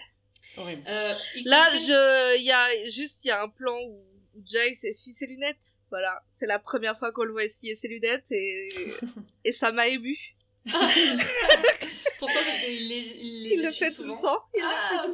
Horrible. 0.58 0.84
Euh, 0.88 1.14
il 1.36 1.48
Là, 1.48 1.64
comprend- 1.66 1.80
je, 1.88 2.38
il 2.38 2.44
y 2.44 2.52
a 2.52 2.90
juste, 2.90 3.24
il 3.26 3.28
y 3.28 3.32
a 3.32 3.42
un 3.44 3.50
plan 3.50 3.78
où 3.88 4.04
Giles 4.46 4.76
essuie 4.84 5.14
ses 5.14 5.28
lunettes. 5.28 5.58
Voilà. 5.90 6.24
C'est 6.30 6.46
la 6.48 6.60
première 6.60 6.98
fois 6.98 7.12
qu'on 7.12 7.24
le 7.24 7.32
voit 7.32 7.44
essuyer 7.44 7.76
ses 7.76 7.88
lunettes 7.88 8.32
et, 8.32 8.70
et 9.46 9.52
ça 9.52 9.72
m'a 9.72 9.88
ému. 9.88 10.18
Pourquoi? 10.66 12.42
Parce 12.42 12.60
qu'il 12.66 12.88
les, 12.88 13.16
il 13.22 13.44
les 13.44 13.50
Il 13.56 13.62
le 13.64 13.70
fait 13.70 13.92
tout 13.94 14.04
le 14.04 14.20
temps. 14.22 14.44
Il 14.56 14.62
le 14.62 14.66
Ah. 14.66 15.06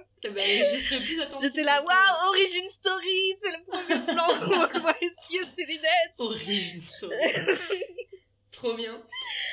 Ben, 0.22 0.64
j'y 0.66 0.80
serais 0.84 1.04
plus 1.04 1.20
attentive. 1.20 1.48
J'étais 1.48 1.62
là, 1.62 1.82
waouh, 1.82 2.28
origin 2.28 2.68
story, 2.68 3.34
c'est 3.42 3.52
le 3.56 3.64
premier 3.64 4.06
plan 4.14 4.28
où 4.28 4.52
on 4.76 4.80
voit 4.80 4.94
essuyer 5.00 5.40
ses 5.56 5.64
lunettes. 5.66 6.14
Origin 6.18 6.82
story. 6.82 7.16
Trop 8.52 8.74
bien. 8.74 8.92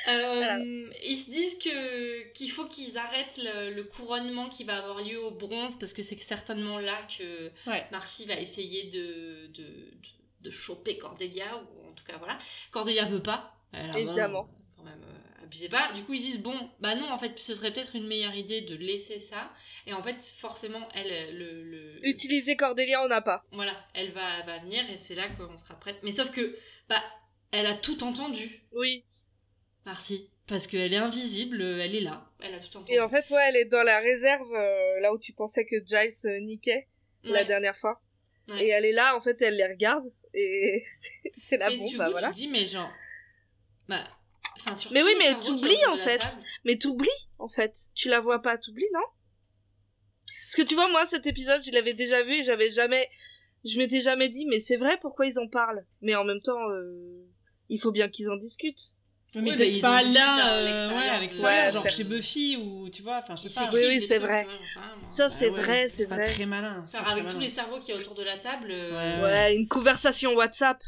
Euh, 0.08 0.34
Voilà. 0.36 0.58
Ils 1.02 1.16
se 1.16 1.30
disent 1.30 1.56
que 1.58 2.30
qu'il 2.32 2.50
faut 2.50 2.66
qu'ils 2.66 2.98
arrêtent 2.98 3.38
le, 3.38 3.72
le 3.72 3.84
couronnement 3.84 4.48
qui 4.50 4.64
va 4.64 4.76
avoir 4.78 5.00
lieu 5.02 5.18
au 5.22 5.30
bronze 5.30 5.78
parce 5.78 5.94
que 5.94 6.02
c'est 6.02 6.20
certainement 6.20 6.78
là 6.78 6.98
que 7.16 7.50
Ouais. 7.70 7.86
Marcy 7.90 8.26
va 8.26 8.34
essayer 8.34 8.84
de, 8.90 9.46
de, 9.46 9.62
de, 9.62 10.42
de 10.42 10.50
choper 10.50 10.98
Cordelia 10.98 11.56
ou 11.56 11.88
en 11.88 11.92
tout 11.94 12.04
cas 12.04 12.18
voilà. 12.18 12.38
Cordelia 12.70 13.06
veut 13.06 13.22
pas. 13.22 13.54
Elle 13.72 13.90
a 13.90 13.98
Évidemment. 13.98 14.12
vraiment, 14.12 14.48
quand 14.76 14.82
même 14.84 15.02
euh, 15.02 15.27
abusez 15.48 15.68
pas. 15.68 15.90
Du 15.92 16.02
coup, 16.04 16.12
ils 16.12 16.20
disent 16.20 16.38
bon, 16.40 16.54
bah 16.80 16.94
non, 16.94 17.10
en 17.10 17.18
fait, 17.18 17.38
ce 17.38 17.54
serait 17.54 17.72
peut-être 17.72 17.96
une 17.96 18.06
meilleure 18.06 18.34
idée 18.34 18.60
de 18.60 18.74
laisser 18.76 19.18
ça. 19.18 19.50
Et 19.86 19.92
en 19.94 20.02
fait, 20.02 20.20
forcément, 20.38 20.86
elle, 20.94 21.36
le, 21.36 21.62
le- 21.62 22.06
Utiliser 22.06 22.54
Cordelia, 22.56 23.02
on 23.02 23.08
n'a 23.08 23.20
pas. 23.22 23.44
voilà, 23.52 23.72
elle 23.94 24.10
va, 24.10 24.42
va 24.44 24.58
venir 24.58 24.88
et 24.90 24.98
c'est 24.98 25.14
là 25.14 25.28
qu'on 25.30 25.56
sera 25.56 25.74
prête. 25.80 25.96
Mais 26.02 26.12
sauf 26.12 26.30
que, 26.30 26.56
bah, 26.88 27.02
elle 27.50 27.66
a 27.66 27.74
tout 27.74 28.04
entendu, 28.04 28.60
Oui. 28.72 29.04
Marcy, 29.86 30.30
parce 30.46 30.66
qu'elle 30.66 30.92
est 30.92 30.96
invisible, 30.98 31.62
elle 31.62 31.94
est 31.94 32.00
là, 32.00 32.30
elle 32.40 32.54
a 32.54 32.58
tout 32.60 32.76
entendu. 32.76 32.92
Et 32.92 33.00
en 33.00 33.08
fait, 33.08 33.30
ouais, 33.30 33.42
elle 33.48 33.56
est 33.56 33.64
dans 33.64 33.82
la 33.82 33.98
réserve, 34.00 34.52
euh, 34.54 35.00
là 35.00 35.14
où 35.14 35.18
tu 35.18 35.32
pensais 35.32 35.64
que 35.64 35.76
Giles 35.84 36.10
euh, 36.26 36.40
niquait 36.40 36.88
la 37.22 37.44
dernière 37.44 37.74
fois. 37.76 38.02
Ouais. 38.48 38.64
Et 38.64 38.68
elle 38.68 38.84
est 38.84 38.92
là, 38.92 39.16
en 39.16 39.20
fait, 39.22 39.40
elle 39.40 39.56
les 39.56 39.66
regarde. 39.66 40.04
Et 40.34 40.82
c'est 41.42 41.56
bon, 41.58 41.84
du 41.84 41.96
bah 41.96 42.06
coup, 42.06 42.12
voilà. 42.12 42.28
tu 42.28 42.32
te 42.34 42.38
dis, 42.40 42.48
mais 42.48 42.66
genre, 42.66 42.90
bah, 43.88 44.06
enfin, 44.60 44.74
Mais 44.92 45.02
oui, 45.02 45.12
mais 45.18 45.34
t'oublies, 45.40 45.84
en 45.86 45.96
fait. 45.96 46.18
table. 46.18 46.42
Mais 46.64 46.76
t'oublies, 46.78 47.08
en 47.38 47.48
fait. 47.48 47.74
Tu 47.94 48.08
la 48.08 48.20
vois 48.20 48.40
pas, 48.42 48.58
t'oublies, 48.58 48.88
non? 48.94 49.00
Parce 50.46 50.54
que 50.56 50.62
tu 50.62 50.74
vois, 50.74 50.88
moi, 50.90 51.04
cet 51.06 51.26
épisode, 51.26 51.62
je 51.62 51.70
l'avais 51.72 51.94
déjà 51.94 52.22
vu 52.22 52.34
et 52.40 52.44
j'avais 52.44 52.70
jamais... 52.70 53.08
Je 53.64 53.76
m'étais 53.78 54.00
jamais 54.00 54.28
dit, 54.28 54.46
mais 54.46 54.60
c'est 54.60 54.76
vrai, 54.76 54.98
pourquoi 55.00 55.26
ils 55.26 55.38
en 55.38 55.48
parlent? 55.48 55.84
Mais 56.00 56.14
en 56.14 56.24
même 56.24 56.40
temps, 56.40 56.70
euh, 56.70 57.26
il 57.68 57.78
faut 57.80 57.90
bien 57.90 58.08
qu'ils 58.08 58.30
en 58.30 58.36
discutent. 58.36 58.94
Mais 59.34 59.42
Oui, 59.42 59.50
mais 59.50 59.56
peut-être 59.56 59.76
ils 59.76 59.80
pas 59.82 60.02
là, 60.02 60.24
à 60.32 60.54
euh, 60.54 60.64
l'extérieur. 60.64 60.96
ouais, 60.96 61.08
à 61.08 61.20
l'extérieur, 61.20 61.66
Ouais, 61.66 61.72
genre 61.72 61.88
chez 61.90 62.04
Buffy 62.04 62.56
ou 62.56 62.88
tu 62.88 63.02
vois, 63.02 63.18
enfin 63.18 63.36
je 63.36 63.48
sais 63.48 63.60
pas. 63.62 63.68
Oui, 63.74 63.82
oui, 63.88 64.00
c'est 64.00 64.18
vrai. 64.18 64.46
Ça, 65.10 65.28
c'est 65.28 65.50
ouais, 65.50 65.60
vrai, 65.60 65.88
c'est 65.88 66.06
pas 66.06 66.14
vrai. 66.14 66.24
très 66.24 66.46
malin. 66.46 66.82
Ça, 66.86 67.02
pas 67.02 67.10
avec 67.10 67.26
tous 67.26 67.40
les 67.40 67.50
cerveaux 67.50 67.78
qui 67.78 67.90
est 67.90 67.94
autour 67.94 68.14
de 68.14 68.22
la 68.22 68.38
table. 68.38 68.68
euh, 68.70 69.22
Ouais. 69.22 69.54
Une 69.54 69.68
conversation 69.68 70.32
WhatsApp. 70.34 70.82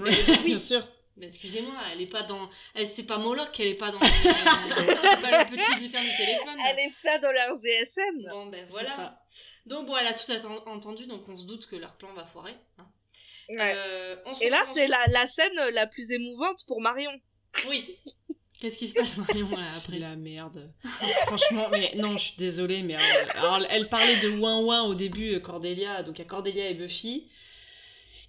Ouais, 0.00 0.10
bien 0.44 0.58
sûr. 0.58 0.82
Mais 1.16 1.26
excusez-moi, 1.28 1.74
elle 1.92 2.00
est 2.02 2.06
pas 2.06 2.22
dans. 2.22 2.48
Elle, 2.74 2.86
c'est 2.86 3.06
pas 3.06 3.18
Moloch, 3.18 3.48
elle 3.58 3.68
est 3.68 3.74
pas 3.74 3.90
dans. 3.90 4.00
c'est 4.00 4.86
pas 5.22 5.44
le 5.44 5.50
petit 5.50 5.80
butin 5.80 6.02
du 6.02 6.16
téléphone. 6.16 6.58
Elle 6.68 6.78
est 6.78 6.94
pas 7.02 7.18
dans 7.18 7.32
leur 7.32 7.54
GSM. 7.54 8.28
Bon, 8.30 8.46
ben 8.46 8.66
voilà. 8.68 8.88
ça. 8.88 9.22
Donc, 9.64 9.86
bon, 9.86 9.96
elle 9.96 10.06
a 10.06 10.14
tout 10.14 10.30
entendu, 10.66 11.06
donc 11.06 11.28
on 11.28 11.36
se 11.36 11.46
doute 11.46 11.66
que 11.66 11.76
leur 11.76 11.96
plan 11.96 12.12
va 12.14 12.24
foirer. 12.24 12.54
hein. 12.78 12.86
Ouais. 13.48 13.74
Euh, 13.76 14.16
on 14.26 14.34
se 14.34 14.42
Et 14.44 14.50
là, 14.50 14.62
c'est 14.74 14.88
la, 14.88 15.06
la 15.08 15.26
scène 15.26 15.54
la 15.72 15.86
plus 15.86 16.10
émouvante 16.12 16.64
pour 16.66 16.80
Marion. 16.80 17.12
Oui. 17.68 17.96
Qu'est-ce 18.60 18.78
qui 18.78 18.88
se 18.88 18.94
passe, 18.94 19.16
Marion, 19.18 19.48
là, 19.50 19.58
après? 19.76 19.98
la 19.98 20.16
merde. 20.16 20.72
Franchement, 21.26 21.68
mais 21.70 21.92
non, 21.96 22.16
je 22.16 22.24
suis 22.24 22.36
désolée, 22.36 22.82
mais 22.82 22.96
euh, 22.96 23.26
alors, 23.34 23.60
elle 23.70 23.88
parlait 23.88 24.16
de 24.20 24.30
ouin 24.38 24.60
ouin 24.60 24.82
au 24.84 24.94
début, 24.94 25.34
euh, 25.34 25.40
Cordelia. 25.40 26.02
Donc 26.02 26.18
il 26.18 26.22
y 26.22 26.24
a 26.24 26.28
Cordelia 26.28 26.68
et 26.68 26.74
Buffy 26.74 27.28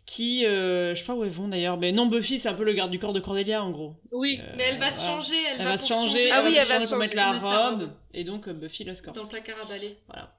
qui, 0.07 0.45
euh, 0.45 0.95
je 0.95 0.99
sais 1.01 1.05
pas 1.05 1.13
où 1.13 1.23
elles 1.23 1.29
vont 1.29 1.49
d'ailleurs. 1.49 1.77
Mais 1.77 1.91
non, 1.91 2.07
Buffy, 2.07 2.39
c'est 2.39 2.47
un 2.49 2.53
peu 2.55 2.63
le 2.63 2.73
garde 2.73 2.89
du 2.89 2.97
corps 2.97 3.13
de 3.13 3.19
Cordelia 3.19 3.61
en 3.63 3.69
gros. 3.71 3.95
Oui. 4.11 4.39
Euh, 4.41 4.53
Mais 4.57 4.63
elle 4.63 4.79
va 4.79 4.89
se 4.89 5.01
voilà. 5.01 5.15
changer, 5.21 5.35
elle, 5.43 5.55
Elle 5.59 5.65
va 5.65 5.71
va 5.71 5.77
se 5.77 5.88
changer. 5.88 6.31
Ah 6.31 6.41
oui, 6.45 6.55
elle 6.57 6.63
se 6.65 6.69
va 6.69 6.75
changer 6.79 6.88
pour 6.89 6.97
mettre 6.97 7.15
la 7.15 7.34
robe. 7.34 7.81
robe. 7.81 7.89
Et 8.15 8.23
donc 8.23 8.47
euh, 8.47 8.53
Buffy 8.53 8.84
l'escorte. 8.85 9.15
Dans 9.17 9.21
le 9.23 9.27
placard 9.29 9.57
à 9.61 9.65
balai. 9.67 9.97
Voilà. 10.07 10.34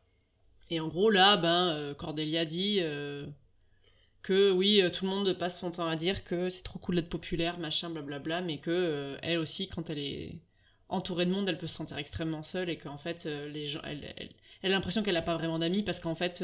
Et 0.70 0.80
en 0.80 0.88
gros, 0.88 1.10
là, 1.10 1.36
ben, 1.36 1.94
Cordelia 1.98 2.44
dit 2.44 2.78
euh, 2.80 3.26
que 4.22 4.50
oui, 4.50 4.82
tout 4.92 5.04
le 5.04 5.10
monde 5.10 5.32
passe 5.34 5.60
son 5.60 5.70
temps 5.70 5.86
à 5.86 5.96
dire 5.96 6.24
que 6.24 6.48
c'est 6.48 6.62
trop 6.62 6.78
cool 6.78 6.96
d'être 6.96 7.08
populaire, 7.08 7.58
machin, 7.58 7.88
blablabla, 7.90 8.40
mais 8.42 8.58
que 8.58 9.16
elle 9.22 9.38
aussi, 9.38 9.68
quand 9.68 9.88
elle 9.90 9.98
est 9.98 10.40
entourée 10.88 11.26
de 11.26 11.30
monde, 11.30 11.48
elle 11.48 11.58
peut 11.58 11.66
se 11.66 11.74
sentir 11.76 11.96
extrêmement 11.98 12.42
seule 12.42 12.68
et 12.70 12.76
qu'en 12.78 12.96
fait, 12.98 13.24
les 13.52 13.66
gens, 13.66 13.80
elle, 13.84 14.12
elle- 14.16 14.30
elle 14.62 14.72
a 14.72 14.74
l'impression 14.74 15.02
qu'elle 15.02 15.14
n'a 15.14 15.22
pas 15.22 15.36
vraiment 15.36 15.58
d'amis 15.58 15.82
parce 15.82 16.00
qu'en 16.00 16.14
fait, 16.14 16.42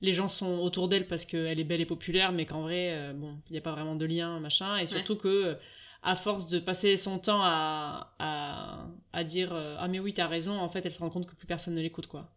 les 0.00 0.12
gens 0.12 0.28
sont 0.28 0.58
autour 0.60 0.88
d'elle 0.88 1.06
parce 1.06 1.24
qu'elle 1.24 1.58
est 1.60 1.64
belle 1.64 1.80
et 1.80 1.86
populaire, 1.86 2.32
mais 2.32 2.46
qu'en 2.46 2.62
vrai, 2.62 2.92
euh, 2.92 3.12
bon, 3.12 3.38
il 3.48 3.52
n'y 3.52 3.58
a 3.58 3.62
pas 3.62 3.72
vraiment 3.72 3.96
de 3.96 4.04
lien, 4.06 4.38
machin, 4.40 4.76
et 4.78 4.86
surtout 4.86 5.16
que. 5.16 5.28
euh, 5.28 5.54
à 6.00 6.14
force 6.14 6.46
de 6.46 6.60
passer 6.60 6.96
son 6.96 7.18
temps 7.18 7.40
à, 7.42 8.14
à, 8.20 8.86
à 9.12 9.24
dire 9.24 9.52
euh, 9.52 9.74
Ah, 9.80 9.88
mais 9.88 9.98
oui, 9.98 10.14
t'as 10.14 10.28
raison, 10.28 10.56
en 10.56 10.68
fait, 10.68 10.86
elle 10.86 10.92
se 10.92 11.00
rend 11.00 11.10
compte 11.10 11.26
que 11.26 11.34
plus 11.34 11.48
personne 11.48 11.74
ne 11.74 11.82
l'écoute, 11.82 12.06
quoi. 12.06 12.30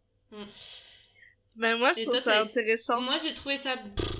Mais 1.55 1.75
moi, 1.75 1.91
je 1.93 1.99
Et 1.99 2.05
trouve 2.05 2.15
toi, 2.21 2.33
ça 2.33 2.41
intéressant. 2.41 3.01
Moi, 3.01 3.17
j'ai 3.23 3.33
trouvé 3.33 3.57
ça 3.57 3.75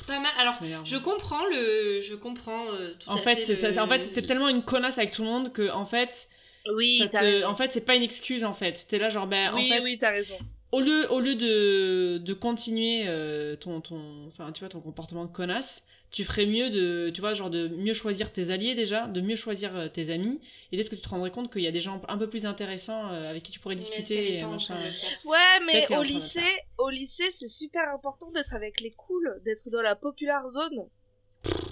pas 0.06 0.20
mal. 0.20 0.32
Alors, 0.38 0.62
Merde. 0.62 0.86
je 0.86 0.98
comprends 0.98 1.46
le. 1.46 2.02
Je 2.02 2.14
comprends 2.16 2.68
euh, 2.74 2.94
tout 3.00 3.10
En 3.10 3.16
à 3.16 3.18
fait, 3.20 3.38
fait. 3.38 3.56
c'est 3.56 3.72
le- 3.72 3.80
En 3.80 3.88
fait, 3.88 4.12
t'es 4.12 4.22
tellement 4.22 4.50
une 4.50 4.62
connasse 4.64 4.98
avec 4.98 5.12
tout 5.12 5.24
le 5.24 5.30
monde 5.30 5.54
que, 5.54 5.72
en 5.72 5.86
fait, 5.86 6.28
Oui, 6.76 6.98
ça 7.00 7.08
t'as 7.08 7.20
te- 7.20 7.24
raison. 7.24 7.48
en 7.48 7.56
fait, 7.56 7.72
c'est 7.72 7.86
pas 7.86 7.96
une 7.96 8.04
excuse. 8.04 8.44
En 8.44 8.54
fait, 8.54 8.86
t'es 8.88 9.00
là 9.00 9.10
genre, 9.10 9.28
ben, 9.28 9.54
oui, 9.56 9.72
en 9.72 9.76
fait, 9.78 9.82
oui, 9.82 9.98
t'as 9.98 10.12
raison. 10.12 10.38
Au 10.72 10.80
lieu, 10.80 11.11
au 11.11 11.19
lieu 11.19 11.35
de, 11.35 12.18
de 12.18 12.34
continuer 12.34 13.03
euh, 13.07 13.56
ton, 13.56 13.81
ton, 13.81 14.27
enfin, 14.27 14.52
tu 14.52 14.60
vois, 14.61 14.69
ton 14.69 14.81
comportement 14.81 15.26
de 15.26 15.31
connasse, 15.31 15.88
tu 16.11 16.23
ferais 16.26 16.45
mieux 16.45 16.69
de, 16.69 17.10
tu 17.10 17.22
vois, 17.22 17.34
genre 17.34 17.49
de 17.49 17.69
mieux 17.69 17.93
choisir 17.93 18.34
tes 18.34 18.49
alliés 18.49 18.76
déjà, 18.76 19.07
de 19.07 19.22
mieux 19.22 19.38
choisir 19.38 19.76
euh, 19.76 19.88
tes 19.88 20.10
amis, 20.10 20.41
et 20.72 20.76
peut-être 20.77 20.89
que 20.89 20.95
tu 20.95 21.02
te 21.02 21.07
rendrais 21.10 21.31
compte 21.31 21.52
qu'il 21.52 21.61
y 21.61 21.68
a 21.68 21.72
des 21.72 21.80
gens 21.81 22.02
un 22.10 22.18
peu 22.18 22.30
plus 22.30 22.45
intéressants 22.45 23.11
euh, 23.11 23.30
avec 23.30 23.43
qui 23.43 23.52
tu 23.52 23.60
pourrais 23.61 23.76
Mais 23.76 23.81
discuter 23.81 24.39
et 24.39 24.43
machin. 24.45 24.77
Ouais, 25.23 25.38
mais 25.65 25.95
au 25.95 26.03
lycée, 26.03 26.41
au 26.77 26.89
lycée, 26.89 27.31
c'est 27.31 27.48
super 27.48 27.84
important 27.93 28.30
d'être 28.31 28.53
avec 28.53 28.81
les 28.81 28.91
cools, 28.91 29.41
d'être 29.45 29.69
dans 29.69 29.81
la 29.81 29.95
populaire 29.95 30.48
zone. 30.49 30.85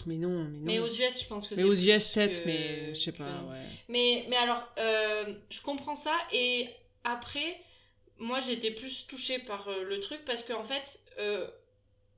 Mais 0.05 0.15
non, 0.15 0.45
mais 0.45 0.57
non. 0.59 0.65
Mais 0.65 0.79
aux 0.79 0.87
US, 0.87 1.21
je 1.21 1.27
pense 1.27 1.47
que 1.47 1.55
Mais 1.55 1.61
c'est 1.61 1.67
aux 1.67 1.71
plus 1.73 1.83
US 1.87 2.09
peut-être, 2.09 2.41
que- 2.43 2.47
mais 2.47 2.93
je 2.95 2.99
sais 2.99 3.11
pas, 3.11 3.25
ouais. 3.49 3.59
Mais, 3.89 4.25
mais 4.29 4.37
alors, 4.37 4.63
euh, 4.79 5.33
je 5.49 5.61
comprends 5.61 5.95
ça. 5.95 6.13
Et 6.31 6.69
après, 7.03 7.59
moi, 8.19 8.39
j'étais 8.39 8.71
plus 8.71 9.05
touchée 9.07 9.39
par 9.39 9.67
euh, 9.69 9.83
le 9.83 9.99
truc 9.99 10.23
parce 10.25 10.43
qu'en 10.43 10.63
fait, 10.63 10.99
euh, 11.19 11.47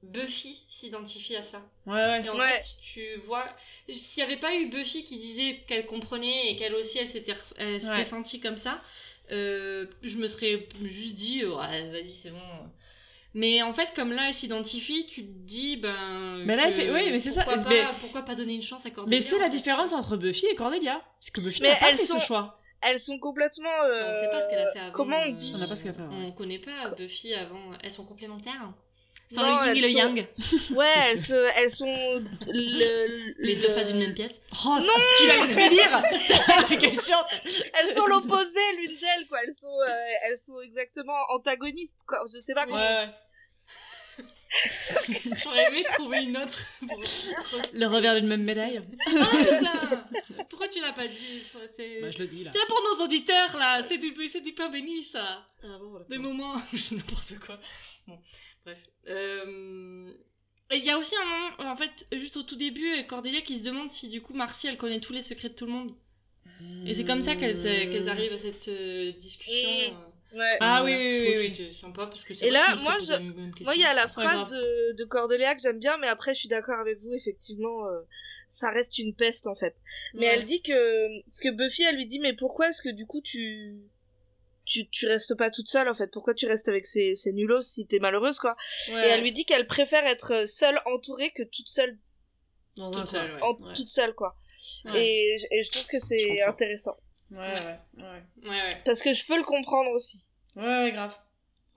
Buffy 0.04 0.64
s'identifie 0.68 1.36
à 1.36 1.44
ça. 1.44 1.62
Ouais, 1.86 1.94
ouais. 1.94 2.26
Et 2.26 2.30
en 2.30 2.38
Ouais. 2.38 2.60
fait, 2.60 2.66
tu 2.82 3.16
vois, 3.26 3.46
s'il 3.88 4.24
n'y 4.24 4.32
avait 4.32 4.40
pas 4.40 4.56
eu 4.56 4.68
Buffy 4.68 5.04
qui 5.04 5.18
disait 5.18 5.64
qu'elle 5.68 5.86
comprenait 5.86 6.52
et 6.52 6.56
qu'elle 6.56 6.74
aussi, 6.76 6.98
elle 6.98 7.08
s'était 7.08 7.34
elle 7.58 7.80
s'était 7.80 7.94
Ouais. 7.94 8.06
sentie 8.06 8.40
comme 8.40 8.58
ça, 8.58 8.82
euh, 9.32 9.86
je 10.02 10.18
me 10.18 10.28
serais 10.28 10.68
juste 10.84 11.14
dit, 11.14 11.46
ouais, 11.46 11.90
vas-y, 11.92 12.12
c'est 12.14 12.32
bon. 12.32 12.40
Mais 13.34 13.62
en 13.62 13.72
fait, 13.72 13.94
comme 13.96 14.12
là, 14.12 14.28
elle 14.28 14.34
s'identifie, 14.34 15.06
tu 15.06 15.22
te 15.24 15.30
dis, 15.32 15.78
ben. 15.78 16.44
Mais 16.46 16.56
là, 16.58 16.64
elle 16.68 16.74
fait- 16.74 16.92
oui, 16.92 17.12
mais 17.12 17.20
c'est 17.20 17.32
ça, 17.32 17.46
mais- 17.70 17.82
Pas, 17.84 17.94
pourquoi 18.00 18.24
pas 18.24 18.36
donner 18.36 18.56
une 18.56 18.62
chance 18.64 18.86
à 18.86 18.90
Cordelia 18.90 19.16
Mais 19.18 19.22
c'est 19.22 19.38
en 19.38 19.40
la 19.40 19.48
différence 19.50 19.94
entre 19.94 20.18
Buffy 20.18 20.48
et 20.48 20.56
Cordelia. 20.56 21.02
Parce 21.20 21.30
que 21.30 21.40
Buffy 21.42 21.62
n'a 21.62 21.76
pas 21.76 21.96
fait 21.96 22.06
sont- 22.06 22.20
ce 22.20 22.26
choix. 22.26 22.60
Elles 22.82 23.00
sont 23.00 23.20
complètement. 23.20 23.70
euh, 23.86 24.12
On 24.12 24.20
sait 24.20 24.30
pas 24.30 24.42
ce 24.42 24.50
qu'elle 24.50 24.60
a 24.68 24.72
fait 24.72 24.80
avant. 24.80 24.92
Comment 24.92 25.18
on 25.26 25.30
euh, 25.30 25.34
dit 25.34 25.54
On 25.56 25.60
n'a 25.60 25.68
pas 25.68 25.76
ce 25.76 25.84
qu'elle 25.84 25.92
a 25.92 25.96
fait 25.96 26.02
avant. 26.02 26.16
On 26.16 26.32
connaît 26.32 26.60
pas 26.60 26.90
Buffy 26.98 27.34
avant. 27.34 27.72
Elles 27.84 27.94
sont 27.94 28.06
complémentaires. 28.06 28.72
Sans 29.34 29.44
Non, 29.44 29.60
le 29.62 29.68
yin 29.68 29.76
et 29.76 29.82
le 29.82 29.88
sont- 29.88 29.98
yang. 29.98 30.26
Ouais, 30.76 30.90
elles, 31.08 31.20
se, 31.20 31.58
elles 31.58 31.70
sont. 31.70 31.86
le- 31.86 33.34
Les 33.40 33.56
le- 33.56 33.62
deux 33.62 33.70
faces 33.70 33.90
d'une 33.94 34.00
même 34.02 34.14
pièce. 34.14 34.42
Oh, 34.66 34.78
ça, 34.80 34.92
tu 35.20 35.28
la 35.28 35.38
laisses 35.38 35.56
me 35.56 35.70
dire 35.70 36.80
Quelle 36.80 37.00
chiante 37.00 37.28
Elles 37.46 37.96
sont 37.96 38.08
l'opposé 38.08 38.60
l'une 38.78 38.98
d'elles, 38.98 39.28
quoi. 39.30 39.40
Elles 39.46 39.56
sont, 39.60 39.68
euh, 39.68 39.94
elles 40.26 40.38
sont 40.38 40.60
exactement 40.62 41.16
antagonistes, 41.30 42.00
quoi. 42.06 42.24
Je 42.28 42.40
sais 42.42 42.54
pas 42.54 42.66
comment. 42.66 42.76
Ouais, 42.78 43.06
J'aurais 45.44 45.68
aimé 45.70 45.84
trouver 45.98 46.20
une 46.24 46.38
autre. 46.38 46.66
pour- 46.88 47.02
le 47.74 47.86
revers 47.88 48.16
d'une 48.16 48.28
même 48.28 48.44
médaille. 48.44 48.82
Ah 49.08 49.26
putain 49.44 50.06
Pourquoi 50.50 50.68
tu 50.68 50.80
l'as 50.82 50.92
pas 50.94 51.08
dit 51.08 51.42
Bah, 52.02 52.12
je 52.12 52.18
le 52.20 52.28
dis 52.28 52.44
là. 52.44 52.52
C'est 52.54 52.68
pour 52.68 52.82
nos 52.84 53.06
auditeurs 53.06 53.58
là, 53.58 53.82
c'est 53.84 53.98
du, 53.98 54.14
c'est 54.30 54.42
du 54.42 54.54
pain 54.54 54.70
béni 54.70 55.04
ça. 55.04 55.48
Ah 55.64 55.78
bon, 55.80 56.00
Des 56.10 56.18
moments, 56.18 56.56
c'est 56.78 56.96
n'importe 56.96 57.40
quoi. 57.40 57.60
Bon, 58.08 58.20
bref. 58.66 58.80
Euh, 59.08 60.12
et 60.72 60.78
Il 60.78 60.86
y 60.86 60.90
a 60.90 60.98
aussi 60.98 61.16
un 61.16 61.26
moment, 61.26 61.72
en 61.72 61.76
fait, 61.76 62.08
juste 62.14 62.38
au 62.38 62.44
tout 62.44 62.56
début, 62.56 63.06
Cordelia 63.08 63.42
qui 63.42 63.58
se 63.58 63.64
demande 63.64 63.90
si 63.90 64.10
du 64.10 64.22
coup 64.22 64.34
Marcy 64.34 64.68
elle 64.68 64.78
connaît 64.78 65.00
tous 65.00 65.14
les 65.14 65.22
secrets 65.22 65.50
de 65.50 65.56
tout 65.56 65.66
le 65.66 65.72
monde. 65.72 65.96
Et 66.86 66.94
c'est 66.94 67.06
comme 67.06 67.24
ça 67.24 67.36
qu'elles 67.36 67.60
qu'elles 67.90 68.08
arrivent 68.10 68.34
à 68.34 68.38
cette 68.38 68.68
euh, 68.68 69.12
discussion. 69.14 69.70
Ouais. 70.34 70.50
Ah 70.62 70.82
oui, 70.84 70.94
oui, 70.96 71.36
oui, 71.38 71.54
oui. 71.60 71.74
sympa 71.74 72.08
parce 72.08 72.24
que 72.24 72.34
c'est 72.34 72.48
Et 72.48 72.52
là, 72.52 72.74
moi, 72.84 72.98
je- 73.04 73.12
la 73.12 73.20
même 73.20 73.50
question. 73.54 73.66
Moi, 73.66 73.76
il 73.76 73.82
y 73.82 73.86
a 73.86 73.94
la 73.94 74.08
phrase 74.08 74.48
de, 74.52 74.94
de 74.94 75.04
Cordelia 75.04 75.54
que 75.56 75.62
j'aime 75.62 75.80
bien, 75.80 75.98
mais 75.98 76.08
après, 76.08 76.34
je 76.34 76.40
suis 76.40 76.48
d'accord 76.50 76.80
avec 76.80 77.00
vous, 77.00 77.14
effectivement, 77.14 77.88
euh, 77.88 78.00
ça 78.48 78.70
reste 78.72 78.98
une 78.98 79.14
peste, 79.14 79.48
en 79.48 79.56
fait. 79.56 79.76
Mais 80.14 80.28
Ouais. 80.28 80.34
elle 80.36 80.44
dit 80.46 80.62
que, 80.62 81.22
parce 81.24 81.40
que 81.42 81.50
Buffy, 81.50 81.84
elle 81.84 81.96
lui 81.96 82.06
dit, 82.06 82.20
mais 82.20 82.34
pourquoi 82.34 82.70
est-ce 82.70 82.82
que 82.82 82.90
du 82.90 83.06
coup, 83.06 83.22
tu, 83.22 83.76
tu, 84.66 84.88
tu 84.90 85.08
restes 85.08 85.36
pas 85.36 85.52
toute 85.52 85.68
seule, 85.68 85.90
en 85.90 85.94
fait? 85.94 86.08
Pourquoi 86.12 86.34
tu 86.34 86.48
restes 86.48 86.70
avec 86.70 86.86
ces, 86.86 87.14
ces 87.16 87.34
nulos 87.34 87.62
si 87.64 87.86
t'es 87.86 88.00
malheureuse, 88.00 88.40
quoi? 88.40 88.56
Ouais. 88.90 88.94
Et 89.08 89.10
elle 89.12 89.22
lui 89.24 89.34
dit 89.34 89.44
qu'elle 89.44 89.68
préfère 89.68 90.06
être 90.08 90.48
seule 90.48 90.80
entourée 90.86 91.32
que 91.32 91.44
toute 91.44 91.68
seule, 91.68 91.98
Dans 92.78 92.90
un 92.94 93.02
Toute 93.02 93.10
seule, 93.10 93.34
ouais. 93.34 93.42
en- 93.42 93.52
Ouais. 93.68 93.74
toute 93.74 93.90
seule, 93.90 94.14
quoi. 94.16 94.38
Ouais. 94.86 95.06
Et, 95.06 95.38
je- 95.40 95.48
et 95.52 95.62
je 95.64 95.72
trouve 95.72 95.88
que 95.88 96.00
c'est 96.00 96.42
intéressant. 96.44 96.96
Ouais, 97.32 97.38
ouais, 97.38 97.80
ouais. 97.98 98.24
Ouais, 98.44 98.50
ouais. 98.50 98.82
Parce 98.86 99.02
que 99.02 99.14
je 99.14 99.26
peux 99.26 99.38
le 99.38 99.44
comprendre 99.44 99.92
aussi. 99.92 100.32
Ouais, 100.56 100.64
ouais, 100.64 100.92
grave. 100.92 101.16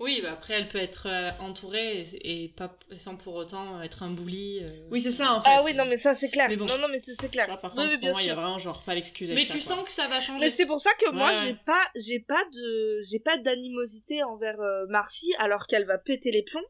Oui, 0.01 0.21
bah 0.21 0.33
après, 0.33 0.55
elle 0.55 0.69
peut 0.69 0.79
être 0.79 1.07
euh, 1.09 1.31
entourée 1.39 2.01
et, 2.01 2.45
et 2.45 2.49
pas, 2.49 2.77
sans 2.97 3.15
pour 3.17 3.37
autant 3.37 3.81
être 3.81 4.03
un 4.03 4.11
bully. 4.11 4.61
euh. 4.65 4.69
Oui, 4.91 5.01
c'est 5.01 5.13
ça 5.13 5.33
en 5.35 5.41
fait. 5.41 5.49
Ah 5.53 5.63
oui, 5.65 5.73
non, 5.77 5.85
mais 5.85 5.97
ça, 5.97 6.17
c'est 6.17 6.31
clair. 6.31 6.49
Mais 6.49 6.57
bon. 6.57 6.67
Non, 6.67 6.79
non, 6.79 6.89
mais 6.91 6.99
c'est 6.99 7.15
c'est 7.15 7.29
clair. 7.29 7.47
Ça, 7.47 7.57
par 7.57 7.73
contre, 7.73 7.95
oui, 7.95 8.01
pour 8.01 8.11
moi, 8.11 8.21
il 8.23 8.27
y 8.27 8.31
a 8.31 8.35
vraiment 8.35 8.59
genre 8.59 8.83
pas 8.83 8.97
l'excuse 8.97 9.31
Mais 9.31 9.45
ça, 9.45 9.55
tu 9.55 9.61
quoi. 9.61 9.77
sens 9.77 9.85
que 9.85 9.93
ça 9.93 10.09
va 10.09 10.21
changer. 10.21 10.47
Mais 10.47 10.51
c'est 10.51 10.67
pour 10.67 10.81
ça 10.81 10.91
que 10.99 11.11
moi 11.13 11.33
j'ai 11.35 11.55
pas 11.55 11.81
j'ai 11.95 12.19
pas 12.19 12.45
de 12.53 13.01
j'ai 13.09 13.21
pas 13.21 13.39
d'animosité 13.39 14.25
envers 14.25 14.61
euh, 14.61 14.87
Marcy 14.89 15.33
alors 15.39 15.69
qu'elle 15.69 15.87
va 15.87 15.97
péter 15.99 16.33
les 16.33 16.43
plombs. 16.43 16.67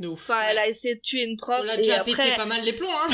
De 0.00 0.08
ouf. 0.08 0.28
Enfin, 0.28 0.42
elle 0.50 0.58
a 0.58 0.66
essayé 0.66 0.96
de 0.96 1.00
tuer 1.00 1.22
une 1.22 1.36
prof. 1.36 1.60
On 1.62 1.64
l'a 1.64 1.74
et 1.74 1.78
déjà 1.78 2.00
après, 2.00 2.12
pété 2.16 2.34
pas 2.34 2.44
mal 2.44 2.64
les 2.64 2.72
plombs, 2.72 2.90
hein. 2.90 3.06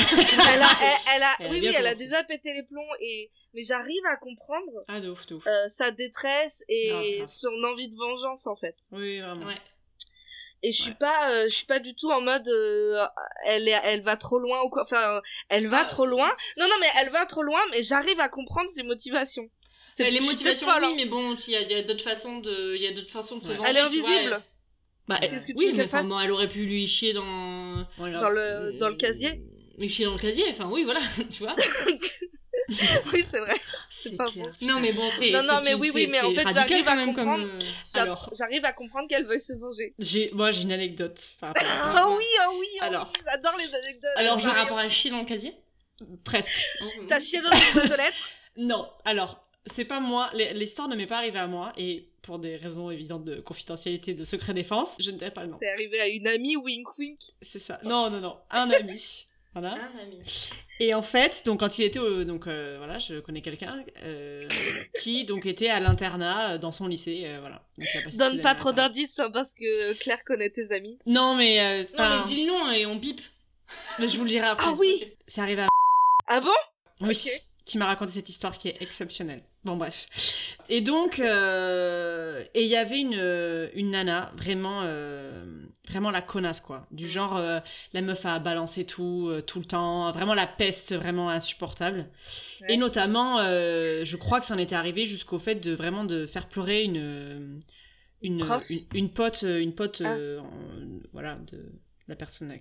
elle 0.55 0.63
a, 0.63 0.65
elle, 0.81 1.15
elle 1.17 1.23
a, 1.23 1.35
Elle 1.39 1.51
oui, 1.51 1.59
oui, 1.67 1.75
elle 1.77 1.85
a 1.85 1.93
déjà 1.93 2.23
pété 2.23 2.51
les 2.53 2.63
plombs 2.63 2.81
et, 2.99 3.29
mais 3.53 3.63
j'arrive 3.63 4.05
à 4.05 4.17
comprendre 4.17 4.71
Ah, 4.87 4.99
de 4.99 5.09
ouf, 5.09 5.25
de 5.27 5.35
ouf. 5.35 5.47
euh, 5.47 5.67
sa 5.67 5.91
détresse 5.91 6.63
et 6.69 6.87
Grave, 6.89 7.03
grave. 7.17 7.27
son 7.27 7.63
envie 7.65 7.89
de 7.89 7.95
vengeance 7.95 8.47
en 8.47 8.55
fait. 8.55 8.75
Oui, 8.91 9.19
vraiment. 9.19 9.45
Ouais. 9.47 9.57
Et 10.63 10.71
je 10.71 10.79
suis 10.79 10.91
Ouais. 10.91 10.97
pas, 10.99 11.31
euh, 11.31 11.43
je 11.49 11.55
suis 11.55 11.65
pas 11.65 11.79
du 11.79 11.95
tout 11.95 12.11
en 12.11 12.21
mode, 12.21 12.47
euh, 12.47 13.03
elle 13.47 13.67
est, 13.67 13.79
elle 13.83 14.01
va 14.03 14.15
trop 14.15 14.37
loin 14.37 14.61
ou 14.61 14.69
quoi. 14.69 14.83
Enfin, 14.83 15.19
elle 15.49 15.65
va 15.67 15.79
Ah, 15.81 15.85
trop 15.85 16.05
loin. 16.05 16.29
Non, 16.57 16.67
non, 16.67 16.75
mais 16.79 16.87
elle 16.99 17.09
va 17.09 17.25
trop 17.25 17.41
loin, 17.41 17.59
mais 17.71 17.81
j'arrive 17.81 18.19
à 18.19 18.29
comprendre 18.29 18.69
ses 18.69 18.83
motivations. 18.83 19.49
C'est 19.89 20.09
les 20.11 20.19
motivations, 20.21 20.67
folle, 20.69 20.83
oui, 20.83 20.89
hein. 20.91 20.93
mais 20.95 21.05
bon, 21.05 21.33
il 21.35 21.51
y 21.53 21.55
a, 21.55 21.81
d'autres 21.81 22.03
façons 22.03 22.39
de, 22.39 22.75
il 22.75 22.81
y 22.81 22.87
a 22.87 22.93
d'autres 22.93 23.11
façons 23.11 23.37
de 23.39 23.43
se 23.43 23.49
Ouais. 23.49 23.55
venger. 23.55 23.69
Elle 23.71 23.77
est 23.77 23.89
tu 23.89 23.99
vois, 23.99 24.09
invisible 24.09 24.33
elle- 24.35 24.43
Bah, 25.07 25.17
elle- 25.21 25.29
Qu'est-ce 25.31 25.47
que 25.47 25.51
tu 25.53 25.57
oui, 25.57 25.71
veux 25.71 25.77
mais 25.77 25.83
enfin, 25.85 26.03
bon, 26.03 26.19
elle 26.19 26.31
aurait 26.31 26.47
pu 26.47 26.63
lui 26.65 26.87
chier 26.87 27.11
dans. 27.13 27.85
Dans 27.97 28.29
le, 28.29 28.77
dans 28.77 28.87
le 28.89 28.95
casier. 28.95 29.41
Lui 29.79 29.89
chier 29.89 30.05
dans 30.05 30.13
le 30.13 30.19
casier, 30.19 30.45
enfin, 30.51 30.69
oui, 30.71 30.83
voilà, 30.83 31.01
tu 31.31 31.41
vois. 31.43 31.55
oui, 33.13 33.25
c'est 33.29 33.39
vrai. 33.39 33.55
C'est 33.89 34.15
pas 34.17 34.25
clair. 34.25 34.51
Non, 34.61 34.79
mais 34.79 34.91
bon, 34.91 35.09
c'est. 35.09 35.31
Non, 35.31 35.43
non, 35.43 35.61
mais 35.63 35.73
oui, 35.73 35.89
oui, 35.93 36.07
mais 36.11 36.19
en 36.21 36.33
fait, 36.33 36.43
j'arrive 36.53 36.87
à 36.87 36.95
même 36.95 37.13
comme. 37.13 37.25
comprendre. 37.25 37.47
euh. 37.97 38.15
J'arrive 38.37 38.65
à 38.65 38.73
comprendre 38.73 39.07
qu'elle 39.07 39.25
veuille 39.25 39.39
se 39.41 39.53
venger. 39.53 39.93
J'ai, 39.99 40.29
moi, 40.33 40.51
j'ai 40.51 40.63
une 40.63 40.71
anecdote 40.73 41.19
par 41.39 41.49
rapport 41.49 41.63
à 41.63 41.77
ça. 41.77 41.93
Ah 41.95 42.09
oui, 42.09 42.23
ah 42.41 42.47
oui, 42.59 42.67
ah 42.81 42.85
Alors. 42.85 43.11
oui, 43.15 43.21
j'adore 43.25 43.57
les 43.57 43.73
anecdotes. 43.73 44.11
Alors, 44.17 44.37
J'en 44.39 44.47
par 44.47 44.53
ai 44.53 44.55
rien. 44.55 44.63
rapport 44.63 44.77
à 44.79 44.89
chier 44.89 45.11
dans 45.11 45.19
le 45.19 45.25
casier? 45.25 45.53
Presque. 46.23 46.51
T'as 47.07 47.19
chié 47.19 47.41
dans 47.41 47.51
une 47.51 47.91
aux 47.91 47.95
lettres? 47.95 48.29
Non, 48.57 48.89
alors, 49.05 49.47
c'est 49.65 49.85
pas 49.85 50.01
moi. 50.01 50.29
L'histoire 50.53 50.89
ne 50.89 50.95
m'est 50.97 51.07
pas 51.07 51.17
arrivée 51.19 51.39
à 51.39 51.47
moi, 51.47 51.71
et 51.77 52.09
pour 52.21 52.37
des 52.37 52.57
raisons 52.57 52.91
évidentes 52.91 53.23
de 53.23 53.39
confidentialité, 53.39 54.13
de 54.13 54.25
secret 54.25 54.53
défense, 54.53 54.97
je 54.99 55.09
ne 55.09 55.17
dirai 55.17 55.31
pas 55.31 55.43
le 55.45 55.51
nom. 55.51 55.57
C'est 55.61 55.71
arrivé 55.71 56.01
à 56.01 56.07
une 56.07 56.27
amie, 56.27 56.57
wink 56.57 56.97
wink. 56.97 57.17
C'est 57.41 57.59
ça. 57.59 57.79
Non, 57.85 58.09
non, 58.09 58.19
non. 58.19 58.37
Un 58.49 58.69
ami. 58.71 59.25
Voilà. 59.53 59.73
Un 59.73 60.03
ami. 60.03 60.49
Et 60.79 60.93
en 60.93 61.01
fait, 61.01 61.43
donc 61.45 61.59
quand 61.59 61.77
il 61.77 61.83
était 61.83 61.99
au, 61.99 62.23
donc 62.23 62.47
euh, 62.47 62.75
voilà, 62.77 62.97
je 62.99 63.19
connais 63.19 63.41
quelqu'un 63.41 63.83
euh, 64.03 64.41
qui 65.01 65.25
donc 65.25 65.45
était 65.45 65.69
à 65.69 65.79
l'internat 65.81 66.53
euh, 66.53 66.57
dans 66.57 66.71
son 66.71 66.87
lycée, 66.87 67.23
euh, 67.25 67.39
voilà. 67.41 67.61
Donc, 67.77 68.13
Donne 68.15 68.41
pas 68.41 68.55
trop 68.55 68.71
d'indices 68.71 69.19
hein, 69.19 69.29
parce 69.31 69.53
que 69.53 69.93
Claire 69.93 70.23
connaît 70.23 70.49
tes 70.49 70.71
amis. 70.73 70.97
Non 71.05 71.35
mais 71.35 71.59
euh, 71.59 71.83
c'est 71.85 71.93
Non, 71.97 72.03
pas. 72.03 72.17
mais 72.19 72.23
dis 72.23 72.45
le 72.45 72.51
nom 72.51 72.71
et 72.71 72.85
on 72.85 72.95
bip. 72.95 73.19
mais 73.99 74.07
je 74.07 74.17
vous 74.17 74.23
le 74.23 74.29
dirai 74.29 74.47
après. 74.47 74.67
Ah 74.69 74.75
oui 74.79 75.11
C'est 75.27 75.41
arrivé 75.41 75.63
à. 75.63 75.67
Ah 76.27 76.39
bon? 76.39 76.49
Oui. 77.01 77.19
Qui 77.65 77.77
m'a 77.77 77.85
raconté 77.85 78.13
cette 78.13 78.29
histoire 78.29 78.57
qui 78.57 78.69
est 78.69 78.81
exceptionnelle. 78.81 79.43
Bon 79.63 79.75
bref. 79.75 80.07
Et 80.69 80.81
donc 80.81 81.19
euh, 81.19 82.43
et 82.53 82.63
il 82.63 82.69
y 82.69 82.75
avait 82.75 82.99
une 82.99 83.69
une 83.75 83.91
nana 83.91 84.31
vraiment 84.35 84.81
euh, 84.83 85.43
vraiment 85.87 86.11
la 86.11 86.21
connasse 86.21 86.61
quoi, 86.61 86.87
du 86.91 87.07
genre 87.07 87.37
euh, 87.37 87.59
la 87.93 88.01
meuf 88.01 88.25
a 88.25 88.39
balancé 88.39 88.85
tout 88.85 89.27
euh, 89.29 89.41
tout 89.41 89.59
le 89.59 89.65
temps, 89.65 90.11
vraiment 90.11 90.33
la 90.33 90.47
peste 90.47 90.93
vraiment 90.95 91.29
insupportable. 91.29 92.07
Ouais. 92.61 92.73
Et 92.73 92.77
notamment 92.77 93.39
euh, 93.39 94.05
je 94.05 94.15
crois 94.17 94.39
que 94.39 94.45
ça 94.45 94.53
en 94.53 94.57
était 94.59 94.75
arrivé 94.75 95.05
jusqu'au 95.05 95.39
fait 95.39 95.55
de 95.55 95.73
vraiment 95.73 96.03
de 96.05 96.25
faire 96.25 96.47
pleurer 96.49 96.83
une 96.83 97.59
une 98.21 98.41
une, 98.69 98.79
une 98.93 99.09
pote 99.11 99.41
une 99.41 99.73
pote 99.73 100.01
Ah. 100.05 100.15
voilà 101.13 101.35
de 101.51 101.71
la 102.07 102.15
personne 102.15 102.53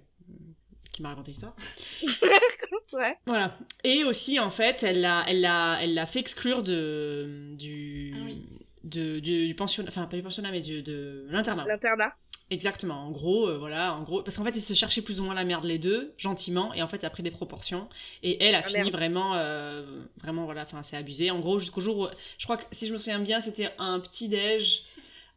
qui 0.92 1.02
m'a 1.02 1.10
raconté 1.10 1.30
l'histoire. 1.32 1.54
Ouais. 2.92 3.16
Voilà. 3.24 3.56
Et 3.84 4.02
aussi, 4.02 4.40
en 4.40 4.50
fait, 4.50 4.82
elle 4.82 5.00
l'a, 5.00 5.24
elle 5.28 5.40
l'a, 5.42 5.78
elle 5.80 5.94
l'a 5.94 6.06
fait 6.06 6.18
exclure 6.18 6.64
de, 6.64 7.52
du, 7.54 8.12
Ah 8.16 8.22
oui. 8.24 8.48
de, 8.82 9.20
du, 9.20 9.46
du 9.46 9.54
pensionnat, 9.54 9.88
enfin 9.88 10.06
pas 10.06 10.16
du 10.16 10.24
pensionnat, 10.24 10.50
mais 10.50 10.60
du, 10.60 10.82
de 10.82 11.24
l'internat. 11.30 11.66
L'internat. 11.66 12.12
Exactement. 12.50 13.06
En 13.06 13.10
gros, 13.12 13.48
euh, 13.48 13.58
voilà, 13.58 13.94
en 13.94 14.02
gros, 14.02 14.22
parce 14.22 14.36
qu'en 14.36 14.44
fait, 14.44 14.56
ils 14.56 14.60
se 14.60 14.74
cherchaient 14.74 15.02
plus 15.02 15.20
ou 15.20 15.24
moins 15.24 15.34
la 15.34 15.44
merde 15.44 15.64
les 15.64 15.78
deux, 15.78 16.12
gentiment, 16.18 16.74
et 16.74 16.82
en 16.82 16.88
fait, 16.88 17.00
ça 17.02 17.06
a 17.06 17.10
pris 17.10 17.22
des 17.22 17.30
proportions. 17.30 17.88
Et 18.24 18.42
elle 18.44 18.54
a 18.56 18.58
Ah, 18.58 18.62
fini 18.62 18.78
merde. 18.80 18.92
vraiment, 18.92 19.36
euh, 19.36 19.84
vraiment, 20.20 20.44
voilà, 20.44 20.62
enfin, 20.62 20.82
c'est 20.82 20.96
abusé. 20.96 21.30
En 21.30 21.38
gros, 21.38 21.58
jusqu'au 21.60 21.80
jour 21.80 21.96
où, 21.98 22.06
je 22.38 22.44
crois 22.44 22.56
que 22.56 22.64
si 22.72 22.86
je 22.88 22.92
me 22.92 22.98
souviens 22.98 23.20
bien, 23.20 23.40
c'était 23.40 23.70
un 23.78 24.00
petit 24.00 24.28
déj 24.28 24.82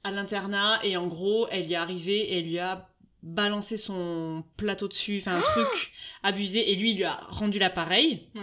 à 0.04 0.12
l'internat, 0.12 0.80
et 0.84 0.98
en 0.98 1.08
gros, 1.08 1.48
elle 1.52 1.70
y 1.70 1.74
est 1.74 1.78
arrivée 1.78 2.18
et 2.20 2.40
elle 2.40 2.46
lui 2.46 2.60
a 2.60 2.90
balancé 3.22 3.78
son 3.78 4.44
plateau 4.58 4.90
dessus, 4.90 5.20
enfin 5.22 5.38
un 5.38 5.42
truc 5.42 5.94
abusé, 6.24 6.72
et 6.72 6.76
lui, 6.76 6.92
il 6.92 6.98
lui 6.98 7.04
a 7.06 7.16
rendu 7.30 7.58
l'appareil. 7.58 8.28
Ouais. 8.36 8.42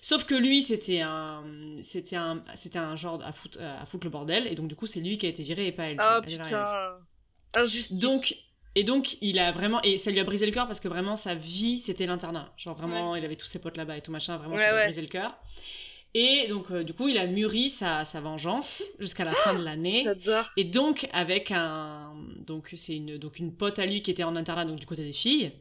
Sauf 0.00 0.24
que 0.24 0.34
lui, 0.34 0.62
c'était 0.62 1.02
un, 1.02 1.44
c'était 1.82 2.16
un, 2.16 2.42
c'était 2.54 2.78
un 2.78 2.96
genre 2.96 3.20
à 3.22 3.32
foutre, 3.32 3.58
à 3.60 3.84
foutre 3.84 4.06
le 4.06 4.10
bordel, 4.10 4.46
et 4.46 4.54
donc 4.54 4.68
du 4.68 4.76
coup, 4.76 4.86
c'est 4.86 5.00
lui 5.00 5.18
qui 5.18 5.26
a 5.26 5.28
été 5.28 5.42
viré 5.42 5.66
et 5.66 5.72
pas 5.72 5.88
elle. 5.88 6.00
Oh 6.00 6.22
putain. 6.22 6.96
Injustice. 7.56 8.00
Donc, 8.00 8.36
et 8.76 8.82
donc, 8.84 9.16
il 9.20 9.38
a 9.38 9.52
vraiment, 9.52 9.80
et 9.82 9.98
ça 9.98 10.10
lui 10.10 10.18
a 10.20 10.24
brisé 10.24 10.46
le 10.46 10.52
cœur 10.52 10.66
parce 10.66 10.80
que 10.80 10.88
vraiment, 10.88 11.16
sa 11.16 11.34
vie, 11.34 11.78
c'était 11.78 12.06
l'internat. 12.06 12.52
Genre 12.56 12.76
vraiment, 12.76 13.14
il 13.14 13.24
avait 13.24 13.36
tous 13.36 13.46
ses 13.46 13.60
potes 13.60 13.76
là-bas 13.76 13.96
et 13.96 14.00
tout 14.00 14.10
machin, 14.10 14.36
vraiment, 14.36 14.56
ça 14.56 14.64
Ouais, 14.64 14.72
lui 14.72 14.78
a 14.80 14.84
brisé 14.84 15.00
le 15.02 15.08
cœur. 15.08 15.36
Et 16.16 16.46
donc, 16.48 16.70
euh, 16.70 16.84
du 16.84 16.94
coup, 16.94 17.08
il 17.08 17.18
a 17.18 17.26
mûri 17.26 17.70
sa, 17.70 18.04
sa 18.04 18.20
vengeance 18.20 18.90
jusqu'à 19.00 19.24
la 19.24 19.32
fin 19.32 19.54
de 19.54 19.64
l'année. 19.64 20.02
J'adore. 20.04 20.46
Et 20.56 20.62
donc, 20.64 21.08
avec 21.12 21.50
un. 21.50 22.14
Donc, 22.38 22.72
c'est 22.76 22.94
une, 22.94 23.18
donc 23.18 23.40
une 23.40 23.52
pote 23.52 23.80
à 23.80 23.86
lui 23.86 24.00
qui 24.00 24.12
était 24.12 24.22
en 24.22 24.36
internat, 24.36 24.64
donc 24.64 24.78
du 24.78 24.86
côté 24.86 25.04
des 25.04 25.12
filles. 25.12 25.52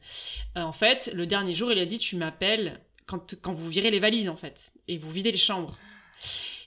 Euh, 0.57 0.61
en 0.61 0.71
fait, 0.71 1.11
le 1.15 1.25
dernier 1.25 1.55
jour, 1.55 1.71
il 1.71 1.79
a 1.79 1.85
dit 1.85 1.97
Tu 1.97 2.15
m'appelles 2.17 2.79
quand, 3.07 3.35
quand 3.41 3.51
vous 3.51 3.67
virez 3.67 3.89
les 3.89 3.99
valises, 3.99 4.29
en 4.29 4.35
fait, 4.35 4.73
et 4.87 4.97
vous 4.97 5.09
videz 5.09 5.31
les 5.31 5.37
chambres. 5.39 5.75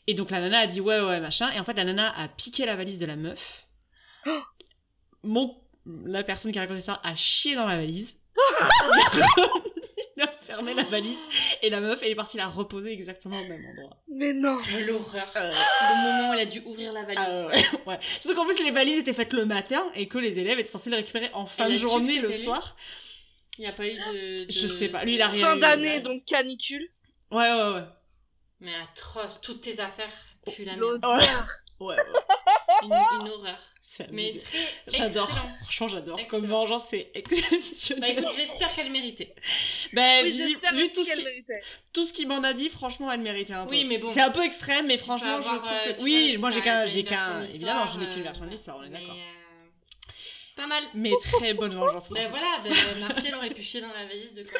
Et 0.08 0.14
donc, 0.14 0.30
la 0.30 0.40
nana 0.40 0.60
a 0.60 0.66
dit 0.66 0.80
Ouais, 0.80 1.00
ouais, 1.00 1.20
machin. 1.20 1.50
Et 1.52 1.60
en 1.60 1.64
fait, 1.64 1.74
la 1.74 1.84
nana 1.84 2.12
a 2.18 2.26
piqué 2.26 2.66
la 2.66 2.74
valise 2.74 2.98
de 2.98 3.06
la 3.06 3.16
meuf. 3.16 3.66
Mon. 5.26 5.56
La 6.04 6.24
personne 6.24 6.50
qui 6.52 6.58
a 6.58 6.62
raconté 6.62 6.80
ça 6.80 7.00
a 7.04 7.14
chié 7.14 7.54
dans 7.54 7.66
la 7.66 7.76
valise. 7.76 8.16
il 10.16 10.22
a 10.22 10.28
fermé 10.42 10.74
la 10.74 10.84
valise. 10.84 11.26
Et 11.62 11.70
la 11.70 11.80
meuf, 11.80 12.00
elle 12.02 12.10
est 12.10 12.14
partie 12.16 12.36
la 12.36 12.46
reposer 12.48 12.92
exactement 12.92 13.38
au 13.40 13.44
même 13.46 13.64
endroit. 13.66 13.96
Mais 14.08 14.32
non. 14.32 14.56
Quelle 14.68 14.90
horreur. 14.90 15.30
Euh, 15.36 15.52
Le 15.52 16.02
moment 16.12 16.30
où 16.30 16.34
elle 16.34 16.40
a 16.40 16.46
dû 16.46 16.60
ouvrir 16.64 16.92
la 16.92 17.02
valise. 17.02 17.18
ah 17.20 17.46
ouais, 17.46 17.64
ouais. 17.86 17.98
Surtout 18.00 18.36
qu'en 18.36 18.44
plus, 18.46 18.62
les 18.64 18.70
valises 18.70 18.98
étaient 18.98 19.12
faites 19.12 19.32
le 19.32 19.44
matin 19.46 19.84
et 19.94 20.08
que 20.08 20.18
les 20.18 20.38
élèves 20.38 20.58
étaient 20.58 20.68
censés 20.68 20.90
les 20.90 20.96
récupérer 20.96 21.30
en 21.34 21.46
fin 21.46 21.66
Elle 21.66 21.72
de 21.72 21.78
journée 21.78 22.18
le 22.20 22.30
soir. 22.32 22.76
Il 23.58 23.62
n'y 23.62 23.68
a 23.68 23.72
pas 23.72 23.86
eu 23.86 23.94
de, 23.96 24.44
de- 24.44 24.50
Je 24.50 24.66
sais 24.66 24.88
pas, 24.88 25.04
lui, 25.04 25.14
il 25.14 25.22
a 25.22 25.28
rien 25.28 25.46
Fin 25.52 25.56
d'année, 25.56 26.00
donc 26.00 26.24
canicule. 26.24 26.90
Ouais, 27.30 27.52
ouais, 27.52 27.72
ouais. 27.74 27.84
Mais 28.60 28.72
atroce, 28.74 29.40
toutes 29.40 29.60
tes 29.62 29.80
affaires 29.80 30.12
puent 30.46 30.64
la 30.64 30.72
merde. 30.72 30.80
L'odeur. 30.80 31.48
Ouais, 31.80 31.94
ouais. 31.96 32.02
Une, 32.82 32.92
une 32.92 33.28
horreur. 33.28 33.58
C'est 33.88 34.10
Mais 34.10 34.30
amusé. 34.30 34.38
très 34.40 34.58
J'adore. 34.98 35.28
excellent. 35.30 35.54
Franchement, 35.62 35.88
j'adore. 35.88 36.26
Comme 36.26 36.46
vengeance, 36.46 36.86
c'est 36.90 37.04
Bah 37.14 37.20
exceptionnel. 37.20 38.18
écoute, 38.18 38.32
j'espère 38.34 38.74
qu'elle 38.74 38.90
méritait. 38.90 39.32
Ben, 39.92 40.24
Oui, 40.24 40.32
vu, 40.32 40.92
tout 40.92 41.04
ce 41.04 41.22
méritait. 41.22 41.60
tout 41.92 42.04
ce 42.04 42.12
qu'il 42.12 42.26
m'en 42.26 42.42
a 42.42 42.52
dit, 42.52 42.68
franchement, 42.68 43.12
elle 43.12 43.20
méritait 43.20 43.52
un 43.52 43.64
peu. 43.64 43.70
Oui, 43.70 43.84
mais 43.84 43.98
bon. 43.98 44.08
C'est 44.08 44.20
un 44.22 44.32
peu 44.32 44.42
extrême, 44.44 44.86
mais 44.88 44.96
Tu 44.96 45.04
franchement, 45.04 45.40
je 45.40 45.46
trouve 45.46 45.60
euh, 45.70 45.92
que. 45.92 45.98
tu 45.98 46.02
Oui, 46.04 46.32
vois, 46.32 46.40
moi, 46.40 46.50
j'ai 46.50 46.62
qu'un. 46.62 46.84
J'ai 46.86 47.04
qu'un. 47.04 47.42
de 47.44 47.48
Évidemment, 47.48 47.86
j'ai 47.86 48.10
qu'une 48.10 48.20
euh, 48.20 48.24
version 48.24 48.44
de 48.46 48.50
l'histoire, 48.50 48.78
on 48.80 48.82
est 48.84 48.88
d'accord. 48.88 49.14
euh, 49.14 49.66
Pas 50.56 50.66
mal. 50.66 50.82
Mais 50.94 51.12
très 51.22 51.54
bonne 51.54 51.74
vengeance, 51.76 52.08
Ben 52.10 52.28
voilà, 52.28 52.58
ben, 52.64 52.72
Martial 53.06 53.36
aurait 53.36 53.50
pu 53.50 53.62
chier 53.62 53.82
dans 53.82 53.92
la 53.92 54.04
valise 54.06 54.34
de 54.34 54.42
quand 54.50 54.58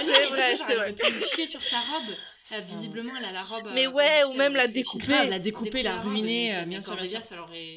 Elle 0.00 0.04
c'est 0.04 0.26
vrai, 0.30 0.56
c'est 0.56 0.64
vrai. 0.64 0.76
aurait 0.78 0.92
pu 0.94 1.12
chier 1.32 1.46
sur 1.46 1.62
sa 1.62 1.78
robe. 1.78 2.12
Euh, 2.52 2.60
visiblement, 2.66 3.12
elle 3.18 3.26
a 3.26 3.32
la 3.32 3.42
robe. 3.42 3.68
Mais 3.74 3.86
euh, 3.86 3.90
ouais, 3.90 4.24
ou 4.24 4.32
même 4.34 4.52
elle 4.52 4.58
la 4.62 4.68
découper. 4.68 5.26
la 5.28 5.38
découper, 5.38 5.82
la 5.82 6.02
mais 6.04 6.52
euh, 6.54 6.60
c'est- 6.60 6.66
bien 6.66 6.80
sûr. 6.82 6.96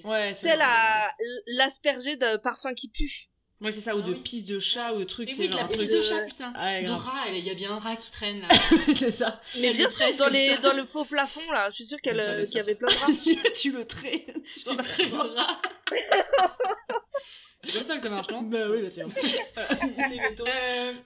Ouais, 0.06 0.34
C'est 0.34 0.56
la 0.56 1.12
l'asperger 1.58 2.16
de 2.16 2.38
parfum 2.38 2.74
qui 2.74 2.88
pue. 2.90 3.28
Ouais, 3.60 3.72
c'est 3.72 3.82
ça, 3.82 3.96
ou 3.96 4.00
Ah 4.04 4.08
de 4.08 4.14
oui. 4.14 4.20
pisse 4.22 4.46
de 4.46 4.58
chat 4.58 4.92
ou 4.94 5.00
de 5.00 5.04
trucs. 5.04 5.28
Mais 5.28 5.36
c'est 5.36 5.42
oui, 5.44 5.50
de 5.50 5.56
la 5.56 5.66
pisse 5.66 5.78
truc- 5.78 5.92
de 5.92 6.02
chat, 6.02 6.22
putain. 6.22 6.52
De 6.52 6.90
rat, 6.92 7.28
il 7.30 7.46
y 7.46 7.50
a 7.50 7.54
bien 7.54 7.72
un 7.74 7.78
rat 7.80 7.96
qui 7.96 8.10
traîne 8.10 8.42
là. 8.42 8.48
c'est 8.96 9.12
ça. 9.12 9.40
Mais 9.60 9.72
bien 9.74 9.88
sûr, 9.88 10.08
dans, 10.18 10.30
les, 10.30 10.58
dans 10.58 10.74
le 10.74 10.84
faux 10.84 11.06
plafond, 11.06 11.52
là, 11.52 11.70
je 11.70 11.76
suis 11.76 11.86
sûre 11.86 12.00
qu'elle, 12.02 12.20
euh, 12.20 12.44
qu'il 12.44 12.56
y 12.56 12.60
avait 12.60 12.74
plein 12.74 12.88
de 12.92 12.98
rats. 12.98 13.50
tu 13.54 13.72
le 13.72 13.86
traites. 13.86 14.34
Tu 14.46 14.64
traites 14.64 15.12
le 15.12 15.16
rat. 15.18 15.62
C'est 17.64 17.74
comme 17.78 17.84
ça 17.86 17.96
que 17.98 18.02
ça 18.02 18.10
marche, 18.10 18.30
non 18.32 18.42
Bah 18.42 18.68
oui, 18.70 18.82
bah 18.82 18.90
c'est. 18.90 19.04
Euh, 19.58 19.66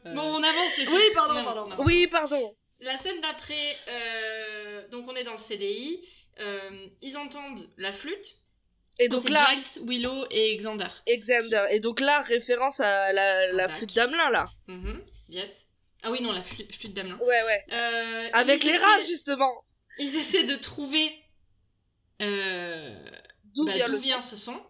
Euh. 0.06 0.14
Bon, 0.14 0.22
on 0.22 0.42
avance 0.44 0.78
les 0.78 0.88
Oui, 0.88 0.98
filles. 0.98 1.12
pardon, 1.14 1.34
On 1.34 1.38
avance, 1.40 1.54
pardon. 1.56 1.68
on 1.68 1.72
avance. 1.74 1.86
Oui, 1.86 2.08
pardon. 2.10 2.56
La 2.86 2.98
scène 2.98 3.20
d'après, 3.20 3.78
euh, 3.90 4.88
donc 4.90 5.08
on 5.10 5.16
est 5.16 5.24
dans 5.24 5.32
le 5.32 5.40
CDI, 5.40 6.08
euh, 6.40 6.88
ils 7.02 7.18
entendent 7.18 7.68
la 7.78 7.92
flûte. 7.92 8.36
Et 9.00 9.10
Donc 9.10 9.28
là, 9.28 9.46
Giles, 9.56 9.84
Willow 9.88 10.26
et 10.30 10.56
Xander. 10.56 10.88
Xander. 11.08 11.66
Et 11.72 11.80
donc 11.80 12.00
là, 12.00 12.22
référence 12.22 12.80
à 12.80 13.12
la, 13.12 13.68
flûte 13.68 13.94
d'Amelin, 13.96 14.30
là. 14.30 14.46
Mhm, 14.68 15.04
Yes. 15.30 15.66
Ah 16.04 16.12
oui, 16.12 16.22
non, 16.22 16.32
la 16.32 16.44
flûte, 16.44 16.74
flûte 16.74 16.94
d'Amelin. 16.94 17.18
Ouais, 17.18 17.44
ouais. 17.44 17.66
Euh, 17.74 18.30
Avec 18.34 18.64
les 18.64 18.78
rats, 18.78 19.02
justement. 19.08 19.66
Ils 19.98 20.16
essaient 20.16 20.44
de 20.44 20.56
trouver 20.56 21.12
D'où 23.56 23.66
bah, 23.66 23.74
vient 23.98 24.22
ce 24.22 24.36
son. 24.36 24.62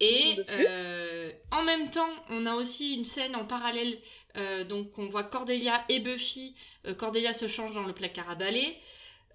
Et 0.00 0.36
euh, 0.50 1.32
en 1.50 1.62
même 1.62 1.90
temps, 1.90 2.08
on 2.28 2.46
a 2.46 2.54
aussi 2.54 2.94
une 2.94 3.04
scène 3.04 3.36
en 3.36 3.44
parallèle. 3.44 3.98
euh, 4.36 4.64
donc, 4.64 4.98
on 4.98 5.06
voit 5.06 5.24
Cordelia 5.24 5.84
et 5.88 6.00
Buffy. 6.00 6.56
Euh, 6.86 6.94
Cordelia 6.94 7.32
se 7.32 7.48
change 7.48 7.74
dans 7.74 7.84
le 7.84 7.92
placard 7.92 8.28
à 8.30 8.34
balai. 8.34 8.76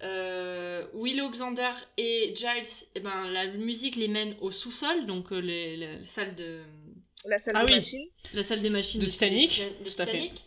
Euh, 0.02 0.86
Willow, 0.94 1.28
Xander 1.30 1.70
et 1.98 2.32
Giles, 2.34 2.86
eh 2.94 3.00
ben, 3.00 3.28
la 3.30 3.46
musique 3.48 3.96
les 3.96 4.08
mène 4.08 4.34
au 4.40 4.50
sous-sol, 4.50 5.06
donc 5.06 5.30
euh, 5.32 5.40
les, 5.40 5.76
les 5.76 6.04
salles 6.04 6.34
de, 6.36 6.60
La 7.26 7.38
salle 7.38 7.54
Ah 7.56 7.64
de 7.64 7.70
oui. 7.70 7.76
machine. 7.76 8.06
la 8.32 8.42
salle 8.42 8.62
des 8.62 8.70
machines 8.70 9.00
De 9.00 9.04
de, 9.06 9.10
Titanic, 9.10 9.60
de 9.84 9.90
tout 9.90 10.00
à 10.02 10.06
fait. 10.06 10.12
Titanic. 10.12 10.44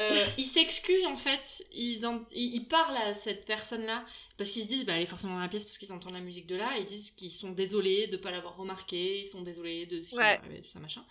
Euh, 0.00 0.24
ils 0.38 0.44
s'excusent 0.44 1.04
en 1.06 1.14
fait, 1.14 1.64
ils, 1.72 2.04
en- 2.04 2.24
ils, 2.32 2.54
ils 2.56 2.66
parlent 2.66 2.96
à 2.96 3.14
cette 3.14 3.44
personne-là 3.46 4.04
parce 4.36 4.50
qu'ils 4.50 4.62
se 4.62 4.66
disent 4.66 4.84
bah 4.84 4.94
elle 4.96 5.02
est 5.04 5.06
forcément 5.06 5.34
dans 5.34 5.40
la 5.40 5.48
pièce 5.48 5.64
parce 5.64 5.78
qu'ils 5.78 5.92
entendent 5.92 6.14
la 6.14 6.20
musique 6.20 6.48
de 6.48 6.56
là, 6.56 6.76
et 6.76 6.80
ils 6.80 6.84
disent 6.84 7.12
qu'ils 7.12 7.30
sont 7.30 7.52
désolés 7.52 8.08
de 8.08 8.16
pas 8.16 8.32
l'avoir 8.32 8.56
remarqué, 8.56 9.20
ils 9.20 9.26
sont 9.26 9.42
désolés 9.42 9.86
de 9.86 10.02
ce 10.02 10.10
qui 10.10 10.16
Ouais. 10.16 10.32
est 10.34 10.38
arrivé, 10.38 10.60
tout 10.62 10.68
ça 10.68 10.80
machin. 10.80 11.04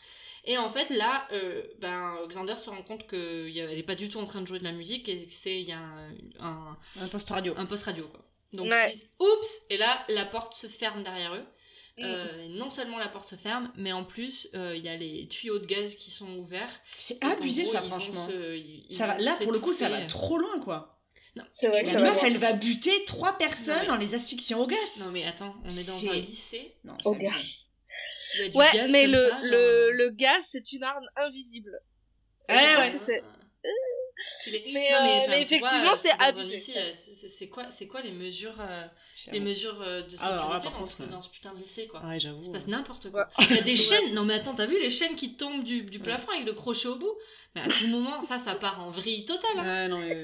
Et 0.44 0.58
en 0.58 0.68
fait 0.68 0.90
là, 0.90 1.28
euh, 1.32 1.64
ben 1.80 2.18
Xander 2.28 2.58
se 2.58 2.70
rend 2.70 2.84
compte 2.84 3.08
qu'elle 3.08 3.56
est 3.58 3.84
pas 3.84 3.96
du 3.96 4.10
tout 4.10 4.20
en 4.20 4.26
train 4.26 4.42
de 4.42 4.48
jouer 4.48 4.60
de 4.60 4.66
la 4.66 4.74
musique 4.74 5.08
et 5.08 5.16
que 5.26 5.32
c'est 5.32 5.62
il 5.62 5.68
y 5.70 5.72
a 5.72 5.80
un, 5.80 6.12
un, 6.42 6.78
Un 7.00 7.08
poste 7.08 7.30
radio. 7.30 7.54
un 7.56 7.66
poste 7.66 7.86
radio 7.86 8.06
quoi. 8.10 8.26
Donc 8.52 8.68
Ouais. 8.70 8.90
ils 8.90 8.92
se 8.92 8.98
disent 8.98 9.10
oups 9.20 9.62
et 9.70 9.78
là 9.78 10.04
la 10.10 10.26
porte 10.26 10.54
se 10.56 10.68
ferme 10.68 11.04
derrière 11.04 11.34
eux. 11.36 11.46
Mm. 11.98 12.04
Euh, 12.06 12.48
non 12.50 12.70
seulement 12.72 12.98
la 12.98 13.08
porte 13.08 13.28
se 13.28 13.36
ferme, 13.36 13.72
mais 13.78 13.92
en 13.92 14.04
plus 14.04 14.50
euh, 14.56 14.76
il 14.76 14.84
y 14.84 14.90
a 14.90 14.98
les 14.98 15.28
tuyaux 15.28 15.60
de 15.60 15.66
gaz 15.68 15.94
qui 15.94 16.10
sont 16.10 16.38
ouverts. 16.38 16.70
C'est 16.98 17.24
abusé 17.24 17.64
gros, 17.64 17.72
ça, 17.72 17.82
franchement. 17.84 18.28
se- 18.28 18.56
ils- 18.58 18.86
ils 18.90 18.96
Ça 18.96 19.06
va, 19.06 19.18
là, 19.20 19.36
pour 19.44 19.52
le 19.52 19.60
coup, 19.60 19.74
ça 19.74 19.90
va 19.90 20.02
trop 20.08 20.38
loin, 20.40 20.60
quoi. 20.60 21.00
Non, 21.36 21.44
C'est 21.52 21.68
vrai 21.68 21.84
La 21.84 22.00
meuf, 22.00 22.24
elle 22.24 22.38
va 22.38 22.54
buter 22.54 23.06
trois 23.06 23.38
personnes 23.38 23.76
Non, 23.78 23.84
mais- 23.84 23.90
en 23.92 23.98
les 23.98 24.14
asphyxiant 24.16 24.60
au 24.60 24.68
gaz. 24.68 25.06
Non 25.06 25.12
mais 25.12 25.24
attends, 25.26 25.56
on 25.64 25.70
est 25.70 25.88
dans 25.88 25.94
C'est- 25.94 26.10
un 26.10 26.14
lycée. 26.14 26.76
Non, 26.84 26.96
Au 27.06 27.14
gaz. 27.16 27.70
Il 28.36 28.42
y 28.42 28.44
a 28.46 28.50
du 28.50 28.58
Ouais, 28.58 28.72
gaz 28.74 28.92
mais 28.92 29.06
le, 29.08 29.18
ça, 29.18 29.30
genre, 29.30 29.42
le, 29.44 29.54
euh, 29.56 29.92
le 29.92 30.10
gaz, 30.12 30.44
c'est 30.52 30.74
une 30.74 30.84
arme 30.84 31.06
invisible. 31.16 31.80
Ouais, 32.50 32.56
ouais. 32.56 33.22
C'est-. 34.26 34.64
Mais, 34.74 34.90
Non, 34.92 34.98
euh, 34.98 35.26
mais 35.30 35.42
effectivement, 35.42 35.96
c'est 35.96 36.10
dans 36.18 36.24
un 36.24 36.28
abusé. 36.30 36.56
euh, 36.78 36.92
c'est- 36.94 37.14
c'est 37.14 37.28
c'est 37.30 37.48
quoi, 37.50 37.70
c'est 37.72 37.88
quoi 37.88 38.02
les 38.02 38.12
mesures, 38.12 38.56
euh, 38.60 38.86
les 39.32 39.40
mesures 39.40 39.82
euh, 39.82 40.02
de 40.04 40.10
sécurité 40.10 40.24
Ah, 40.24 40.36
là, 40.54 40.60
par 40.60 40.60
dans, 40.64 40.72
contre, 40.72 40.88
ce, 40.88 41.02
ouais. 41.04 41.10
dans 41.10 41.22
ce 41.22 41.30
putain 41.30 41.54
de 41.54 41.60
lycée 41.60 41.88
quoi? 41.88 42.02
Ouais, 42.06 42.20
j'avoue. 42.20 42.40
Il 42.42 42.46
se 42.46 42.50
passe 42.52 42.64
ouais. 42.66 42.72
n'importe 42.72 43.12
quoi. 43.12 43.30
Il 43.40 43.56
y 43.56 43.60
a 43.60 43.62
des 43.62 43.76
chaînes. 43.76 44.14
Non 44.14 44.24
mais 44.24 44.36
attends, 44.36 44.56
t'as 44.56 44.66
vu 44.66 44.80
les 44.80 44.90
chaînes 44.90 45.16
qui 45.16 45.36
tombent 45.36 45.64
du, 45.64 45.82
du 45.84 46.00
plafond 46.00 46.32
avec 46.32 46.46
le 46.46 46.54
crochet 46.54 46.88
au 46.88 46.96
bout? 46.96 47.14
Mais 47.56 47.62
à 47.62 47.68
tout 47.68 47.88
moment, 47.88 48.22
ça, 48.22 48.40
ça 48.40 48.56
part 48.56 48.80
en 48.82 48.90
vrille 48.92 49.26
totale. 49.26 49.52
Hein. 49.58 49.66
Ouais, 49.66 49.88
non, 49.90 49.98
oui, 50.00 50.12
oui, 50.14 50.24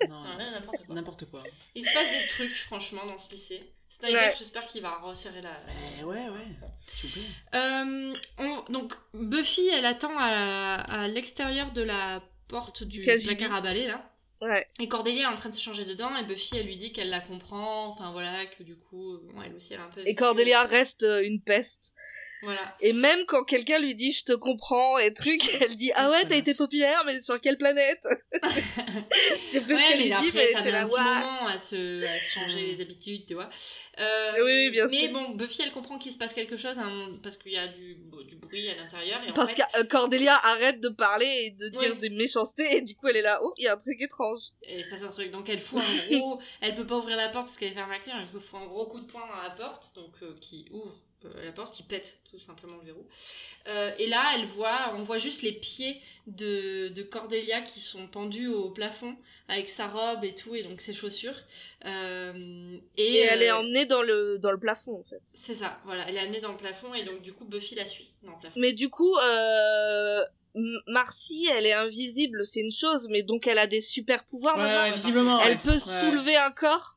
oui. 0.00 0.08
Non, 0.08 0.22
Non, 0.22 0.36
là, 0.38 0.50
n'importe 0.52 0.84
quoi. 0.86 0.94
N'importe 0.94 1.24
quoi. 1.30 1.42
Il 1.74 1.84
se 1.84 1.92
passe 1.92 2.10
des 2.20 2.26
trucs, 2.28 2.54
franchement, 2.54 3.04
dans 3.06 3.18
ce 3.18 3.32
lycée. 3.32 3.72
Snyder, 3.90 4.14
Ouais. 4.16 4.34
j'espère 4.38 4.66
qu'il 4.66 4.82
va 4.82 4.96
resserrer 4.98 5.40
la. 5.40 5.50
Eh, 5.98 6.04
ouais, 6.04 6.28
ouais. 6.28 6.46
S'il 6.92 7.08
vous 7.08 7.14
plaît. 7.20 7.28
Euh, 7.54 8.14
on- 8.38 8.64
donc, 8.70 8.92
Buffy, 9.14 9.66
elle 9.72 9.86
attend 9.86 10.12
à, 10.18 10.74
à 11.04 11.08
l'extérieur 11.08 11.72
de 11.72 11.80
la 11.82 12.22
porte 12.48 12.84
du 12.84 13.02
KGB. 13.02 13.36
placard 13.36 13.54
à 13.54 13.60
balai, 13.60 13.86
là. 13.86 14.10
Ouais. 14.40 14.66
Et 14.78 14.88
Cordelia 14.88 15.24
est 15.24 15.26
en 15.26 15.34
train 15.34 15.48
de 15.48 15.54
se 15.54 15.60
changer 15.60 15.84
dedans, 15.84 16.16
et 16.16 16.24
Buffy, 16.24 16.56
elle 16.56 16.66
lui 16.66 16.76
dit 16.76 16.92
qu'elle 16.92 17.10
la 17.10 17.20
comprend, 17.20 17.88
enfin 17.88 18.12
voilà, 18.12 18.46
que 18.46 18.62
du 18.62 18.76
coup, 18.76 19.18
bon, 19.24 19.42
elle 19.42 19.54
aussi, 19.54 19.74
elle 19.74 19.80
a 19.80 19.84
un 19.84 19.90
peu. 19.90 20.02
Et 20.06 20.14
Cordelia 20.14 20.62
reste 20.62 21.02
euh, 21.02 21.24
une 21.24 21.40
peste. 21.40 21.94
Voilà. 22.42 22.76
Et 22.80 22.92
même 22.92 23.24
quand 23.26 23.42
quelqu'un 23.44 23.78
lui 23.78 23.94
dit 23.94 24.12
je 24.12 24.24
te 24.24 24.32
comprends 24.32 24.96
et 24.98 25.12
truc, 25.12 25.40
elle 25.60 25.74
dit 25.76 25.90
ah 25.96 26.10
ouais 26.10 26.26
t'as 26.26 26.36
été 26.36 26.54
populaire 26.54 27.02
mais 27.06 27.20
sur 27.20 27.40
quelle 27.40 27.58
planète 27.58 28.06
Je 28.42 29.40
sais 29.40 29.60
plus 29.60 29.74
Ouais, 29.74 29.82
ce 29.82 29.88
qu'elle 29.88 30.02
lui 30.02 30.10
dit 30.10 30.30
mais 30.34 30.52
ça 30.52 30.62
met 30.62 30.72
un 30.72 30.86
petit 30.86 31.00
moment 31.00 31.46
à 31.46 31.58
se, 31.58 32.04
à 32.04 32.18
se 32.20 32.38
changer 32.38 32.66
les 32.66 32.80
habitudes, 32.80 33.26
tu 33.26 33.34
vois. 33.34 33.48
Euh, 33.98 34.44
Oui, 34.44 34.70
bien 34.70 34.86
mais 34.86 34.96
sûr. 34.96 35.12
bon, 35.12 35.30
Buffy, 35.30 35.62
elle 35.62 35.72
comprend 35.72 35.98
qu'il 35.98 36.12
se 36.12 36.18
passe 36.18 36.32
quelque 36.32 36.56
chose, 36.56 36.78
hein, 36.78 37.18
parce 37.22 37.36
qu'il 37.36 37.52
y 37.52 37.56
a 37.56 37.66
du, 37.66 37.96
du 38.26 38.36
bruit 38.36 38.68
à 38.70 38.76
l'intérieur. 38.76 39.20
Parce 39.34 39.52
fait, 39.52 39.62
que 39.62 39.80
euh, 39.80 39.84
Cordelia 39.84 40.36
arrête 40.44 40.80
de 40.80 40.88
parler 40.88 41.26
et 41.46 41.50
de 41.50 41.68
dire 41.68 41.96
des 41.96 42.10
méchancetés 42.10 42.76
et 42.76 42.82
du 42.82 42.94
coup 42.94 43.08
elle 43.08 43.16
est 43.16 43.22
là 43.22 43.40
oh 43.42 43.52
il 43.58 43.64
y 43.64 43.68
a 43.68 43.74
un 43.74 43.76
truc 43.76 44.00
étrange. 44.00 44.42
Et 44.62 44.78
il 44.78 44.84
se 44.84 44.90
passe 44.90 45.02
un 45.02 45.08
truc. 45.10 45.30
Donc 45.30 45.48
elle 45.48 45.58
fout 45.58 45.82
un 45.82 46.16
gros. 46.16 46.40
elle 46.60 46.74
peut 46.74 46.86
pas 46.86 46.96
ouvrir 46.98 47.16
la 47.16 47.28
porte 47.28 47.46
parce 47.46 47.58
qu'elle 47.58 47.70
est 47.70 47.74
fermée 47.74 47.96
à 47.96 47.98
clé. 47.98 48.12
Elle 48.14 48.40
fout 48.40 48.60
un 48.60 48.66
gros 48.66 48.86
coup 48.86 49.00
de 49.00 49.06
poing 49.06 49.26
dans 49.26 49.42
la 49.42 49.50
porte, 49.50 49.92
donc 49.96 50.14
euh, 50.22 50.36
qui 50.40 50.66
ouvre 50.70 50.94
la 51.42 51.52
porte, 51.52 51.74
qui 51.74 51.82
pète 51.82 52.20
tout 52.30 52.38
simplement 52.38 52.76
le 52.80 52.84
verrou. 52.86 53.06
Euh, 53.66 53.90
et 53.98 54.06
là, 54.06 54.22
elle 54.34 54.44
voit, 54.46 54.92
on 54.94 55.02
voit 55.02 55.18
juste 55.18 55.42
les 55.42 55.52
pieds 55.52 56.00
de, 56.26 56.88
de 56.88 57.02
Cordelia 57.02 57.60
qui 57.62 57.80
sont 57.80 58.06
pendus 58.06 58.46
au 58.48 58.70
plafond 58.70 59.16
avec 59.48 59.68
sa 59.70 59.86
robe 59.86 60.24
et 60.24 60.34
tout, 60.34 60.54
et 60.54 60.62
donc 60.62 60.80
ses 60.80 60.94
chaussures. 60.94 61.34
Euh, 61.86 62.78
et 62.96 63.14
Et, 63.14 63.18
elle 63.20 63.42
est 63.42 63.50
euh, 63.50 63.58
emmenée 63.58 63.86
dans 63.86 64.02
le 64.02 64.38
dans 64.38 64.50
le 64.50 64.58
plafond 64.60 64.98
en 65.00 65.02
fait. 65.02 65.22
C'est 65.26 65.54
ça, 65.54 65.80
voilà. 65.84 66.06
Elle 66.08 66.16
est 66.16 66.20
amenée 66.20 66.40
dans 66.40 66.52
le 66.52 66.56
plafond 66.58 66.92
et 66.94 67.04
donc 67.04 67.22
du 67.22 67.32
coup 67.32 67.44
Buffy 67.46 67.74
la 67.74 67.86
suit 67.86 68.12
dans 68.22 68.32
le 68.32 68.38
plafond. 68.40 68.60
Mais 68.60 68.72
du 68.72 68.88
coup 68.90 69.16
euh, 69.16 70.22
Marcy 70.86 71.48
elle 71.52 71.66
est 71.66 71.72
invisible 71.72 72.44
c'est 72.44 72.60
une 72.60 72.70
chose 72.72 73.06
mais 73.10 73.22
donc 73.22 73.46
elle 73.46 73.58
a 73.58 73.66
des 73.66 73.80
super 73.80 74.24
pouvoirs 74.24 74.56
Ouais, 74.56 74.62
maintenant. 74.64 74.82
ouais, 74.82 74.92
visiblement. 74.92 75.40
Elle 75.40 75.52
ouais. 75.52 75.58
peut 75.62 75.72
Ouais. 75.72 75.78
soulever 75.78 76.36
un 76.36 76.50
corps. 76.50 76.96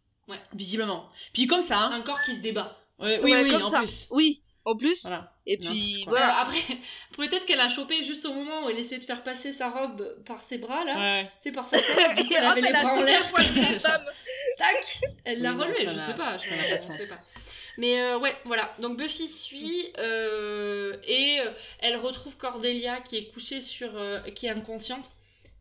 Visiblement. 0.53 1.09
Puis 1.33 1.45
comme 1.45 1.61
ça, 1.61 1.77
hein. 1.79 1.91
Un 1.91 2.01
corps 2.01 2.21
qui 2.21 2.35
se 2.35 2.39
débat. 2.39 2.80
Oui, 3.01 3.31
Ouais, 3.31 3.43
oui, 3.43 3.51
comme 3.51 3.63
en 3.63 3.69
ça. 3.69 3.79
plus. 3.79 4.07
Oui 4.11 4.41
en 4.63 4.75
plus. 4.77 5.01
Voilà. 5.07 5.33
Et 5.47 5.57
puis 5.57 6.03
voilà. 6.07 6.25
Alors 6.35 6.39
après, 6.49 6.59
peut-être 7.17 7.45
qu'elle 7.47 7.59
a 7.59 7.67
chopé 7.67 8.03
juste 8.03 8.25
au 8.25 8.33
moment 8.33 8.65
où 8.65 8.69
elle 8.69 8.77
essayait 8.77 8.99
de 9.01 9.05
faire 9.05 9.23
passer 9.23 9.51
sa 9.51 9.69
robe 9.71 10.23
par 10.23 10.43
ses 10.43 10.59
bras 10.59 10.83
là. 10.85 10.99
Ouais. 10.99 11.31
C'est 11.39 11.51
par 11.51 11.67
sa 11.67 11.79
tête. 11.79 11.87
Et 12.29 12.33
elle 12.35 12.43
hop, 12.45 12.51
avait 12.51 12.61
les 12.61 12.67
elle 12.67 12.75
a 12.75 12.81
bras 12.83 12.93
en 12.93 13.01
l'air. 13.01 13.23
Tac 14.57 14.99
Elle 15.25 15.41
l'a 15.41 15.53
Oui, 15.53 15.63
relevé, 15.63 15.79
je 15.87 15.99
sais 15.99 16.13
pas. 16.13 16.37
ça 16.37 16.37
je- 16.37 16.51
n'a 16.53 16.63
pas 16.69 16.77
de 16.77 16.83
sens. 16.83 17.09
pas. 17.09 17.39
Mais 17.77 18.01
euh, 18.01 18.19
ouais, 18.19 18.35
voilà. 18.45 18.71
Donc 18.79 18.97
Buffy 18.97 19.27
suit 19.27 19.87
euh, 19.97 20.95
et 21.07 21.39
euh, 21.39 21.51
elle 21.79 21.95
retrouve 21.95 22.37
Cordelia 22.37 22.99
qui 23.01 23.17
est 23.17 23.25
couchée 23.33 23.61
sur, 23.61 23.95
euh, 23.97 24.19
qui 24.35 24.45
est 24.45 24.49
inconsciente, 24.49 25.09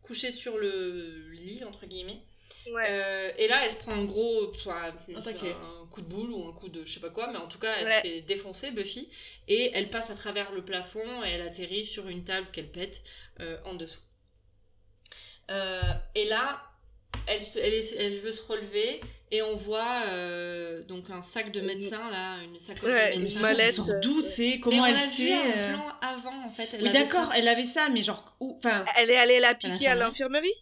couchée 0.03 0.31
sur 0.31 0.57
le 0.57 1.29
lit 1.31 1.63
entre 1.67 1.85
guillemets. 1.87 2.19
Ouais. 2.69 2.83
Euh, 2.89 3.31
et 3.37 3.47
là, 3.47 3.63
elle 3.63 3.71
se 3.71 3.75
prend 3.75 3.91
un 3.93 4.03
gros, 4.05 4.49
enfin, 4.49 4.91
Un 5.09 5.85
coup 5.89 6.01
de 6.01 6.07
boule 6.07 6.31
ou 6.31 6.47
un 6.47 6.53
coup 6.53 6.69
de 6.69 6.85
je 6.85 6.93
sais 6.93 6.99
pas 6.99 7.09
quoi, 7.09 7.31
mais 7.31 7.37
en 7.37 7.47
tout 7.47 7.57
cas, 7.59 7.73
elle 7.79 7.87
se 7.87 7.93
Ouais. 7.93 8.01
fait 8.01 8.21
défoncer 8.21 8.71
Buffy 8.71 9.09
et 9.47 9.71
elle 9.73 9.89
passe 9.89 10.09
à 10.09 10.15
travers 10.15 10.51
le 10.51 10.63
plafond 10.63 11.23
et 11.23 11.29
elle 11.29 11.41
atterrit 11.41 11.85
sur 11.85 12.07
une 12.07 12.23
table 12.23 12.47
qu'elle 12.51 12.71
pète 12.71 13.01
euh, 13.39 13.57
en 13.65 13.73
dessous. 13.73 13.99
Euh, 15.49 15.81
et 16.15 16.25
là, 16.25 16.61
elle, 17.27 17.43
se- 17.43 17.59
elle, 17.59 17.81
elle 17.97 18.19
veut 18.19 18.31
se 18.31 18.41
relever 18.43 19.01
et 19.31 19.41
on 19.41 19.55
voit 19.55 20.03
euh, 20.09 20.83
donc 20.83 21.09
un 21.09 21.21
sac 21.21 21.51
de 21.51 21.61
médecin 21.61 22.09
là, 22.11 22.37
une 22.43 22.59
sacoche 22.59 22.89
Ouais, 22.89 23.09
de 23.09 23.13
une 23.15 23.19
Mais 23.19 23.23
médecin. 23.25 23.41
ça, 23.41 23.53
mallette, 23.53 23.79
euh, 23.79 23.99
d'où 24.01 24.21
c'est 24.21 24.43
Mais 24.55 24.59
Comment 24.59 24.83
on 24.83 24.85
elle 24.85 24.97
sait 24.97 25.33
un 25.33 25.41
euh, 25.51 25.73
plan 25.73 25.87
avant 26.01 26.45
en 26.45 26.49
fait. 26.51 26.69
Elle 26.73 26.83
Oui, 26.83 26.89
avait 26.89 26.99
d'accord, 27.03 27.27
ça. 27.31 27.37
elle 27.37 27.47
avait 27.47 27.65
ça, 27.65 27.89
mais 27.89 28.01
genre, 28.03 28.35
où- 28.39 28.57
enfin, 28.63 28.85
Elle 28.97 29.09
est 29.09 29.17
allée 29.17 29.39
la 29.39 29.53
piquer 29.55 29.87
à 29.87 29.95
l'infirmerie? 29.95 30.53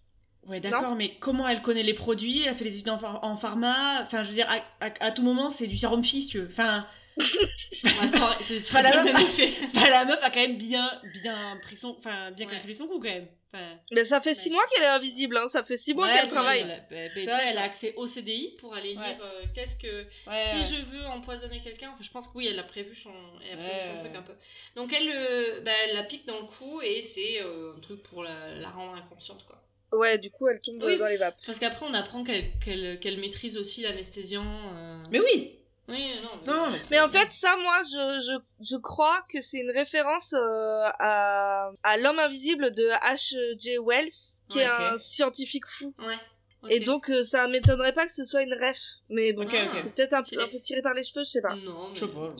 Ouais, 0.50 0.60
d'accord, 0.60 0.96
mais 0.96 1.16
comment 1.20 1.48
elle 1.48 1.62
connaît 1.62 1.84
les 1.84 1.94
produits 1.94 2.44
Elle 2.44 2.50
a 2.50 2.56
fait 2.56 2.64
des 2.66 2.78
études 2.80 2.90
en, 2.90 3.00
en 3.24 3.38
pharma. 3.38 4.02
Enfin, 4.02 4.24
je 4.24 4.30
veux 4.30 4.36
dire, 4.36 4.50
à, 4.50 4.86
à- 4.86 5.06
à 5.06 5.12
tout 5.12 5.24
moment, 5.24 5.50
c'est 5.50 5.68
du 5.68 5.78
sérum 5.78 6.04
fils, 6.04 6.28
tu 6.30 6.40
veux. 6.40 6.50
Enfin, 6.52 6.88
Enfin, 8.04 8.82
la 8.82 9.04
la 9.90 10.06
meuf 10.06 10.20
a 10.24 10.30
quand 10.30 10.40
même 10.40 10.58
bien, 10.58 10.92
bien 11.24 11.58
pris 11.62 11.78
son, 11.78 11.96
enfin, 11.98 12.32
bien 12.32 12.46
Ouais. 12.48 12.54
calculé 12.54 12.74
son 12.74 12.88
coup 12.88 13.00
quand 13.00 13.10
même. 13.10 13.28
Enfin, 13.52 13.66
Mais 13.92 14.06
ça 14.06 14.22
fait 14.22 14.36
six 14.36 14.52
mois 14.52 14.62
qu'elle 14.72 14.84
est 14.84 14.88
invisible, 14.88 15.36
hein. 15.38 15.48
Ça 15.48 15.64
fait 15.64 15.76
six 15.78 15.94
mois 15.96 16.08
Ouais, 16.08 16.14
qu'elle 16.20 16.30
travaille. 16.30 16.60
Elle, 16.62 16.72
a- 16.72 16.78
bah, 17.08 17.14
bah, 17.16 17.34
vrai, 17.34 17.46
elle 17.50 17.58
a 17.58 17.64
accès 17.64 17.94
au 17.96 18.06
CDI 18.06 18.56
pour 18.60 18.76
aller 18.76 18.96
Ouais. 18.96 19.08
lire 19.08 19.18
euh, 19.24 19.44
qu'est-ce 19.56 19.76
que 19.76 20.04
ouais, 20.04 20.44
si 20.50 20.58
ouais. 20.58 20.62
je 20.80 20.86
veux 20.86 21.06
empoisonner 21.08 21.60
quelqu'un, 21.60 21.90
enfin, 21.90 22.04
je 22.04 22.12
pense 22.12 22.28
que 22.28 22.34
oui, 22.36 22.48
elle 22.48 22.60
a 22.60 22.64
prévu 22.64 22.96
son, 22.96 23.10
elle 23.44 23.54
a 23.54 23.58
prévu 23.58 23.72
Ouais, 23.72 23.86
son 23.88 23.94
ouais, 24.04 24.10
truc 24.10 24.16
un 24.16 24.22
peu. 24.22 24.34
Donc 24.76 24.94
elle, 24.94 25.10
euh, 25.12 25.62
bah, 25.62 25.72
elle 25.88 25.96
la 25.96 26.04
pique 26.04 26.28
dans 26.28 26.40
le 26.40 26.46
cou 26.46 26.80
et 26.84 27.02
c'est 27.02 27.42
euh, 27.42 27.74
un 27.76 27.80
truc 27.80 28.04
pour 28.04 28.24
la, 28.24 28.54
la 28.56 28.70
rendre 28.70 28.94
inconsciente 28.96 29.44
quoi. 29.48 29.60
Ouais, 29.92 30.18
du 30.18 30.30
coup, 30.32 30.48
elle 30.48 30.62
tombe 30.62 30.82
Oui. 30.84 30.98
dans 30.98 31.08
les 31.08 31.18
vapes. 31.18 31.38
Parce 31.46 31.60
qu'après 31.60 31.86
on 31.90 31.94
apprend 31.94 32.24
qu'elle 32.24 33.20
maîtrise 33.20 33.58
aussi 33.58 33.82
l'anesthésiant. 33.82 34.46
euh. 34.76 35.04
Mais 35.12 35.20
oui. 35.20 35.56
Oui, 35.88 36.12
non. 36.22 36.54
Non, 36.54 36.70
mais 36.70 36.80
c'est- 36.80 36.92
Mais 36.92 37.00
en 37.02 37.08
fait, 37.10 37.32
ça, 37.32 37.56
moi, 37.58 37.82
je, 37.82 38.22
je, 38.62 38.66
je 38.72 38.78
crois 38.78 39.26
que 39.28 39.42
c'est 39.42 39.58
une 39.58 39.72
référence 39.72 40.34
euh, 40.34 40.84
à, 41.00 41.72
à 41.82 41.98
l'homme 41.98 42.20
invisible 42.20 42.70
de 42.70 42.90
H.G. 42.90 43.80
Wells, 43.80 44.08
qui 44.50 44.60
Ouais, 44.60 44.66
est 44.66 44.68
un 44.68 44.98
scientifique 44.98 45.66
fou. 45.66 45.96
Ouais. 45.98 46.70
Et 46.70 46.80
donc, 46.82 47.10
euh, 47.10 47.24
ça 47.24 47.48
m'étonnerait 47.48 47.94
pas 47.94 48.06
que 48.06 48.12
ce 48.12 48.24
soit 48.24 48.44
une 48.44 48.54
ref. 48.54 48.78
Mais 49.10 49.34
bon, 49.34 49.46
ok. 49.46 49.56
c'est 49.78 49.96
peut-être 49.96 50.14
un, 50.14 50.20
peu- 50.22 50.26
Stylé. 50.28 50.44
un 50.44 50.48
peu 50.50 50.60
tiré 50.60 50.82
par 50.84 50.94
les 50.94 51.02
cheveux, 51.02 51.24
je 51.24 51.30
sais 51.32 51.42
pas. 51.42 51.56
Non. 51.56 51.88
mais- 51.90 51.96
Je 51.96 52.00
sais 52.02 52.08
pas. 52.12 52.36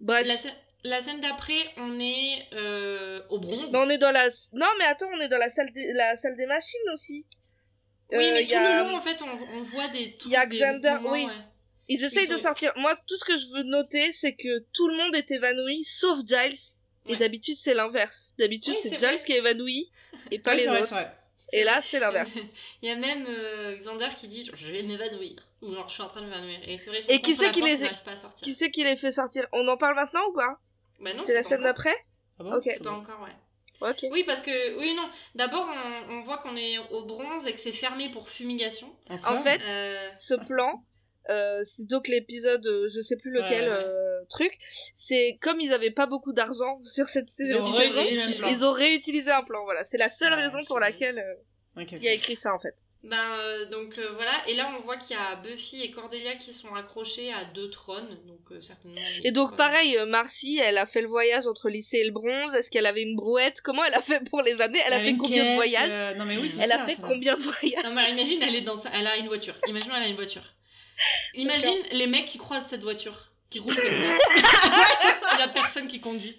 Bref. 0.00 0.26
La, 0.26 0.50
la 0.84 1.00
scène 1.00 1.20
d'après, 1.20 1.60
on 1.76 1.98
est 2.00 2.46
euh, 2.54 3.20
au 3.30 3.38
bronze. 3.38 3.70
Mais 3.72 3.78
on 3.78 3.88
est 3.88 3.98
dans 3.98 4.10
la... 4.10 4.28
Non, 4.52 4.66
mais 4.78 4.84
attends, 4.84 5.08
on 5.14 5.20
est 5.20 5.28
dans 5.28 5.38
la 5.38 5.48
salle, 5.48 5.70
des- 5.72 5.92
la 5.92 6.16
salle 6.16 6.36
des 6.36 6.46
machines 6.46 6.80
aussi. 6.92 7.24
oui, 8.10 8.24
Euh, 8.28 8.32
mais 8.34 8.44
y 8.44 8.48
tout 8.48 8.54
a- 8.56 8.72
le 8.82 8.88
long, 8.88 8.96
en 8.96 9.00
fait, 9.00 9.20
on, 9.22 9.56
on 9.56 9.60
voit 9.60 9.88
des 9.88 10.16
trucs. 10.16 10.32
y 10.32 10.36
a 10.36 10.46
Xander, 10.46 10.94
moments, 10.94 11.12
oui. 11.12 11.24
ouais. 11.26 11.32
Ils 11.88 12.02
essayent 12.04 12.26
Ils 12.26 12.32
de 12.32 12.36
sortir. 12.36 12.72
Moi, 12.76 12.94
tout 13.06 13.16
ce 13.18 13.24
que 13.24 13.36
je 13.36 13.46
veux 13.54 13.62
noter, 13.64 14.12
c'est 14.12 14.34
que 14.34 14.60
tout 14.72 14.88
le 14.88 14.96
monde 14.96 15.14
est 15.14 15.30
évanoui, 15.30 15.84
sauf 15.84 16.20
Giles. 16.26 16.56
Et 17.06 17.16
d'habitude, 17.16 17.56
c'est 17.56 17.74
l'inverse. 17.74 18.32
D'habitude, 18.38 18.74
Oui, 18.74 18.80
c'est 18.80 18.90
Giles 18.96 19.08
vrai. 19.16 19.24
qui 19.26 19.32
est 19.32 19.38
évanoui 19.38 19.90
et 20.30 20.38
pas 20.38 20.52
Oui, 20.52 20.58
les 20.58 20.68
autres. 20.68 20.92
vrai. 20.92 21.10
Et 21.52 21.64
là, 21.64 21.80
c'est 21.82 21.98
l'inverse. 22.00 22.32
Il 22.82 22.88
y 22.88 22.92
a 22.92 22.96
même 22.96 23.26
euh, 23.28 23.76
Xander 23.76 24.08
qui 24.16 24.28
dit 24.28 24.48
je 24.54 24.66
vais 24.68 24.82
m'évanouir 24.84 25.36
ou 25.60 25.72
alors 25.72 25.88
je 25.88 25.94
suis 25.94 26.02
en 26.02 26.08
train 26.08 26.22
de 26.22 26.26
m'évanouir 26.26 26.60
et 26.66 26.78
c'est 26.78 26.90
vrai 26.90 27.00
Et 27.08 27.20
qui 27.20 27.34
c'est 27.34 27.50
qui 27.50 27.60
les. 27.60 27.76
Qui 28.42 28.54
c'est 28.54 28.70
qui 28.70 28.84
les 28.84 28.96
fait 28.96 29.10
sortir? 29.12 29.46
On 29.52 29.66
en 29.68 29.76
parle 29.76 29.96
maintenant 29.96 30.22
ou 30.30 30.32
pas? 30.32 30.58
Bah 31.02 31.12
non, 31.14 31.22
C'est 31.22 31.34
la 31.34 31.42
scène 31.42 31.62
d'après 31.62 31.94
Ah 32.38 32.44
bon 32.44 32.54
Ok. 32.54 32.62
C'est 32.64 32.82
pas 32.82 32.90
encore 32.92 33.20
ouais. 33.22 33.90
Ok. 33.90 34.06
Oui 34.12 34.22
parce 34.24 34.40
que 34.42 34.78
oui 34.78 34.94
non 34.94 35.08
d'abord 35.34 35.68
on, 35.68 36.14
on 36.14 36.20
voit 36.22 36.38
qu'on 36.38 36.56
est 36.56 36.78
au 36.90 37.04
bronze 37.04 37.46
et 37.48 37.52
que 37.52 37.58
c'est 37.60 37.72
fermé 37.72 38.08
pour 38.10 38.28
fumigation. 38.28 38.94
En 39.26 39.34
fait, 39.36 39.60
Euh, 39.66 40.08
ce 40.16 40.34
plan, 40.34 40.84
euh, 41.30 41.60
c'est 41.64 41.86
donc 41.88 42.06
l'épisode, 42.08 42.64
euh, 42.66 42.88
je 42.94 43.00
sais 43.00 43.16
plus 43.16 43.32
lequel, 43.32 43.64
Ouais, 43.68 43.76
ouais. 43.76 43.84
euh, 43.84 44.24
truc, 44.30 44.56
c'est 44.94 45.36
comme 45.42 45.58
ils 45.60 45.72
avaient 45.72 45.90
pas 45.90 46.06
beaucoup 46.06 46.32
d'argent 46.32 46.80
sur 46.84 47.08
cette 47.08 47.28
Ils 47.40 47.56
ont 47.56 47.72
saison, 47.72 48.02
plan. 48.38 48.48
ils 48.48 48.64
ont 48.64 48.72
réutilisé 48.72 49.30
un 49.32 49.42
plan. 49.42 49.64
Voilà, 49.64 49.82
c'est 49.82 49.98
la 49.98 50.08
seule 50.08 50.32
Ah, 50.32 50.36
raison 50.36 50.58
pour 50.68 50.78
laquelle 50.78 51.18
euh, 51.18 51.82
il 51.92 52.04
y 52.04 52.08
a 52.08 52.12
écrit 52.12 52.36
ça 52.36 52.54
en 52.54 52.58
fait. 52.60 52.74
Ben 53.04 53.18
euh, 53.18 53.66
donc 53.66 53.98
euh, 53.98 54.12
voilà, 54.14 54.30
et 54.48 54.54
là 54.54 54.72
on 54.76 54.80
voit 54.80 54.96
qu'il 54.96 55.16
y 55.16 55.18
a 55.18 55.34
Buffy 55.34 55.82
et 55.82 55.90
Cordelia 55.90 56.36
qui 56.36 56.52
sont 56.52 56.72
accrochés 56.72 57.32
à 57.32 57.44
deux 57.44 57.68
trônes, 57.68 58.16
donc 58.28 58.38
euh, 58.52 58.60
certainement. 58.60 59.00
Et 59.24 59.32
donc 59.32 59.48
trônes. 59.48 59.56
pareil, 59.56 59.96
euh, 59.98 60.06
Marcy, 60.06 60.60
elle 60.62 60.78
a 60.78 60.86
fait 60.86 61.00
le 61.00 61.08
voyage 61.08 61.48
entre 61.48 61.68
lycée 61.68 61.98
et 61.98 62.04
le 62.04 62.12
bronze. 62.12 62.54
Est-ce 62.54 62.70
qu'elle 62.70 62.86
avait 62.86 63.02
une 63.02 63.16
brouette? 63.16 63.60
Comment 63.60 63.82
elle 63.82 63.94
a 63.94 64.02
fait 64.02 64.20
pour 64.30 64.40
les 64.42 64.60
années 64.60 64.78
Elle 64.86 64.92
a 64.92 65.00
fait 65.00 65.16
combien 65.16 65.50
de 65.50 65.54
voyages? 65.56 66.16
Non 66.16 66.24
mais 66.24 66.38
oui, 66.38 66.48
c'est 66.48 66.62
Elle 66.62 66.68
ça, 66.68 66.80
a 66.80 66.86
fait 66.86 66.94
ça. 66.94 67.02
combien 67.04 67.34
de 67.34 67.40
voyages? 67.40 67.82
Non 67.84 67.90
mais 67.92 68.10
imagine, 68.12 68.40
elle 68.40 68.54
est 68.54 68.60
dans 68.60 68.76
sa... 68.76 68.90
elle 68.90 69.06
a 69.08 69.16
une 69.16 69.26
voiture. 69.26 69.54
Imagine, 69.66 69.90
elle 69.96 70.02
a 70.04 70.08
une 70.08 70.14
voiture. 70.14 70.44
Imagine 71.34 71.74
les 71.90 72.06
mecs 72.06 72.26
qui 72.26 72.38
croisent 72.38 72.68
cette 72.68 72.82
voiture, 72.82 73.31
qui 73.52 73.58
roulent 73.60 73.74
comme 73.74 73.84
ça. 73.84 74.18
Il 75.34 75.38
y 75.38 75.42
a 75.42 75.48
personne 75.48 75.86
qui 75.88 76.00
conduit. 76.00 76.36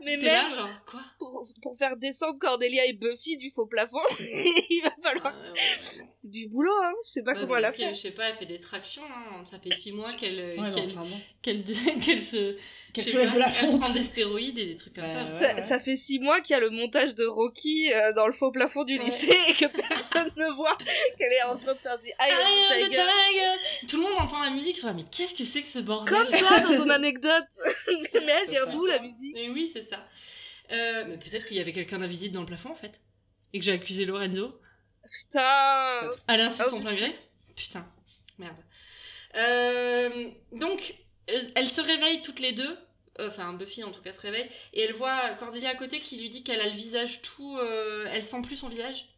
Mais 0.00 0.16
là 0.16 0.42
même 0.48 0.52
genre 0.54 0.68
quoi? 0.86 1.00
pour, 1.18 1.46
pour 1.62 1.76
faire 1.76 1.96
descendre 1.96 2.38
Cordelia 2.38 2.84
et 2.86 2.92
Buffy 2.92 3.36
du 3.36 3.50
faux 3.50 3.66
plafond, 3.66 4.00
il 4.20 4.80
va 4.82 4.90
falloir. 5.02 5.34
Ah, 5.36 5.42
ouais, 5.42 5.48
ouais, 5.50 6.00
ouais. 6.02 6.06
C'est 6.20 6.30
du 6.30 6.48
boulot, 6.48 6.72
hein. 6.82 6.92
Je 7.04 7.10
sais 7.10 7.22
pas 7.22 7.32
Bah, 7.34 7.40
comment 7.40 7.56
elle 7.56 7.64
a 7.66 7.72
fait. 7.72 7.88
Je 7.90 7.94
sais 7.94 8.10
pas, 8.10 8.24
elle 8.28 8.34
fait 8.36 8.46
des 8.46 8.60
tractions. 8.60 9.02
hein. 9.04 9.44
Ça 9.44 9.58
fait 9.58 9.72
six 9.72 9.92
mois 9.92 10.10
qu'elle 10.12 10.38
Ouais, 10.38 10.56
non, 10.56 10.70
qu'elle 10.72 10.86
enfin 10.90 11.04
bon. 11.04 11.20
qu'elle 11.42 11.62
qu'elle 12.04 12.20
se 12.20 12.56
Qu'elle 12.92 13.04
soulève 13.04 13.32
de 13.34 13.38
la 13.38 13.48
fonte. 13.48 13.92
des 13.92 14.02
stéroïdes 14.02 14.58
et 14.58 14.66
des 14.66 14.76
trucs 14.76 14.94
comme 14.94 15.04
Bah, 15.06 15.20
ça. 15.20 15.40
ouais. 15.54 15.56
Ça, 15.56 15.62
ça 15.64 15.78
fait 15.78 15.96
six 15.96 16.18
mois 16.18 16.40
qu'il 16.40 16.54
y 16.54 16.56
a 16.56 16.60
le 16.60 16.70
montage 16.70 17.14
de 17.14 17.24
Rocky 17.24 17.92
euh, 17.92 18.12
dans 18.14 18.26
le 18.26 18.32
faux 18.32 18.50
plafond 18.50 18.84
du 18.84 18.98
Ouais. 18.98 19.04
lycée 19.04 19.36
et 19.48 19.52
que 19.54 19.66
personne 19.66 20.30
ne 20.36 20.46
voit 20.54 20.76
qu'elle 21.18 21.32
est 21.32 21.42
en 21.42 21.56
train 21.56 21.74
de 21.74 21.78
faire 21.78 21.94
of 21.94 22.00
the 22.02 22.06
the 22.06 22.88
Tiger. 22.90 22.90
Tiger. 22.90 23.86
Tout 23.88 23.96
le 23.98 24.02
monde 24.02 24.20
entend 24.20 24.40
la 24.42 24.50
musique, 24.50 24.76
ils 24.76 24.80
sont 24.80 24.86
là, 24.88 24.92
mais 24.94 25.04
qu'est-ce 25.10 25.34
que 25.34 25.44
c'est 25.44 25.62
que 25.62 25.68
ce 25.68 25.78
bordel 25.78 26.14
Comme 26.14 26.30
toi 26.38 26.60
dans 26.60 26.76
ton 26.76 26.90
anecdote. 26.90 27.46
mais 28.14 28.32
elle 28.42 28.50
vient 28.50 28.66
d'où 28.66 28.84
la 28.86 28.98
musique 28.98 29.32
Mais 29.34 29.48
oui, 29.48 29.70
c'est 29.72 29.82
ça. 29.82 30.04
Euh, 30.72 31.04
mais 31.08 31.16
peut-être 31.18 31.46
qu'il 31.46 31.56
y 31.56 31.60
avait 31.60 31.72
quelqu'un 31.72 31.98
d'invisible 31.98 32.34
dans 32.34 32.40
le 32.40 32.46
plafond 32.46 32.70
en 32.70 32.74
fait. 32.76 33.00
Et 33.52 33.58
que 33.58 33.64
j'ai 33.64 33.72
accusé 33.72 34.04
Lorenzo. 34.04 34.60
Putain. 35.10 36.10
À 36.28 36.36
l'insu 36.36 36.60
de 36.62 36.66
Oh, 36.68 36.70
son 36.76 36.80
plein 36.82 36.94
gré. 36.94 37.10
Putain, 37.56 37.86
merde. 38.38 38.56
Euh, 39.36 40.28
donc, 40.52 40.94
elles 41.26 41.68
se 41.68 41.80
réveillent 41.80 42.22
toutes 42.22 42.40
les 42.40 42.52
deux. 42.52 42.76
Euh, 43.18 43.26
Enfin, 43.28 43.52
Buffy 43.52 43.84
en 43.84 43.90
tout 43.90 44.00
cas 44.02 44.12
se 44.12 44.20
réveille. 44.20 44.48
Et 44.72 44.80
elle 44.82 44.92
voit 44.94 45.34
Cordelia 45.34 45.70
à 45.70 45.74
côté 45.74 45.98
qui 45.98 46.16
lui 46.16 46.30
dit 46.30 46.42
qu'elle 46.42 46.60
a 46.60 46.66
le 46.66 46.72
visage 46.74 47.20
tout. 47.22 47.56
euh, 47.58 48.06
elle 48.10 48.24
sent 48.26 48.40
plus 48.42 48.56
son 48.56 48.68
visage. 48.68 49.08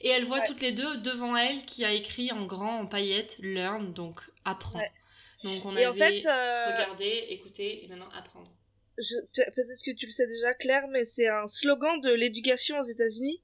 Et 0.00 0.08
elle 0.08 0.24
voit 0.24 0.38
Ouais. 0.38 0.46
toutes 0.46 0.60
les 0.60 0.72
deux 0.72 0.96
devant 0.98 1.36
elle 1.36 1.64
qui 1.66 1.84
a 1.84 1.92
écrit 1.92 2.32
en 2.32 2.44
grand, 2.46 2.80
en 2.80 2.86
paillettes, 2.86 3.36
learn, 3.40 3.92
donc 3.92 4.20
apprends. 4.44 4.78
Ouais. 4.80 4.90
Donc 5.44 5.64
on 5.64 5.76
Et 5.76 5.84
avait 5.84 5.86
en 5.86 5.94
fait, 5.94 6.26
euh, 6.26 6.66
regardé, 6.72 7.26
écouté 7.30 7.84
et 7.84 7.88
maintenant 7.88 8.08
apprendre. 8.10 8.50
peut-être 8.96 9.84
que 9.84 9.92
tu 9.92 10.06
le 10.06 10.10
sais 10.12 10.26
déjà, 10.26 10.52
Claire, 10.54 10.86
mais 10.88 11.04
c'est 11.04 11.28
un 11.28 11.46
slogan 11.46 12.00
de 12.00 12.10
l'éducation 12.12 12.78
aux 12.78 12.84
États-Unis. 12.84 13.40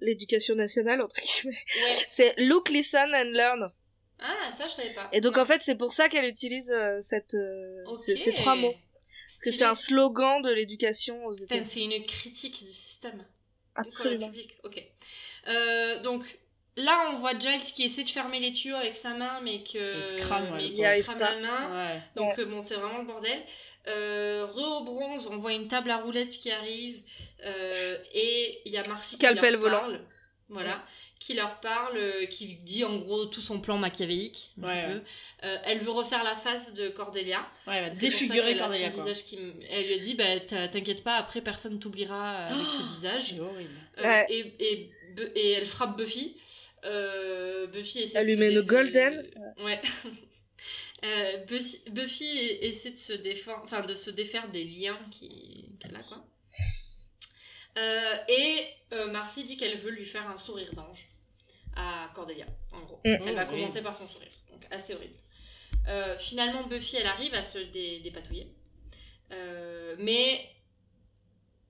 L'éducation 0.00 0.54
nationale, 0.56 1.00
entre 1.00 1.16
guillemets. 1.20 1.56
Ouais. 1.56 2.04
C'est 2.08 2.34
look, 2.38 2.68
listen 2.68 3.14
and 3.14 3.30
learn. 3.32 3.72
Ah, 4.20 4.50
ça 4.50 4.64
je 4.66 4.70
savais 4.70 4.92
pas. 4.92 5.08
Et 5.12 5.20
donc 5.20 5.36
en 5.36 5.44
fait, 5.44 5.60
c'est 5.62 5.74
pour 5.74 5.92
ça 5.92 6.08
qu'elle 6.08 6.26
utilise 6.26 6.72
euh, 6.72 6.98
cette, 7.00 7.34
euh, 7.34 7.94
ces, 7.94 8.16
ces 8.16 8.32
trois 8.34 8.54
mots. 8.54 8.74
Parce 9.28 9.40
que 9.42 9.52
c'est 9.52 9.64
un 9.64 9.74
slogan 9.74 10.42
de 10.42 10.50
l'éducation 10.50 11.24
aux 11.26 11.32
États-Unis. 11.32 11.66
C'est 11.68 11.82
une 11.82 12.06
critique 12.06 12.64
du 12.64 12.70
système. 12.70 13.24
Absolument. 13.74 14.26
publique, 14.28 14.56
ok. 14.62 14.82
Euh, 15.48 16.00
donc 16.00 16.38
là, 16.76 17.10
on 17.10 17.16
voit 17.16 17.36
Giles 17.36 17.60
qui 17.60 17.82
essaie 17.82 18.04
de 18.04 18.08
fermer 18.08 18.38
les 18.38 18.52
tuyaux 18.52 18.76
avec 18.76 18.96
sa 18.96 19.14
main, 19.14 19.40
mais 19.42 19.62
que 19.64 19.96
Il 19.98 20.04
se 20.04 20.16
crame, 20.18 20.44
ouais, 20.44 20.58
mais 20.58 20.68
Il 20.68 20.76
se 20.76 21.02
crame 21.02 21.18
la 21.18 21.40
main. 21.40 21.92
Ouais. 21.94 22.00
Donc 22.14 22.38
euh, 22.38 22.44
bon, 22.44 22.62
c'est 22.62 22.76
vraiment 22.76 22.98
le 22.98 23.06
bordel. 23.06 23.42
Euh, 23.86 24.46
re 24.46 24.80
au 24.80 24.84
bronze, 24.84 25.28
on 25.30 25.36
voit 25.36 25.52
une 25.52 25.66
table 25.66 25.90
à 25.90 25.98
roulettes 25.98 26.38
qui 26.38 26.50
arrive 26.50 27.02
euh, 27.44 27.96
et 28.14 28.62
il 28.64 28.72
y 28.72 28.78
a 28.78 28.82
Marcy 28.88 29.16
Scalpel 29.16 29.56
qui 29.56 29.60
leur 29.60 29.60
volant. 29.60 29.98
Voilà. 30.54 30.84
Qui 31.20 31.32
leur 31.34 31.58
parle, 31.60 31.96
euh, 31.96 32.26
qui 32.26 32.46
dit 32.56 32.84
en 32.84 32.96
gros 32.96 33.24
tout 33.26 33.40
son 33.40 33.58
plan 33.60 33.78
machiavélique. 33.78 34.50
un 34.58 34.66
Ouais, 34.66 34.80
petit 34.82 34.88
ouais. 34.88 34.94
peu. 35.00 35.02
Euh, 35.46 35.56
elle 35.64 35.78
veut 35.78 35.90
refaire 35.90 36.22
la 36.24 36.36
face 36.36 36.74
de 36.74 36.88
Cordelia. 36.88 37.46
Ouais, 37.66 37.76
elle 37.76 37.88
va 37.88 37.94
C'est 37.94 38.08
pour 38.08 38.18
ça 38.18 38.18
défigurer 38.24 38.50
a 38.52 38.52
son 38.54 38.58
Cordelia, 38.64 38.90
quoi. 38.90 39.04
visage 39.04 39.24
qui 39.24 39.36
m- 39.36 39.54
Elle 39.70 39.86
lui 39.86 39.94
a 39.94 39.98
dit 39.98 40.14
bah, 40.14 40.40
T'inquiète 40.68 41.02
pas, 41.04 41.14
après 41.16 41.40
personne 41.40 41.78
t'oubliera 41.78 42.46
avec 42.48 42.66
ce 42.66 42.82
visage. 42.82 43.20
C'est 43.20 43.40
horrible. 43.40 43.70
Euh, 43.98 44.02
Ouais. 44.02 44.26
et, 44.28 44.90
et, 45.36 45.50
elle 45.52 45.66
frappe 45.66 45.96
Buffy. 45.96 46.36
Euh, 46.84 47.66
Buffy 47.68 48.00
essaie 48.00 48.18
Elle 48.18 48.26
de 48.26 48.30
lui 48.32 48.36
se 48.36 48.40
met 48.40 48.50
le 48.50 48.62
golden. 48.62 49.26
Ouais. 49.62 49.80
Euh, 51.04 51.36
Buffy, 51.44 51.80
Buffy 51.90 52.24
essaie 52.62 52.92
de 52.92 52.96
se 52.96 53.12
défendre, 53.12 53.60
enfin 53.64 53.82
de 53.82 53.94
se 53.94 54.08
défaire 54.10 54.48
des 54.48 54.64
liens 54.64 54.98
qui- 55.10 55.66
qu'elle 55.78 55.94
a 55.96 55.98
quoi. 56.02 56.24
Euh, 57.78 58.14
et 58.28 58.66
euh, 58.92 59.10
Marcy 59.10 59.44
dit 59.44 59.56
qu'elle 59.56 59.76
veut 59.76 59.90
lui 59.90 60.04
faire 60.04 60.28
un 60.28 60.38
sourire 60.38 60.72
d'ange 60.74 61.08
à 61.76 62.08
Cordelia, 62.14 62.46
en 62.72 62.80
gros. 62.82 63.00
Mm. 63.04 63.16
Elle 63.26 63.34
va 63.34 63.46
Oh, 63.48 63.50
commencer 63.50 63.82
par 63.82 63.94
son 63.94 64.06
sourire, 64.06 64.30
donc 64.50 64.64
assez 64.70 64.94
horrible. 64.94 65.14
Euh, 65.88 66.16
finalement, 66.16 66.62
Buffy, 66.64 66.96
elle 66.96 67.06
arrive 67.06 67.34
à 67.34 67.42
se 67.42 67.58
dé- 67.58 68.00
dépatouiller. 68.00 68.48
Euh, 69.32 69.96
mais. 69.98 70.40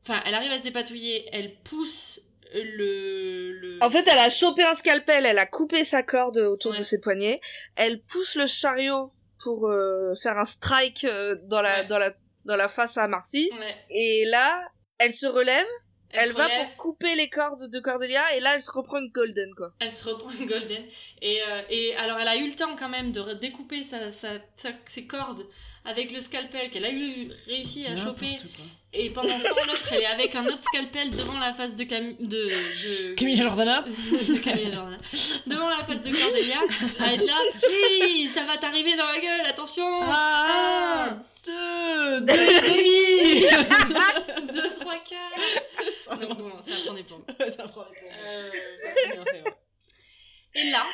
Enfin, 0.03 0.23
elle 0.27 0.35
arrive 0.35 0.53
à 0.53 0.59
se 0.59 0.63
dépatouiller, 0.63 1.27
elle 1.33 1.55
pousse 1.63 2.21
le. 2.53 3.53
le... 3.53 3.79
En 3.83 3.89
fait, 3.89 4.07
elle 4.07 4.19
a 4.19 4.29
chopé 4.29 4.63
un 4.63 4.75
scalpel, 4.75 5.25
elle 5.25 5.39
a 5.39 5.47
coupé 5.47 5.85
sa 5.85 6.03
corde 6.03 6.37
autour 6.39 6.73
Ouais. 6.73 6.79
de 6.79 6.83
ses 6.83 7.01
poignets, 7.01 7.41
elle 7.77 8.03
pousse 8.03 8.35
le 8.37 8.47
chariot 8.47 9.11
pour 9.43 9.67
euh, 9.69 10.15
faire 10.23 10.37
un 10.39 10.45
strike 10.45 11.05
euh, 11.05 11.37
dans 11.45 11.63
la 11.63 11.81
Ouais. 11.81 11.87
dans 11.87 11.99
la 11.99 12.13
dans 12.45 12.57
la 12.57 12.69
face 12.69 12.99
à 12.99 13.09
Marcy. 13.09 13.49
Ouais, 13.59 13.75
Et 13.89 14.27
là, 14.27 14.69
elle 14.99 15.15
se 15.15 15.27
relève, 15.27 15.67
elle, 16.16 16.32
va 16.32 16.45
relève, 16.45 16.66
pour 16.69 16.77
couper 16.77 17.15
les 17.15 17.28
cordes 17.28 17.69
de 17.70 17.81
Cordelia 17.81 18.35
et 18.36 18.41
là, 18.41 18.55
elle 18.55 18.61
se 18.62 18.70
reprend 18.70 18.99
une 18.99 19.11
golden 19.11 19.55
quoi. 19.55 19.73
Elle 19.81 19.91
se 19.91 20.09
reprend 20.09 20.31
une 20.31 20.47
golden. 20.47 20.82
Et, 21.23 21.41
euh, 21.43 21.62
et 21.70 21.95
alors, 21.97 22.19
elle 22.19 22.28
a 22.28 22.36
eu 22.36 22.47
le 22.49 22.55
temps 22.55 22.77
quand 22.78 22.89
même 22.89 23.12
de 23.12 23.35
découper 23.35 23.85
sa, 23.85 24.11
sa- 24.11 24.39
sa- 24.57 24.70
ses 24.89 25.07
cordes 25.07 25.45
avec 25.85 26.12
le 26.12 26.20
scalpel 26.20 26.70
qu'elle 26.70 26.85
a 26.85 26.90
eu 26.93 27.31
réussi 27.47 27.86
à 27.86 27.97
choper. 27.97 28.36
Et 28.97 29.11
pendant 29.11 29.39
ce 29.39 29.48
temps, 29.48 29.55
l'autre, 29.66 29.89
elle 29.93 30.02
est 30.02 30.06
avec 30.06 30.35
un 30.36 30.47
autre 30.47 30.62
scalpel 30.62 31.11
devant 31.11 31.39
la 31.39 31.52
face 31.52 31.74
de 31.74 31.82
Cam... 31.85 32.15
de, 32.20 32.27
de... 32.27 33.15
Camille 33.16 33.43
Jordana 33.43 33.82
de 33.82 34.39
Camille 34.39 34.73
Jordan. 34.73 34.98
Devant 35.47 35.69
la 35.69 35.85
face 35.85 36.01
de 36.01 36.12
Cordelia, 36.12 36.61
à 37.01 37.12
être 37.15 37.27
là. 37.27 37.39
Oui, 37.69 38.28
ça 38.32 38.44
va 38.44 38.56
t'arriver 38.56 38.97
dans 38.97 39.06
la 39.06 39.19
gueule, 39.19 39.47
attention 39.47 39.85
Ah 40.02 41.09
Un, 41.11 41.23
Deux 41.44 42.20
Deux 42.20 42.32
et 42.35 42.61
demi 42.61 43.40
deux, 44.52 44.73
trois, 44.78 44.98
quatre. 44.98 46.20
Donc 46.20 46.39
bon, 46.39 46.62
ça 46.62 46.70
prend 46.86 46.94
des 46.94 47.02
pommes. 47.02 47.24
Ça 47.51 47.65
prend 47.65 47.82
des 47.82 47.89
points. 47.90 47.97
Euh, 47.97 48.51
Ça 49.24 49.32
et 50.56 50.70
là, 50.70 50.85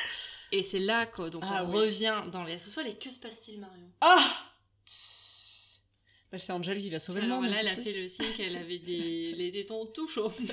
et 0.51 0.63
c'est 0.63 0.79
là 0.79 1.05
que 1.05 1.29
donc 1.29 1.43
Ah 1.45 1.63
oui. 1.63 1.77
revient 1.81 2.23
dans 2.31 2.43
les 2.43 2.57
sous-sols 2.57 2.87
et 2.87 2.95
que 2.95 3.11
se 3.11 3.19
passe-t-il, 3.19 3.59
Marion? 3.59 3.91
Ah 4.01 4.27
bah, 6.31 6.37
C'est 6.37 6.51
Angel 6.51 6.79
qui 6.79 6.89
va 6.89 6.99
sauver 6.99 7.21
Alors 7.21 7.41
le 7.41 7.47
monde. 7.47 7.53
là, 7.53 7.61
elle 7.61 7.67
a 7.67 7.75
fait 7.75 7.93
le 7.93 8.07
signe 8.07 8.31
qu'elle 8.37 8.55
avait 8.57 8.79
des 8.79 9.33
les 9.33 9.51
tétons 9.51 9.85
tout 9.87 10.07
chauds. 10.07 10.33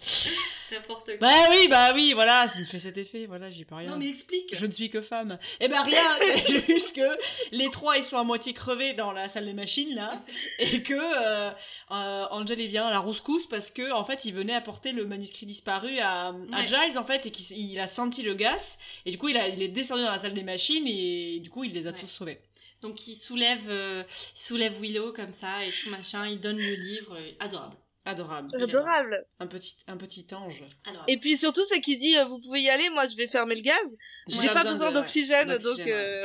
N'importe 0.70 1.06
quoi. 1.06 1.16
Bah 1.20 1.34
oui, 1.50 1.66
bah 1.68 1.92
oui, 1.94 2.12
voilà, 2.12 2.46
ça 2.46 2.60
me 2.60 2.66
fait 2.66 2.78
cet 2.78 2.98
effet, 2.98 3.24
voilà, 3.24 3.48
j'y 3.48 3.64
peux 3.64 3.74
rien. 3.74 3.90
non 3.90 3.96
mais 3.96 4.08
explique. 4.08 4.54
Je 4.54 4.66
ne 4.66 4.70
suis 4.70 4.90
que 4.90 5.00
femme. 5.00 5.38
Eh 5.60 5.68
ben 5.68 5.80
rien, 5.80 6.02
c'est 6.46 6.66
juste 6.66 6.94
que 6.96 7.18
les 7.52 7.70
trois 7.70 7.96
ils 7.96 8.04
sont 8.04 8.18
à 8.18 8.22
moitié 8.24 8.52
crevés 8.52 8.92
dans 8.92 9.12
la 9.12 9.28
salle 9.30 9.46
des 9.46 9.54
machines 9.54 9.94
là, 9.94 10.22
et 10.58 10.82
que 10.82 10.92
euh, 10.94 11.50
euh, 11.90 12.26
Angel 12.30 12.60
il 12.60 12.68
vient 12.68 12.84
à 12.86 12.90
la 12.90 12.98
rouscousse 12.98 13.46
parce 13.46 13.70
que 13.70 13.90
en 13.92 14.04
fait 14.04 14.26
il 14.26 14.34
venait 14.34 14.54
apporter 14.54 14.92
le 14.92 15.06
manuscrit 15.06 15.46
disparu 15.46 15.98
à, 16.00 16.28
à 16.28 16.32
Ouais. 16.32 16.66
Giles 16.66 16.98
en 16.98 17.04
fait 17.04 17.24
et 17.24 17.30
qu'il 17.30 17.80
a 17.80 17.86
senti 17.86 18.22
le 18.22 18.34
gaz 18.34 18.78
et 19.06 19.10
du 19.10 19.16
coup 19.16 19.28
il, 19.30 19.36
a, 19.38 19.48
il 19.48 19.62
est 19.62 19.68
descendu 19.68 20.02
dans 20.02 20.10
la 20.10 20.18
salle 20.18 20.34
des 20.34 20.42
machines 20.42 20.86
et 20.86 21.40
du 21.40 21.48
coup 21.48 21.64
il 21.64 21.72
les 21.72 21.86
a 21.86 21.90
Ouais. 21.92 21.96
tous 21.98 22.06
sauvés. 22.08 22.40
Donc 22.82 23.08
il 23.08 23.16
soulève 23.16 23.70
euh, 23.70 24.04
il 24.36 24.40
soulève 24.40 24.78
Willow 24.80 25.12
comme 25.12 25.32
ça 25.32 25.64
et 25.64 25.70
tout 25.70 25.88
machin, 25.90 26.28
il 26.28 26.40
donne 26.40 26.58
le 26.58 26.74
livre, 26.74 27.16
euh, 27.18 27.30
adorable. 27.40 27.76
Adorable. 28.08 28.48
Adorable. 28.62 29.26
Un 29.40 29.46
petit, 29.46 29.76
un 29.86 29.96
petit 29.96 30.26
ange. 30.34 30.62
Adorable. 30.86 31.10
Et 31.10 31.18
puis 31.18 31.36
surtout, 31.36 31.64
c'est 31.64 31.80
qu'il 31.80 31.98
dit 31.98 32.16
euh, 32.18 32.24
vous 32.24 32.40
pouvez 32.40 32.62
y 32.62 32.70
aller, 32.70 32.88
moi 32.90 33.06
je 33.06 33.16
vais 33.16 33.26
fermer 33.26 33.54
le 33.54 33.60
gaz. 33.62 33.96
J'ai 34.28 34.38
Ouais. 34.48 34.54
pas 34.54 34.64
besoin 34.64 34.90
d'oxygène, 34.92 35.48
ouais, 35.50 35.58
donc 35.58 35.78
euh, 35.80 36.24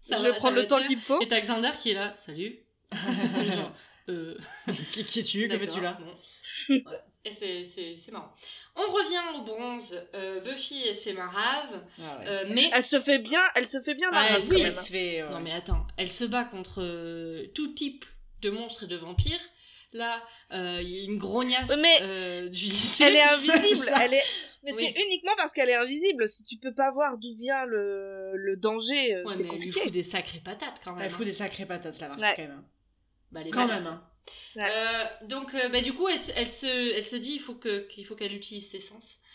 Ça 0.00 0.16
je 0.16 0.22
va- 0.22 0.30
vais 0.30 0.36
prendre 0.36 0.56
le 0.56 0.66
temps 0.66 0.82
qu'il 0.82 0.96
me 0.96 1.02
faut. 1.02 1.20
Et 1.20 1.28
t'as 1.28 1.40
Xander 1.40 1.70
qui 1.80 1.90
est 1.90 1.94
là, 1.94 2.14
salut. 2.16 2.58
Genre, 2.92 3.72
euh, 4.08 4.36
qui, 4.92 5.04
qui 5.04 5.20
es-tu 5.20 5.48
Que 5.48 5.56
fais-tu 5.58 5.80
là 5.80 5.92
D'accord, 5.92 6.06
bon. 6.68 6.74
Ouais. 6.74 6.82
Et 7.24 7.32
c'est- 7.32 7.64
c'est 7.66 7.96
c'est 7.98 8.12
marrant. 8.12 8.32
On 8.76 8.90
revient 8.92 9.20
au 9.38 9.42
bronze. 9.42 10.00
Euh, 10.14 10.40
Buffy, 10.40 10.82
elle 10.88 10.96
se 10.96 11.02
fait 11.02 11.12
marave. 11.12 11.82
Ah 12.00 12.18
ouais. 12.18 12.24
euh, 12.28 12.44
mais. 12.48 12.70
Elle 12.72 12.82
se 12.82 12.98
fait 12.98 13.18
bien, 13.18 13.42
elle 13.54 13.68
se 13.68 13.78
fait 13.80 13.94
bien 13.94 14.08
Ah, 14.12 14.24
elle, 14.30 14.42
quand 14.42 14.56
elle 14.56 14.74
se 14.74 14.90
fait. 14.90 15.20
euh, 15.20 15.28
Non 15.28 15.40
mais 15.40 15.52
attends, 15.52 15.86
elle 15.98 16.10
se 16.10 16.24
bat 16.24 16.44
contre 16.44 16.80
euh, 16.82 17.46
tout 17.54 17.68
type 17.74 18.04
de 18.40 18.48
monstres 18.50 18.84
et 18.84 18.86
de 18.86 18.96
vampires. 18.96 19.40
Là, 19.92 20.22
euh, 20.52 20.78
il 20.82 20.88
y 20.88 21.00
a 21.00 21.04
une 21.04 21.18
grognasse 21.18 21.68
Ouais, 21.68 21.76
mais 21.82 21.98
euh, 22.02 22.48
du 22.48 22.66
lycée. 22.66 23.04
Elle 23.04 23.16
est 23.16 23.22
invisible, 23.34 23.86
elle 24.00 24.14
est 24.14 24.22
Mais 24.62 24.72
Oui. 24.72 24.84
c'est 24.94 25.02
uniquement 25.04 25.32
parce 25.36 25.52
qu'elle 25.52 25.68
est 25.68 25.74
invisible. 25.74 26.28
Si 26.28 26.44
tu 26.44 26.56
peux 26.58 26.72
pas 26.74 26.90
voir 26.92 27.18
d'où 27.18 27.34
vient 27.36 27.64
le, 27.66 28.32
le 28.36 28.56
danger, 28.56 29.14
euh, 29.16 29.24
Ouais, 29.24 29.34
c'est 29.36 29.42
mais 29.42 29.48
elle 29.48 29.58
lui 29.58 29.66
compliqué. 29.66 29.80
fout 29.80 29.92
des 29.92 30.02
sacrées 30.04 30.40
patates 30.44 30.80
quand 30.84 30.94
même. 30.94 31.04
Elle 31.04 31.10
fout 31.10 31.22
hein. 31.22 31.24
des 31.24 31.32
sacrées 31.32 31.66
patates 31.66 32.00
là, 32.00 32.10
Ouais. 32.20 32.32
quand 32.36 32.42
même. 32.42 32.62
Bah, 33.32 33.40
Quand 33.52 33.66
malade. 33.66 33.82
même, 33.84 33.92
hein. 33.92 34.06
Euh, 34.58 35.26
donc, 35.26 35.54
euh, 35.54 35.68
bah, 35.70 35.80
du 35.80 35.92
coup, 35.92 36.08
elle, 36.08 36.18
se- 36.18 36.32
elle 36.36 36.46
se, 36.46 36.96
elle 36.96 37.04
se 37.04 37.16
dit 37.16 37.32
il 37.34 37.38
faut 37.40 37.54
que- 37.54 37.86
qu'il 37.88 38.04
faut 38.06 38.14
qu'elle 38.14 38.34
utilise 38.34 38.68
ses 38.70 38.80
sens 38.80 39.18
euh, 39.18 39.29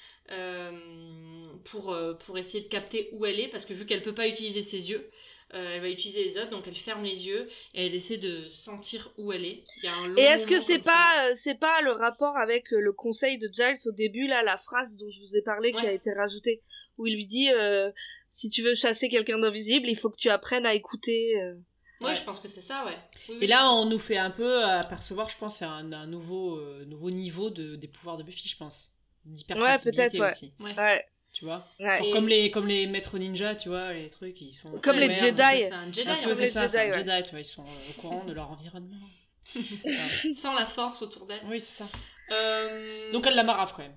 pour, 1.64 1.92
euh, 1.94 2.14
pour 2.14 2.38
essayer 2.38 2.64
de 2.64 2.68
capter 2.70 3.10
où 3.14 3.26
elle 3.26 3.40
est, 3.40 3.48
parce 3.48 3.66
que 3.66 3.74
vu 3.74 3.86
qu'elle 3.86 4.02
peut 4.02 4.14
pas 4.14 4.28
utiliser 4.28 4.62
ses 4.62 4.90
yeux, 4.90 5.10
euh, 5.54 5.76
elle 5.76 5.82
va 5.82 5.90
utiliser 5.90 6.24
les 6.24 6.38
autres, 6.40 6.50
donc 6.50 6.68
elle 6.68 6.76
ferme 6.76 7.04
les 7.04 7.28
yeux 7.28 7.48
et 7.76 7.86
elle 7.86 7.94
essaie 7.96 8.18
de 8.18 8.48
sentir 8.50 9.12
où 9.18 9.32
elle 9.32 9.46
est. 9.46 9.64
Il 9.78 9.86
y 9.86 9.88
a 9.88 9.96
un 9.96 10.08
long 10.08 10.16
Et 10.18 10.22
est-ce 10.24 10.48
que 10.48 10.60
c'est 10.60 10.80
pas, 10.80 11.28
euh, 11.30 11.34
c'est 11.36 11.56
pas 11.60 11.82
le 11.82 11.92
rapport 11.92 12.36
avec 12.38 12.74
euh, 12.74 12.80
le 12.80 12.92
conseil 12.94 13.38
de 13.38 13.48
Giles 13.54 13.78
au 13.88 13.92
début 13.92 14.28
là, 14.28 14.42
la 14.44 14.58
phrase 14.58 14.96
dont 14.96 15.10
je 15.10 15.20
vous 15.20 15.38
ai 15.38 15.42
parlé 15.44 15.72
qui 15.72 15.86
a 15.86 15.92
été 15.92 16.12
rajoutée, 16.14 16.64
où 16.98 17.06
il 17.06 17.16
lui 17.16 17.26
dit 17.28 17.52
euh, 17.52 17.92
si 18.28 18.50
tu 18.50 18.64
veux 18.64 18.74
chasser 18.74 19.08
quelqu'un 19.08 19.38
d'invisible, 19.38 19.88
il 19.88 19.96
faut 19.96 20.10
que 20.10 20.18
tu 20.18 20.30
apprennes 20.30 20.66
à 20.66 20.74
écouter. 20.74 21.40
euh. 21.42 21.54
Ouais, 22.02 22.08
Ouais. 22.10 22.16
je 22.16 22.24
pense 22.24 22.42
que 22.42 22.50
c'est 22.50 22.60
ça, 22.62 22.84
ouais. 22.86 22.98
Oui, 23.30 23.36
Et 23.36 23.40
oui. 23.42 23.48
là, 23.48 23.72
on 23.72 23.86
nous 23.86 24.00
fait 24.00 24.18
un 24.18 24.30
peu 24.32 24.64
apercevoir, 24.66 25.30
je 25.30 25.38
pense, 25.38 25.62
un, 25.62 25.94
un 25.94 26.08
nouveau, 26.08 26.58
euh, 26.58 26.84
nouveau 26.86 27.10
niveau 27.10 27.50
de, 27.50 27.78
des 27.78 27.88
pouvoirs 27.88 28.18
de 28.18 28.24
Buffy, 28.24 28.50
je 28.50 28.58
pense. 28.58 28.95
D'hypersensibilité 29.26 30.02
Ouais, 30.02 30.10
peut-être, 30.10 30.20
ouais. 30.22 30.32
aussi. 30.32 30.54
Ouais. 30.60 30.76
Ouais. 30.78 31.06
Tu 31.34 31.46
vois? 31.46 31.68
Ouais. 31.80 31.96
Genre 31.98 32.06
Et- 32.08 32.12
comme, 32.12 32.28
les, 32.28 32.50
comme 32.52 32.68
les 32.68 32.88
maîtres 32.88 33.18
ninja, 33.18 33.56
tu 33.56 33.70
vois, 33.70 33.92
les 33.94 34.10
trucs, 34.10 34.40
ils 34.42 34.54
sont. 34.54 34.72
Comme 34.82 34.98
les 34.98 35.14
Jedi. 35.16 35.36
C'est 35.36 35.72
un 35.74 35.92
Jedi, 35.92 36.08
Un 36.10 36.24
peu, 36.24 36.36
c'est 36.36 36.48
ça, 36.48 36.70
c'est 36.70 36.90
un 36.90 36.94
Jedi, 36.94 37.24
tu 37.24 37.32
vois, 37.32 37.40
ils 37.42 37.46
sont 37.46 37.64
euh, 37.66 37.90
au 37.90 38.02
courant 38.02 38.24
de 38.24 38.32
leur 38.34 38.50
environnement. 38.52 38.96
sans 40.36 40.54
la 40.56 40.66
force 40.66 41.02
autour 41.02 41.26
d'elle. 41.28 41.42
Oui, 41.46 41.60
c'est 41.60 41.84
ça. 41.84 41.90
Euh, 42.32 43.12
Donc 43.12 43.28
elle 43.28 43.36
la 43.36 43.44
marave 43.44 43.74
quand 43.76 43.84
même. 43.84 43.96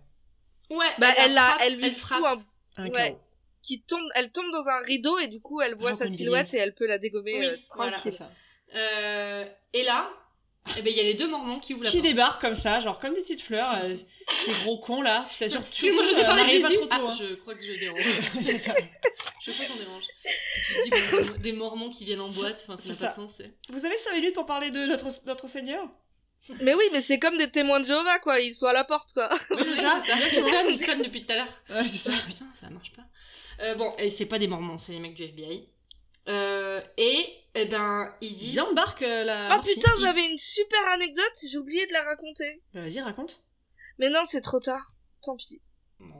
ouais, 0.70 0.86
Bah, 0.98 1.08
elle, 1.16 1.32
la, 1.34 1.42
frappe, 1.42 1.60
elle 1.64 1.76
lui 1.76 1.86
elle 1.86 1.92
fout 1.92 2.18
frappe. 2.18 2.40
un 2.76 2.84
Un 2.84 2.88
Ouais. 2.90 3.16
qui 3.62 3.82
tombe, 3.82 4.04
elle 4.14 4.30
tombe 4.30 4.50
dans 4.52 4.68
un 4.68 4.80
rideau 4.80 5.18
et 5.18 5.26
du 5.28 5.40
coup 5.40 5.60
elle 5.62 5.74
voit 5.74 5.94
sa 5.94 6.06
silhouette 6.06 6.52
et 6.54 6.58
elle 6.58 6.74
peut 6.74 6.86
la 6.86 6.98
dégommer 6.98 7.38
Oui, 7.38 7.46
euh, 7.46 7.56
voilà. 7.74 7.96
C'est 7.98 8.10
tranquille. 8.10 8.18
ça. 8.18 8.78
Euh, 8.78 9.46
et 9.72 9.82
là, 9.84 10.10
eh 10.76 10.82
ben, 10.82 10.90
il 10.92 10.96
y 10.96 11.00
a 11.00 11.04
les 11.04 11.14
deux 11.14 11.28
mormons 11.28 11.58
qui 11.60 11.74
ouvrent 11.74 11.84
la 11.84 11.90
Qui 11.90 11.98
porte. 11.98 12.08
débarquent 12.08 12.40
comme 12.40 12.54
ça, 12.54 12.80
genre 12.80 12.98
comme 12.98 13.14
des 13.14 13.20
petites 13.20 13.40
fleurs, 13.42 13.78
euh, 13.82 13.94
ces 14.28 14.50
gros 14.64 14.78
cons 14.78 15.00
là. 15.02 15.26
Je 15.32 15.38
t'assure, 15.38 15.60
que 15.70 15.94
moi 15.94 16.02
je 16.04 16.10
vous 16.10 16.16
ai 16.16 16.22
euh, 16.22 16.26
parlé 16.26 16.42
de 16.42 16.46
n'arrive 16.46 16.62
pas 16.62 16.68
Jésus. 16.68 16.80
trop 16.80 16.86
tôt, 16.88 16.96
Ah, 17.08 17.10
hein. 17.12 17.16
je 17.18 17.34
crois 17.36 17.54
que 17.54 17.64
je 17.64 17.72
dérange. 17.78 18.00
C'est 18.44 18.58
ça. 18.58 18.74
Je 19.42 19.50
crois 19.52 19.64
qu'on 19.66 19.76
dérange. 19.76 20.04
Tu 20.22 20.90
te 20.90 20.94
dis 20.94 21.30
bon, 21.32 21.38
des- 21.40 21.52
mormons 21.52 21.90
qui 21.90 22.04
viennent 22.04 22.20
en 22.20 22.28
boîte, 22.28 22.64
enfin 22.68 22.76
ça 22.76 22.82
C'est 22.94 23.00
n'a 23.02 23.08
pas 23.08 23.14
ça. 23.14 23.22
de 23.22 23.26
sens. 23.28 23.34
c'est- 23.38 23.54
Vous 23.70 23.84
avez 23.86 23.98
5 23.98 24.14
minutes 24.14 24.34
pour 24.34 24.46
parler 24.46 24.70
de 24.70 24.86
notre, 24.86 25.06
notre 25.26 25.48
Seigneur? 25.48 25.88
Mais 26.62 26.72
oui, 26.74 26.84
mais 26.92 27.02
c'est 27.02 27.18
comme 27.18 27.36
des 27.36 27.50
témoins 27.50 27.80
de 27.80 27.84
Jéhovah 27.84 28.20
quoi, 28.20 28.40
ils 28.40 28.54
sont 28.54 28.66
à 28.66 28.72
la 28.72 28.84
porte 28.84 29.12
quoi. 29.12 29.28
Oui, 29.50 29.62
c'est 29.66 29.76
ça. 29.82 30.00
Ils 30.32 30.40
sonnent, 30.40 30.70
ils 30.70 30.78
sonnent 30.78 31.02
depuis 31.02 31.24
tout 31.26 31.32
à 31.32 31.36
l'heure. 31.36 31.48
Ouais, 31.70 31.86
c'est 31.88 32.10
ça. 32.10 32.12
Ah, 32.16 32.22
putain, 32.26 32.46
ça 32.54 32.70
marche 32.70 32.92
pas. 32.92 33.02
Euh, 33.60 33.74
bon, 33.74 33.92
et 33.98 34.08
c'est 34.08 34.26
pas 34.26 34.38
des 34.38 34.46
mormons, 34.46 34.78
c'est 34.78 34.92
les 34.92 35.00
mecs 35.00 35.14
du 35.14 35.24
FBI. 35.24 35.68
Euh, 36.28 36.80
et, 36.96 37.26
eh 37.54 37.64
ben, 37.66 38.14
ils 38.20 38.34
disent... 38.34 38.54
Ils 38.54 38.60
embarquent 38.60 39.02
euh, 39.02 39.24
la. 39.24 39.52
Ah 39.52 39.60
putain, 39.64 39.90
j'avais 40.00 40.26
une 40.26 40.38
super 40.38 40.78
anecdote, 40.88 41.32
j'ai 41.50 41.58
oublié 41.58 41.86
de 41.86 41.92
la 41.92 42.02
raconter. 42.04 42.62
Bah, 42.74 42.82
Vas-y, 42.82 43.00
raconte. 43.00 43.42
Mais 43.98 44.10
non, 44.10 44.24
c'est 44.24 44.42
trop 44.42 44.60
tard. 44.60 44.94
Tant 45.22 45.36
pis. 45.36 45.62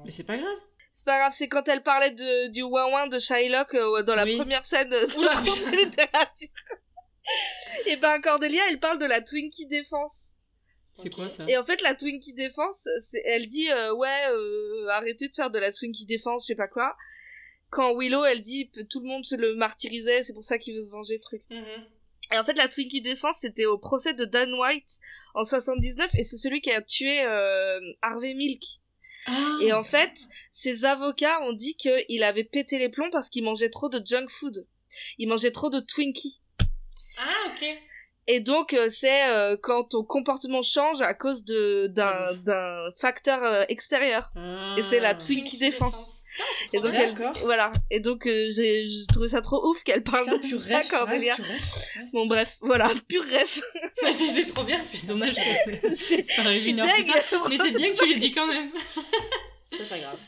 Mais 0.05 0.11
c'est 0.11 0.25
pas 0.25 0.37
grave. 0.37 0.59
C'est 0.91 1.05
pas 1.05 1.19
grave, 1.19 1.33
c'est 1.35 1.49
quand 1.49 1.69
elle 1.69 1.83
parlait 1.83 2.11
de, 2.11 2.49
du 2.49 2.63
ouin 2.63 3.07
de 3.07 3.19
Shylock 3.19 3.75
euh, 3.75 4.03
dans 4.03 4.15
la 4.17 4.25
Oui. 4.25 4.37
première 4.37 4.65
scène 4.65 4.89
de 4.89 4.97
la 4.97 5.35
de 5.71 5.77
littérature. 5.77 6.49
Et 7.87 7.97
ben 7.97 8.21
Cordelia, 8.21 8.63
elle 8.71 8.81
parle 8.81 8.99
de 8.99 9.05
la 9.05 9.21
Twinkie 9.21 9.67
Défense. 9.67 10.37
C'est 10.95 11.11
quoi 11.11 11.29
ça? 11.29 11.45
Et 11.47 11.57
en 11.57 11.63
fait, 11.63 11.81
la 11.83 11.95
Twinkie 11.95 12.33
Défense, 12.33 12.89
elle 13.25 13.47
dit 13.47 13.71
euh, 13.71 13.93
ouais, 13.95 14.31
euh, 14.31 14.89
arrêtez 14.89 15.29
de 15.29 15.35
faire 15.35 15.51
de 15.51 15.59
la 15.59 15.71
Twinkie 15.71 16.07
Défense, 16.07 16.43
je 16.45 16.47
sais 16.49 16.57
pas 16.57 16.67
quoi. 16.67 16.97
Quand 17.70 17.95
Willow, 17.95 18.24
elle 18.24 18.43
dit 18.43 18.70
tout 18.89 19.01
le 19.01 19.07
monde 19.07 19.24
se 19.24 19.36
le 19.36 19.55
martyrisait, 19.55 20.23
c'est 20.23 20.32
pour 20.32 20.45
ça 20.45 20.59
qu'il 20.59 20.74
veut 20.74 20.81
se 20.81 20.90
venger, 20.90 21.20
truc. 21.20 21.43
Mhm. 21.51 21.86
Et 22.32 22.39
en 22.39 22.45
fait, 22.45 22.55
la 22.55 22.69
Twinkie 22.69 23.01
Défense, 23.01 23.36
c'était 23.40 23.65
au 23.65 23.78
procès 23.78 24.12
de 24.12 24.24
Dan 24.24 24.53
White 24.55 24.99
en 25.35 25.45
79, 25.45 26.11
et 26.15 26.23
c'est 26.23 26.36
celui 26.36 26.61
qui 26.61 26.70
a 26.70 26.82
tué 26.82 27.23
euh, 27.23 27.81
Harvey 28.03 28.35
Milk. 28.35 28.62
Ah. 29.27 29.32
Et 29.62 29.73
en 29.73 29.82
fait, 29.82 30.12
ses 30.51 30.85
avocats 30.85 31.43
ont 31.43 31.53
dit 31.53 31.74
qu'il 31.74 32.23
avait 32.23 32.45
pété 32.45 32.78
les 32.78 32.89
plombs 32.89 33.11
parce 33.11 33.28
qu'il 33.31 33.45
mangeait 33.45 33.70
trop 33.70 33.89
de 33.89 34.01
junk 34.05 34.27
food. 34.28 34.66
Il 35.19 35.28
mangeait 35.28 35.51
trop 35.51 35.70
de 35.70 35.81
Twinkie. 35.81 36.40
Ah, 37.19 37.51
ok. 37.51 37.66
Et 38.31 38.40
donc, 38.40 38.74
euh, 38.74 38.90
c'est 38.90 39.31
euh, 39.31 39.57
quand 39.61 39.85
ton 39.85 40.05
comportement 40.05 40.61
change 40.61 41.01
à 41.01 41.15
cause 41.15 41.45
de 41.45 41.86
d'un 41.86 42.90
facteur 42.99 43.65
extérieur. 43.70 44.31
Ah. 44.36 44.77
Et 44.77 44.82
c'est 44.82 45.01
la 45.01 45.15
Twinkie 45.15 45.59
Défense. 45.59 46.20
Ah, 46.20 46.28
Et 46.73 46.81
donc, 46.81 46.93
elle, 46.94 47.15
voilà. 47.43 47.73
Et 47.90 48.01
donc, 48.01 48.27
euh, 48.27 48.48
j'ai 48.55 48.86
j'ai 48.86 49.06
trouvé 49.06 49.28
ça 49.28 49.40
trop 49.40 49.66
ouf 49.69 49.82
qu'elle 49.85 50.02
parle 50.02 50.24
Putain, 50.24 50.36
de 50.39 50.43
pur 50.43 50.60
ça, 50.62 50.78
rêve, 50.78 50.89
Cordelia. 50.89 51.32
ouais, 51.35 51.36
pur 51.36 51.44
rêve. 51.47 52.06
Bon, 52.12 52.27
bref, 52.27 52.59
voilà, 52.60 52.89
pur 53.09 53.23
rêve. 53.24 53.60
Mais 54.02 54.12
C'était 54.12 54.47
trop 54.47 54.65
bien, 54.65 54.78
c'est 54.85 55.06
dommage 55.06 55.35
que 55.35 55.40
Je 55.89 55.94
suis 55.94 56.24
arrive 56.39 56.55
je 56.55 56.59
suis. 56.60 56.73
Mais 56.74 57.59
c'est 57.59 57.77
bien 57.77 57.93
que 57.93 57.98
tu 57.98 58.06
l'aies 58.12 58.19
dit 58.19 58.32
quand 58.32 58.47
même. 58.47 58.70
C'est 59.70 59.86
pas 59.86 59.98
grave. 59.98 60.19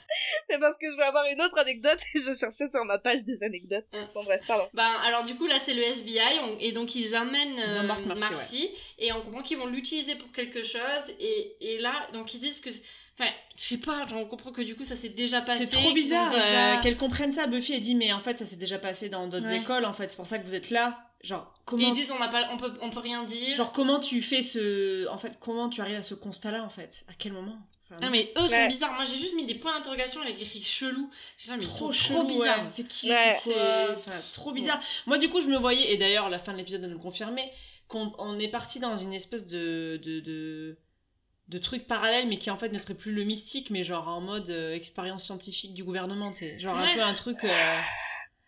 Mais 0.50 0.58
parce 0.58 0.76
que 0.76 0.88
je 0.92 0.96
vais 0.98 1.02
avoir 1.02 1.24
une 1.32 1.40
autre 1.40 1.58
anecdote 1.58 1.98
et 2.14 2.18
je 2.20 2.34
cherchais 2.38 2.68
sur 2.70 2.84
ma 2.84 2.98
page 2.98 3.24
des 3.24 3.42
anecdotes. 3.42 3.86
Hein. 3.94 4.06
Bon, 4.14 4.22
bref, 4.22 4.42
pardon. 4.46 4.68
Ben, 4.74 4.92
alors 5.02 5.22
du 5.22 5.34
coup, 5.34 5.46
là, 5.46 5.58
c'est 5.58 5.72
le 5.72 5.82
FBI, 5.82 6.38
on- 6.42 6.58
et 6.58 6.72
donc 6.72 6.94
ils 6.94 7.14
amènent 7.14 7.56
Ils 7.56 7.76
euh, 7.78 7.80
embarquent 7.80 8.04
Marcy, 8.04 8.30
Marcy, 8.30 8.70
et 8.98 9.12
on 9.12 9.22
comprend 9.22 9.40
qu'ils 9.42 9.56
vont 9.56 9.66
l'utiliser 9.66 10.14
pour 10.16 10.30
quelque 10.32 10.62
chose, 10.62 11.14
et, 11.18 11.56
et 11.62 11.78
là, 11.78 12.06
donc 12.12 12.34
ils 12.34 12.38
disent 12.38 12.60
que... 12.60 12.68
Enfin, 13.20 13.30
je 13.56 13.62
sais 13.62 13.76
pas, 13.78 14.06
genre, 14.08 14.20
on 14.20 14.24
comprend 14.26 14.50
que 14.52 14.62
du 14.62 14.74
coup, 14.74 14.84
ça 14.84 14.96
s'est 14.96 15.10
déjà 15.10 15.40
passé. 15.42 15.66
C'est 15.66 15.70
trop 15.76 15.92
bizarre 15.92 16.30
déjà- 16.30 16.78
euh, 16.78 16.80
qu'elle 16.80 16.96
comprenne 16.96 17.32
ça. 17.32 17.46
Buffy 17.46 17.74
elle 17.74 17.80
dit 17.80 17.94
mais 17.94 18.12
en 18.12 18.20
fait 18.20 18.38
ça 18.38 18.46
s'est 18.46 18.56
déjà 18.56 18.78
passé 18.78 19.08
dans 19.10 19.26
d'autres 19.26 19.46
Ouais. 19.48 19.58
écoles 19.58 19.84
en 19.84 19.92
fait 19.92 20.08
c'est 20.08 20.16
pour 20.16 20.26
ça 20.26 20.38
que 20.38 20.46
vous 20.46 20.54
êtes 20.54 20.70
là. 20.70 21.06
Genre 21.22 21.52
Et 21.54 21.60
comment 21.66 21.86
ils 21.88 21.92
disent, 21.92 22.10
on, 22.12 22.18
n'a 22.18 22.28
pas, 22.28 22.48
on, 22.50 22.56
peut, 22.56 22.72
on 22.80 22.88
peut 22.88 23.00
rien 23.00 23.24
dire. 23.24 23.54
genre 23.54 23.72
comment 23.72 24.00
tu 24.00 24.22
fais 24.22 24.40
ce 24.40 25.06
en 25.08 25.18
fait 25.18 25.38
comment 25.38 25.68
tu 25.68 25.82
arrives 25.82 25.98
à 25.98 26.02
ce 26.02 26.14
constat 26.14 26.50
là 26.50 26.64
en 26.64 26.70
fait? 26.70 27.04
À 27.08 27.12
quel 27.18 27.32
moment? 27.34 27.58
Enfin, 27.90 28.00
Non 28.00 28.08
mais 28.10 28.32
eux 28.38 28.46
sont 28.46 28.52
Ouais. 28.52 28.68
bizarres. 28.68 28.94
Moi 28.94 29.04
j'ai 29.04 29.16
juste 29.18 29.34
mis 29.34 29.44
des 29.44 29.56
points 29.56 29.74
d'interrogation 29.74 30.22
avec 30.22 30.40
écrit 30.40 30.62
chelou. 30.62 31.10
Dit, 31.38 31.50
mais 31.50 31.60
sont 31.60 31.68
trop 31.68 31.76
trop 31.86 31.92
chelou, 31.92 32.24
bizarres. 32.26 32.60
ouais. 32.62 32.70
C'est 32.70 32.88
qui, 32.88 33.10
Ouais. 33.10 33.36
c'est 33.38 33.52
Enfin, 33.94 34.18
trop 34.32 34.52
bizarre. 34.52 34.80
Moi, 35.06 35.18
du 35.18 35.28
coup, 35.28 35.40
je 35.42 35.48
me 35.48 35.58
voyais, 35.58 35.92
et 35.92 35.96
d'ailleurs, 35.98 36.30
la 36.30 36.38
fin 36.38 36.52
de 36.52 36.56
l'épisode 36.58 36.80
de 36.82 36.86
nous 36.86 36.94
le 36.94 36.98
confirmer, 37.02 37.50
qu'on 37.88 38.12
on 38.18 38.38
est 38.38 38.48
parti 38.48 38.78
dans 38.78 38.96
une 38.96 39.12
espèce 39.12 39.44
de, 39.46 40.00
de, 40.02 40.20
de, 40.20 40.78
de 41.50 41.58
truc 41.58 41.86
parallèle, 41.86 42.28
mais 42.28 42.38
qui 42.38 42.50
en 42.50 42.56
fait 42.56 42.70
ne 42.70 42.78
serait 42.78 42.94
plus 42.94 43.12
le 43.12 43.24
mystique, 43.24 43.70
mais 43.70 43.84
genre 43.84 44.08
en 44.08 44.20
mode 44.20 44.48
euh, 44.50 44.72
expérience 44.74 45.24
scientifique 45.24 45.74
du 45.74 45.84
gouvernement, 45.84 46.30
tu 46.30 46.38
sais. 46.38 46.58
Genre 46.58 46.76
un 46.78 46.94
peu 46.94 47.02
un 47.02 47.12
truc. 47.14 47.38
euh, 47.44 47.48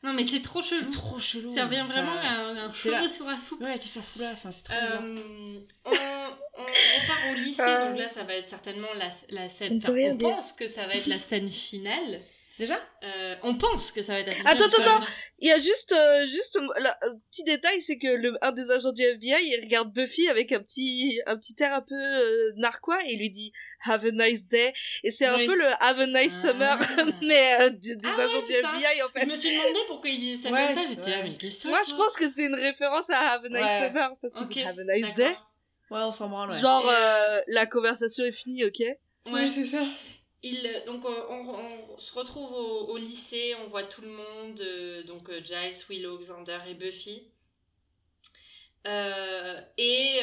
Non 0.05 0.13
mais 0.13 0.27
c'est 0.27 0.41
trop 0.41 0.63
chelou. 0.63 0.81
c'est 0.81 0.91
trop 0.91 1.19
chelou. 1.21 1.55
Ça 1.55 1.65
revient 1.65 1.83
vraiment 1.87 2.13
à 2.13 2.31
un, 2.67 2.73
cheveu 2.73 3.09
sur 3.09 3.27
la 3.27 3.39
soupe. 3.41 3.61
Ouais, 3.61 3.75
qu'est-ce 3.75 3.83
que 3.99 4.01
ça 4.01 4.03
fout 4.03 4.23
là 4.23 4.31
Enfin, 4.33 4.51
c'est 4.51 4.65
trop. 4.65 4.75
Euh, 4.75 5.59
on, 5.85 5.91
on 5.91 6.63
repart 6.63 7.21
au 7.33 7.35
lycée, 7.41 7.63
Euh. 7.63 7.91
donc 7.91 7.99
là 7.99 8.09
ça 8.09 8.23
va 8.25 8.35
être 8.35 8.47
certainement 8.47 8.89
la, 8.97 9.11
la 9.31 9.49
scène. 9.49 9.79
enfin, 9.79 9.93
on 9.93 10.17
pense 10.17 10.53
que 10.53 10.67
ça 10.69 10.87
va 10.87 10.95
être 10.95 11.07
la 11.07 11.19
scène 11.19 11.51
finale. 11.51 12.21
Déjà 12.59 12.77
Euh, 13.03 13.35
on 13.43 13.55
pense 13.57 13.91
que 13.93 14.03
ça 14.03 14.13
va 14.13 14.21
être 14.21 14.33
Attends, 14.45 14.67
attends, 14.67 15.01
que- 15.01 15.07
Il 15.41 15.49
y 15.49 15.53
a 15.53 15.59
juste, 15.59 15.93
euh, 15.93 16.27
juste 16.27 16.57
là, 16.79 16.97
un 17.03 17.17
petit 17.31 17.43
détail, 17.45 17.81
c'est 17.83 17.97
que 17.99 18.07
le, 18.07 18.37
un 18.43 18.53
des 18.53 18.71
agents 18.71 18.93
du 18.93 19.03
FBI, 19.03 19.35
il 19.43 19.61
regarde 19.65 19.93
Buffy 19.93 20.29
avec 20.29 20.53
un 20.53 20.61
petit, 20.61 21.21
un 21.27 21.37
petit 21.37 21.55
air 21.61 21.75
un 21.75 21.81
peu 21.81 21.95
euh, 21.97 22.53
narquois 22.57 23.01
et 23.05 23.15
il 23.15 23.19
lui 23.19 23.31
dit 23.31 23.53
Have 23.85 24.05
a 24.05 24.11
nice 24.13 24.47
day. 24.47 24.73
Et 25.03 25.11
c'est 25.11 25.25
un 25.27 25.39
peu 25.39 25.57
le 25.57 25.67
Have 25.81 25.99
a 25.99 26.07
nice 26.07 26.33
Ah. 26.45 26.49
summer, 26.53 26.79
mais 27.23 27.61
euh, 27.63 27.71
des, 27.71 27.97
des 27.97 28.09
Ah 28.13 28.17
ouais, 28.19 28.23
agents 28.25 28.43
du. 28.47 28.53
FBI 28.53 29.03
en 29.03 29.07
Je 29.15 29.21
fait. 29.21 29.27
me 29.27 29.35
suis 29.35 29.51
demandé 29.57 29.81
pourquoi 29.89 30.11
il 30.11 30.21
disait 30.21 30.49
ça 30.49 30.55
Ouais, 30.55 30.67
comme 30.69 30.77
ça. 30.77 30.83
J'ai 30.89 30.95
dit, 30.97 31.13
ah, 31.13 31.23
mais 31.25 31.35
qu'est-ce 31.37 31.63
que 31.65 31.69
Moi, 31.69 31.81
je 31.89 31.95
pense 31.95 32.13
que 32.15 32.31
c'est 32.31 32.45
une 32.45 32.55
référence 32.55 33.11
à 33.11 33.19
Have 33.33 33.45
a 33.47 33.49
nice 33.49 33.59
Ouais. 33.59 33.89
summer 33.89 34.11
parce 34.21 34.35
que 34.35 34.61
Have 34.61 34.79
a 34.79 34.95
nice 34.95 35.15
day. 35.17 35.35
Ouais, 35.91 36.01
on 36.01 36.13
s'en 36.13 36.29
branle, 36.29 36.51
ouais. 36.51 36.59
Genre, 36.61 36.89
euh, 36.89 36.93
euh, 36.93 37.41
la 37.49 37.67
conversation 37.67 38.25
est 38.25 38.31
finie, 38.33 38.65
ok 38.65 38.81
Ouais. 39.27 39.51
c'est 39.55 39.67
ça. 39.67 39.79
Il, 40.45 40.83
donc 40.87 41.05
euh, 41.05 41.25
on, 41.29 41.97
se 41.99 42.13
retrouve 42.15 42.53
au, 42.53 42.97
lycée, 42.97 43.55
on 43.63 43.67
voit 43.67 43.85
tout 43.85 44.03
le 44.03 44.09
monde, 44.09 44.61
euh, 44.61 45.05
donc 45.05 45.31
euh, 45.31 45.41
Giles, 45.43 45.77
Willow, 45.89 46.19
Xander 46.19 46.59
et 46.69 46.75
Buffy. 46.75 47.29
Et 49.79 50.21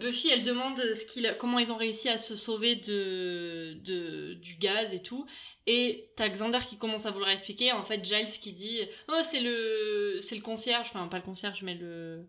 Buffy, 0.00 0.30
elle 0.30 0.42
demande 0.42 0.80
ce 0.94 1.06
qu'il 1.06 1.36
comment 1.38 1.60
ils 1.60 1.70
ont 1.70 1.76
réussi 1.76 2.08
à 2.08 2.18
se 2.18 2.34
sauver 2.34 2.74
de, 2.74 3.74
de, 3.84 4.34
du 4.34 4.56
gaz 4.56 4.94
et 4.94 5.02
tout. 5.02 5.24
Et 5.68 6.10
t'as 6.16 6.28
Xander 6.28 6.58
qui 6.68 6.76
commence 6.76 7.06
à 7.06 7.12
vouloir 7.12 7.30
expliquer. 7.30 7.70
En 7.70 7.84
fait, 7.84 8.04
Giles 8.04 8.26
qui 8.26 8.52
dit 8.52 8.80
Oh, 9.06 9.20
c'est 9.22 9.40
le, 9.40 10.18
c'est 10.20 10.34
le 10.34 10.42
concierge, 10.42 10.88
enfin, 10.88 11.06
pas 11.06 11.18
le 11.18 11.22
concierge, 11.22 11.62
mais 11.62 11.74
le, 11.74 12.26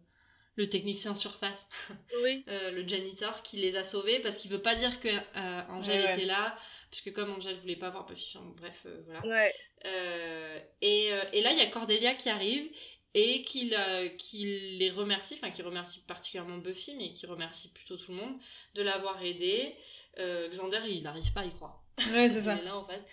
le 0.56 0.68
technicien 0.70 1.16
surface 1.16 1.70
Oui. 2.24 2.44
euh, 2.48 2.72
le 2.72 2.88
janitor 2.88 3.42
qui 3.42 3.58
les 3.58 3.76
a 3.76 3.84
sauvés 3.84 4.20
parce 4.20 4.38
qu'il 4.38 4.52
veut 4.52 4.62
pas 4.62 4.76
dire 4.76 5.00
que 5.00 5.08
euh, 5.10 5.62
Angèle 5.70 6.00
Ouais, 6.02 6.06
ouais. 6.08 6.14
était 6.14 6.26
là 6.26 6.58
puisque 6.92 7.12
comme 7.14 7.32
Angèle 7.32 7.58
voulait 7.58 7.76
pas 7.76 7.90
voir 7.90 8.06
Buffy 8.06 8.38
enfin, 8.38 8.46
bref 8.58 8.82
euh, 8.86 9.02
voilà 9.06 9.26
Ouais. 9.26 9.54
Euh, 9.86 10.60
et, 10.82 11.08
et 11.34 11.42
là 11.42 11.52
il 11.52 11.58
y 11.58 11.62
a 11.62 11.68
Cordelia 11.68 12.14
qui 12.16 12.30
arrive 12.30 12.70
et 13.16 13.44
qui, 13.44 13.72
qui 14.18 14.46
les 14.80 14.90
remercie 14.90 15.36
enfin 15.36 15.52
qui 15.52 15.62
remercie 15.62 16.00
particulièrement 16.02 16.58
Buffy 16.58 16.96
mais 16.96 17.14
qui 17.14 17.26
remercie 17.26 17.70
plutôt 17.72 17.98
tout 17.98 18.12
le 18.12 18.18
monde 18.18 18.36
de 18.76 18.82
l'avoir 18.82 19.22
aidé 19.24 19.76
Xander 20.18 20.82
il 20.88 21.04
n'arrive 21.04 21.32
pas 21.34 21.42
à 21.42 21.46
y 21.46 21.52
croire 21.52 21.84
Ouais, 22.12 22.28
c'est 22.30 22.42
ça. 22.44 22.54
Elle 22.54 22.60
est 22.62 22.66
là 22.66 22.78
en 22.78 22.84
face. 22.84 23.04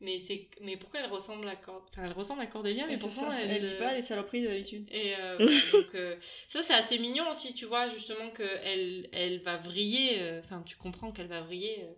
Mais, 0.00 0.18
c'est... 0.20 0.46
mais 0.62 0.76
pourquoi 0.76 1.00
elle 1.00 1.10
ressemble 1.10 1.48
à 1.48 1.56
Cord... 1.56 1.84
enfin, 1.90 2.04
elle 2.04 2.12
ressemble 2.12 2.40
à 2.42 2.46
Cordelia, 2.46 2.86
mais 2.86 2.96
pourtant 2.96 3.32
elle, 3.32 3.50
Elle 3.50 3.64
dit 3.64 3.74
pas 3.74 3.94
les 3.94 4.02
saloperies 4.02 4.42
d'habitude. 4.44 4.86
Et 4.92 5.14
euh, 5.16 5.38
donc, 5.72 5.94
euh, 5.94 6.16
ça, 6.48 6.62
c'est 6.62 6.74
assez 6.74 6.98
mignon 7.00 7.28
aussi, 7.30 7.52
tu 7.52 7.64
vois, 7.66 7.88
justement, 7.88 8.30
qu'elle 8.30 9.08
elle 9.12 9.40
va 9.40 9.56
vriller. 9.56 10.20
euh, 10.20 10.40
Enfin, 10.40 10.62
tu 10.64 10.76
comprends 10.76 11.10
qu'elle 11.10 11.26
va 11.26 11.40
vriller 11.40 11.80
euh, 11.82 11.92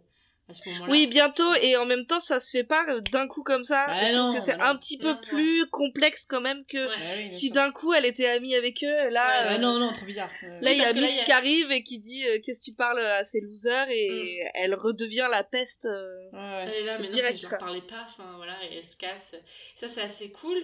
à 0.51 0.55
ce 0.55 0.68
moment-là. 0.68 0.90
Oui, 0.90 1.06
bientôt, 1.06 1.55
et 1.55 1.77
en 1.77 1.86
même 1.86 2.05
temps, 2.06 2.20
ça 2.20 2.40
se 2.40 2.51
fait 2.51 2.64
pas 2.64 2.85
euh, 2.89 3.01
d'un 3.12 3.27
coup 3.28 3.43
comme 3.43 3.64
ça. 3.64 3.86
Bah 3.86 4.06
je 4.06 4.14
non, 4.14 4.18
trouve 4.27 4.35
que 4.36 4.40
c'est 4.43 4.56
bah 4.59 4.64
non. 4.64 4.70
un 4.70 4.77
petit 4.77 4.98
peu 4.98 5.12
Non, 5.12 5.20
plus 5.22 5.66
complexe 5.70 6.27
quand 6.28 6.40
même 6.40 6.64
que 6.66 6.78
Ouais. 6.78 7.24
Bah 7.24 7.28
si 7.35 7.51
d'un 7.51 7.70
coup 7.72 7.93
elle 7.94 8.05
était 8.05 8.27
amie 8.28 8.55
avec 8.55 8.82
eux. 8.85 9.09
Là, 9.10 9.44
Bah 9.44 9.52
euh, 9.55 9.59
non, 9.59 9.78
non, 9.78 9.93
trop 9.93 10.05
bizarre. 10.06 10.31
Euh, 10.43 10.59
là 10.60 10.72
il 10.72 10.78
y 10.78 10.82
a 10.82 10.93
là, 10.93 11.01
Mitch 11.01 11.10
il 11.12 11.16
y 11.16 11.20
a- 11.20 11.24
qui 11.24 11.32
arrive 11.32 11.70
et 11.72 11.82
qui 11.82 11.98
dit 11.98 12.27
euh, 12.27 12.39
qu'est-ce 12.44 12.60
que 12.60 12.64
tu 12.66 12.74
parles 12.74 13.05
à 13.05 13.24
ces 13.24 13.40
losers 13.40 13.89
et 13.90 14.40
elle 14.55 14.74
redevient 14.74 15.28
la 15.31 15.44
peste. 15.44 15.86
euh. 15.86 16.20
Elle 16.32 16.68
est 16.70 16.85
là, 16.85 16.98
mais 16.98 17.05
non, 17.06 17.12
Direct, 17.12 17.35
mais 17.35 17.43
je 17.43 17.48
leur 17.51 17.59
parlais 17.59 17.81
pas, 17.82 18.05
enfin 18.09 18.32
voilà, 18.36 18.56
et 18.70 18.77
elle 18.78 18.85
se 18.85 18.97
casse. 18.97 19.35
Ça, 19.77 19.89
c'est 19.89 20.02
assez 20.02 20.31
cool. 20.32 20.56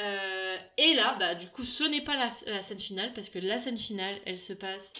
Euh, 0.00 0.56
et 0.78 0.94
là, 0.94 1.16
bah, 1.18 1.34
du 1.34 1.46
coup, 1.48 1.64
ce 1.64 1.84
n'est 1.84 2.02
pas 2.02 2.16
la, 2.16 2.30
la 2.46 2.62
scène 2.62 2.78
finale, 2.78 3.12
parce 3.14 3.28
que 3.30 3.38
la 3.38 3.58
scène 3.58 3.76
finale, 3.78 4.14
elle 4.26 4.38
se 4.38 4.52
passe 4.54 4.92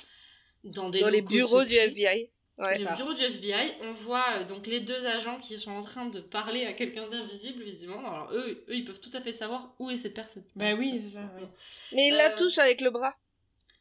dans 0.65 0.91
des 0.91 1.01
dans 1.01 1.09
les 1.09 1.23
bureaux 1.23 1.65
du. 1.65 1.75
FBI. 1.75 2.31
Ouais. 2.61 2.77
C'est 2.77 2.83
le 2.85 2.89
ça. 2.91 2.95
bureau 2.97 3.13
du 3.15 3.23
FBI, 3.23 3.73
on 3.83 3.93
voit 3.93 4.25
euh, 4.39 4.45
donc 4.45 4.67
les 4.67 4.81
deux 4.81 5.07
agents 5.07 5.39
qui 5.39 5.57
sont 5.59 5.73
en 5.73 5.83
train 5.83 6.07
de 6.07 6.21
parler 6.21 6.67
à 6.67 6.73
quelqu'un 6.75 7.09
d'invisible, 7.09 7.63
visiblement. 7.63 8.01
Alors 8.13 8.31
eux, 8.33 8.65
eux, 8.69 8.75
ils 8.75 8.85
peuvent 8.85 9.01
tout 9.01 9.11
à 9.15 9.21
fait 9.21 9.33
savoir 9.33 9.75
où 9.79 9.91
est 9.91 9.99
cette 9.99 10.15
personne. 10.15 10.45
Bah 10.57 10.75
oui, 10.75 11.01
c'est 11.03 11.15
ça. 11.15 11.21
ouais. 11.39 11.49
Mais 11.93 12.09
il 12.09 12.15
la 12.17 12.31
Euh, 12.31 12.37
touche 12.37 12.59
avec 12.59 12.81
le 12.83 12.91
bras. 12.91 13.15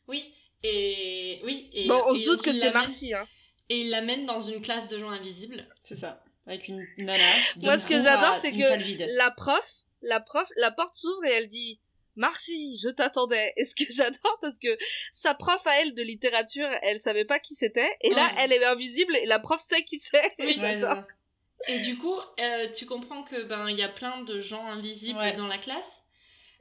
Oui, 0.08 0.34
et 0.64 1.42
oui. 1.44 1.70
Et, 1.74 1.88
bon, 1.88 2.02
on 2.08 2.14
et 2.14 2.20
se 2.20 2.26
doute 2.26 2.42
que 2.42 2.50
il 2.50 2.56
c'est 2.56 2.72
Marcy. 2.72 3.14
Hein. 3.14 3.26
Et 3.70 3.82
il 3.82 3.90
l'amène 3.90 4.26
dans 4.26 4.40
une 4.40 4.62
classe 4.62 4.90
de 4.90 4.98
gens 4.98 5.10
invisibles. 5.10 5.68
C'est 5.84 5.96
ça. 5.96 6.24
Avec 6.48 6.68
une 6.68 6.84
nana. 6.98 7.24
Moi, 7.58 7.80
ce 7.80 7.86
que 7.86 8.02
j'adore, 8.02 8.38
c'est 8.42 8.52
que 8.52 9.18
la 9.18 9.30
prof, 9.32 9.84
la 10.02 10.20
prof, 10.20 10.48
la 10.58 10.72
porte 10.72 10.96
s'ouvre 10.96 11.24
et 11.26 11.34
elle 11.34 11.48
dit 11.48 11.80
Marcy, 12.20 12.78
je 12.84 12.90
t'attendais. 12.90 13.54
Et 13.58 13.66
ce 13.66 13.74
que 13.74 13.92
j'adore, 13.92 14.38
parce 14.42 14.60
que 14.60 14.78
sa 15.12 15.34
prof 15.34 15.66
à 15.66 15.82
elle 15.82 15.94
de 15.96 16.04
littérature, 16.04 16.68
elle 16.84 17.00
savait 17.00 17.26
pas 17.26 17.40
qui 17.40 17.56
c'était. 17.56 17.90
Et 18.02 18.12
là, 18.12 18.26
Ouais. 18.28 18.34
elle 18.40 18.54
est 18.54 18.64
invisible 18.64 19.16
et 19.16 19.26
la 19.26 19.40
prof 19.40 19.60
sait 19.62 19.84
qui 19.84 20.00
c'est. 20.00 20.22
C'est 20.40 20.52
j'adore. 20.52 21.04
Et 21.68 21.80
du 21.80 21.98
coup, 21.98 22.16
euh, 22.40 22.68
tu 22.72 22.86
comprends 22.86 23.24
que 23.24 23.44
ben 23.44 23.70
il 23.70 23.78
y 23.78 23.84
a 23.84 23.90
plein 23.90 24.22
de 24.24 24.40
gens 24.40 24.66
invisibles 24.68 25.20
Ouais. 25.20 25.34
dans 25.34 25.48
la 25.48 25.58
classe? 25.58 26.04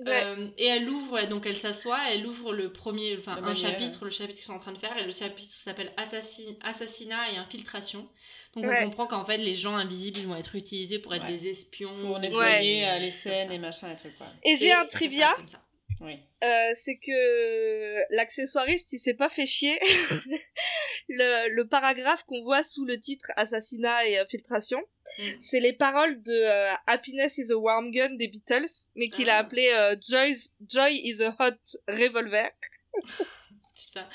Ouais. 0.00 0.22
Euh, 0.24 0.46
et 0.58 0.66
elle 0.66 0.88
ouvre, 0.88 1.20
donc 1.26 1.44
elle 1.46 1.56
s'assoit, 1.56 1.98
elle 2.12 2.24
ouvre 2.24 2.52
le 2.52 2.72
premier, 2.72 3.16
enfin 3.18 3.40
Le 3.40 3.48
un 3.48 3.54
chapitre, 3.54 4.04
le 4.04 4.10
chapitre 4.10 4.34
qu'ils 4.36 4.44
sont 4.44 4.52
en 4.52 4.58
train 4.58 4.72
de 4.72 4.78
faire, 4.78 4.96
et 4.96 5.04
le 5.04 5.10
chapitre 5.10 5.52
s'appelle 5.52 5.92
Assassin- 5.96 6.54
Assassinat 6.62 7.32
et 7.32 7.36
infiltration. 7.36 8.08
Donc 8.54 8.64
Ouais. 8.66 8.78
on 8.82 8.90
comprend 8.90 9.06
qu'en 9.08 9.24
fait 9.24 9.38
les 9.38 9.54
gens 9.54 9.74
invisibles 9.76 10.18
ils 10.18 10.26
vont 10.28 10.36
être 10.36 10.54
utilisés 10.54 11.00
pour 11.00 11.14
être 11.16 11.24
Ouais. 11.24 11.32
des 11.32 11.48
espions. 11.48 11.92
Pour 12.00 12.18
nettoyer 12.20 12.82
Ouais. 12.84 12.88
euh, 12.90 12.98
les 13.00 13.10
scènes 13.10 13.50
et 13.50 13.58
machin, 13.58 13.88
les 13.88 13.96
trucs, 13.96 14.16
quoi. 14.16 14.28
Et 14.44 14.54
j'ai 14.54 14.72
un 14.72 14.86
trivia, 14.86 15.22
s'arrête 15.30 15.36
comme 15.38 15.48
ça. 15.48 15.62
Oui. 16.00 16.18
euh, 16.44 16.70
c'est 16.74 16.96
que 16.98 18.14
l'accessoiriste, 18.14 18.92
il 18.92 18.98
s'est 19.00 19.14
pas 19.14 19.28
fait 19.28 19.46
chier. 19.46 19.78
le, 21.08 21.48
le 21.54 21.66
paragraphe 21.66 22.22
qu'on 22.24 22.42
voit 22.42 22.62
sous 22.62 22.84
le 22.84 22.98
titre 23.00 23.26
Assassinat 23.36 24.06
et 24.06 24.18
infiltration, 24.18 24.80
Mm. 25.18 25.22
c'est 25.40 25.60
les 25.60 25.72
paroles 25.72 26.22
de 26.22 26.32
euh, 26.34 26.70
Happiness 26.86 27.38
is 27.38 27.50
a 27.50 27.56
Warm 27.56 27.90
Gun 27.90 28.10
des 28.16 28.28
Beatles, 28.28 28.68
mais 28.94 29.08
qu'il 29.08 29.30
a 29.30 29.36
Ah. 29.36 29.38
appelé 29.38 29.70
euh, 29.72 29.96
Joy's- 30.06 30.52
Joy 30.68 31.00
is 31.02 31.22
a 31.22 31.34
Hot 31.40 31.56
Revolver. 31.88 32.50
Putain. 33.74 34.06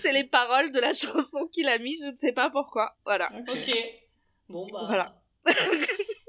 C'est 0.00 0.12
les 0.12 0.22
paroles 0.24 0.70
de 0.70 0.78
la 0.78 0.92
chanson 0.92 1.48
qu'il 1.48 1.66
a 1.68 1.78
mis, 1.78 1.98
je 2.00 2.10
ne 2.10 2.16
sais 2.16 2.30
pas 2.32 2.48
pourquoi. 2.48 2.96
Voilà. 3.04 3.28
Ok. 3.48 3.76
Bon 4.48 4.64
bah. 4.72 4.82
Voilà. 4.86 5.20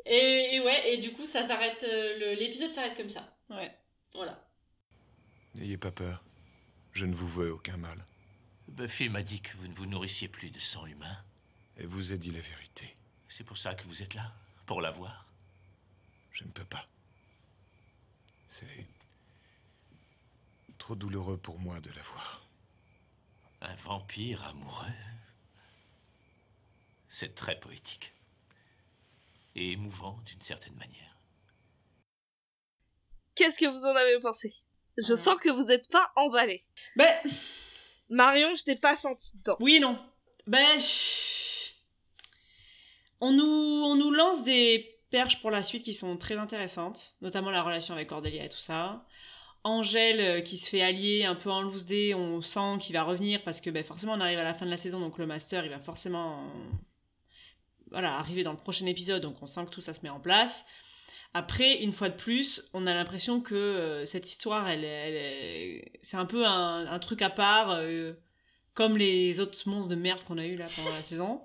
et, 0.07 0.55
et 0.55 0.59
ouais, 0.61 0.93
et 0.93 0.97
du 0.97 1.11
coup 1.13 1.25
ça 1.25 1.43
s'arrête, 1.43 1.85
euh, 1.87 2.17
le- 2.17 2.33
l'épisode 2.39 2.71
s'arrête 2.71 2.95
comme 2.97 3.09
ça. 3.09 3.37
Ouais. 3.51 3.69
Voilà. 4.15 4.39
N'ayez 5.55 5.77
pas 5.77 5.91
peur. 5.91 6.23
Je 6.93 7.05
ne 7.05 7.13
vous 7.13 7.27
veux 7.27 7.51
aucun 7.51 7.77
mal. 7.77 8.05
Buffy 8.67 9.09
m'a 9.09 9.21
dit 9.21 9.41
que 9.41 9.55
vous 9.57 9.67
ne 9.67 9.73
vous 9.73 9.85
nourrissiez 9.85 10.27
plus 10.27 10.49
de 10.49 10.59
sang 10.59 10.85
humain. 10.85 11.23
Et 11.77 11.85
vous 11.85 12.13
ai 12.13 12.17
dit 12.17 12.31
la 12.31 12.41
vérité. 12.41 12.95
C'est 13.27 13.43
pour 13.43 13.57
ça 13.57 13.75
que 13.75 13.85
vous 13.85 14.01
êtes 14.01 14.13
là, 14.13 14.33
pour 14.65 14.81
la 14.81 14.91
voir. 14.91 15.25
Je 16.31 16.45
ne 16.45 16.49
peux 16.51 16.65
pas. 16.65 16.87
C'est 18.49 18.87
trop 20.77 20.95
douloureux 20.95 21.37
pour 21.37 21.59
moi 21.59 21.81
de 21.81 21.91
la 21.91 22.01
voir. 22.03 22.47
Un 23.61 23.75
vampire 23.75 24.43
amoureux. 24.45 24.85
C'est 27.09 27.35
très 27.35 27.59
poétique. 27.59 28.13
Et 29.55 29.71
émouvant 29.71 30.21
d'une 30.25 30.41
certaine 30.41 30.75
manière. 30.75 31.14
Qu'est-ce 33.35 33.57
que 33.59 33.65
vous 33.65 33.83
en 33.85 33.95
avez 33.95 34.19
pensé? 34.19 34.53
Je 34.97 35.13
Mhm. 35.13 35.19
sens 35.19 35.35
que 35.35 35.49
vous 35.49 35.65
n'êtes 35.65 35.89
pas 35.89 36.09
emballé. 36.15 36.63
Ben, 36.95 37.13
Marion, 38.09 38.53
je 38.55 38.63
t'ai 38.63 38.75
pas 38.75 38.95
senti 38.95 39.31
dedans. 39.37 39.57
oui 39.59 39.75
et 39.75 39.79
non. 39.79 39.99
Ben, 40.47 40.79
on 43.21 43.31
nous, 43.31 43.43
on 43.43 43.95
nous 43.95 44.11
lance 44.11 44.43
des 44.43 44.99
perches 45.09 45.41
pour 45.41 45.51
la 45.51 45.63
suite 45.63 45.83
qui 45.83 45.93
sont 45.93 46.17
très 46.17 46.35
intéressantes, 46.37 47.13
notamment 47.21 47.49
la 47.51 47.63
relation 47.63 47.93
avec 47.93 48.09
Cordelia 48.09 48.43
et 48.45 48.49
tout 48.49 48.57
ça. 48.59 49.05
Angèle 49.63 50.19
euh, 50.21 50.41
qui 50.41 50.57
se 50.57 50.69
fait 50.69 50.81
allier 50.83 51.25
un 51.25 51.33
peu 51.35 51.49
en 51.49 51.61
loose 51.61 51.85
day, 51.85 52.13
on 52.13 52.39
sent 52.41 52.77
qu'il 52.79 52.93
va 52.93 53.03
revenir 53.03 53.43
parce 53.43 53.61
que 53.61 53.69
ben, 53.71 53.83
forcément 53.83 54.13
on 54.13 54.19
arrive 54.21 54.37
à 54.39 54.43
la 54.43 54.53
fin 54.53 54.65
de 54.65 54.71
la 54.71 54.77
saison, 54.77 54.99
donc 54.99 55.17
le 55.17 55.25
master 55.25 55.65
il 55.65 55.71
va 55.71 55.79
forcément 55.79 56.43
euh, 56.43 56.75
voilà, 57.89 58.15
arriver 58.17 58.43
dans 58.43 58.51
le 58.51 58.57
prochain 58.59 58.85
épisode, 58.85 59.23
donc 59.23 59.37
on 59.41 59.47
sent 59.47 59.65
que 59.65 59.71
tout 59.71 59.81
ça 59.81 59.93
se 59.93 60.01
met 60.03 60.09
en 60.09 60.19
place. 60.19 60.67
Après, 61.37 61.73
une 61.83 61.91
fois 61.91 62.07
de 62.07 62.15
plus, 62.15 62.69
on 62.73 62.87
a 62.87 62.93
l'impression 62.93 63.41
que 63.41 63.55
euh, 63.55 64.05
cette 64.05 64.27
histoire, 64.29 64.69
elle, 64.69 64.85
elle, 64.85 65.15
est- 65.15 65.91
c'est 66.01 66.15
un 66.15 66.25
peu 66.25 66.45
un, 66.45 66.87
un 66.87 66.99
truc 66.99 67.21
à 67.21 67.29
part, 67.29 67.71
euh, 67.71 68.13
comme 68.73 68.97
les 68.97 69.41
autres 69.41 69.57
monstres 69.67 69.89
de 69.91 69.99
merde 69.99 70.23
qu'on 70.23 70.37
a 70.37 70.45
eu 70.45 70.55
là 70.55 70.65
pendant 70.73 70.91
la 70.95 71.03
saison. 71.03 71.41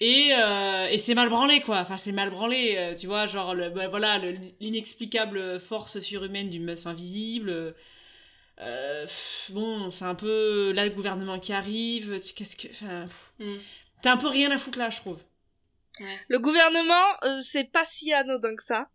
Et, 0.00 0.30
euh, 0.36 0.88
et 0.90 0.98
c'est 0.98 1.14
mal 1.14 1.28
branlé, 1.28 1.60
quoi. 1.60 1.78
Enfin, 1.78 1.96
c'est 1.96 2.10
mal 2.10 2.30
branlé, 2.30 2.74
euh, 2.76 2.94
tu 2.96 3.06
vois, 3.06 3.28
genre, 3.28 3.54
le, 3.54 3.70
bah, 3.70 3.86
voilà, 3.86 4.18
le- 4.18 4.36
l'inexplicable 4.58 5.60
force 5.60 6.00
surhumaine 6.00 6.50
d'une 6.50 6.64
meuf 6.64 6.84
invisible. 6.86 7.74
Euh, 8.60 9.02
pff, 9.04 9.50
bon, 9.52 9.90
c'est 9.92 10.04
un 10.06 10.14
peu 10.16 10.72
là 10.72 10.84
le 10.84 10.90
gouvernement 10.90 11.38
qui 11.38 11.52
arrive. 11.52 12.18
tu- 12.20 12.34
Qu'est-ce 12.34 12.56
que. 12.56 12.66
Enfin. 12.68 13.06
Mm. 13.38 13.56
t'as 14.02 14.12
un 14.12 14.16
peu 14.16 14.28
rien 14.28 14.50
à 14.50 14.58
foutre 14.58 14.78
là, 14.78 14.90
je 14.90 14.96
trouve. 14.98 15.22
Le 16.28 16.38
gouvernement, 16.40 17.06
euh, 17.24 17.38
c'est 17.40 17.70
pas 17.70 17.84
si 17.84 18.12
anodin 18.12 18.56
que 18.56 18.62
ça. 18.64 18.88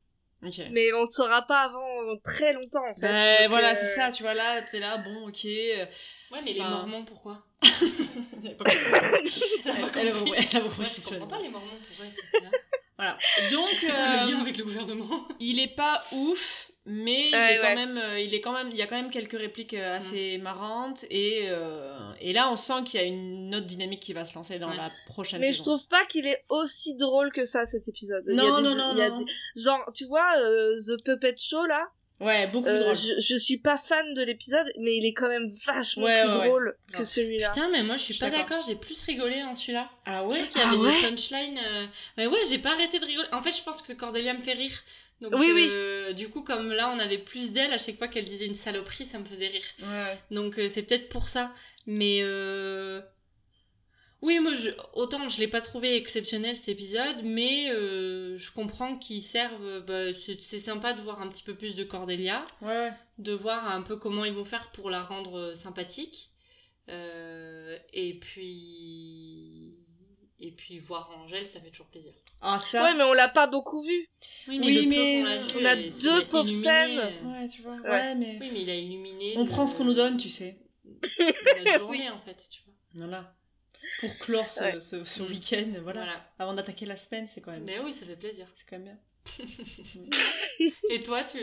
Mais 0.72 0.94
on 0.94 1.06
ne 1.06 1.12
saura 1.12 1.42
pas 1.44 1.64
avant 1.64 2.16
très 2.24 2.54
longtemps, 2.54 2.86
en 2.90 2.94
fait. 2.96 3.02
Ben 3.02 3.40
Donc, 3.42 3.50
voilà, 3.50 3.72
euh, 3.72 3.76
c'est 3.76 3.88
ça, 3.88 4.12
tu 4.12 4.24
vois, 4.24 4.34
là, 4.34 4.62
t'es 4.62 4.80
là, 4.80 4.98
bon, 4.98 5.28
ok. 5.28 5.46
euh, 5.46 5.86
Ouais, 6.32 6.40
mais 6.46 6.54
les 6.54 6.60
Mormons, 6.60 7.04
pourquoi 7.06 7.44
Elle 7.64 8.52
a 8.52 8.56
pas 8.56 8.64
compris. 8.66 9.42
Elle 9.66 10.12
compris. 10.14 11.02
comprends 11.04 11.28
pas 11.28 11.40
les 11.40 11.50
Mormons, 11.50 11.78
pourquoi 11.88 12.06
ils 12.06 12.12
sont 12.40 12.44
là. 12.46 12.50
Voilà. 12.98 13.18
Donc, 13.52 13.70
C'est 13.80 13.88
quoi 13.88 13.96
le 14.26 14.32
lien 14.32 14.38
euh, 14.38 14.42
avec 14.42 14.58
le 14.58 14.64
gouvernement 14.66 15.28
il 15.40 15.60
est 15.60 15.74
pas 15.76 16.04
ouf, 16.12 16.70
mais 16.92 17.30
il, 17.30 17.36
Ouais, 17.36 17.56
est 17.56 17.60
quand 17.60 17.76
même, 17.76 17.98
euh, 17.98 18.20
il 18.20 18.34
est 18.34 18.42
quand 18.42 18.52
même, 18.52 18.70
il 18.72 18.76
y 18.78 18.82
a 18.82 18.88
quand 18.88 18.96
même 18.96 19.12
quelques 19.12 19.38
répliques 19.38 19.76
euh, 19.76 19.96
assez 19.98 20.38
marrantes 20.40 21.06
et 21.12 21.44
euh, 21.50 21.96
et 22.20 22.34
là 22.34 22.52
on 22.52 22.58
sent 22.58 22.84
qu'il 22.86 23.00
y 23.00 23.04
a 23.04 23.06
une 23.06 23.54
autre 23.56 23.68
dynamique 23.68 24.00
qui 24.02 24.14
va 24.14 24.26
se 24.26 24.34
lancer 24.36 24.58
dans 24.60 24.70
Ouais. 24.72 24.78
la 24.78 24.92
prochaine 25.06 25.40
Mais 25.40 25.54
je 25.54 25.62
trouve 25.62 25.88
pas 25.88 26.06
qu'il 26.06 26.26
est 26.26 26.44
aussi 26.50 26.96
drôle 26.96 27.32
que 27.32 27.46
ça, 27.46 27.66
cet 27.66 27.88
épisode. 27.88 28.24
Il 28.28 28.36
y 28.36 28.40
a 28.40 28.44
Non, 28.44 28.58
des- 28.58 28.64
non, 28.64 28.76
non, 28.76 28.92
il 28.94 28.98
y 28.98 29.02
a 29.04 29.10
non. 29.10 29.22
des- 29.22 29.32
Genre, 29.62 29.92
tu 29.94 30.06
vois, 30.06 30.38
euh, 30.40 30.76
The 30.88 31.04
Puppet 31.06 31.36
Show, 31.38 31.66
là, 31.66 31.88
Ouais, 32.22 32.48
beaucoup 32.48 32.68
euh, 32.68 32.80
drôle. 32.82 32.96
je, 32.98 33.14
je 33.20 33.36
suis 33.38 33.60
pas 33.60 33.78
fan 33.78 34.14
de 34.14 34.22
l'épisode, 34.24 34.68
mais 34.80 34.98
il 34.98 35.06
est 35.06 35.14
quand 35.14 35.30
même 35.30 35.48
vachement 35.66 36.04
Ouais, 36.04 36.22
plus 36.24 36.32
ouais, 36.32 36.38
ouais. 36.40 36.48
drôle 36.48 36.76
que 36.92 37.04
celui-là. 37.06 37.50
Putain, 37.52 37.70
mais 37.70 37.82
moi 37.84 37.96
je 37.96 38.02
suis 38.04 38.14
Je 38.14 38.18
suis 38.24 38.30
pas 38.30 38.36
d'accord. 38.38 38.62
j'ai 38.68 38.76
plus 38.76 39.02
rigolé 39.04 39.42
en 39.44 39.56
celui-là. 39.56 39.90
Ah 40.06 40.24
Je 40.24 40.28
ouais? 40.30 40.38
trouve 40.38 40.48
qu'il 40.50 40.60
y 40.62 40.64
avait 40.66 40.76
Ah 40.76 40.80
ouais? 40.82 41.02
des 41.02 41.08
punchlines. 41.08 41.60
euh, 41.66 41.86
Mais 42.18 42.28
ouais, 42.28 42.40
j'ai 42.50 42.58
pas 42.58 42.72
arrêté 42.74 43.00
de 43.00 43.06
rigoler. 43.06 43.28
En 43.32 43.42
fait, 43.42 43.56
je 43.56 43.64
pense 43.64 43.82
que 43.82 43.94
Cordelia 43.94 44.34
me 44.34 44.42
fait 44.42 44.52
rire. 44.54 44.78
Donc, 45.22 45.34
Oui, 45.36 45.52
oui. 45.54 45.68
euh, 45.70 46.14
du 46.14 46.30
coup, 46.30 46.44
comme 46.44 46.72
là, 46.72 46.90
on 46.96 47.00
avait 47.00 47.18
plus 47.18 47.52
d'elle, 47.52 47.74
à 47.74 47.78
chaque 47.78 47.98
fois 47.98 48.08
qu'elle 48.08 48.24
disait 48.26 48.46
une 48.46 48.56
saloperie, 48.56 49.06
ça 49.06 49.20
me 49.20 49.26
faisait 49.26 49.48
rire. 49.48 49.64
Ouais. 49.82 50.18
Donc, 50.32 50.58
euh, 50.58 50.68
c'est 50.70 50.84
peut-être 50.84 51.10
pour 51.10 51.28
ça. 51.28 51.54
Mais. 51.86 52.20
Euh... 52.24 53.02
Oui, 54.22 54.40
moi, 54.40 54.54
je... 54.54 54.70
autant 54.94 55.30
je 55.30 55.40
l'ai 55.40 55.48
pas 55.48 55.62
trouvé 55.62 55.96
exceptionnel 55.96 56.56
cet 56.56 56.70
épisode, 56.70 57.18
mais 57.24 57.68
je 57.70 58.52
comprends 58.54 58.98
qu'ils 58.98 59.22
servent. 59.22 59.80
bah, 59.88 60.12
c'est 60.14 60.60
sympa 60.60 60.92
de 60.94 61.00
voir 61.02 61.22
un 61.22 61.28
petit 61.30 61.44
peu 61.44 61.56
plus 61.56 61.76
de 61.76 61.84
Cordelia, 61.86 62.46
Ouais, 62.62 62.92
de 63.18 63.32
voir 63.32 63.70
un 63.72 63.82
peu 63.82 63.96
comment 63.96 64.26
ils 64.26 64.34
vont 64.34 64.44
faire 64.44 64.72
pour 64.72 64.90
la 64.90 65.02
rendre 65.02 65.54
sympathique. 65.56 66.32
Et 66.90 68.18
puis. 68.20 69.59
Et 70.42 70.52
puis 70.52 70.80
voir 70.80 71.12
Angèle, 71.22 71.46
ça 71.46 71.60
fait 71.60 71.70
toujours 71.70 71.88
plaisir. 71.88 72.14
Ah 72.42 72.60
ça. 72.62 72.84
Ouais, 72.84 72.94
mais 72.94 73.04
on 73.04 73.12
l'a 73.14 73.28
pas 73.28 73.46
beaucoup 73.48 73.82
vu. 73.82 74.08
Oui, 74.48 74.58
mais, 74.60 74.68
Oui, 74.68 74.88
mais 74.88 75.24
l'a 75.24 75.38
vu, 75.38 75.46
on 75.60 75.66
a 75.66 75.76
il 75.76 75.90
deux 76.02 76.22
a 76.22 76.26
pauvres 76.26 76.48
illuminé, 76.48 76.64
scènes. 76.64 76.98
euh, 77.00 77.32
Ouais, 77.42 77.48
tu 77.50 77.62
vois. 77.62 77.76
Ouais, 77.76 77.90
Ouais. 77.90 78.16
mais 78.16 78.38
Oui, 78.40 78.50
mais 78.54 78.62
il 78.62 78.70
a 78.70 78.76
illuminé. 78.76 79.34
on 79.36 79.44
le- 79.44 79.50
prend 79.50 79.68
ce 79.68 79.76
qu'on 79.76 79.84
nous 79.84 79.94
donne, 79.94 80.16
tu 80.18 80.30
sais. 80.30 80.58
notre 81.20 81.80
journée, 81.80 82.10
en 82.10 82.20
fait, 82.22 82.38
tu 82.50 82.62
vois. 82.66 82.74
Voilà. 83.06 83.36
Pour 84.00 84.18
clore 84.20 84.50
ce, 84.50 84.62
Ouais. 84.64 84.80
ce- 84.80 85.04
ce 85.04 85.24
week-end, 85.24 85.72
voilà. 85.84 86.04
Voilà. 86.04 86.32
Avant 86.40 86.54
d'attaquer 86.54 86.86
la 86.86 86.96
semaine, 86.96 87.28
c'est 87.28 87.42
quand 87.42 87.52
même. 87.52 87.64
Mais 87.66 87.80
oui, 87.80 87.94
ça 87.94 88.06
fait 88.06 88.16
plaisir. 88.16 88.48
C'est 88.56 88.66
quand 88.68 88.78
même 88.78 88.86
bien. 88.86 88.98
Et 90.90 91.00
toi, 91.00 91.24
tu 91.24 91.38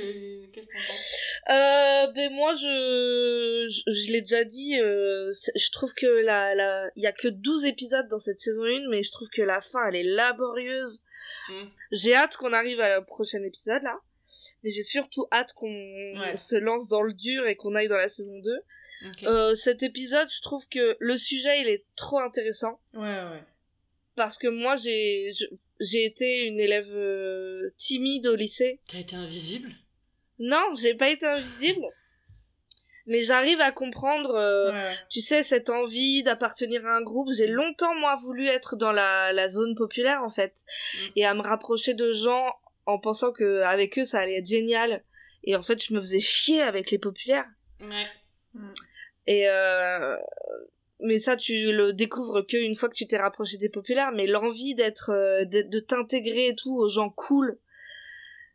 qu'est-ce 0.53 0.69
que 0.69 0.73
t'en 0.73 0.87
penses? 0.89 1.15
Euh, 1.51 2.07
ben 2.13 2.33
moi 2.33 2.53
je 2.53 3.67
je, 3.69 3.93
je 3.93 4.13
l'ai 4.13 4.21
déjà 4.21 4.45
dit 4.45 4.79
euh, 4.81 5.31
je 5.55 5.71
trouve 5.71 5.95
que 5.95 6.07
la 6.25 6.55
la 6.55 6.89
il 6.97 7.03
y 7.03 7.07
a 7.07 7.13
que 7.13 7.29
12 7.29 7.65
épisodes 7.67 8.09
dans 8.09 8.19
cette 8.19 8.39
saison 8.39 8.65
1 8.65 8.89
mais 8.91 9.03
je 9.03 9.13
trouve 9.13 9.29
que 9.31 9.43
la 9.43 9.61
fin 9.61 9.87
elle 9.89 9.97
est 9.97 10.03
laborieuse. 10.03 11.01
Mm. 11.49 11.65
J'ai 11.93 12.15
hâte 12.15 12.37
qu'on 12.37 12.53
arrive 12.53 12.81
à 12.81 12.89
la 12.89 13.03
prochaine 13.03 13.45
épisode 13.45 13.83
là. 13.83 13.97
Mais 14.63 14.71
j'ai 14.71 14.83
surtout 14.83 15.27
hâte 15.33 15.53
qu'on 15.55 15.67
Ouais. 15.69 16.37
se 16.37 16.57
lance 16.57 16.89
dans 16.89 17.03
le 17.03 17.13
dur 17.15 17.47
et 17.47 17.57
qu'on 17.57 17.75
aille 17.75 17.89
dans 17.89 17.97
la 17.97 18.09
saison 18.09 18.39
2. 18.41 18.51
Ok. 19.07 19.23
Euh, 19.25 19.55
cet 19.55 19.83
épisode, 19.83 20.29
je 20.35 20.43
trouve 20.43 20.67
que 20.69 20.97
le 20.99 21.17
sujet 21.17 21.61
il 21.61 21.69
est 21.69 21.85
trop 21.97 22.19
intéressant 22.19 22.81
Ouais, 22.95 23.03
ouais. 23.03 23.43
Parce 24.17 24.39
que 24.39 24.49
moi 24.49 24.77
j'ai 24.77 25.31
j'ai 25.81 26.05
été 26.05 26.47
une 26.47 26.59
élève 26.59 26.91
euh, 26.93 27.71
timide 27.77 28.27
au 28.27 28.35
lycée. 28.35 28.81
T'as 28.91 28.99
été 28.99 29.17
invisible? 29.17 29.71
Non, 30.39 30.75
j'ai 30.75 30.95
pas 30.95 31.11
été 31.11 31.27
invisible. 31.27 31.85
Mais 33.09 33.23
j'arrive 33.23 33.61
à 33.61 33.71
comprendre, 33.71 34.35
euh, 34.35 34.73
Ouais, 34.73 34.95
tu 35.09 35.21
sais, 35.21 35.45
cette 35.45 35.71
envie 35.71 36.25
d'appartenir 36.25 36.85
à 36.87 36.97
un 36.97 37.03
groupe. 37.03 37.29
J'ai 37.37 37.47
longtemps, 37.47 37.95
moi, 37.95 38.17
voulu 38.17 38.49
être 38.49 38.75
dans 38.75 38.91
la, 38.91 39.33
la 39.33 39.47
zone 39.47 39.77
populaire, 39.77 40.25
en 40.25 40.29
fait. 40.29 40.55
Mm. 40.95 40.99
Et 41.15 41.25
à 41.25 41.35
me 41.35 41.43
rapprocher 41.43 41.95
de 41.95 42.13
gens 42.13 42.53
en 42.85 42.99
pensant 42.99 43.33
que 43.33 43.61
avec 43.63 43.97
eux, 43.99 44.05
ça 44.05 44.21
allait 44.21 44.39
être 44.39 44.49
génial. 44.49 45.05
Et 45.45 45.55
en 45.55 45.63
fait, 45.63 45.81
je 45.81 45.95
me 45.95 46.01
faisais 46.01 46.21
chier 46.21 46.63
avec 46.63 46.91
les 46.91 46.99
populaires. 46.99 47.47
Ouais. 47.81 48.07
Et 49.29 49.49
euh, 49.49 50.17
mais 51.01 51.19
ça, 51.19 51.37
tu 51.37 51.73
le 51.73 51.93
découvres 51.93 52.47
que 52.47 52.57
une 52.57 52.75
fois 52.75 52.89
que 52.89 52.95
tu 52.95 53.07
t'es 53.07 53.19
rapproché 53.19 53.59
des 53.59 53.69
populaires. 53.69 54.13
Mais 54.13 54.27
l'envie 54.27 54.75
d'être, 54.75 55.11
euh, 55.11 55.45
d'être- 55.45 55.69
de 55.71 55.79
t'intégrer 55.79 56.49
et 56.49 56.55
tout 56.55 56.75
aux 56.77 56.89
gens 56.89 57.11
cool, 57.11 57.59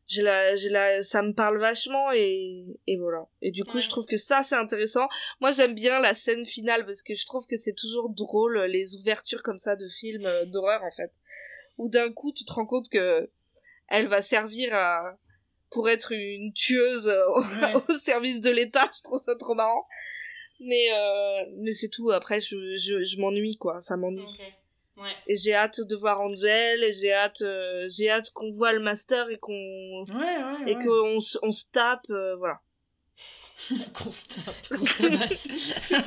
j'ai 0.08 0.24
la, 0.24 0.56
j'ai 0.56 0.70
la, 0.70 1.02
ça 1.04 1.22
me 1.22 1.34
parle 1.34 1.58
vachement 1.60 2.12
et 2.14 2.66
et 2.88 2.98
voilà. 2.98 3.28
Et 3.42 3.52
du 3.52 3.64
coup, 3.64 3.78
Ouais. 3.78 3.82
je 3.84 3.90
trouve 3.90 4.06
que 4.06 4.18
ça 4.18 4.44
c'est 4.44 4.56
intéressant. 4.56 5.08
Moi, 5.40 5.52
j'aime 5.52 5.74
bien 5.76 6.00
la 6.00 6.14
scène 6.14 6.44
finale 6.46 6.86
parce 6.86 7.02
que 7.04 7.16
je 7.16 7.26
trouve 7.26 7.46
que 7.48 7.56
c'est 7.56 7.74
toujours 7.76 8.10
drôle 8.10 8.60
les 8.64 8.96
ouvertures 8.96 9.42
comme 9.44 9.58
ça 9.58 9.76
de 9.76 9.88
films 9.88 10.26
euh, 10.26 10.46
d'horreur 10.46 10.84
en 10.84 10.92
fait, 10.92 11.12
où 11.78 11.88
d'un 11.90 12.12
coup 12.12 12.34
tu 12.34 12.44
te 12.44 12.52
rends 12.52 12.66
compte 12.66 12.90
que 12.90 13.30
elle 13.88 14.08
va 14.08 14.22
servir 14.22 14.74
à 14.74 15.18
pour 15.70 15.90
être 15.90 16.12
une 16.12 16.52
tueuse 16.54 17.08
euh, 17.08 17.26
au, 17.30 17.42
Ouais. 17.62 17.74
au 17.88 17.96
service 17.96 18.42
de 18.42 18.50
l'État. 18.50 18.90
Je 18.98 19.02
trouve 19.04 19.20
ça 19.22 19.36
trop 19.36 19.54
marrant. 19.56 19.86
Mais 20.64 20.88
euh, 20.94 21.46
mais 21.58 21.74
c'est 21.74 21.90
tout. 21.90 22.12
Après, 22.12 22.40
je 22.40 22.76
je, 22.76 23.04
je 23.04 23.20
m'ennuie 23.20 23.58
quoi. 23.58 23.82
Ça 23.82 23.98
m'ennuie. 23.98 24.24
Ouais. 24.98 25.10
Et 25.28 25.36
j'ai 25.36 25.54
hâte 25.56 25.82
de 25.82 25.96
voir 25.96 26.22
Angel. 26.22 26.84
Et 26.84 26.92
j'ai 26.92 27.12
hâte 27.14 27.42
euh, 27.42 27.88
j'ai 27.90 28.10
hâte 28.10 28.30
qu'on 28.32 28.52
voit 28.52 28.72
le 28.74 28.80
master 28.80 29.30
et 29.30 29.38
qu'on 29.38 29.52
Ouais, 29.54 30.16
ouais. 30.16 30.72
et 30.72 30.76
ouais. 30.76 30.86
qu'on 30.86 31.20
se- 31.20 31.40
on 31.42 31.52
se 31.52 31.66
tape. 31.72 32.06
euh, 32.12 32.36
voilà. 32.36 32.60
Qu'on 33.94 34.10
se 34.12 34.28
tape. 34.28 34.56
Qu'on 34.70 34.86
se 34.86 35.02
tabasse. 35.04 35.48
ouais, 35.92 36.00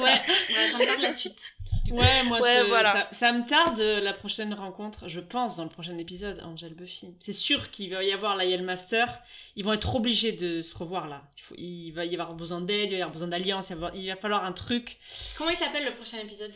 on 0.75 0.79
va 0.79 0.85
attendre 0.85 1.03
la 1.03 1.13
suite. 1.13 1.53
Ouais, 1.91 2.23
moi, 2.25 2.41
Ouais, 2.41 2.61
je- 2.63 2.69
voilà. 2.69 2.93
ça, 2.93 3.09
ça 3.13 3.33
me 3.33 3.45
tarde 3.47 3.79
euh, 3.81 4.01
la 4.01 4.13
prochaine 4.15 4.55
rencontre, 4.55 5.09
je 5.09 5.21
pense, 5.21 5.57
dans 5.57 5.65
le 5.65 5.71
prochain 5.71 5.97
épisode, 5.99 6.41
Angel 6.43 6.75
Buffy. 6.75 7.15
C'est 7.21 7.33
sûr 7.35 7.71
qu'il 7.71 7.91
va 7.93 8.03
y 8.03 8.13
avoir 8.13 8.37
la 8.37 8.45
Yale 8.47 8.63
Master. 8.63 9.21
Ils 9.57 9.65
vont 9.65 9.73
être 9.75 9.95
obligés 9.95 10.33
de 10.33 10.63
se 10.63 10.75
revoir 10.77 11.09
là. 11.09 11.29
Il, 11.37 11.43
faut, 11.43 11.55
il 11.59 11.91
va 11.93 12.05
y 12.07 12.15
avoir 12.15 12.35
besoin 12.35 12.61
d'aide, 12.63 12.87
il 12.87 12.93
va 12.93 12.97
y 12.99 13.03
avoir 13.03 13.13
besoin 13.13 13.29
d'alliance, 13.29 13.71
il, 13.71 13.77
va 13.77 13.91
il 13.95 14.17
falloir 14.21 14.45
un 14.45 14.53
truc. 14.53 14.99
Comment 15.37 15.51
il 15.51 15.57
s'appelle 15.57 15.85
le 15.85 15.95
prochain 15.95 16.19
épisode? 16.19 16.53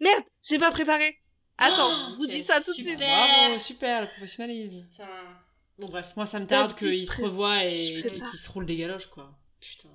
Merde, 0.00 0.24
j'ai 0.48 0.58
pas 0.58 0.70
préparé. 0.70 1.18
Attends, 1.58 1.90
je 2.10 2.16
vous 2.16 2.24
ok, 2.24 2.30
dis 2.30 2.42
ça 2.42 2.60
tout 2.60 2.70
de 2.72 2.74
suite. 2.74 2.88
super. 2.88 3.06
Bravo, 3.08 3.58
super, 3.58 4.00
le 4.02 4.06
professionnalisme. 4.08 4.84
Putain. 4.90 5.08
Bon, 5.78 5.86
bref, 5.86 6.12
moi, 6.16 6.26
ça 6.26 6.38
me 6.40 6.46
tarde 6.46 6.74
qu'ils 6.74 7.06
se 7.06 7.22
revoient 7.22 7.64
et 7.64 8.02
qu'ils 8.02 8.24
se 8.38 8.50
roulent 8.50 8.66
des 8.66 8.76
galoches, 8.76 9.06
quoi. 9.06 9.30
Putain. 9.60 9.88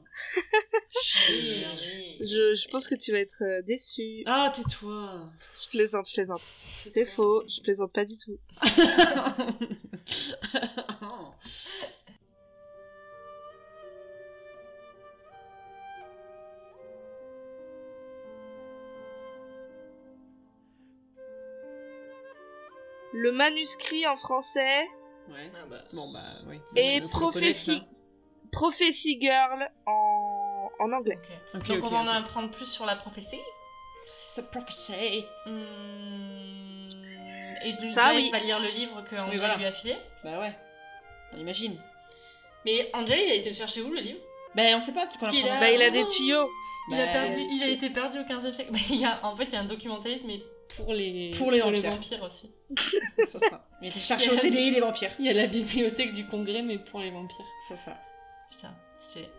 Je, 2.20 2.54
je 2.56 2.68
pense 2.70 2.88
que 2.88 2.96
tu 2.96 3.12
vas 3.12 3.20
être 3.20 3.44
euh, 3.44 3.62
déçu. 3.64 4.24
Ah, 4.26 4.52
tais-toi. 4.54 5.30
Je 5.62 5.70
plaisante, 5.70 6.08
je 6.08 6.14
plaisante. 6.14 6.42
C'est 6.86 7.06
faux, 7.06 7.44
je 7.48 7.62
plaisante 7.62 7.92
pas 7.94 8.06
du 8.06 8.18
tout. 8.18 8.38
Le 23.14 23.32
manuscrit 23.32 24.08
en 24.08 24.16
français 24.16 24.88
Ouais. 25.30 25.50
Ah 25.56 25.66
bah. 25.70 25.84
Bon, 25.94 26.04
bah, 26.12 26.20
oui. 26.48 26.60
le 26.76 27.32
connais, 27.32 27.54
Prophecy, 28.52 29.14
ça. 29.14 29.20
Girl 29.20 29.70
en, 29.86 30.70
en 30.80 30.92
anglais. 30.92 31.18
Donc 31.54 31.64
on 31.84 31.88
va 31.88 31.98
en 32.00 32.08
apprendre 32.08 32.50
plus 32.52 32.66
sur 32.66 32.86
la 32.86 32.96
prophétie. 32.96 33.40
The 34.36 34.42
Prophecy. 34.42 35.26
Hum, 35.46 36.88
Et 37.66 37.74
donc 37.74 37.86
Ça, 37.86 38.12
oui. 38.16 38.30
va 38.32 38.40
lire 38.40 38.60
le 38.60 38.70
livre 38.70 39.04
que 39.04 39.16
Angel 39.16 39.38
voilà. 39.38 39.58
lui 39.58 39.66
a 39.66 39.72
filé. 39.72 39.96
Bah 40.24 40.40
ouais. 40.40 40.54
On 41.34 41.38
imagine. 41.38 41.80
Mais 42.66 42.90
Angel, 42.94 43.20
il 43.26 43.32
a 43.32 43.36
été 43.36 43.50
le 43.50 43.56
chercher 43.56 43.82
où 43.82 43.90
le 43.92 44.00
livre? 44.00 44.20
Ben, 44.56 44.76
on 44.76 44.80
sait 44.80 44.94
pas. 44.94 45.06
Parce 45.08 45.32
qu'il 45.32 45.48
a- 45.48 45.60
Bah, 45.60 45.70
il 45.72 45.82
a 45.82 45.90
des 45.90 46.06
tuyaux. 46.08 46.50
Il 46.90 47.00
a 47.00 47.06
Bah, 47.06 47.12
perdu, 47.12 47.42
il 47.52 47.64
a 47.64 47.68
été 47.70 47.90
perdu 47.90 48.20
au 48.20 48.24
15e 48.24 48.54
siècle. 48.54 48.72
Bah, 48.74 48.80
il 48.90 48.98
y 49.00 49.06
a, 49.06 49.20
en 49.26 49.36
fait, 49.36 49.46
il 49.46 49.54
y 49.54 49.56
a 49.56 49.62
un 49.62 49.66
documentariste, 49.66 50.24
mais 50.26 50.42
pour 50.76 50.94
les, 50.94 51.32
Pour 51.38 51.52
les 51.52 51.60
vampires. 51.62 52.24
aussi. 52.24 52.50
C'est 53.30 53.40
ça. 53.40 53.66
Il 53.82 53.88
était 53.90 54.00
cherché 54.00 54.30
au 54.30 54.36
CDI 54.36 54.72
les 54.72 54.80
vampires. 54.82 55.12
Il 55.20 55.26
y 55.26 55.30
a 55.30 55.34
la 55.34 55.48
bibliothèque 55.48 56.12
du 56.12 56.26
congrès, 56.26 56.62
mais 56.62 56.78
pour 56.80 57.00
les 57.00 57.12
vampires. 57.12 57.46
C'est 57.68 57.78
ça. 57.78 57.98
Putain, 58.52 58.74
c'est. 59.00 59.30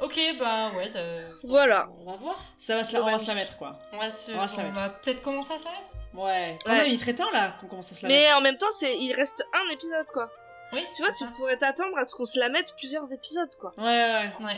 Ok, 0.00 0.18
bah 0.38 0.72
ouais. 0.76 0.90
de- 0.90 1.46
Voilà. 1.46 1.88
On 2.00 2.10
va 2.10 2.16
voir. 2.16 2.38
Ça 2.58 2.76
va 2.76 2.84
se 2.84 2.92
la, 2.94 3.02
on 3.02 3.10
va 3.10 3.18
se 3.18 3.26
la 3.28 3.34
mettre 3.34 3.56
quoi. 3.56 3.78
On 3.92 3.98
va, 3.98 4.10
se, 4.10 4.32
On 4.32 4.36
va 4.38 4.48
se 4.48 4.56
la 4.58 4.62
on 4.64 4.66
mettre. 4.66 4.80
va 4.80 4.88
peut-être 4.90 5.22
commencer 5.22 5.52
à 5.54 5.58
se 5.58 5.64
la 5.64 5.70
mettre. 5.70 5.88
Ouais. 6.14 6.58
Quand 6.64 6.70
Ouais. 6.72 6.78
même, 6.78 6.90
il 6.90 6.98
serait 6.98 7.14
temps 7.14 7.30
là 7.30 7.56
qu'on 7.60 7.66
commence 7.66 7.92
à 7.92 7.94
se 7.94 8.02
la 8.02 8.08
Mais 8.08 8.22
mettre. 8.24 8.36
en 8.36 8.40
même 8.42 8.56
temps, 8.56 8.66
c'est 8.78 8.94
il 8.96 9.12
reste 9.14 9.44
un 9.54 9.72
épisode 9.72 10.06
quoi. 10.12 10.28
Oui, 10.72 10.84
Tu 10.96 11.02
vois, 11.02 11.12
tu 11.12 11.18
ça. 11.24 11.30
pourrais 11.36 11.56
t'attendre 11.56 11.96
à 11.96 12.06
ce 12.06 12.14
qu'on 12.16 12.24
se 12.26 12.38
la 12.38 12.48
mette 12.48 12.74
plusieurs 12.76 13.10
épisodes 13.12 13.54
quoi. 13.60 13.72
Ouais, 13.78 13.84
ouais. 13.84 14.28
Ouais. 14.44 14.56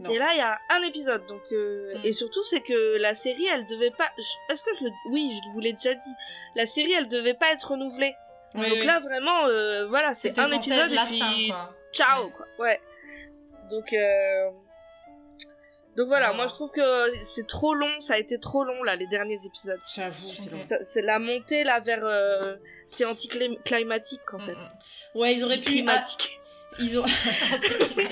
Non. 0.00 0.10
Et 0.10 0.18
là, 0.18 0.30
il 0.32 0.38
y 0.38 0.40
a 0.40 0.58
un 0.70 0.82
épisode, 0.82 1.24
donc 1.26 1.42
euh, 1.52 1.94
Mm. 1.98 2.00
et 2.04 2.12
surtout 2.12 2.42
c'est 2.42 2.60
que 2.60 2.96
la 2.98 3.14
série, 3.14 3.46
elle 3.46 3.64
devait 3.66 3.92
pas. 3.92 4.10
je- 4.18 4.52
Est-ce 4.52 4.64
que 4.64 4.70
je 4.78 4.84
le, 4.84 4.90
oui, 5.10 5.30
je 5.32 5.50
vous 5.52 5.60
l'ai 5.60 5.72
déjà 5.74 5.94
dit. 5.94 6.10
La 6.56 6.66
série, 6.66 6.92
elle 6.92 7.08
devait 7.08 7.34
pas 7.34 7.52
être 7.52 7.70
renouvelée. 7.70 8.14
Oui, 8.54 8.68
donc 8.68 8.78
oui. 8.80 8.84
là, 8.86 8.98
vraiment, 9.00 9.46
euh, 9.46 9.86
voilà, 9.86 10.12
c'est 10.12 10.36
un 10.38 10.50
épisode 10.50 10.90
et 10.92 10.98
puis 11.06 11.18
fin, 11.20 11.54
quoi. 11.54 11.74
ciao 11.92 12.30
quoi. 12.30 12.46
Ouais. 12.58 12.80
Donc 13.70 13.92
euh... 13.92 14.50
donc 15.96 16.08
voilà, 16.08 16.30
Ah. 16.30 16.32
moi 16.34 16.46
je 16.46 16.52
trouve 16.54 16.70
que 16.70 16.82
c'est 17.22 17.46
trop 17.46 17.74
long, 17.74 18.00
ça 18.00 18.14
a 18.14 18.18
été 18.18 18.38
trop 18.38 18.64
long 18.64 18.82
là 18.82 18.96
les 18.96 19.06
derniers 19.06 19.38
épisodes. 19.46 19.80
J'avoue, 19.94 20.14
c'est 20.16 20.50
long. 20.50 20.58
Ça- 20.58 20.82
C'est 20.84 21.02
la 21.02 21.18
montée 21.18 21.64
là 21.64 21.80
vers 21.80 22.04
euh, 22.04 22.54
c'est 22.86 23.04
anticlimatique 23.04 24.34
en 24.34 24.38
fait. 24.38 24.52
Mm, 24.52 25.18
Ouais, 25.18 25.34
ils 25.34 25.44
auraient 25.44 25.58
pu. 25.58 25.72
Climatique. 25.72 26.40
Ils, 26.78 26.98
ont... 26.98 27.04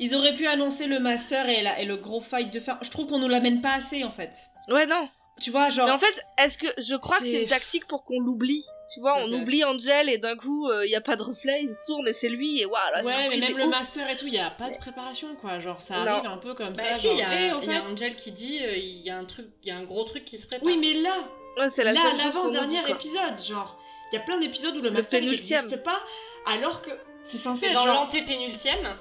ils 0.00 0.14
auraient 0.14 0.34
pu 0.34 0.46
annoncer 0.46 0.86
le 0.86 1.00
master 1.00 1.48
et, 1.48 1.62
la... 1.62 1.80
et 1.80 1.86
le 1.86 1.96
gros 1.96 2.20
fight 2.20 2.52
de 2.52 2.60
fin. 2.60 2.78
Je 2.82 2.90
trouve 2.90 3.06
qu'on 3.06 3.18
nous 3.18 3.28
l'amène 3.28 3.60
pas 3.62 3.74
assez 3.74 4.04
en 4.04 4.10
fait. 4.10 4.30
Ouais 4.68 4.86
non. 4.86 5.08
Tu 5.40 5.50
vois, 5.50 5.70
genre. 5.70 5.86
Mais 5.86 5.92
en 5.92 5.98
fait, 5.98 6.24
est-ce 6.42 6.58
que 6.58 6.66
je 6.78 6.94
crois 6.96 7.18
que 7.18 7.24
C'est- 7.24 7.42
une 7.44 7.48
tactique 7.48 7.86
pour 7.86 8.04
qu'on 8.04 8.20
l'oublie 8.20 8.64
Tu 8.94 9.00
vois, 9.00 9.18
on 9.18 9.30
oublie 9.32 9.64
Angel 9.64 10.08
et 10.08 10.16
d'un 10.18 10.34
coup, 10.36 10.70
il 10.84 10.90
y 10.90 10.96
a 10.96 11.00
pas 11.02 11.14
de 11.16 11.22
reflet, 11.22 11.60
il 11.62 11.68
se 11.68 11.86
tourne 11.86 12.08
et 12.08 12.12
c'est 12.14 12.28
lui 12.30 12.60
et 12.60 12.64
waouh, 12.64 12.80
la 12.94 13.04
Ouais, 13.04 13.28
mais 13.28 13.36
même 13.36 13.56
le 13.56 13.64
ouf. 13.64 13.70
master 13.70 14.08
et 14.08 14.16
tout, 14.16 14.26
il 14.26 14.32
y 14.34 14.38
a 14.38 14.50
pas 14.50 14.70
de 14.70 14.78
préparation 14.78 15.34
quoi. 15.36 15.60
Genre, 15.60 15.80
ça 15.82 16.04
Non. 16.04 16.10
arrive 16.12 16.30
un 16.30 16.38
peu 16.38 16.54
comme 16.54 16.72
Bah 16.72 16.82
ça. 16.92 16.98
si, 16.98 17.08
il 17.08 17.18
y, 17.18 17.22
a- 17.22 17.28
Eh, 17.48 17.52
au 17.52 17.60
il 17.60 17.66
y 17.70 17.74
a 17.76 17.82
fait- 17.84 17.92
Angel 17.92 18.16
qui 18.16 18.32
dit 18.32 18.60
euh, 18.62 18.74
il 18.76 19.00
y 19.02 19.10
a 19.10 19.18
un 19.18 19.24
truc, 19.26 19.46
il 19.62 19.68
y 19.68 19.70
a 19.70 19.76
un 19.76 19.84
gros 19.84 20.04
truc 20.04 20.24
qui 20.24 20.38
se 20.38 20.46
prépare. 20.46 20.66
Oui, 20.66 20.78
mais 20.80 20.94
là, 20.94 21.14
Ouais, 21.58 21.68
c'est 21.70 21.84
la 21.84 21.92
là, 21.92 22.00
l'avant-dernier 22.16 22.88
épisode, 22.88 23.38
genre, 23.46 23.78
il 24.10 24.14
y 24.16 24.18
a 24.18 24.22
plein 24.22 24.38
d'épisodes 24.38 24.76
où 24.76 24.80
le 24.80 24.90
master 24.90 25.20
n'existe 25.20 25.82
pas, 25.82 26.00
alors 26.46 26.80
que 26.80 26.90
c'est 27.22 27.36
censé 27.38 27.66
Et 27.66 27.68
être 27.68 27.74
dans 27.74 27.84
genre. 27.84 27.94
l'antépénultième, 28.04 28.94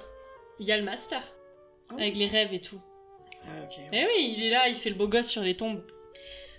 il 0.59 0.65
y 0.68 0.72
a 0.73 0.77
le 0.77 0.84
master. 0.84 1.22
Ah. 1.89 1.93
Avec 1.93 2.18
les 2.18 2.26
rêves 2.26 2.53
et 2.53 2.59
tout. 2.61 2.81
Ah, 3.45 3.64
ok. 3.64 3.76
Eh 3.93 4.05
oui, 4.05 4.35
il 4.38 4.43
est 4.47 4.49
là, 4.49 4.68
il 4.68 4.76
fait 4.76 4.89
le 4.89 4.95
beau 4.95 5.07
gosse 5.07 5.27
sur 5.27 5.43
les 5.43 5.55
tombes. 5.55 5.81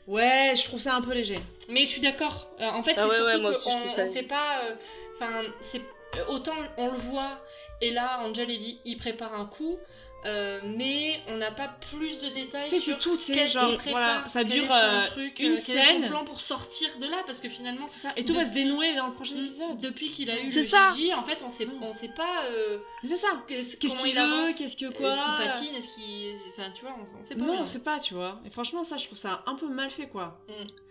Ouais, 0.07 0.55
je 0.57 0.65
trouve 0.65 0.81
ça 0.81 0.95
un 0.95 1.03
peu 1.03 1.13
léger. 1.13 1.39
Mais 1.69 1.81
je 1.81 1.87
suis 1.87 2.01
d'accord. 2.01 2.49
Euh, 2.61 2.65
en 2.71 2.83
fait, 2.83 2.95
Ah 2.97 3.03
c'est 3.03 3.09
ouais, 3.09 3.15
surtout 3.33 3.45
ouais, 3.45 3.51
aussi, 3.51 3.69
on 3.99 4.05
sait 4.07 4.23
pas. 4.23 4.61
euh, 4.65 4.75
Enfin, 5.15 5.43
c'est 5.61 5.81
euh, 6.17 6.25
autant 6.29 6.55
on 6.79 6.87
le 6.91 6.97
voit 6.97 7.45
et 7.81 7.91
là, 7.91 8.21
Angel 8.25 8.49
il 8.85 8.97
prépare 8.97 9.35
un 9.35 9.47
coup. 9.47 9.79
Euh, 10.25 10.61
mais 10.77 11.21
on 11.29 11.37
n'a 11.37 11.53
pas 11.53 11.69
plus 11.69 12.19
de 12.19 12.29
détails. 12.31 12.65
Tu 12.69 12.71
sais, 12.71 12.81
c'est 12.81 12.91
sur 12.93 12.99
tout, 12.99 13.17
qu'est-ce 13.17 13.53
genre, 13.53 13.73
prépare, 13.75 13.91
voilà, 13.93 14.29
ça 14.29 14.43
quel 14.43 14.53
dure, 14.53 14.65
est 14.65 14.69
son 14.69 14.75
euh, 14.75 15.07
truc, 15.07 15.25
une 15.25 15.31
euh, 15.31 15.33
quel 15.37 15.53
est 15.53 15.57
scène. 15.57 16.03
son 16.03 16.09
plan 16.09 16.25
pour 16.25 16.41
sortir 16.41 16.89
de 17.01 17.07
là, 17.07 17.23
parce 17.25 17.39
que 17.39 17.49
finalement, 17.49 17.87
C'est 17.87 18.01
ça. 18.01 18.13
Et 18.17 18.25
tout 18.25 18.35
va 18.35 18.43
se 18.45 18.49
Depuis- 18.51 18.65
dénouer 18.65 18.97
dans 18.97 19.07
le 19.07 19.13
prochain 19.15 19.37
Mm. 19.37 19.45
épisode. 19.45 19.79
Depuis 19.79 20.11
qu'il 20.11 20.29
a 20.31 20.41
eu 20.41 20.49
C'est 20.49 20.63
le 20.63 20.67
ça. 20.67 20.93
Gigi, 20.97 21.15
en 21.15 21.23
fait, 21.23 21.41
on 21.45 21.49
sait, 21.49 21.69
on 21.81 21.93
sait 21.93 22.09
pas 22.09 22.45
euh, 22.47 22.79
C'est 23.05 23.17
ça. 23.17 23.29
qu'est-ce 23.47 23.77
Qu'est-ce 23.77 23.97
qu'il 24.03 24.11
il 24.11 24.19
veut. 24.21 24.53
Qu'est-ce 24.59 24.77
que 24.77 24.87
quoi 24.87 25.11
Est-ce 25.13 25.21
qu'il 25.21 25.47
patine 25.47 25.75
Est-ce 25.77 25.89
qu'il. 25.95 26.35
Enfin, 26.53 26.71
tu 26.75 26.83
vois, 26.83 26.97
on, 26.99 27.21
on 27.23 27.25
sait 27.25 27.35
pas. 27.37 27.45
Non, 27.45 27.53
bien. 27.53 27.63
on 27.63 27.67
sait 27.67 27.83
pas, 27.85 28.01
tu 28.01 28.15
vois. 28.15 28.41
Et 28.45 28.51
franchement, 28.51 28.83
ça, 28.83 28.97
je 28.97 29.05
trouve 29.05 29.19
ça 29.19 29.45
un 29.47 29.55
peu 29.55 29.69
mal 29.69 29.89
fait, 29.89 30.09
quoi. 30.09 30.41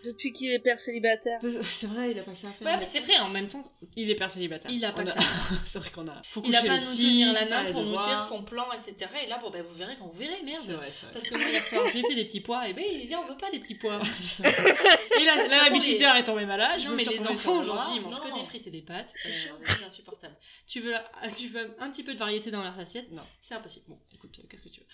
Depuis 0.04 0.32
qu'il 0.32 0.50
est 0.50 0.58
père 0.58 0.80
célibataire. 0.80 1.38
C'est 1.62 1.86
vrai, 1.88 2.12
il 2.12 2.18
a 2.18 2.22
pas 2.22 2.32
que 2.32 2.38
ça 2.38 2.48
à 2.48 2.50
faire. 2.52 2.66
Ouais, 2.66 2.76
mais 2.78 2.84
c'est 2.84 3.00
vrai, 3.00 3.18
en 3.18 3.28
même 3.28 3.48
temps, 3.48 3.62
Il 3.94 4.10
est 4.10 4.14
père 4.14 4.30
célibataire. 4.30 4.70
il 4.70 4.82
a 4.86 4.92
pas 4.92 5.02
que 5.02 5.08
a- 5.10 5.20
ça. 5.20 5.20
c'est 5.66 5.78
vrai 5.80 5.90
qu'on 5.90 6.08
a. 6.08 6.22
Faut 6.24 6.40
Il 6.46 6.56
a 6.56 6.62
pas 6.62 6.70
à 6.72 6.74
le 6.76 6.80
nous 6.80 6.86
petit, 6.86 7.02
tenir 7.02 7.32
la 7.34 7.44
main 7.44 7.72
pour 7.72 7.82
nous 7.82 7.98
dire 7.98 8.22
son 8.26 8.42
plan, 8.42 8.64
etc. 8.72 9.10
Et 9.24 9.28
là, 9.28 9.38
bon, 9.38 9.50
ben, 9.50 9.62
vous 9.62 9.74
verrez 9.74 9.96
quand 9.98 10.06
vous 10.06 10.18
verrez, 10.18 10.42
merde. 10.42 10.58
C'est 10.60 10.72
vrai, 10.72 10.88
c'est 10.90 11.06
vrai. 11.06 11.12
Parce 11.14 11.26
que 11.28 11.34
moi, 11.36 11.48
hier 11.48 11.64
soir, 11.64 11.84
j'ai 11.92 12.02
fait 12.02 12.14
des 12.14 12.24
petits 12.24 12.40
pois, 12.40 12.68
et 12.68 12.72
ben, 12.74 12.84
il 12.90 13.06
dit, 13.08 13.14
on 13.16 13.24
veut 13.26 13.36
pas 13.36 13.50
des 13.50 13.58
petits 13.60 13.74
pois. 13.74 14.00
Et 15.20 15.24
là, 15.24 15.36
la 15.36 15.48
babysitter 15.48 16.04
les- 16.14 16.20
est 16.20 16.24
tombée 16.24 16.46
malade. 16.46 16.78
je 16.80 16.84
non, 16.86 16.92
me 16.92 16.96
mais 16.96 17.04
suis 17.04 17.14
les 17.14 17.26
enfants 17.26 17.56
aujourd'hui, 17.58 17.96
ils 17.96 18.00
mangent 18.02 18.20
que 18.20 18.38
des 18.38 18.44
frites 18.44 18.66
et 18.66 18.70
des 18.70 18.82
pâtes. 18.82 19.14
Euh, 19.26 19.30
c'est 19.66 19.84
insupportable. 19.84 20.36
Tu 20.66 20.80
veux, 20.80 20.94
tu 21.38 21.48
veux 21.48 21.74
un 21.80 21.90
petit 21.90 22.02
peu 22.04 22.14
de 22.14 22.18
variété 22.18 22.50
dans 22.50 22.62
leur 22.62 22.78
assiette 22.78 23.10
Non. 23.12 23.22
C'est 23.40 23.54
impossible. 23.54 23.86
Bon, 23.88 23.98
écoute, 24.14 24.36
euh, 24.38 24.46
qu'est-ce 24.48 24.62
que 24.62 24.68
tu 24.68 24.80
veux? 24.80 24.86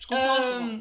Je 0.00 0.06
comprends, 0.06 0.40
je 0.42 0.46
Euh, 0.48 0.58
comprends. 0.60 0.78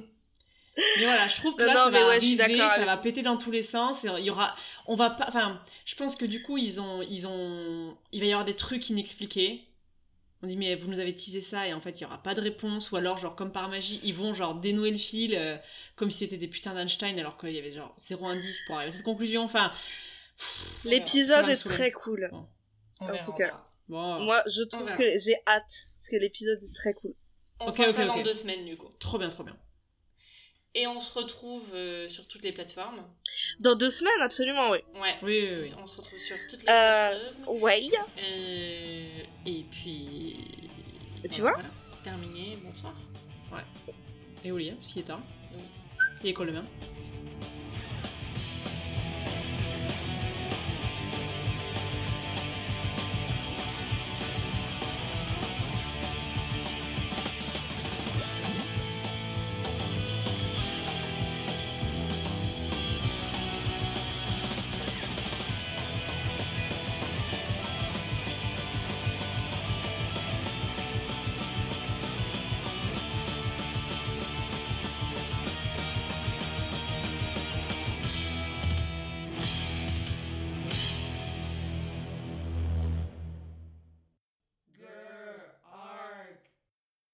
Mais 0.97 1.05
voilà, 1.05 1.25
je 1.29 1.35
trouve 1.37 1.55
que 1.55 1.61
Non, 1.61 1.67
là, 1.67 1.73
non, 1.73 1.79
ça 1.85 1.89
va 1.89 1.99
ouais, 2.09 2.19
je 2.19 2.41
arriver, 2.41 2.57
ça 2.69 2.83
va 2.83 2.97
péter 2.97 3.21
dans 3.21 3.37
tous 3.37 3.49
les 3.51 3.61
sens. 3.61 4.03
Et 4.03 4.09
il 4.19 4.25
y 4.25 4.29
aura, 4.29 4.53
on 4.87 4.95
va 4.95 5.09
pas, 5.09 5.23
enfin, 5.29 5.61
je 5.85 5.95
pense 5.95 6.15
que 6.17 6.25
du 6.25 6.41
coup, 6.41 6.57
ils 6.57 6.81
ont, 6.81 7.01
ils 7.01 7.25
ont, 7.27 7.97
il 8.11 8.19
va 8.19 8.25
y 8.25 8.31
avoir 8.33 8.43
des 8.43 8.55
trucs 8.57 8.89
inexpliqués. 8.89 9.63
On 10.45 10.47
dit 10.47 10.57
mais 10.57 10.75
vous 10.75 10.91
nous 10.91 10.99
avez 10.99 11.15
teasé 11.15 11.41
ça 11.41 11.67
et 11.67 11.73
en 11.73 11.81
fait 11.81 11.99
il 11.99 12.03
y 12.03 12.05
aura 12.05 12.21
pas 12.21 12.35
de 12.35 12.41
réponse 12.41 12.91
ou 12.91 12.97
alors 12.97 13.17
genre 13.17 13.35
comme 13.35 13.51
par 13.51 13.67
magie 13.67 13.99
ils 14.03 14.13
vont 14.13 14.31
genre 14.35 14.53
dénouer 14.53 14.91
le 14.91 14.95
fil 14.97 15.33
euh, 15.35 15.57
comme 15.95 16.11
si 16.11 16.19
c'était 16.19 16.37
des 16.37 16.47
putains 16.47 16.75
d'Einstein 16.75 17.17
alors 17.17 17.35
qu'il 17.35 17.49
y 17.51 17.57
avait 17.57 17.71
genre 17.71 17.95
zéro 17.97 18.27
indice 18.27 18.61
pour 18.67 18.75
arriver 18.75 18.89
à 18.93 18.95
cette 18.95 19.05
conclusion. 19.05 19.41
Enfin, 19.43 19.71
L'épisode 20.83 21.49
est 21.49 21.63
très 21.67 21.91
cool. 21.91 22.29
En 22.99 23.07
verra, 23.07 23.25
tout 23.25 23.33
cas. 23.33 23.65
bon, 23.87 24.19
Moi, 24.19 24.43
je 24.45 24.63
trouve 24.63 24.95
que 24.95 25.17
j'ai 25.17 25.35
hâte. 25.47 25.63
Parce 25.93 26.09
que 26.11 26.17
l'épisode 26.17 26.61
est 26.61 26.75
très 26.75 26.93
cool. 26.93 27.15
On 27.59 27.67
Ok, 27.67 27.77
fera 27.77 27.89
ok, 27.89 27.95
ça 27.95 28.05
dans 28.05 28.21
deux 28.21 28.33
semaines, 28.33 28.65
du 28.65 28.77
coup. 28.77 28.89
trop 28.99 29.17
bien, 29.17 29.29
trop 29.29 29.43
bien. 29.43 29.57
Et 30.77 30.87
on 30.87 30.99
se 30.99 31.17
retrouve 31.17 31.71
euh, 31.73 32.09
sur 32.09 32.27
toutes 32.27 32.43
les 32.43 32.51
plateformes. 32.51 33.01
Dans 33.61 33.75
deux 33.75 33.89
semaines, 33.89 34.21
absolument, 34.21 34.71
oui. 34.71 34.79
Ouais. 34.95 35.15
Oui, 35.23 35.47
oui, 35.49 35.59
oui. 35.63 35.71
On 35.81 35.85
se 35.85 35.97
retrouve 35.97 36.19
sur 36.19 36.35
toutes 36.49 36.63
les 36.63 36.69
Euh, 36.69 37.31
plateformes. 37.31 37.61
Ouais. 37.61 37.89
Euh, 38.19 39.23
et 39.45 39.63
puis. 39.71 40.35
Et 41.23 41.29
puis 41.29 41.39
voilà. 41.41 41.59
Terminé, 42.03 42.57
bonsoir. 42.61 42.93
Et 44.43 44.51
au 44.51 44.57
lit, 44.57 44.71
parce 44.71 44.91
qu'il 44.91 45.01
est 45.01 45.05
tard. 45.05 45.21
Oui. 45.53 45.61
Et 46.23 46.29
école 46.29 46.47
demain. 46.47 46.65